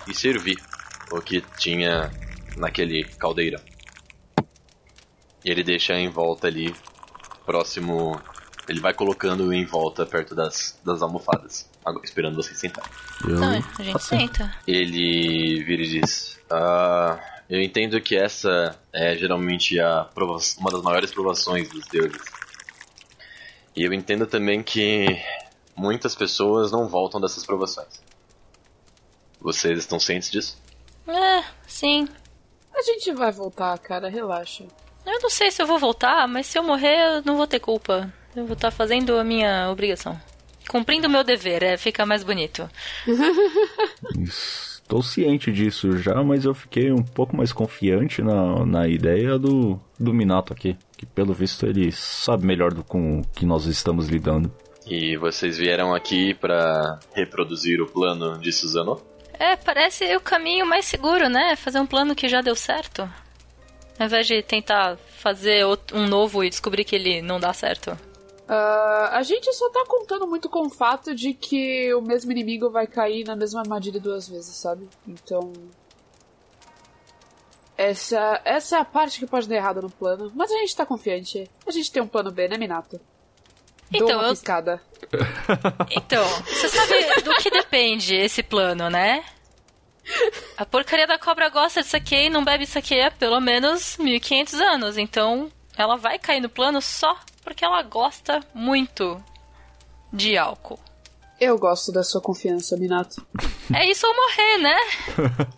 e 0.07 0.13
servir 0.13 0.57
o 1.11 1.21
que 1.21 1.41
tinha 1.57 2.11
naquele 2.57 3.03
caldeirão. 3.03 3.61
E 5.43 5.49
ele 5.49 5.63
deixa 5.63 5.93
em 5.95 6.09
volta 6.09 6.47
ali, 6.47 6.75
próximo. 7.45 8.19
Ele 8.71 8.79
vai 8.79 8.93
colocando 8.93 9.51
em 9.53 9.65
volta 9.65 10.05
perto 10.05 10.33
das, 10.33 10.79
das 10.85 11.01
almofadas, 11.01 11.69
esperando 12.05 12.35
vocês 12.37 12.57
sentarem. 12.57 12.89
Eu... 13.27 13.35
Então, 13.35 13.49
a 13.49 13.83
gente 13.83 13.95
assim, 13.97 14.19
senta. 14.19 14.55
Ele 14.65 15.61
vira 15.65 15.81
e 15.83 15.99
diz: 15.99 16.39
ah, 16.49 17.19
Eu 17.49 17.61
entendo 17.61 17.99
que 17.99 18.15
essa 18.15 18.79
é 18.93 19.13
geralmente 19.17 19.77
a 19.77 20.05
prova- 20.05 20.37
uma 20.57 20.71
das 20.71 20.81
maiores 20.81 21.11
provações 21.11 21.67
dos 21.69 21.85
deuses. 21.87 22.21
E 23.75 23.83
eu 23.83 23.91
entendo 23.93 24.25
também 24.25 24.63
que 24.63 25.05
muitas 25.75 26.15
pessoas 26.15 26.71
não 26.71 26.87
voltam 26.87 27.19
dessas 27.19 27.45
provações. 27.45 28.01
Vocês 29.41 29.79
estão 29.79 29.99
cientes 29.99 30.31
disso? 30.31 30.57
É, 31.07 31.43
sim. 31.67 32.07
A 32.73 32.81
gente 32.83 33.11
vai 33.11 33.31
voltar, 33.33 33.77
cara, 33.79 34.07
relaxa. 34.09 34.63
Eu 35.05 35.19
não 35.19 35.29
sei 35.29 35.51
se 35.51 35.61
eu 35.61 35.67
vou 35.67 35.77
voltar, 35.77 36.25
mas 36.27 36.47
se 36.47 36.57
eu 36.57 36.63
morrer, 36.63 37.17
eu 37.17 37.21
não 37.25 37.35
vou 37.35 37.47
ter 37.47 37.59
culpa. 37.59 38.13
Eu 38.35 38.45
vou 38.45 38.53
estar 38.53 38.71
fazendo 38.71 39.17
a 39.17 39.23
minha 39.23 39.69
obrigação. 39.69 40.19
Cumprindo 40.69 41.07
o 41.07 41.09
meu 41.09 41.23
dever, 41.23 41.63
é, 41.63 41.77
fica 41.77 42.05
mais 42.05 42.23
bonito. 42.23 42.69
Estou 44.17 45.01
ciente 45.01 45.51
disso 45.51 45.97
já, 45.97 46.21
mas 46.23 46.45
eu 46.45 46.53
fiquei 46.53 46.91
um 46.91 47.01
pouco 47.01 47.35
mais 47.35 47.53
confiante 47.53 48.21
na, 48.21 48.65
na 48.65 48.87
ideia 48.87 49.39
do, 49.39 49.79
do 49.99 50.13
Minato 50.13 50.53
aqui. 50.53 50.77
Que 50.97 51.05
pelo 51.05 51.33
visto 51.33 51.65
ele 51.65 51.91
sabe 51.91 52.45
melhor 52.45 52.73
do 52.73 52.83
com 52.83 53.19
o 53.19 53.27
que 53.27 53.45
nós 53.45 53.65
estamos 53.65 54.07
lidando. 54.07 54.51
E 54.85 55.15
vocês 55.17 55.57
vieram 55.57 55.93
aqui 55.93 56.33
pra 56.33 56.99
reproduzir 57.13 57.81
o 57.81 57.87
plano 57.87 58.37
de 58.39 58.51
Suzano? 58.51 59.01
É, 59.39 59.55
parece 59.55 60.15
o 60.15 60.19
caminho 60.19 60.65
mais 60.65 60.85
seguro, 60.85 61.29
né? 61.29 61.55
Fazer 61.55 61.79
um 61.79 61.87
plano 61.87 62.15
que 62.15 62.27
já 62.27 62.41
deu 62.41 62.55
certo. 62.55 63.01
Ao 63.97 64.05
invés 64.05 64.27
de 64.27 64.41
tentar 64.41 64.97
fazer 65.17 65.65
um 65.93 66.07
novo 66.07 66.43
e 66.43 66.49
descobrir 66.49 66.83
que 66.83 66.95
ele 66.95 67.21
não 67.21 67.39
dá 67.39 67.53
certo. 67.53 67.97
Ah, 68.53 69.11
a 69.13 69.23
gente 69.23 69.49
só 69.53 69.69
tá 69.69 69.85
contando 69.87 70.27
muito 70.27 70.49
com 70.49 70.65
o 70.65 70.69
fato 70.69 71.15
de 71.15 71.33
que 71.33 71.93
o 71.93 72.01
mesmo 72.01 72.31
inimigo 72.33 72.69
vai 72.69 72.85
cair 72.85 73.23
na 73.25 73.33
mesma 73.33 73.61
armadilha 73.61 73.97
duas 73.97 74.27
vezes, 74.27 74.53
sabe? 74.57 74.89
Então. 75.07 75.53
Essa, 77.77 78.41
essa 78.43 78.75
é 78.77 78.79
a 78.79 78.85
parte 78.85 79.19
que 79.19 79.25
pode 79.25 79.47
dar 79.47 79.55
errado 79.55 79.81
no 79.81 79.89
plano. 79.89 80.31
Mas 80.35 80.51
a 80.51 80.57
gente 80.57 80.75
tá 80.75 80.85
confiante. 80.85 81.49
A 81.65 81.71
gente 81.71 81.91
tem 81.91 82.03
um 82.03 82.07
plano 82.07 82.29
B, 82.29 82.47
né, 82.49 82.57
Minato? 82.57 82.99
Dou 83.89 84.03
Então, 84.03 84.19
uma 84.19 84.27
eu- 84.27 84.31
piscada. 84.31 84.81
Então, 85.89 86.23
você 86.45 86.69
sabe 86.69 87.21
do 87.23 87.33
que 87.35 87.49
depende 87.49 88.15
esse 88.15 88.43
plano, 88.43 88.89
né? 88.89 89.23
A 90.57 90.65
porcaria 90.65 91.07
da 91.07 91.17
cobra 91.17 91.49
gosta 91.49 91.81
de 91.81 91.87
saque 91.87 92.15
e 92.15 92.29
não 92.29 92.43
bebe 92.43 92.65
saque 92.67 92.99
há 93.01 93.09
pelo 93.11 93.39
menos 93.39 93.97
1500 93.97 94.53
anos. 94.61 94.97
Então, 94.97 95.51
ela 95.77 95.95
vai 95.97 96.19
cair 96.19 96.39
no 96.41 96.49
plano 96.49 96.81
só 96.81 97.17
porque 97.43 97.65
ela 97.65 97.81
gosta 97.83 98.39
muito 98.53 99.21
de 100.11 100.37
álcool. 100.37 100.79
Eu 101.39 101.57
gosto 101.57 101.91
da 101.91 102.03
sua 102.03 102.21
confiança, 102.21 102.77
Minato. 102.77 103.25
É 103.73 103.89
isso 103.89 104.05
ou 104.05 104.13
morrer, 104.13 104.57
né? 104.59 104.77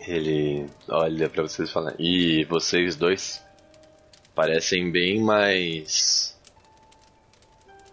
Ele 0.00 0.66
olha 0.88 1.28
pra 1.28 1.42
vocês 1.42 1.68
e 1.68 1.72
fala: 1.72 1.94
E 1.98 2.44
vocês 2.44 2.96
dois 2.96 3.44
parecem 4.34 4.90
bem 4.90 5.20
mais 5.20 6.34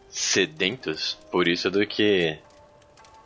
sedentos 0.10 1.18
por 1.32 1.48
isso 1.48 1.70
do 1.70 1.86
que 1.86 2.38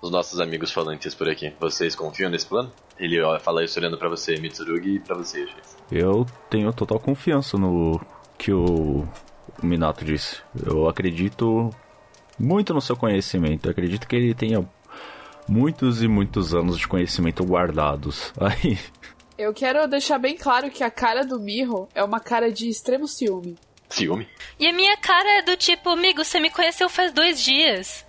os 0.02 0.10
nossos 0.10 0.40
amigos 0.40 0.72
falantes 0.72 1.14
por 1.14 1.30
aqui. 1.30 1.54
Vocês 1.60 1.96
confiam 1.96 2.30
nesse 2.30 2.46
plano? 2.46 2.72
Ele 2.98 3.18
fala 3.40 3.64
isso 3.64 3.78
olhando 3.80 3.98
pra 3.98 4.08
você, 4.08 4.38
Mitsurugi, 4.38 4.96
e 4.96 5.00
pra 5.00 5.16
você, 5.16 5.46
Jace. 5.46 5.76
Eu 5.92 6.26
tenho 6.50 6.72
total 6.72 7.00
confiança 7.00 7.58
no 7.58 8.00
que 8.38 8.52
o, 8.52 9.08
o 9.62 9.66
Minato 9.66 10.04
disse. 10.06 10.38
Eu 10.66 10.88
acredito 10.88 11.70
muito 12.38 12.74
no 12.74 12.82
seu 12.82 12.96
conhecimento. 12.96 13.66
Eu 13.68 13.72
acredito 13.72 14.08
que 14.08 14.16
ele 14.16 14.34
tenha 14.34 14.68
muitos 15.48 16.02
e 16.02 16.08
muitos 16.08 16.54
anos 16.54 16.78
de 16.78 16.88
conhecimento 16.88 17.44
guardados. 17.44 18.34
Aí, 18.40 18.78
Eu 19.38 19.54
quero 19.54 19.88
deixar 19.88 20.18
bem 20.18 20.36
claro 20.38 20.70
que 20.70 20.84
a 20.84 20.90
cara 20.92 21.24
do 21.26 21.40
Mirro 21.40 21.88
é 21.94 22.04
uma 22.04 22.20
cara 22.20 22.52
de 22.52 22.70
extremo 22.70 23.08
ciúme. 23.08 23.58
Ciúme? 23.90 24.28
E 24.60 24.68
a 24.68 24.74
minha 24.74 24.98
cara 24.98 25.40
é 25.40 25.42
do 25.42 25.56
tipo, 25.56 25.90
amigo, 25.90 26.24
você 26.24 26.40
me 26.40 26.50
conheceu 26.50 26.90
faz 26.90 27.12
dois 27.12 27.42
dias. 27.42 28.06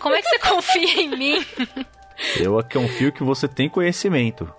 Como 0.00 0.14
é 0.14 0.22
que 0.22 0.28
você 0.28 0.38
confia 0.48 1.00
em 1.02 1.08
mim? 1.08 1.44
Eu 2.38 2.62
confio 2.72 3.12
que 3.12 3.22
você 3.22 3.46
tem 3.48 3.68
conhecimento. 3.68 4.50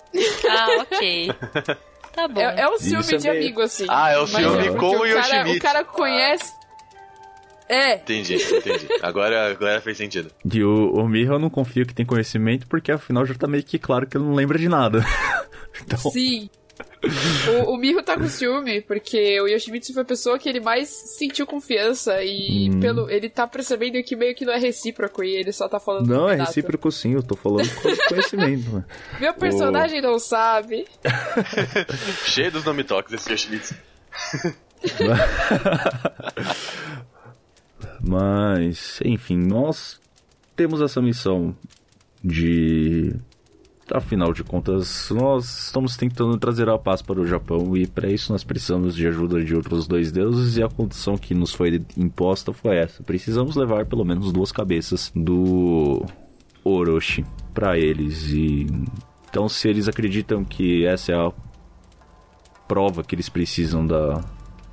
Ah, 0.49 0.81
ok. 0.81 1.31
Tá 2.17 2.27
bom. 2.27 2.41
É, 2.41 2.61
é 2.61 2.67
um 2.67 2.73
Isso 2.77 2.85
ciúme 2.89 3.13
é 3.13 3.17
de 3.17 3.29
meio- 3.29 3.41
amigo, 3.43 3.61
assim. 3.61 3.85
Ah, 3.87 4.09
é 4.09 4.17
o 4.17 4.21
Mas 4.21 4.31
ciúme 4.31 4.57
porque 4.69 4.77
com 4.79 4.87
o 4.87 4.99
cara, 4.99 5.07
Yoshimitsu. 5.19 5.57
O 5.57 5.61
cara 5.61 5.83
conhece. 5.83 6.53
É, 7.69 7.95
Entendi, 7.95 8.35
entendi. 8.35 8.87
Agora, 9.03 9.51
agora 9.51 9.79
fez 9.81 9.97
sentido. 9.97 10.31
E 10.51 10.63
o, 10.63 10.93
o 10.93 11.07
Mirra 11.07 11.33
eu 11.35 11.39
não 11.39 11.49
confio 11.49 11.85
que 11.85 11.93
tem 11.93 12.05
conhecimento, 12.07 12.65
porque 12.67 12.91
afinal 12.91 13.23
já 13.25 13.35
tá 13.35 13.45
meio 13.45 13.61
que 13.63 13.77
claro 13.77 14.07
que 14.07 14.17
ele 14.17 14.23
não 14.23 14.33
lembra 14.33 14.57
de 14.57 14.67
nada. 14.67 15.05
então, 15.79 15.99
sim. 16.11 16.49
O, 17.65 17.73
o 17.73 17.77
Miho 17.77 18.01
tá 18.03 18.17
com 18.17 18.27
ciúme, 18.27 18.81
porque 18.81 19.39
o 19.41 19.47
Yoshimitsu 19.47 19.93
foi 19.93 20.01
a 20.01 20.05
pessoa 20.05 20.39
que 20.39 20.49
ele 20.49 20.59
mais 20.59 20.89
sentiu 20.89 21.45
confiança 21.45 22.23
e 22.23 22.69
Hum. 22.69 22.79
pelo 22.79 23.09
ele 23.09 23.29
tá 23.29 23.47
percebendo 23.47 24.01
que 24.03 24.15
meio 24.15 24.35
que 24.35 24.45
não 24.45 24.53
é 24.53 24.57
recíproco 24.57 25.23
e 25.23 25.35
ele 25.35 25.51
só 25.51 25.67
tá 25.69 25.79
falando 25.79 26.07
não, 26.07 26.29
é 26.29 26.35
recíproco 26.35 26.91
sim, 26.91 27.13
eu 27.13 27.23
tô 27.23 27.35
falando 27.35 27.69
com 27.75 27.81
conhecimento. 28.09 28.83
Meu 29.19 29.33
personagem 29.33 30.01
não 30.01 30.19
sabe. 30.19 30.85
Cheio 32.25 32.51
dos 32.51 32.63
nome 32.65 32.83
toques 32.83 33.13
esse 33.13 33.31
Yoshimitsu. 33.31 33.75
Mas, 38.01 38.99
enfim, 39.03 39.37
nós 39.37 39.99
temos 40.55 40.81
essa 40.81 41.01
missão 41.01 41.55
de. 42.23 43.13
Afinal 43.93 44.33
de 44.33 44.43
contas, 44.43 45.09
nós 45.11 45.65
estamos 45.65 45.95
tentando 45.95 46.37
trazer 46.37 46.67
a 46.67 46.77
paz 46.77 47.01
para 47.01 47.21
o 47.21 47.25
Japão 47.25 47.75
e 47.77 47.87
para 47.87 48.09
isso 48.09 48.33
nós 48.33 48.43
precisamos 48.43 48.93
de 48.93 49.07
ajuda 49.07 49.41
de 49.41 49.55
outros 49.55 49.87
dois 49.87 50.11
deuses 50.11 50.57
e 50.57 50.63
a 50.63 50.67
condição 50.67 51.17
que 51.17 51.33
nos 51.33 51.53
foi 51.53 51.81
imposta 51.95 52.51
foi 52.51 52.77
essa. 52.77 53.01
Precisamos 53.01 53.55
levar 53.55 53.85
pelo 53.85 54.03
menos 54.03 54.33
duas 54.33 54.51
cabeças 54.51 55.09
do 55.15 56.05
Orochi 56.65 57.23
para 57.53 57.77
eles 57.77 58.29
e 58.29 58.67
então 59.29 59.47
se 59.47 59.69
eles 59.69 59.87
acreditam 59.87 60.43
que 60.43 60.85
essa 60.85 61.13
é 61.13 61.15
a 61.15 61.31
prova 62.67 63.03
que 63.03 63.15
eles 63.15 63.29
precisam 63.29 63.87
da 63.87 64.21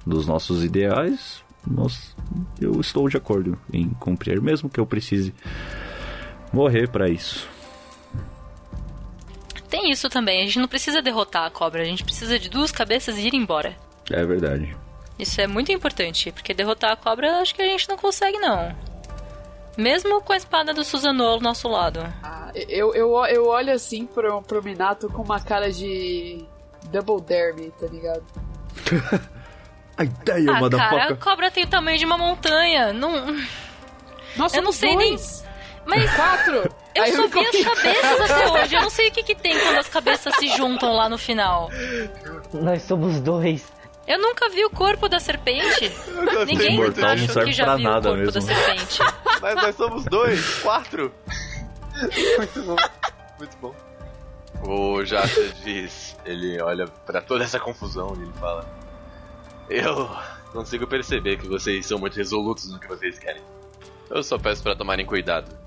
dos 0.04 0.26
nossos 0.26 0.62
ideais, 0.64 1.42
nós, 1.66 2.14
eu 2.60 2.78
estou 2.80 3.08
de 3.08 3.16
acordo 3.16 3.58
em 3.72 3.88
cumprir, 3.88 4.40
mesmo 4.40 4.68
que 4.68 4.78
eu 4.78 4.86
precise 4.86 5.32
morrer 6.52 6.88
para 6.88 7.08
isso. 7.08 7.48
Tem 9.74 9.90
isso 9.90 10.08
também. 10.08 10.40
A 10.40 10.44
gente 10.44 10.60
não 10.60 10.68
precisa 10.68 11.02
derrotar 11.02 11.46
a 11.46 11.50
cobra. 11.50 11.82
A 11.82 11.84
gente 11.84 12.04
precisa 12.04 12.38
de 12.38 12.48
duas 12.48 12.70
cabeças 12.70 13.18
e 13.18 13.26
ir 13.26 13.34
embora. 13.34 13.74
É 14.08 14.24
verdade. 14.24 14.76
Isso 15.18 15.40
é 15.40 15.48
muito 15.48 15.72
importante, 15.72 16.30
porque 16.30 16.54
derrotar 16.54 16.92
a 16.92 16.96
cobra 16.96 17.40
acho 17.40 17.52
que 17.52 17.60
a 17.60 17.66
gente 17.66 17.88
não 17.88 17.96
consegue, 17.96 18.38
não. 18.38 18.72
Mesmo 19.76 20.20
com 20.20 20.32
a 20.32 20.36
espada 20.36 20.72
do 20.72 20.84
Susanoo 20.84 21.26
ao 21.26 21.40
nosso 21.40 21.66
lado. 21.66 22.00
Ah, 22.22 22.52
eu, 22.54 22.94
eu, 22.94 23.16
eu 23.26 23.46
olho 23.48 23.72
assim 23.72 24.06
pro, 24.06 24.40
pro 24.42 24.62
Minato 24.62 25.08
com 25.08 25.22
uma 25.22 25.40
cara 25.40 25.72
de 25.72 26.44
Double 26.92 27.24
me, 27.54 27.72
tá 27.72 27.86
ligado? 27.88 28.24
A 29.96 30.04
ideia, 30.04 30.50
ah, 30.50 30.70
cara, 30.70 31.12
a 31.12 31.16
cobra 31.16 31.52
tem 31.52 31.62
o 31.62 31.68
tamanho 31.68 31.96
de 31.96 32.04
uma 32.04 32.18
montanha. 32.18 32.92
Não... 32.92 33.12
Nossa, 34.36 34.56
Eu 34.56 34.62
não 34.62 34.72
sei 34.72 34.96
nem- 34.96 35.10
dois. 35.10 35.44
Mas 35.86 36.12
Quatro! 36.16 36.83
Eu 36.94 37.02
Aí 37.02 37.12
só 37.12 37.26
vi 37.26 37.38
as 37.40 37.64
cabeças 37.64 38.30
até 38.30 38.48
hoje. 38.52 38.74
Eu 38.74 38.82
não 38.82 38.90
sei 38.90 39.08
o 39.08 39.12
que, 39.12 39.22
que 39.22 39.34
tem 39.34 39.58
quando 39.58 39.78
as 39.78 39.88
cabeças 39.88 40.34
se 40.36 40.48
juntam 40.56 40.92
lá 40.94 41.08
no 41.08 41.18
final. 41.18 41.70
Nós 42.52 42.82
somos 42.82 43.20
dois. 43.20 43.72
Eu 44.06 44.18
nunca 44.20 44.50
vi 44.50 44.64
o 44.64 44.70
corpo 44.70 45.08
da 45.08 45.18
serpente. 45.18 45.90
Ninguém 46.46 46.76
Mortal 46.76 47.04
não 47.04 47.10
acho 47.14 47.32
serve 47.32 47.50
que 47.50 47.56
já 47.56 47.74
viu 47.74 47.84
nada 47.84 48.10
o 48.12 48.16
corpo 48.16 48.32
mesmo. 48.32 48.32
da 48.32 48.40
serpente. 48.40 48.98
Mas 49.40 49.54
nós 49.56 49.76
somos 49.76 50.04
dois, 50.04 50.58
quatro. 50.60 51.12
Muito 52.38 52.62
bom, 52.62 52.76
muito 53.38 53.56
bom. 53.58 53.74
O 54.66 55.04
Jata 55.04 55.48
diz, 55.64 56.16
ele 56.24 56.60
olha 56.62 56.86
pra 56.86 57.20
toda 57.20 57.44
essa 57.44 57.58
confusão 57.58 58.14
e 58.18 58.22
ele 58.22 58.32
fala: 58.34 58.66
Eu 59.68 60.10
consigo 60.52 60.86
perceber 60.86 61.38
que 61.38 61.48
vocês 61.48 61.86
são 61.86 61.98
muito 61.98 62.16
resolutos 62.16 62.70
no 62.70 62.78
que 62.78 62.86
vocês 62.86 63.18
querem. 63.18 63.42
Eu 64.10 64.22
só 64.22 64.38
peço 64.38 64.62
pra 64.62 64.76
tomarem 64.76 65.04
cuidado. 65.06 65.63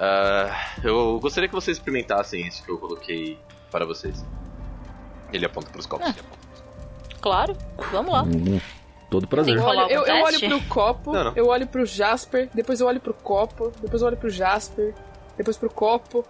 Ah, 0.00 0.76
eu 0.84 1.18
gostaria 1.20 1.48
que 1.48 1.54
vocês 1.54 1.76
experimentassem 1.76 2.46
isso 2.46 2.62
que 2.64 2.70
eu 2.70 2.78
coloquei 2.78 3.38
para 3.70 3.84
vocês. 3.84 4.24
Ele 5.32 5.44
aponta 5.44 5.70
pros 5.70 5.86
copos. 5.86 6.06
ele 6.06 6.20
aponta 6.20 6.36
pros 6.46 6.60
copos. 6.60 7.20
Claro, 7.20 7.56
vamos 7.92 8.12
lá. 8.12 8.22
Hum, 8.22 8.60
todo 9.10 9.26
prazer. 9.26 9.56
Eu 9.56 9.62
olho, 9.62 9.80
eu, 9.90 10.06
eu 10.06 10.24
olho 10.24 10.38
pro 10.40 10.62
copo, 10.68 11.12
Não, 11.12 11.24
não. 11.24 11.32
eu 11.34 11.46
olho 11.48 11.66
pro 11.66 11.84
Jasper, 11.84 12.48
depois 12.54 12.80
eu 12.80 12.86
olho 12.86 13.00
pro 13.00 13.12
copo, 13.12 13.72
depois 13.80 14.00
eu 14.02 14.08
olho 14.08 14.16
pro 14.16 14.30
Jasper, 14.30 14.94
depois 15.36 15.56
pro 15.56 15.68
copo. 15.70 16.24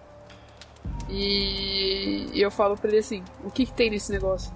E, 1.07 2.29
eu 2.33 2.51
falo 2.51 2.75
pra 2.77 2.89
ele 2.89 2.99
assim: 2.99 3.23
o 3.43 3.49
que, 3.51 3.65
que 3.65 3.73
tem 3.73 3.89
nesse 3.89 4.11
negócio? 4.11 4.51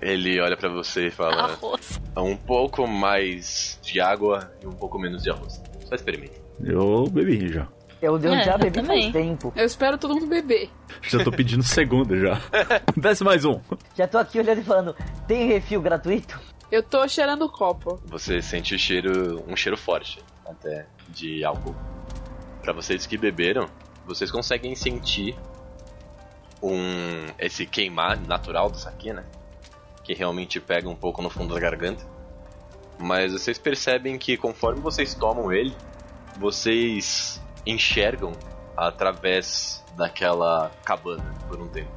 Ele 0.00 0.40
olha 0.40 0.56
pra 0.56 0.68
você 0.68 1.08
e 1.08 1.10
fala: 1.10 1.52
Arroz. 1.52 2.00
Um 2.16 2.36
pouco 2.36 2.86
mais 2.86 3.78
de 3.82 4.00
água 4.00 4.52
e 4.62 4.66
um 4.66 4.72
pouco 4.72 4.98
menos 4.98 5.22
de 5.22 5.30
arroz. 5.30 5.60
Só 5.86 5.94
experimenta. 5.94 6.38
Eu 6.62 7.04
bebi 7.10 7.52
já. 7.52 7.66
Eu, 8.00 8.18
eu 8.18 8.34
É, 8.34 8.44
já 8.44 8.56
bebi 8.56 8.82
faz 8.82 9.12
tempo. 9.12 9.52
Eu 9.54 9.66
espero 9.66 9.98
todo 9.98 10.14
mundo 10.14 10.26
beber. 10.26 10.70
Já 11.02 11.22
tô 11.22 11.30
pedindo 11.30 11.62
segunda 11.62 12.16
já. 12.18 12.40
Desce 12.96 13.22
mais 13.22 13.44
um. 13.44 13.60
Já 13.94 14.06
tô 14.08 14.18
aqui 14.18 14.38
olhando 14.38 14.60
e 14.60 14.64
falando, 14.64 14.96
tem 15.26 15.46
refil 15.46 15.82
gratuito? 15.82 16.40
Eu 16.70 16.82
tô 16.82 17.06
cheirando 17.08 17.42
o 17.42 17.48
copo. 17.50 18.00
Você 18.06 18.40
sente 18.40 18.74
o 18.74 18.78
cheiro, 18.78 19.44
um 19.46 19.56
cheiro 19.56 19.76
forte, 19.76 20.18
até 20.46 20.86
de 21.08 21.44
álcool. 21.44 21.74
Pra 22.62 22.72
vocês 22.72 23.06
que 23.06 23.18
beberam, 23.18 23.66
vocês 24.06 24.30
conseguem 24.30 24.74
sentir 24.74 25.36
um 26.62 27.26
esse 27.38 27.66
queimar 27.66 28.18
natural 28.20 28.70
do 28.70 28.78
saque, 28.78 29.12
né? 29.12 29.24
Que 30.04 30.14
realmente 30.14 30.60
pega 30.60 30.88
um 30.88 30.94
pouco 30.94 31.20
no 31.22 31.28
fundo 31.30 31.54
da 31.54 31.60
garganta. 31.60 32.04
Mas 32.98 33.32
vocês 33.32 33.58
percebem 33.58 34.18
que 34.18 34.36
conforme 34.36 34.80
vocês 34.80 35.14
tomam 35.14 35.52
ele, 35.52 35.74
vocês 36.38 37.40
enxergam 37.66 38.32
através 38.76 39.84
daquela 39.96 40.70
cabana 40.84 41.34
por 41.48 41.60
um 41.60 41.68
tempo. 41.68 41.90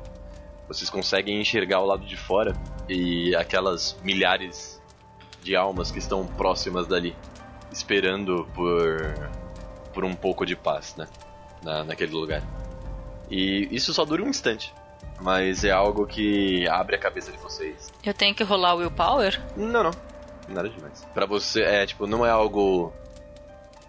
Vocês 0.67 0.89
conseguem 0.89 1.39
enxergar 1.39 1.79
o 1.81 1.85
lado 1.85 2.05
de 2.05 2.17
fora 2.17 2.55
e 2.89 3.35
aquelas 3.35 3.97
milhares 4.03 4.81
de 5.41 5.55
almas 5.55 5.91
que 5.91 5.99
estão 5.99 6.25
próximas 6.25 6.87
dali, 6.87 7.15
esperando 7.71 8.47
por 8.53 9.31
por 9.93 10.03
um 10.03 10.15
pouco 10.15 10.45
de 10.45 10.55
paz, 10.55 10.95
né? 10.95 11.07
Na, 11.63 11.83
naquele 11.83 12.11
lugar. 12.11 12.41
E 13.29 13.69
isso 13.71 13.93
só 13.93 14.03
dura 14.03 14.23
um 14.23 14.27
instante, 14.27 14.73
mas 15.21 15.63
é 15.63 15.71
algo 15.71 16.05
que 16.07 16.67
abre 16.67 16.95
a 16.95 16.99
cabeça 16.99 17.31
de 17.31 17.37
vocês. 17.37 17.91
Eu 18.03 18.13
tenho 18.13 18.33
que 18.33 18.43
rolar 18.43 18.73
o 18.73 18.79
willpower? 18.79 19.39
Não, 19.55 19.83
não. 19.83 19.91
Nada 20.49 20.67
demais. 20.67 21.05
Pra 21.13 21.25
você, 21.25 21.61
é 21.61 21.85
tipo, 21.85 22.05
não 22.07 22.25
é 22.25 22.29
algo 22.29 22.91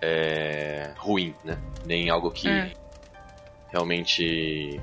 é, 0.07 0.91
ruim, 0.99 1.35
né? 1.45 1.57
Nem 1.87 2.11
algo 2.11 2.31
que 2.31 2.49
Hum. 2.49 2.71
realmente 3.71 4.81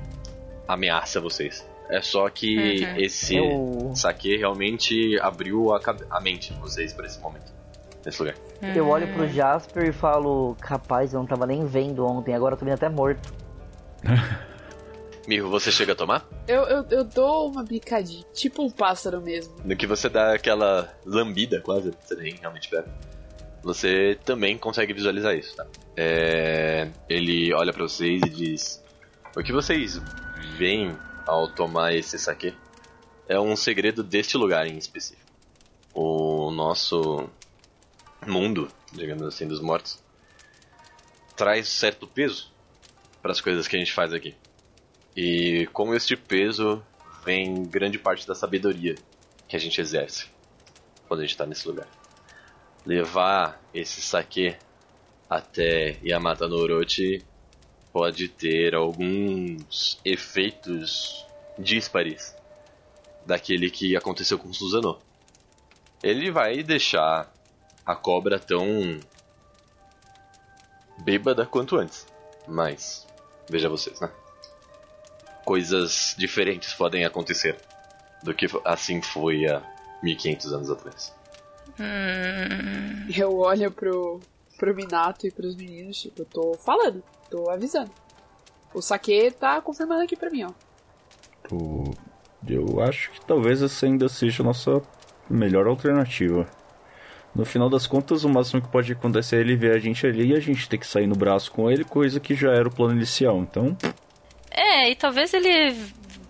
ameaça 0.66 1.20
vocês. 1.20 1.66
É 1.88 2.00
só 2.00 2.28
que 2.30 2.84
Uhum. 2.94 3.00
esse 3.04 3.36
Eu, 3.36 3.92
saque 3.94 4.36
realmente 4.36 5.18
abriu 5.20 5.72
a, 5.74 5.80
a 6.10 6.20
mente 6.20 6.52
de 6.52 6.58
vocês 6.60 6.92
pra 6.92 7.06
esse 7.06 7.20
momento. 7.20 7.52
Nesse 8.04 8.20
lugar. 8.20 8.34
eu 8.74 8.88
olho 8.88 9.06
pro 9.08 9.28
Jasper 9.28 9.88
e 9.88 9.92
falo, 9.92 10.56
capaz, 10.60 11.12
eu 11.12 11.20
não 11.20 11.26
tava 11.26 11.46
nem 11.46 11.64
vendo 11.66 12.04
ontem, 12.04 12.34
agora 12.34 12.54
eu 12.54 12.58
tô 12.58 12.64
vendo 12.64 12.74
até 12.74 12.88
morto. 12.88 13.32
Mirro, 15.28 15.48
você 15.50 15.70
chega 15.70 15.92
a 15.92 15.94
tomar? 15.94 16.26
Eu, 16.48 16.62
eu, 16.64 16.84
eu 16.90 17.04
dou 17.04 17.48
uma 17.48 17.62
bicadinha, 17.62 18.24
tipo 18.32 18.60
um 18.62 18.68
pássaro 18.70 19.20
mesmo. 19.20 19.54
No 19.64 19.76
que 19.76 19.86
você 19.86 20.08
dá 20.08 20.34
aquela 20.34 20.92
lambida 21.06 21.60
quase, 21.60 21.92
você 22.00 22.16
nem 22.16 22.34
realmente 22.34 22.68
pega. 22.68 22.88
Você 23.62 24.18
também 24.24 24.58
consegue 24.58 24.92
visualizar 24.92 25.36
isso, 25.36 25.54
tá? 25.54 25.66
É, 25.96 26.90
ele 27.08 27.52
olha 27.54 27.72
pra 27.72 27.84
vocês 27.84 28.20
e 28.22 28.28
diz: 28.28 28.82
O 29.36 29.42
que 29.42 29.52
vocês 29.52 30.00
veem 30.56 30.96
ao 31.26 31.48
tomar 31.48 31.94
esse 31.94 32.18
saque 32.18 32.54
é 33.28 33.38
um 33.38 33.54
segredo 33.54 34.02
deste 34.02 34.36
lugar 34.36 34.66
em 34.66 34.76
específico. 34.76 35.30
O 35.94 36.50
nosso 36.50 37.30
mundo, 38.26 38.68
digamos 38.92 39.22
assim, 39.22 39.46
dos 39.46 39.60
mortos, 39.60 40.02
traz 41.36 41.68
certo 41.68 42.06
peso 42.06 42.50
para 43.20 43.30
as 43.30 43.40
coisas 43.40 43.68
que 43.68 43.76
a 43.76 43.78
gente 43.78 43.92
faz 43.92 44.12
aqui. 44.12 44.34
E 45.16 45.68
com 45.72 45.94
este 45.94 46.16
peso 46.16 46.84
vem 47.24 47.64
grande 47.64 47.98
parte 47.98 48.26
da 48.26 48.34
sabedoria 48.34 48.96
que 49.46 49.54
a 49.54 49.58
gente 49.58 49.80
exerce 49.80 50.26
quando 51.06 51.20
a 51.20 51.22
gente 51.22 51.32
está 51.32 51.46
nesse 51.46 51.68
lugar. 51.68 51.86
Levar 52.84 53.60
esse 53.72 54.02
saque 54.02 54.56
até 55.30 55.98
Yamata 56.04 56.48
no 56.48 56.56
Orochi 56.56 57.24
pode 57.92 58.28
ter 58.28 58.74
alguns 58.74 60.00
efeitos 60.04 61.26
díspares 61.58 62.34
daquele 63.24 63.70
que 63.70 63.96
aconteceu 63.96 64.38
com 64.38 64.52
Susanoo. 64.52 64.98
Ele 66.02 66.30
vai 66.30 66.62
deixar 66.62 67.32
a 67.86 67.94
cobra 67.94 68.38
tão 68.38 68.98
bêbada 71.04 71.46
quanto 71.46 71.76
antes, 71.76 72.06
mas 72.48 73.06
veja 73.48 73.68
vocês, 73.68 74.00
né? 74.00 74.10
Coisas 75.44 76.14
diferentes 76.18 76.74
podem 76.74 77.04
acontecer 77.04 77.56
do 78.22 78.34
que 78.34 78.46
assim 78.64 79.02
foi 79.02 79.46
há 79.46 79.62
1500 80.02 80.52
anos 80.52 80.70
atrás. 80.70 81.21
Hum, 81.80 83.08
Eu 83.16 83.36
olho 83.38 83.70
pro, 83.70 84.20
pro 84.58 84.74
Minato 84.74 85.26
e 85.26 85.30
pros 85.30 85.54
meninos, 85.56 86.00
tipo, 86.00 86.22
eu 86.22 86.26
tô 86.26 86.54
falando, 86.54 87.02
tô 87.30 87.50
avisando. 87.50 87.90
O 88.74 88.80
Sake 88.80 89.30
tá 89.32 89.60
confirmando 89.60 90.02
aqui 90.02 90.16
pra 90.16 90.30
mim, 90.30 90.44
ó. 90.44 90.50
Pô, 91.48 91.84
eu 92.48 92.80
acho 92.80 93.10
que 93.10 93.20
talvez 93.24 93.62
essa 93.62 93.86
ainda 93.86 94.08
seja 94.08 94.42
a 94.42 94.46
nossa 94.46 94.82
melhor 95.28 95.66
alternativa. 95.66 96.46
No 97.34 97.44
final 97.44 97.68
das 97.70 97.86
contas, 97.86 98.24
o 98.24 98.28
máximo 98.28 98.60
que 98.60 98.68
pode 98.68 98.92
acontecer 98.92 99.36
é 99.36 99.40
ele 99.40 99.56
ver 99.56 99.74
a 99.74 99.78
gente 99.78 100.06
ali 100.06 100.28
e 100.32 100.36
a 100.36 100.40
gente 100.40 100.68
ter 100.68 100.76
que 100.78 100.86
sair 100.86 101.06
no 101.06 101.14
braço 101.16 101.50
com 101.50 101.70
ele, 101.70 101.84
coisa 101.84 102.20
que 102.20 102.34
já 102.34 102.52
era 102.52 102.68
o 102.68 102.74
plano 102.74 102.94
inicial. 102.94 103.38
Então, 103.38 103.76
é, 104.50 104.90
e 104.90 104.94
talvez 104.96 105.32
ele 105.32 105.74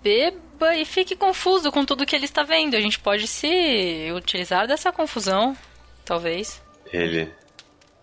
beba 0.03 0.39
e 0.77 0.85
fique 0.85 1.17
confuso 1.17 1.71
com 1.73 1.85
tudo 1.85 2.07
que 2.07 2.15
ele 2.15 2.25
está 2.25 2.43
vendo. 2.43 2.77
A 2.77 2.81
gente 2.81 2.99
pode 2.99 3.27
se 3.27 4.11
utilizar 4.15 4.67
dessa 4.67 4.93
confusão, 4.93 5.57
talvez. 6.05 6.63
Ele. 6.93 7.33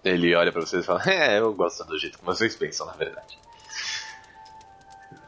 Ele 0.04 0.34
olha 0.36 0.52
pra 0.52 0.62
vocês 0.62 0.84
e 0.84 0.86
fala: 0.86 1.04
É, 1.08 1.40
eu 1.40 1.54
gosto 1.54 1.84
do 1.86 1.98
jeito 1.98 2.18
que 2.18 2.26
vocês 2.26 2.56
pensam, 2.56 2.86
na 2.86 2.94
verdade. 2.94 3.38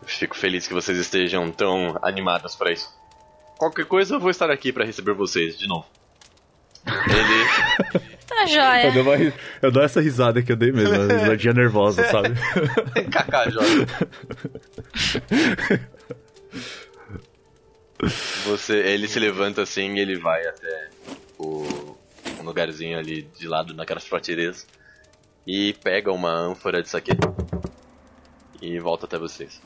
Fico 0.06 0.36
feliz 0.36 0.68
que 0.68 0.74
vocês 0.74 0.98
estejam 0.98 1.52
tão 1.52 1.98
animados 2.02 2.56
pra 2.56 2.72
isso. 2.72 2.90
Qualquer 3.58 3.86
coisa, 3.86 4.16
eu 4.16 4.20
vou 4.20 4.32
estar 4.32 4.50
aqui 4.50 4.74
pra 4.74 4.84
receber 4.84 5.14
vocês 5.14 5.58
de 5.58 5.68
novo. 5.68 5.86
Ele. 6.86 8.12
Tá 8.32 8.46
joia. 8.46 8.88
eu 8.88 8.94
dou, 8.94 9.04
uma 9.04 9.34
eu 9.62 9.72
dou 9.72 9.84
essa 9.84 10.00
risada 10.00 10.42
que 10.42 10.54
eu 10.54 10.56
dei 10.56 10.72
mesmo, 10.72 10.96
uma 10.96 11.14
risadinha 11.14 11.54
nervosa, 11.54 12.02
sabe? 12.06 12.30
Kaká 13.12 13.50
joga. 13.50 13.88
Você, 18.46 18.78
ele 18.78 19.08
se 19.08 19.20
levanta 19.20 19.62
assim 19.62 19.96
e 19.96 20.00
ele 20.00 20.18
vai 20.18 20.46
até 20.48 20.90
o 21.38 21.98
um 22.40 22.44
lugarzinho 22.44 22.98
ali 22.98 23.24
de 23.38 23.48
lado 23.48 23.74
naquelas 23.74 24.08
prateleiras 24.08 24.66
e 25.46 25.74
pega 25.84 26.12
uma 26.12 26.32
ânfora 26.32 26.82
de 26.82 26.90
saque 26.90 27.12
e 28.62 28.80
volta 28.80 29.06
até 29.06 29.18
vocês. 29.18 29.62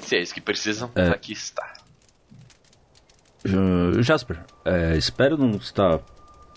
Se 0.00 0.16
é 0.16 0.20
isso 0.20 0.34
que 0.34 0.40
precisam, 0.40 0.90
É. 0.94 1.08
aqui 1.08 1.32
está. 1.32 1.74
Uh, 3.46 4.02
Jasper, 4.02 4.42
é, 4.64 4.96
espero 4.96 5.36
não 5.36 5.50
estar 5.52 6.00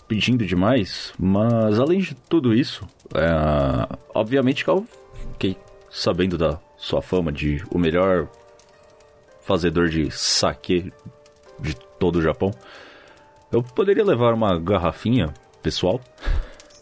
pedindo 0.06 0.46
demais, 0.46 1.12
mas 1.18 1.78
além 1.78 2.00
de 2.00 2.14
tudo 2.14 2.54
isso, 2.54 2.88
é, 3.14 3.96
obviamente 4.14 4.64
que 4.64 4.70
eu 4.70 4.86
fiquei 5.32 5.56
sabendo 5.90 6.38
da 6.38 6.58
sua 6.78 7.02
fama 7.02 7.30
de 7.30 7.62
o 7.70 7.78
melhor 7.78 8.28
fazedor 9.48 9.88
de 9.88 10.10
sake 10.10 10.92
de 11.58 11.74
todo 11.98 12.16
o 12.16 12.22
Japão. 12.22 12.50
Eu 13.50 13.62
poderia 13.62 14.04
levar 14.04 14.34
uma 14.34 14.60
garrafinha 14.60 15.32
pessoal? 15.62 15.98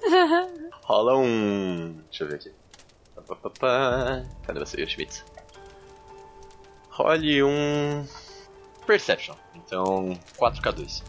Rola 0.83 1.17
um. 1.17 1.97
Deixa 2.11 2.25
eu 2.25 2.29
ver 2.29 2.35
aqui. 2.35 2.53
Cadê 4.45 4.59
você, 4.59 4.85
Schmitz? 4.85 5.25
Role 6.91 7.45
um. 7.45 8.05
Perception. 8.85 9.37
Então, 9.55 10.19
4K2. 10.37 11.05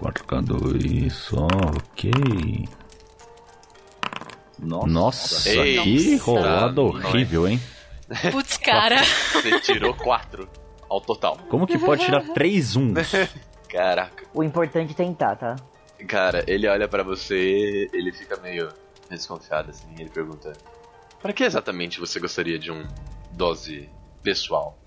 4K2, 0.00 1.36
ok. 1.76 2.12
Nossa. 4.58 4.86
Nossa, 4.86 5.50
que 5.50 5.76
é? 5.78 6.80
horrível, 6.80 7.46
hein? 7.46 7.60
Putz, 8.32 8.56
cara. 8.56 9.02
Você 9.02 9.60
tirou 9.60 9.94
4 9.94 10.63
ao 10.94 11.00
total. 11.00 11.38
Como 11.48 11.66
que 11.66 11.78
pode 11.78 12.04
tirar 12.04 12.22
três 12.32 12.76
uns? 12.76 12.94
Caraca. 13.68 14.24
O 14.32 14.42
importante 14.42 14.92
é 14.92 14.94
tentar, 14.94 15.36
tá? 15.36 15.56
Cara, 16.06 16.44
ele 16.46 16.68
olha 16.68 16.86
pra 16.86 17.02
você, 17.02 17.88
ele 17.92 18.12
fica 18.12 18.36
meio 18.40 18.68
desconfiado 19.10 19.70
assim, 19.70 19.88
ele 19.98 20.10
pergunta: 20.10 20.52
Para 21.20 21.32
que 21.32 21.44
exatamente 21.44 21.98
você 21.98 22.20
gostaria 22.20 22.58
de 22.58 22.70
um 22.70 22.86
dose 23.32 23.88
pessoal 24.22 24.78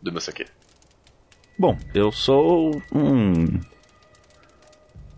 do 0.00 0.12
meu 0.12 0.20
saque? 0.20 0.46
Bom, 1.58 1.76
eu 1.94 2.10
sou 2.10 2.70
um. 2.92 3.60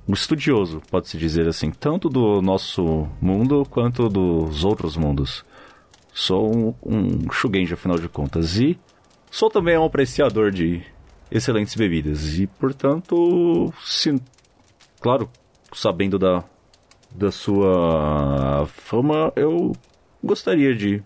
Um 0.06 0.12
estudioso, 0.12 0.82
pode-se 0.90 1.16
dizer 1.16 1.48
assim, 1.48 1.70
tanto 1.70 2.10
do 2.10 2.42
nosso 2.42 3.08
mundo 3.22 3.64
quanto 3.70 4.06
dos 4.10 4.62
outros 4.62 4.98
mundos. 4.98 5.42
Sou 6.12 6.54
um, 6.54 6.74
um 6.84 7.32
Shugenji, 7.32 7.72
afinal 7.72 7.98
de 7.98 8.06
contas, 8.06 8.58
e 8.58 8.78
sou 9.34 9.50
também 9.50 9.76
um 9.76 9.84
apreciador 9.84 10.52
de 10.52 10.80
excelentes 11.28 11.74
bebidas. 11.74 12.38
E, 12.38 12.46
portanto, 12.46 13.74
se, 13.82 14.14
claro, 15.00 15.28
sabendo 15.72 16.18
da, 16.20 16.44
da 17.10 17.32
sua 17.32 18.64
fama, 18.68 19.32
eu 19.34 19.72
gostaria 20.22 20.72
de 20.74 21.02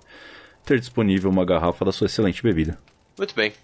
ter 0.62 0.78
disponível 0.78 1.30
uma 1.30 1.44
garrafa 1.44 1.86
da 1.86 1.92
sua 1.92 2.04
excelente 2.04 2.42
bebida. 2.42 2.78
Muito 3.16 3.34
bem, 3.34 3.54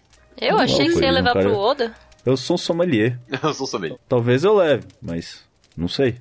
Eu 0.40 0.56
achei 0.56 0.86
que 0.86 0.94
você 0.94 1.04
ia 1.04 1.12
levar 1.12 1.34
cara. 1.34 1.44
pro 1.44 1.58
Oda. 1.58 1.94
Eu 2.24 2.34
sou 2.34 2.54
um 2.54 2.58
sommelier. 2.58 3.20
eu 3.42 3.52
sou 3.52 3.66
somente. 3.66 3.98
Talvez 4.08 4.44
eu 4.44 4.54
leve, 4.54 4.86
mas 5.00 5.44
não 5.76 5.88
sei. 5.88 6.12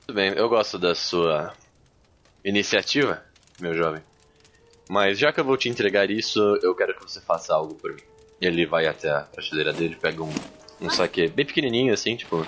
Muito 0.00 0.14
bem, 0.14 0.32
eu 0.32 0.48
gosto 0.48 0.80
da 0.80 0.96
sua 0.96 1.54
iniciativa, 2.44 3.22
meu 3.60 3.72
jovem. 3.72 4.02
Mas 4.92 5.18
já 5.18 5.32
que 5.32 5.40
eu 5.40 5.44
vou 5.44 5.56
te 5.56 5.70
entregar 5.70 6.10
isso, 6.10 6.38
eu 6.62 6.74
quero 6.74 6.94
que 6.94 7.02
você 7.02 7.18
faça 7.18 7.54
algo 7.54 7.74
por 7.74 7.94
mim. 7.94 8.02
Ele 8.38 8.66
vai 8.66 8.86
até 8.86 9.10
a 9.10 9.20
prateleira 9.22 9.72
dele, 9.72 9.96
pega 9.96 10.22
um, 10.22 10.30
um 10.82 10.90
saque 10.90 11.28
bem 11.28 11.46
pequenininho 11.46 11.94
assim, 11.94 12.14
tipo, 12.14 12.46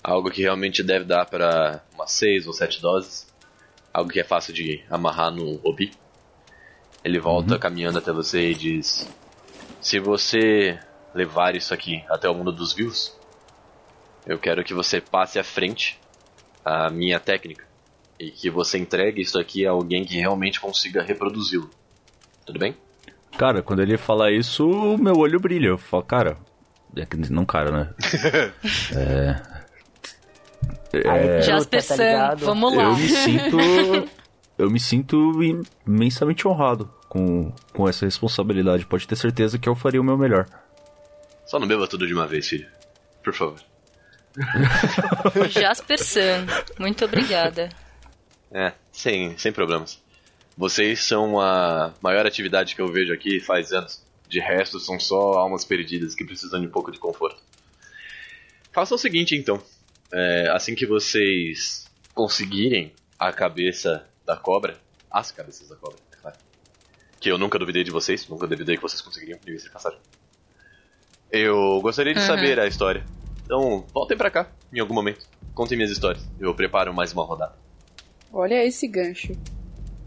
algo 0.00 0.30
que 0.30 0.42
realmente 0.42 0.84
deve 0.84 1.04
dar 1.04 1.26
para 1.26 1.82
umas 1.92 2.12
6 2.12 2.46
ou 2.46 2.52
7 2.52 2.80
doses. 2.80 3.26
Algo 3.92 4.08
que 4.08 4.20
é 4.20 4.22
fácil 4.22 4.54
de 4.54 4.84
amarrar 4.88 5.32
no 5.32 5.60
obi. 5.64 5.90
Ele 7.02 7.18
volta 7.18 7.58
caminhando 7.58 7.98
até 7.98 8.12
você 8.12 8.52
e 8.52 8.54
diz: 8.54 9.12
Se 9.80 9.98
você 9.98 10.78
levar 11.12 11.56
isso 11.56 11.74
aqui 11.74 12.04
até 12.08 12.30
o 12.30 12.34
mundo 12.36 12.52
dos 12.52 12.72
vivos, 12.72 13.18
eu 14.24 14.38
quero 14.38 14.62
que 14.62 14.72
você 14.72 15.00
passe 15.00 15.40
à 15.40 15.44
frente 15.44 15.98
a 16.64 16.88
minha 16.88 17.18
técnica 17.18 17.73
e 18.18 18.30
que 18.30 18.50
você 18.50 18.78
entregue 18.78 19.22
isso 19.22 19.38
aqui 19.38 19.66
a 19.66 19.70
alguém 19.70 20.04
que 20.04 20.16
realmente 20.16 20.60
consiga 20.60 21.02
reproduzi-lo. 21.02 21.70
Tudo 22.46 22.58
bem? 22.58 22.76
Cara, 23.36 23.62
quando 23.62 23.80
ele 23.80 23.96
fala 23.96 24.30
isso, 24.30 24.68
o 24.68 24.96
meu 24.96 25.16
olho 25.16 25.40
brilha. 25.40 25.68
Eu 25.68 25.78
falo, 25.78 26.04
cara. 26.04 26.36
É 26.96 27.06
não, 27.30 27.44
cara, 27.44 27.70
né? 27.72 27.94
Aí, 30.94 31.42
Jasper 31.42 31.82
tá 31.84 31.96
Sam, 31.96 32.04
ligado? 32.04 32.46
vamos 32.46 32.76
lá. 32.76 32.84
Eu 32.84 32.96
me 32.96 33.08
sinto. 33.08 33.58
Eu 34.56 34.70
me 34.70 34.78
sinto 34.78 35.42
imensamente 35.84 36.46
honrado 36.46 36.88
com, 37.08 37.52
com 37.72 37.88
essa 37.88 38.04
responsabilidade. 38.04 38.86
Pode 38.86 39.08
ter 39.08 39.16
certeza 39.16 39.58
que 39.58 39.68
eu 39.68 39.74
faria 39.74 40.00
o 40.00 40.04
meu 40.04 40.16
melhor. 40.16 40.46
Só 41.44 41.58
não 41.58 41.66
beba 41.66 41.88
tudo 41.88 42.06
de 42.06 42.14
uma 42.14 42.28
vez, 42.28 42.46
filho. 42.48 42.68
Por 43.24 43.34
favor. 43.34 43.58
Jasper 45.50 45.98
Sam, 45.98 46.46
muito 46.78 47.04
obrigada. 47.04 47.68
É, 48.54 48.72
sem, 48.92 49.36
sem 49.36 49.52
problemas. 49.52 50.00
Vocês 50.56 51.02
são 51.04 51.40
a 51.40 51.92
maior 52.00 52.24
atividade 52.26 52.74
que 52.76 52.80
eu 52.80 52.86
vejo 52.88 53.12
aqui 53.12 53.40
faz 53.40 53.72
anos. 53.72 54.02
De 54.28 54.38
resto, 54.40 54.78
são 54.80 54.98
só 55.00 55.32
almas 55.34 55.64
perdidas 55.64 56.14
que 56.14 56.24
precisam 56.24 56.60
de 56.60 56.66
um 56.66 56.70
pouco 56.70 56.90
de 56.92 56.98
conforto. 56.98 57.42
Faça 58.72 58.94
o 58.94 58.98
seguinte, 58.98 59.34
então. 59.36 59.60
É, 60.12 60.48
assim 60.52 60.74
que 60.74 60.86
vocês 60.86 61.90
conseguirem 62.14 62.92
a 63.18 63.32
cabeça 63.32 64.06
da 64.24 64.36
cobra, 64.36 64.78
as 65.10 65.32
cabeças 65.32 65.68
da 65.68 65.76
cobra, 65.76 65.98
é 66.12 66.16
claro. 66.16 66.36
Que 67.20 67.30
eu 67.30 67.36
nunca 67.38 67.58
duvidei 67.58 67.82
de 67.82 67.90
vocês, 67.90 68.28
nunca 68.28 68.46
duvidei 68.46 68.76
que 68.76 68.82
vocês 68.82 69.00
conseguiriam, 69.00 69.38
diga-se 69.44 69.64
de 69.64 69.70
passagem. 69.72 69.98
Eu 71.30 71.80
gostaria 71.82 72.14
de 72.14 72.20
Uhum. 72.20 72.26
saber 72.26 72.60
a 72.60 72.66
história. 72.66 73.04
Então, 73.44 73.84
voltem 73.92 74.16
pra 74.16 74.30
cá, 74.30 74.50
em 74.72 74.78
algum 74.78 74.94
momento. 74.94 75.26
Contem 75.52 75.76
minhas 75.76 75.90
histórias. 75.90 76.24
Eu 76.38 76.54
preparo 76.54 76.94
mais 76.94 77.12
uma 77.12 77.24
rodada. 77.24 77.56
Olha 78.34 78.66
esse 78.66 78.88
gancho. 78.88 79.32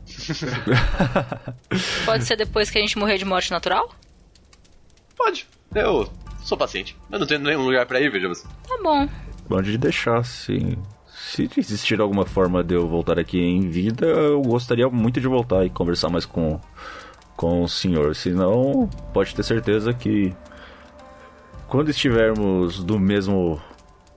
Pode 2.06 2.26
ser 2.26 2.36
depois 2.36 2.70
que 2.70 2.78
a 2.78 2.82
gente 2.82 2.98
morrer 2.98 3.18
de 3.18 3.24
morte 3.24 3.50
natural? 3.52 3.90
Pode. 5.16 5.48
Eu 5.74 6.12
sou 6.44 6.58
paciente. 6.58 6.98
Eu 7.10 7.20
não 7.20 7.26
tenho 7.26 7.40
nenhum 7.40 7.64
lugar 7.64 7.86
pra 7.86 8.02
ir, 8.02 8.12
veja 8.12 8.28
você. 8.28 8.46
Tá 8.68 8.78
bom. 8.84 9.08
Pode 9.48 9.78
deixar, 9.78 10.26
se. 10.26 10.78
Se 11.08 11.50
existir 11.58 12.00
alguma 12.00 12.26
forma 12.26 12.64
de 12.64 12.76
eu 12.76 12.88
voltar 12.88 13.18
aqui 13.18 13.40
em 13.40 13.70
vida, 13.70 14.06
eu 14.06 14.42
gostaria 14.42 14.88
muito 14.88 15.20
de 15.20 15.28
voltar 15.28 15.66
e 15.66 15.70
conversar 15.70 16.10
mais 16.10 16.26
com, 16.26 16.60
com 17.36 17.64
o 17.64 17.68
senhor. 17.68 18.16
Senão, 18.16 18.90
pode 19.14 19.34
ter 19.34 19.44
certeza 19.44 19.94
que 19.94 20.34
quando 21.68 21.90
estivermos 21.90 22.84
do 22.84 23.00
mesmo 23.00 23.60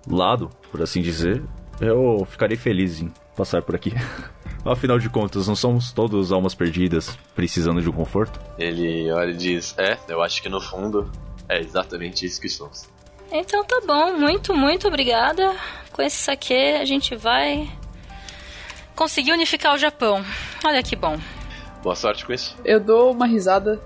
lado, 0.06 0.50
por 0.70 0.82
assim 0.82 1.00
dizer, 1.00 1.42
eu 1.80 2.26
ficarei 2.30 2.56
feliz 2.56 3.00
em 3.00 3.10
passar 3.36 3.62
por 3.62 3.74
aqui. 3.74 3.92
Afinal 4.64 4.98
de 4.98 5.08
contas, 5.08 5.48
não 5.48 5.56
somos 5.56 5.90
todos 5.92 6.32
almas 6.32 6.54
perdidas 6.54 7.18
precisando 7.34 7.80
de 7.80 7.88
um 7.88 7.92
conforto? 7.92 8.38
Ele 8.58 9.10
olha 9.10 9.30
e 9.30 9.36
diz: 9.36 9.74
É, 9.78 9.98
eu 10.08 10.22
acho 10.22 10.42
que 10.42 10.48
no 10.48 10.60
fundo 10.60 11.10
é 11.48 11.58
exatamente 11.58 12.26
isso 12.26 12.40
que 12.40 12.48
somos. 12.48 12.88
Então 13.32 13.64
tá 13.64 13.80
bom, 13.86 14.12
muito, 14.18 14.52
muito 14.54 14.88
obrigada. 14.88 15.54
Com 15.92 16.02
esse 16.02 16.16
saque 16.16 16.54
a 16.54 16.84
gente 16.84 17.16
vai 17.16 17.70
conseguir 18.94 19.32
unificar 19.32 19.74
o 19.74 19.78
Japão. 19.78 20.24
Olha 20.64 20.82
que 20.82 20.94
bom. 20.94 21.18
Boa 21.82 21.96
sorte 21.96 22.26
com 22.26 22.32
isso. 22.32 22.56
Eu 22.64 22.78
dou 22.78 23.12
uma 23.12 23.26
risada 23.26 23.80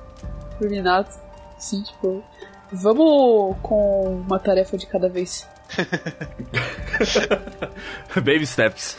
pro 0.58 0.68
Minato. 0.68 1.14
Sim, 1.58 1.82
tipo. 1.82 2.24
Vamos 2.72 3.56
com 3.62 4.22
uma 4.26 4.38
tarefa 4.38 4.76
de 4.76 4.86
cada 4.86 5.08
vez. 5.08 5.48
Baby 8.14 8.46
steps. 8.46 8.96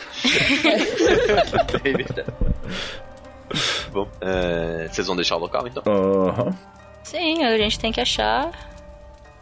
Bom, 3.92 4.08
é, 4.22 4.88
vocês 4.92 5.08
vão 5.08 5.16
deixar 5.16 5.38
o 5.38 5.40
local 5.40 5.68
então? 5.68 5.84
Aham. 5.86 6.56
Sim, 7.04 7.44
a 7.44 7.58
gente 7.58 7.80
tem 7.80 7.92
que 7.92 8.02
achar 8.02 8.52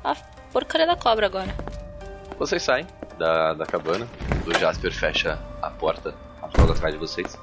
a 0.03 0.15
porcaria 0.51 0.85
da 0.85 0.95
cobra 0.95 1.25
agora. 1.25 1.55
Vocês 2.37 2.61
saem 2.61 2.85
da, 3.17 3.53
da 3.53 3.65
cabana, 3.65 4.07
o 4.45 4.57
Jasper 4.57 4.91
fecha 4.91 5.39
a 5.61 5.69
porta 5.69 6.13
logo 6.57 6.71
atrás 6.71 6.93
de 6.93 6.99
vocês. 6.99 7.37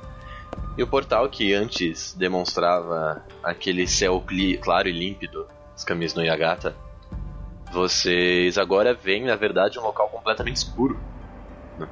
E 0.77 0.83
o 0.83 0.87
portal 0.87 1.29
que 1.29 1.55
antes 1.55 2.15
demonstrava 2.15 3.25
aquele 3.43 3.87
céu 3.87 4.23
claro 4.61 4.89
e 4.89 4.93
límpido, 4.93 5.47
os 5.77 5.85
caminhos 5.85 6.15
no 6.15 6.23
Yagata, 6.23 6.75
vocês 7.71 8.59
agora 8.59 8.93
veem, 8.95 9.25
na 9.25 9.37
verdade, 9.37 9.79
um 9.79 9.83
local 9.83 10.09
completamente 10.09 10.57
escuro. 10.57 10.99
né? 11.79 11.89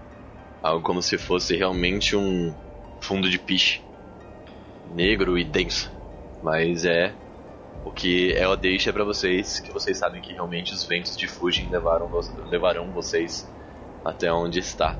Algo 0.62 0.82
como 0.84 1.00
se 1.02 1.16
fosse 1.16 1.56
realmente 1.56 2.16
um 2.16 2.54
fundo 3.00 3.28
de 3.30 3.38
piche. 3.38 3.82
Negro 4.94 5.38
e 5.38 5.44
denso. 5.44 5.92
Mas 6.42 6.84
é 6.84 7.12
o 7.84 7.90
que 7.90 8.32
ela 8.34 8.56
deixa 8.56 8.92
pra 8.92 9.04
vocês, 9.04 9.60
que 9.60 9.72
vocês 9.72 9.96
sabem 9.98 10.20
que 10.20 10.32
realmente 10.32 10.72
os 10.72 10.84
ventos 10.84 11.16
de 11.16 11.28
Fujin 11.28 11.68
levaram, 11.70 12.10
levarão 12.50 12.90
vocês 12.90 13.50
até 14.04 14.32
onde 14.32 14.58
está 14.58 14.96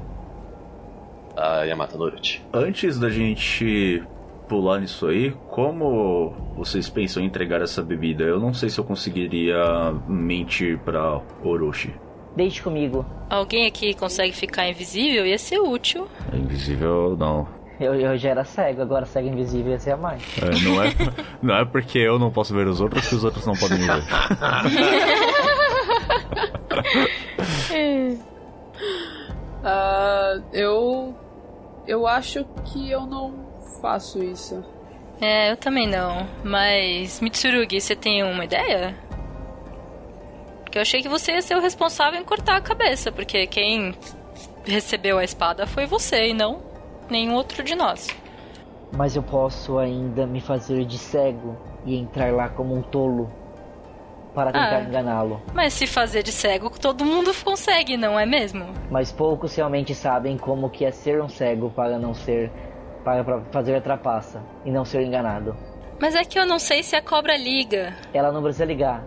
a 1.36 1.62
Yamata 1.62 1.96
Noruti. 1.96 2.44
Antes 2.52 2.98
da 2.98 3.08
gente 3.08 4.02
pular 4.48 4.80
nisso 4.80 5.06
aí, 5.06 5.32
como 5.50 6.32
vocês 6.56 6.88
pensam 6.88 7.22
em 7.22 7.26
entregar 7.26 7.60
essa 7.60 7.82
bebida? 7.82 8.24
Eu 8.24 8.40
não 8.40 8.54
sei 8.54 8.70
se 8.70 8.80
eu 8.80 8.84
conseguiria 8.84 9.92
mentir 10.08 10.78
pra 10.78 11.20
Orochi. 11.44 11.94
Deixe 12.34 12.62
comigo. 12.62 13.04
Alguém 13.28 13.66
aqui 13.66 13.92
consegue 13.94 14.32
ficar 14.32 14.68
invisível? 14.68 15.26
Ia 15.26 15.38
ser 15.38 15.58
útil. 15.58 16.08
Invisível, 16.32 17.16
não. 17.16 17.46
Eu, 17.78 17.94
eu 17.94 18.16
já 18.16 18.30
era 18.30 18.44
cego, 18.44 18.82
agora 18.82 19.06
cego 19.06 19.28
invisível 19.28 19.72
ia 19.72 19.78
ser 19.78 19.92
a 19.92 19.96
mais. 19.96 20.22
É, 20.42 20.50
não, 20.64 20.82
é, 20.82 20.92
não 21.42 21.54
é 21.54 21.64
porque 21.64 21.98
eu 21.98 22.18
não 22.18 22.30
posso 22.30 22.54
ver 22.54 22.66
os 22.66 22.80
outros 22.80 23.06
que 23.06 23.14
os 23.14 23.22
outros 23.22 23.46
não 23.46 23.54
podem 23.54 23.78
me 23.78 23.86
ver. 23.86 24.02
Ah, 29.70 30.40
eu. 30.52 31.14
Eu 31.86 32.06
acho 32.06 32.44
que 32.64 32.90
eu 32.90 33.04
não 33.04 33.47
faço 33.80 34.22
isso. 34.22 34.64
É, 35.20 35.50
eu 35.50 35.56
também 35.56 35.86
não. 35.86 36.26
Mas, 36.44 37.20
Mitsurugi, 37.20 37.80
você 37.80 37.96
tem 37.96 38.22
uma 38.22 38.44
ideia? 38.44 38.94
Porque 40.62 40.78
eu 40.78 40.82
achei 40.82 41.00
que 41.02 41.08
você 41.08 41.32
ia 41.32 41.42
ser 41.42 41.56
o 41.56 41.60
responsável 41.60 42.20
em 42.20 42.24
cortar 42.24 42.56
a 42.56 42.60
cabeça, 42.60 43.10
porque 43.10 43.46
quem 43.46 43.94
recebeu 44.64 45.18
a 45.18 45.24
espada 45.24 45.66
foi 45.66 45.86
você 45.86 46.28
e 46.28 46.34
não 46.34 46.60
nenhum 47.10 47.34
outro 47.34 47.62
de 47.64 47.74
nós. 47.74 48.08
Mas 48.96 49.16
eu 49.16 49.22
posso 49.22 49.78
ainda 49.78 50.26
me 50.26 50.40
fazer 50.40 50.84
de 50.84 50.98
cego 50.98 51.56
e 51.84 51.96
entrar 51.96 52.32
lá 52.32 52.48
como 52.48 52.74
um 52.74 52.82
tolo 52.82 53.30
para 54.34 54.52
tentar 54.52 54.76
Ah. 54.76 54.82
enganá-lo. 54.82 55.42
Mas 55.54 55.72
se 55.72 55.86
fazer 55.86 56.22
de 56.22 56.32
cego, 56.32 56.70
todo 56.78 57.04
mundo 57.04 57.32
consegue, 57.42 57.96
não 57.96 58.18
é 58.20 58.24
mesmo? 58.26 58.66
Mas 58.90 59.10
poucos 59.10 59.54
realmente 59.56 59.94
sabem 59.94 60.36
como 60.36 60.68
que 60.70 60.84
é 60.84 60.90
ser 60.90 61.20
um 61.20 61.28
cego 61.28 61.70
para 61.70 61.98
não 61.98 62.14
ser 62.14 62.52
para 63.14 63.24
pra 63.24 63.40
fazer 63.50 63.74
a 63.74 63.80
trapaça 63.80 64.42
e 64.64 64.70
não 64.70 64.84
ser 64.84 65.02
enganado. 65.02 65.56
Mas 66.00 66.14
é 66.14 66.24
que 66.24 66.38
eu 66.38 66.46
não 66.46 66.58
sei 66.58 66.82
se 66.82 66.94
a 66.94 67.02
cobra 67.02 67.36
liga. 67.36 67.94
Ela 68.12 68.30
não 68.30 68.42
precisa 68.42 68.64
ligar. 68.64 69.04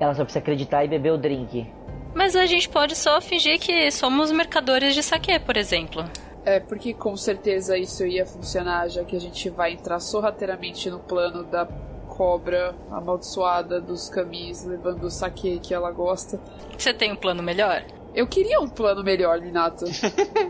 Ela 0.00 0.14
só 0.14 0.24
precisa 0.24 0.40
acreditar 0.40 0.84
e 0.84 0.88
beber 0.88 1.12
o 1.12 1.18
drink. 1.18 1.66
Mas 2.14 2.34
a 2.34 2.44
gente 2.44 2.68
pode 2.68 2.96
só 2.96 3.20
fingir 3.20 3.58
que 3.58 3.90
somos 3.90 4.32
mercadores 4.32 4.94
de 4.94 5.02
saque, 5.02 5.38
por 5.38 5.56
exemplo. 5.56 6.04
É, 6.44 6.58
porque 6.58 6.92
com 6.92 7.16
certeza 7.16 7.78
isso 7.78 8.04
ia 8.04 8.26
funcionar, 8.26 8.88
já 8.88 9.04
que 9.04 9.14
a 9.14 9.20
gente 9.20 9.48
vai 9.48 9.72
entrar 9.72 10.00
sorrateiramente 10.00 10.90
no 10.90 10.98
plano 10.98 11.44
da 11.44 11.66
cobra 12.08 12.74
amaldiçoada 12.90 13.80
dos 13.80 14.10
camis, 14.10 14.64
levando 14.64 15.04
o 15.04 15.10
saque 15.10 15.60
que 15.60 15.72
ela 15.72 15.90
gosta. 15.90 16.38
Você 16.76 16.92
tem 16.92 17.12
um 17.12 17.16
plano 17.16 17.42
melhor? 17.42 17.82
Eu 18.14 18.26
queria 18.26 18.60
um 18.60 18.68
plano 18.68 19.02
melhor, 19.02 19.40
Minato. 19.40 19.84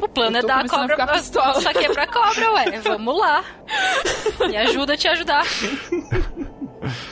O 0.02 0.08
plano 0.08 0.38
é 0.38 0.42
dar 0.42 0.56
a 0.56 0.60
a 0.62 0.68
cobra 0.68 0.88
ficar 0.88 1.06
pra 1.06 1.16
pistola. 1.16 1.60
saque 1.60 1.88
pra 1.92 2.06
cobra, 2.06 2.52
ué. 2.54 2.80
Vamos 2.80 3.18
lá. 3.18 3.44
Me 4.48 4.56
ajuda 4.56 4.94
a 4.94 4.96
te 4.96 5.08
ajudar. 5.08 5.44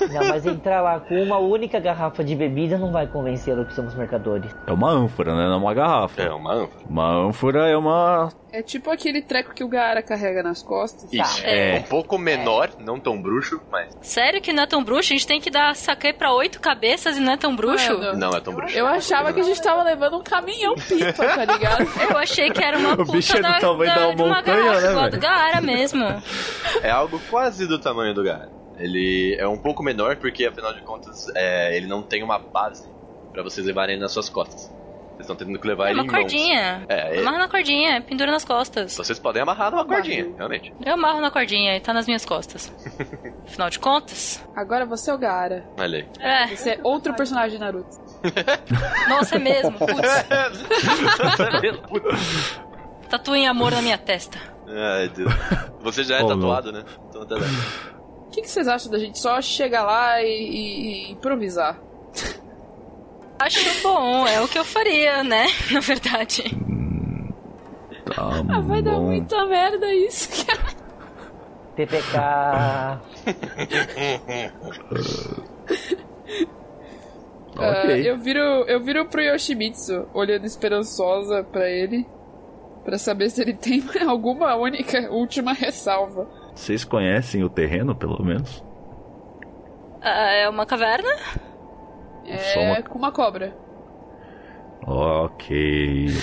Não, 0.00 0.28
mas 0.28 0.46
entrar 0.46 0.80
lá 0.80 1.00
com 1.00 1.20
uma 1.22 1.38
única 1.38 1.78
garrafa 1.80 2.22
de 2.24 2.34
bebida 2.34 2.78
não 2.78 2.92
vai 2.92 3.06
convencê-lo 3.06 3.64
que 3.64 3.74
somos 3.74 3.94
mercadores. 3.94 4.54
É 4.66 4.72
uma 4.72 4.90
ânfora, 4.90 5.34
né? 5.34 5.46
Não 5.46 5.54
é 5.54 5.56
uma 5.56 5.74
garrafa. 5.74 6.22
É 6.22 6.30
uma 6.30 6.52
ânfora. 6.52 6.84
Uma 6.88 7.08
ânfora 7.26 7.68
é 7.68 7.76
uma. 7.76 8.28
É 8.52 8.62
tipo 8.62 8.90
aquele 8.90 9.22
treco 9.22 9.54
que 9.54 9.64
o 9.64 9.68
Gaara 9.68 10.02
carrega 10.02 10.42
nas 10.42 10.62
costas. 10.62 11.10
Isso. 11.10 11.40
É. 11.44 11.78
Um 11.78 11.82
pouco 11.84 12.18
menor, 12.18 12.70
não 12.78 13.00
tão 13.00 13.20
bruxo, 13.20 13.60
mas 13.70 13.88
Sério 14.02 14.42
que 14.42 14.52
não 14.52 14.64
é 14.64 14.66
tão 14.66 14.84
bruxo? 14.84 15.12
A 15.12 15.16
gente 15.16 15.26
tem 15.26 15.40
que 15.40 15.50
dar 15.50 15.74
saque 15.74 16.12
pra 16.12 16.32
oito 16.34 16.60
cabeças 16.60 17.16
e 17.16 17.20
não 17.20 17.32
é 17.32 17.36
tão 17.38 17.56
bruxo? 17.56 17.96
Mano, 17.98 18.18
não 18.18 18.30
é 18.30 18.40
tão 18.40 18.54
bruxo. 18.54 18.76
Eu 18.76 18.86
achava 18.86 19.32
que 19.32 19.40
a 19.40 19.42
gente 19.42 19.60
tava 19.62 19.82
levando 19.82 20.18
um 20.18 20.22
caminhão 20.22 20.74
pipa, 20.74 21.12
tá 21.12 21.44
ligado? 21.46 21.88
Eu 22.10 22.18
achei 22.18 22.50
que 22.50 22.62
era 22.62 22.76
uma 22.76 22.92
O 22.92 22.96
puta 22.98 23.12
bicho 23.12 23.32
é 23.32 23.36
do 23.36 23.42
da, 23.42 23.58
tamanho 23.58 23.94
da 23.94 24.10
de 24.14 24.22
uma 24.22 24.36
montanha, 24.36 24.64
garrafa, 24.64 24.80
né, 24.82 24.90
igual 24.90 25.10
do 25.10 25.18
Gaara 25.18 25.60
mesmo. 25.62 26.04
É 26.82 26.90
algo 26.90 27.18
quase 27.30 27.66
do 27.66 27.78
tamanho 27.78 28.12
do 28.12 28.22
Gar. 28.22 28.48
Ele 28.82 29.36
é 29.38 29.46
um 29.46 29.58
pouco 29.58 29.82
menor 29.82 30.16
porque, 30.16 30.46
afinal 30.46 30.72
de 30.74 30.80
contas, 30.82 31.28
é, 31.34 31.76
ele 31.76 31.86
não 31.86 32.02
tem 32.02 32.22
uma 32.22 32.38
base 32.38 32.88
pra 33.32 33.42
vocês 33.42 33.66
levarem 33.66 33.98
nas 33.98 34.12
suas 34.12 34.28
costas. 34.28 34.70
Vocês 35.12 35.30
estão 35.30 35.36
tendo 35.36 35.58
que 35.58 35.68
levar 35.68 35.88
É 35.88 35.90
ele 35.90 36.00
uma 36.00 36.04
em 36.04 36.06
mãos. 36.10 36.20
cordinha. 36.22 36.84
É, 36.88 37.16
é- 37.16 37.20
Amarra 37.20 37.38
na 37.38 37.48
cordinha, 37.48 38.00
pendura 38.00 38.32
nas 38.32 38.44
costas. 38.44 38.96
Vocês 38.96 39.18
podem 39.18 39.42
amarrar 39.42 39.70
numa 39.70 39.82
Amarra. 39.82 40.00
cordinha, 40.00 40.34
realmente. 40.36 40.72
Eu 40.84 40.94
amarro 40.94 41.20
na 41.20 41.30
cordinha 41.30 41.76
e 41.76 41.80
tá 41.80 41.92
nas 41.92 42.06
minhas 42.06 42.24
costas. 42.24 42.72
Afinal 43.46 43.70
de 43.70 43.78
contas. 43.78 44.42
Agora 44.56 44.84
você 44.86 45.10
é 45.10 45.14
o 45.14 45.18
Gaara. 45.18 45.64
Olha 45.78 45.98
aí. 45.98 46.08
É, 46.18 46.46
Você 46.56 46.70
é 46.70 46.80
outro 46.82 47.14
personagem 47.14 47.52
de 47.52 47.58
Naruto. 47.58 48.00
nossa, 49.08 49.36
é 49.36 49.38
mesmo. 49.38 49.72
Putz, 49.78 49.92
tatuem 53.08 53.46
amor 53.46 53.72
na 53.72 53.82
minha 53.82 53.98
testa. 53.98 54.38
Ai, 54.66 55.08
Deus. 55.08 55.32
Você 55.82 56.02
já 56.04 56.18
é 56.18 56.22
Oh, 56.22 56.28
tatuado, 56.28 56.72
né? 56.72 56.84
Então 57.10 57.26
tá 57.26 57.34
bem. 57.38 57.48
O 58.32 58.34
que, 58.34 58.40
que 58.40 58.48
vocês 58.50 58.66
acham 58.66 58.90
da 58.90 58.98
gente 58.98 59.18
só 59.18 59.42
chegar 59.42 59.82
lá 59.84 60.22
e, 60.22 60.26
e- 60.26 61.08
e 61.08 61.12
improvisar? 61.12 61.78
Acho 63.38 63.82
bom, 63.82 64.26
é 64.26 64.40
o 64.40 64.48
que 64.48 64.58
eu 64.58 64.64
faria, 64.64 65.22
né? 65.22 65.44
Na 65.70 65.80
verdade. 65.80 66.42
Tá 68.06 68.30
Ah, 68.48 68.60
vai 68.60 68.80
dar 68.80 68.92
bom. 68.92 69.02
muita 69.08 69.44
merda 69.44 69.92
isso, 69.94 70.46
cara. 70.46 70.62
TPK. 71.76 72.16
Ah, 77.54 77.82
Ok. 77.84 78.10
eu 78.10 78.16
viro 78.16 78.40
eu 78.66 78.80
viro 78.82 79.04
pro 79.10 79.20
Yoshimitsu, 79.20 80.08
olhando 80.14 80.46
esperançosa 80.46 81.44
pra 81.44 81.68
ele, 81.68 82.06
pra 82.82 82.96
saber 82.96 83.28
se 83.28 83.42
ele 83.42 83.52
tem 83.52 83.84
alguma 84.08 84.56
única 84.56 85.10
última 85.10 85.52
ressalva. 85.52 86.26
Vocês 86.54 86.84
conhecem 86.84 87.42
o 87.42 87.48
terreno, 87.48 87.94
pelo 87.94 88.22
menos? 88.24 88.62
Ah, 90.00 90.30
é 90.32 90.48
uma 90.48 90.66
caverna? 90.66 91.08
Só 92.52 92.60
É 92.60 92.72
uma- 92.72 92.82
com 92.82 92.98
uma 92.98 93.12
cobra. 93.12 93.56
Ok. 94.86 96.08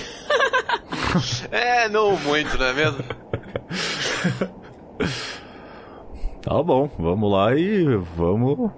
É, 1.51 1.89
não 1.89 2.15
muito, 2.19 2.56
não 2.57 2.65
é 2.68 2.73
mesmo? 2.73 2.99
Tá 6.41 6.64
bom, 6.64 6.89
vamos 6.97 7.31
lá 7.31 7.53
e 7.56 7.84
vamos 8.15 8.72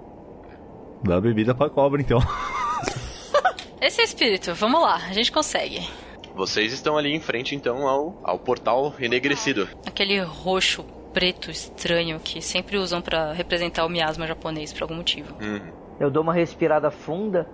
dar 1.04 1.20
bebida 1.20 1.54
pra 1.54 1.68
cobra 1.70 2.00
então. 2.00 2.18
Esse 3.80 4.00
é 4.00 4.04
o 4.04 4.06
espírito, 4.06 4.54
vamos 4.54 4.80
lá, 4.80 4.96
a 4.96 5.12
gente 5.12 5.30
consegue. 5.30 5.86
Vocês 6.34 6.72
estão 6.72 6.96
ali 6.96 7.14
em 7.14 7.20
frente, 7.20 7.54
então, 7.54 7.86
ao, 7.86 8.18
ao 8.24 8.38
portal 8.38 8.94
enegrecido. 8.98 9.68
Aquele 9.86 10.18
roxo 10.20 10.84
preto 11.12 11.50
estranho 11.50 12.18
que 12.20 12.42
sempre 12.42 12.76
usam 12.76 13.00
pra 13.00 13.32
representar 13.32 13.84
o 13.84 13.88
miasma 13.88 14.26
japonês 14.26 14.72
por 14.72 14.82
algum 14.82 14.96
motivo. 14.96 15.34
Uhum. 15.40 15.60
Eu 16.00 16.10
dou 16.10 16.22
uma 16.22 16.34
respirada 16.34 16.90
funda 16.90 17.48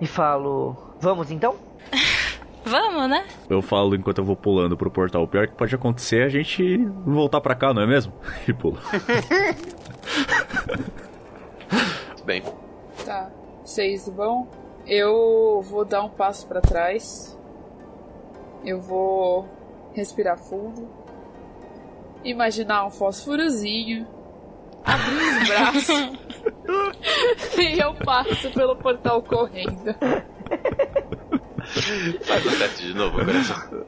e 0.00 0.06
falo: 0.06 0.76
Vamos 1.00 1.30
então? 1.30 1.56
Vamos, 2.64 3.10
né? 3.10 3.26
Eu 3.50 3.60
falo 3.60 3.94
enquanto 3.94 4.18
eu 4.18 4.24
vou 4.24 4.36
pulando 4.36 4.74
pro 4.74 4.90
portal. 4.90 5.22
O 5.22 5.28
pior 5.28 5.46
que 5.46 5.54
pode 5.54 5.74
acontecer 5.74 6.22
é 6.22 6.24
a 6.24 6.28
gente 6.30 6.78
voltar 7.04 7.42
pra 7.42 7.54
cá, 7.54 7.74
não 7.74 7.82
é 7.82 7.86
mesmo? 7.86 8.14
E 8.48 8.52
pula. 8.54 8.80
Bem, 12.24 12.42
Tá. 13.04 13.30
Vocês 13.62 14.08
vão. 14.08 14.48
Eu 14.86 15.62
vou 15.62 15.84
dar 15.84 16.02
um 16.02 16.08
passo 16.08 16.46
pra 16.46 16.60
trás. 16.60 17.38
Eu 18.64 18.80
vou 18.80 19.48
respirar 19.92 20.38
fundo. 20.38 20.88
Imaginar 22.24 22.86
um 22.86 22.90
fósforozinho. 22.90 24.06
Abrir 24.84 25.42
os 25.42 25.48
braços. 25.48 26.12
e 27.58 27.78
eu 27.80 27.94
passo 27.94 28.50
pelo 28.50 28.76
portal 28.76 29.22
correndo. 29.22 29.94
faz 32.22 32.46
o 32.46 32.58
teste 32.58 32.86
de 32.86 32.94
novo, 32.94 33.24
coração. 33.24 33.84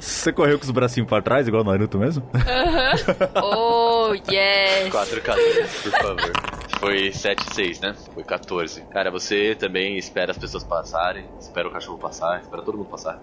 Você 0.00 0.32
correu 0.32 0.58
com 0.58 0.64
os 0.64 0.70
bracinhos 0.70 1.08
pra 1.08 1.20
trás, 1.20 1.46
igual 1.46 1.62
o 1.62 1.66
Naruto 1.66 1.98
mesmo? 1.98 2.28
Oh, 3.42 4.14
yes! 4.30 4.90
4 4.90 5.20
14, 5.20 5.62
por 5.82 5.92
favor. 5.92 6.32
Foi 6.78 7.12
7 7.12 7.54
6, 7.54 7.80
né? 7.80 7.94
Foi 8.12 8.24
14. 8.24 8.82
Cara, 8.82 9.10
você 9.10 9.54
também 9.54 9.96
espera 9.96 10.30
as 10.30 10.38
pessoas 10.38 10.64
passarem, 10.64 11.26
espera 11.40 11.68
o 11.68 11.70
cachorro 11.70 11.98
passar, 11.98 12.40
espera 12.40 12.62
todo 12.62 12.78
mundo 12.78 12.88
passar. 12.88 13.20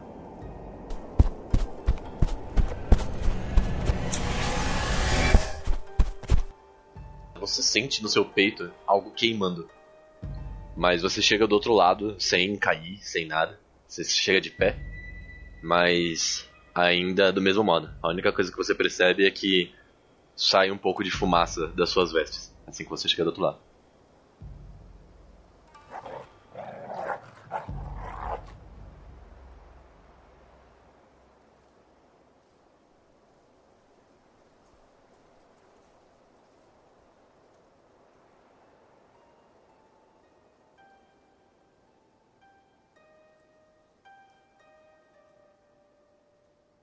Você 7.42 7.64
sente 7.64 8.04
no 8.04 8.08
seu 8.08 8.24
peito 8.24 8.72
algo 8.86 9.10
queimando. 9.12 9.68
Mas 10.78 11.02
você 11.02 11.24
chega 11.24 11.48
do 11.48 11.54
outro 11.54 11.74
lado 11.74 12.16
sem 12.20 12.56
cair, 12.56 13.00
sem 13.02 13.26
nada. 13.26 13.60
Você 13.88 14.04
chega 14.04 14.40
de 14.40 14.52
pé, 14.52 14.78
mas 15.62 16.48
ainda 16.74 17.34
do 17.34 17.42
mesmo 17.42 17.64
modo. 17.64 17.90
A 18.02 18.10
única 18.10 18.32
coisa 18.32 18.52
que 18.52 18.58
você 18.58 18.76
percebe 18.76 19.26
é 19.26 19.32
que 19.32 19.74
sai 20.36 20.70
um 20.70 20.78
pouco 20.78 21.04
de 21.04 21.10
fumaça 21.10 21.68
das 21.70 21.90
suas 21.90 22.12
vestes, 22.12 22.56
assim 22.68 22.84
que 22.84 22.90
você 22.92 23.10
chega 23.10 23.24
do 23.24 23.30
outro 23.30 23.42
lado. 23.42 23.60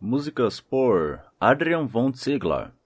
Músicas 0.09 0.59
por 0.59 1.20
Adrian 1.39 1.86
von 1.86 2.14
Ziegler. 2.14 2.78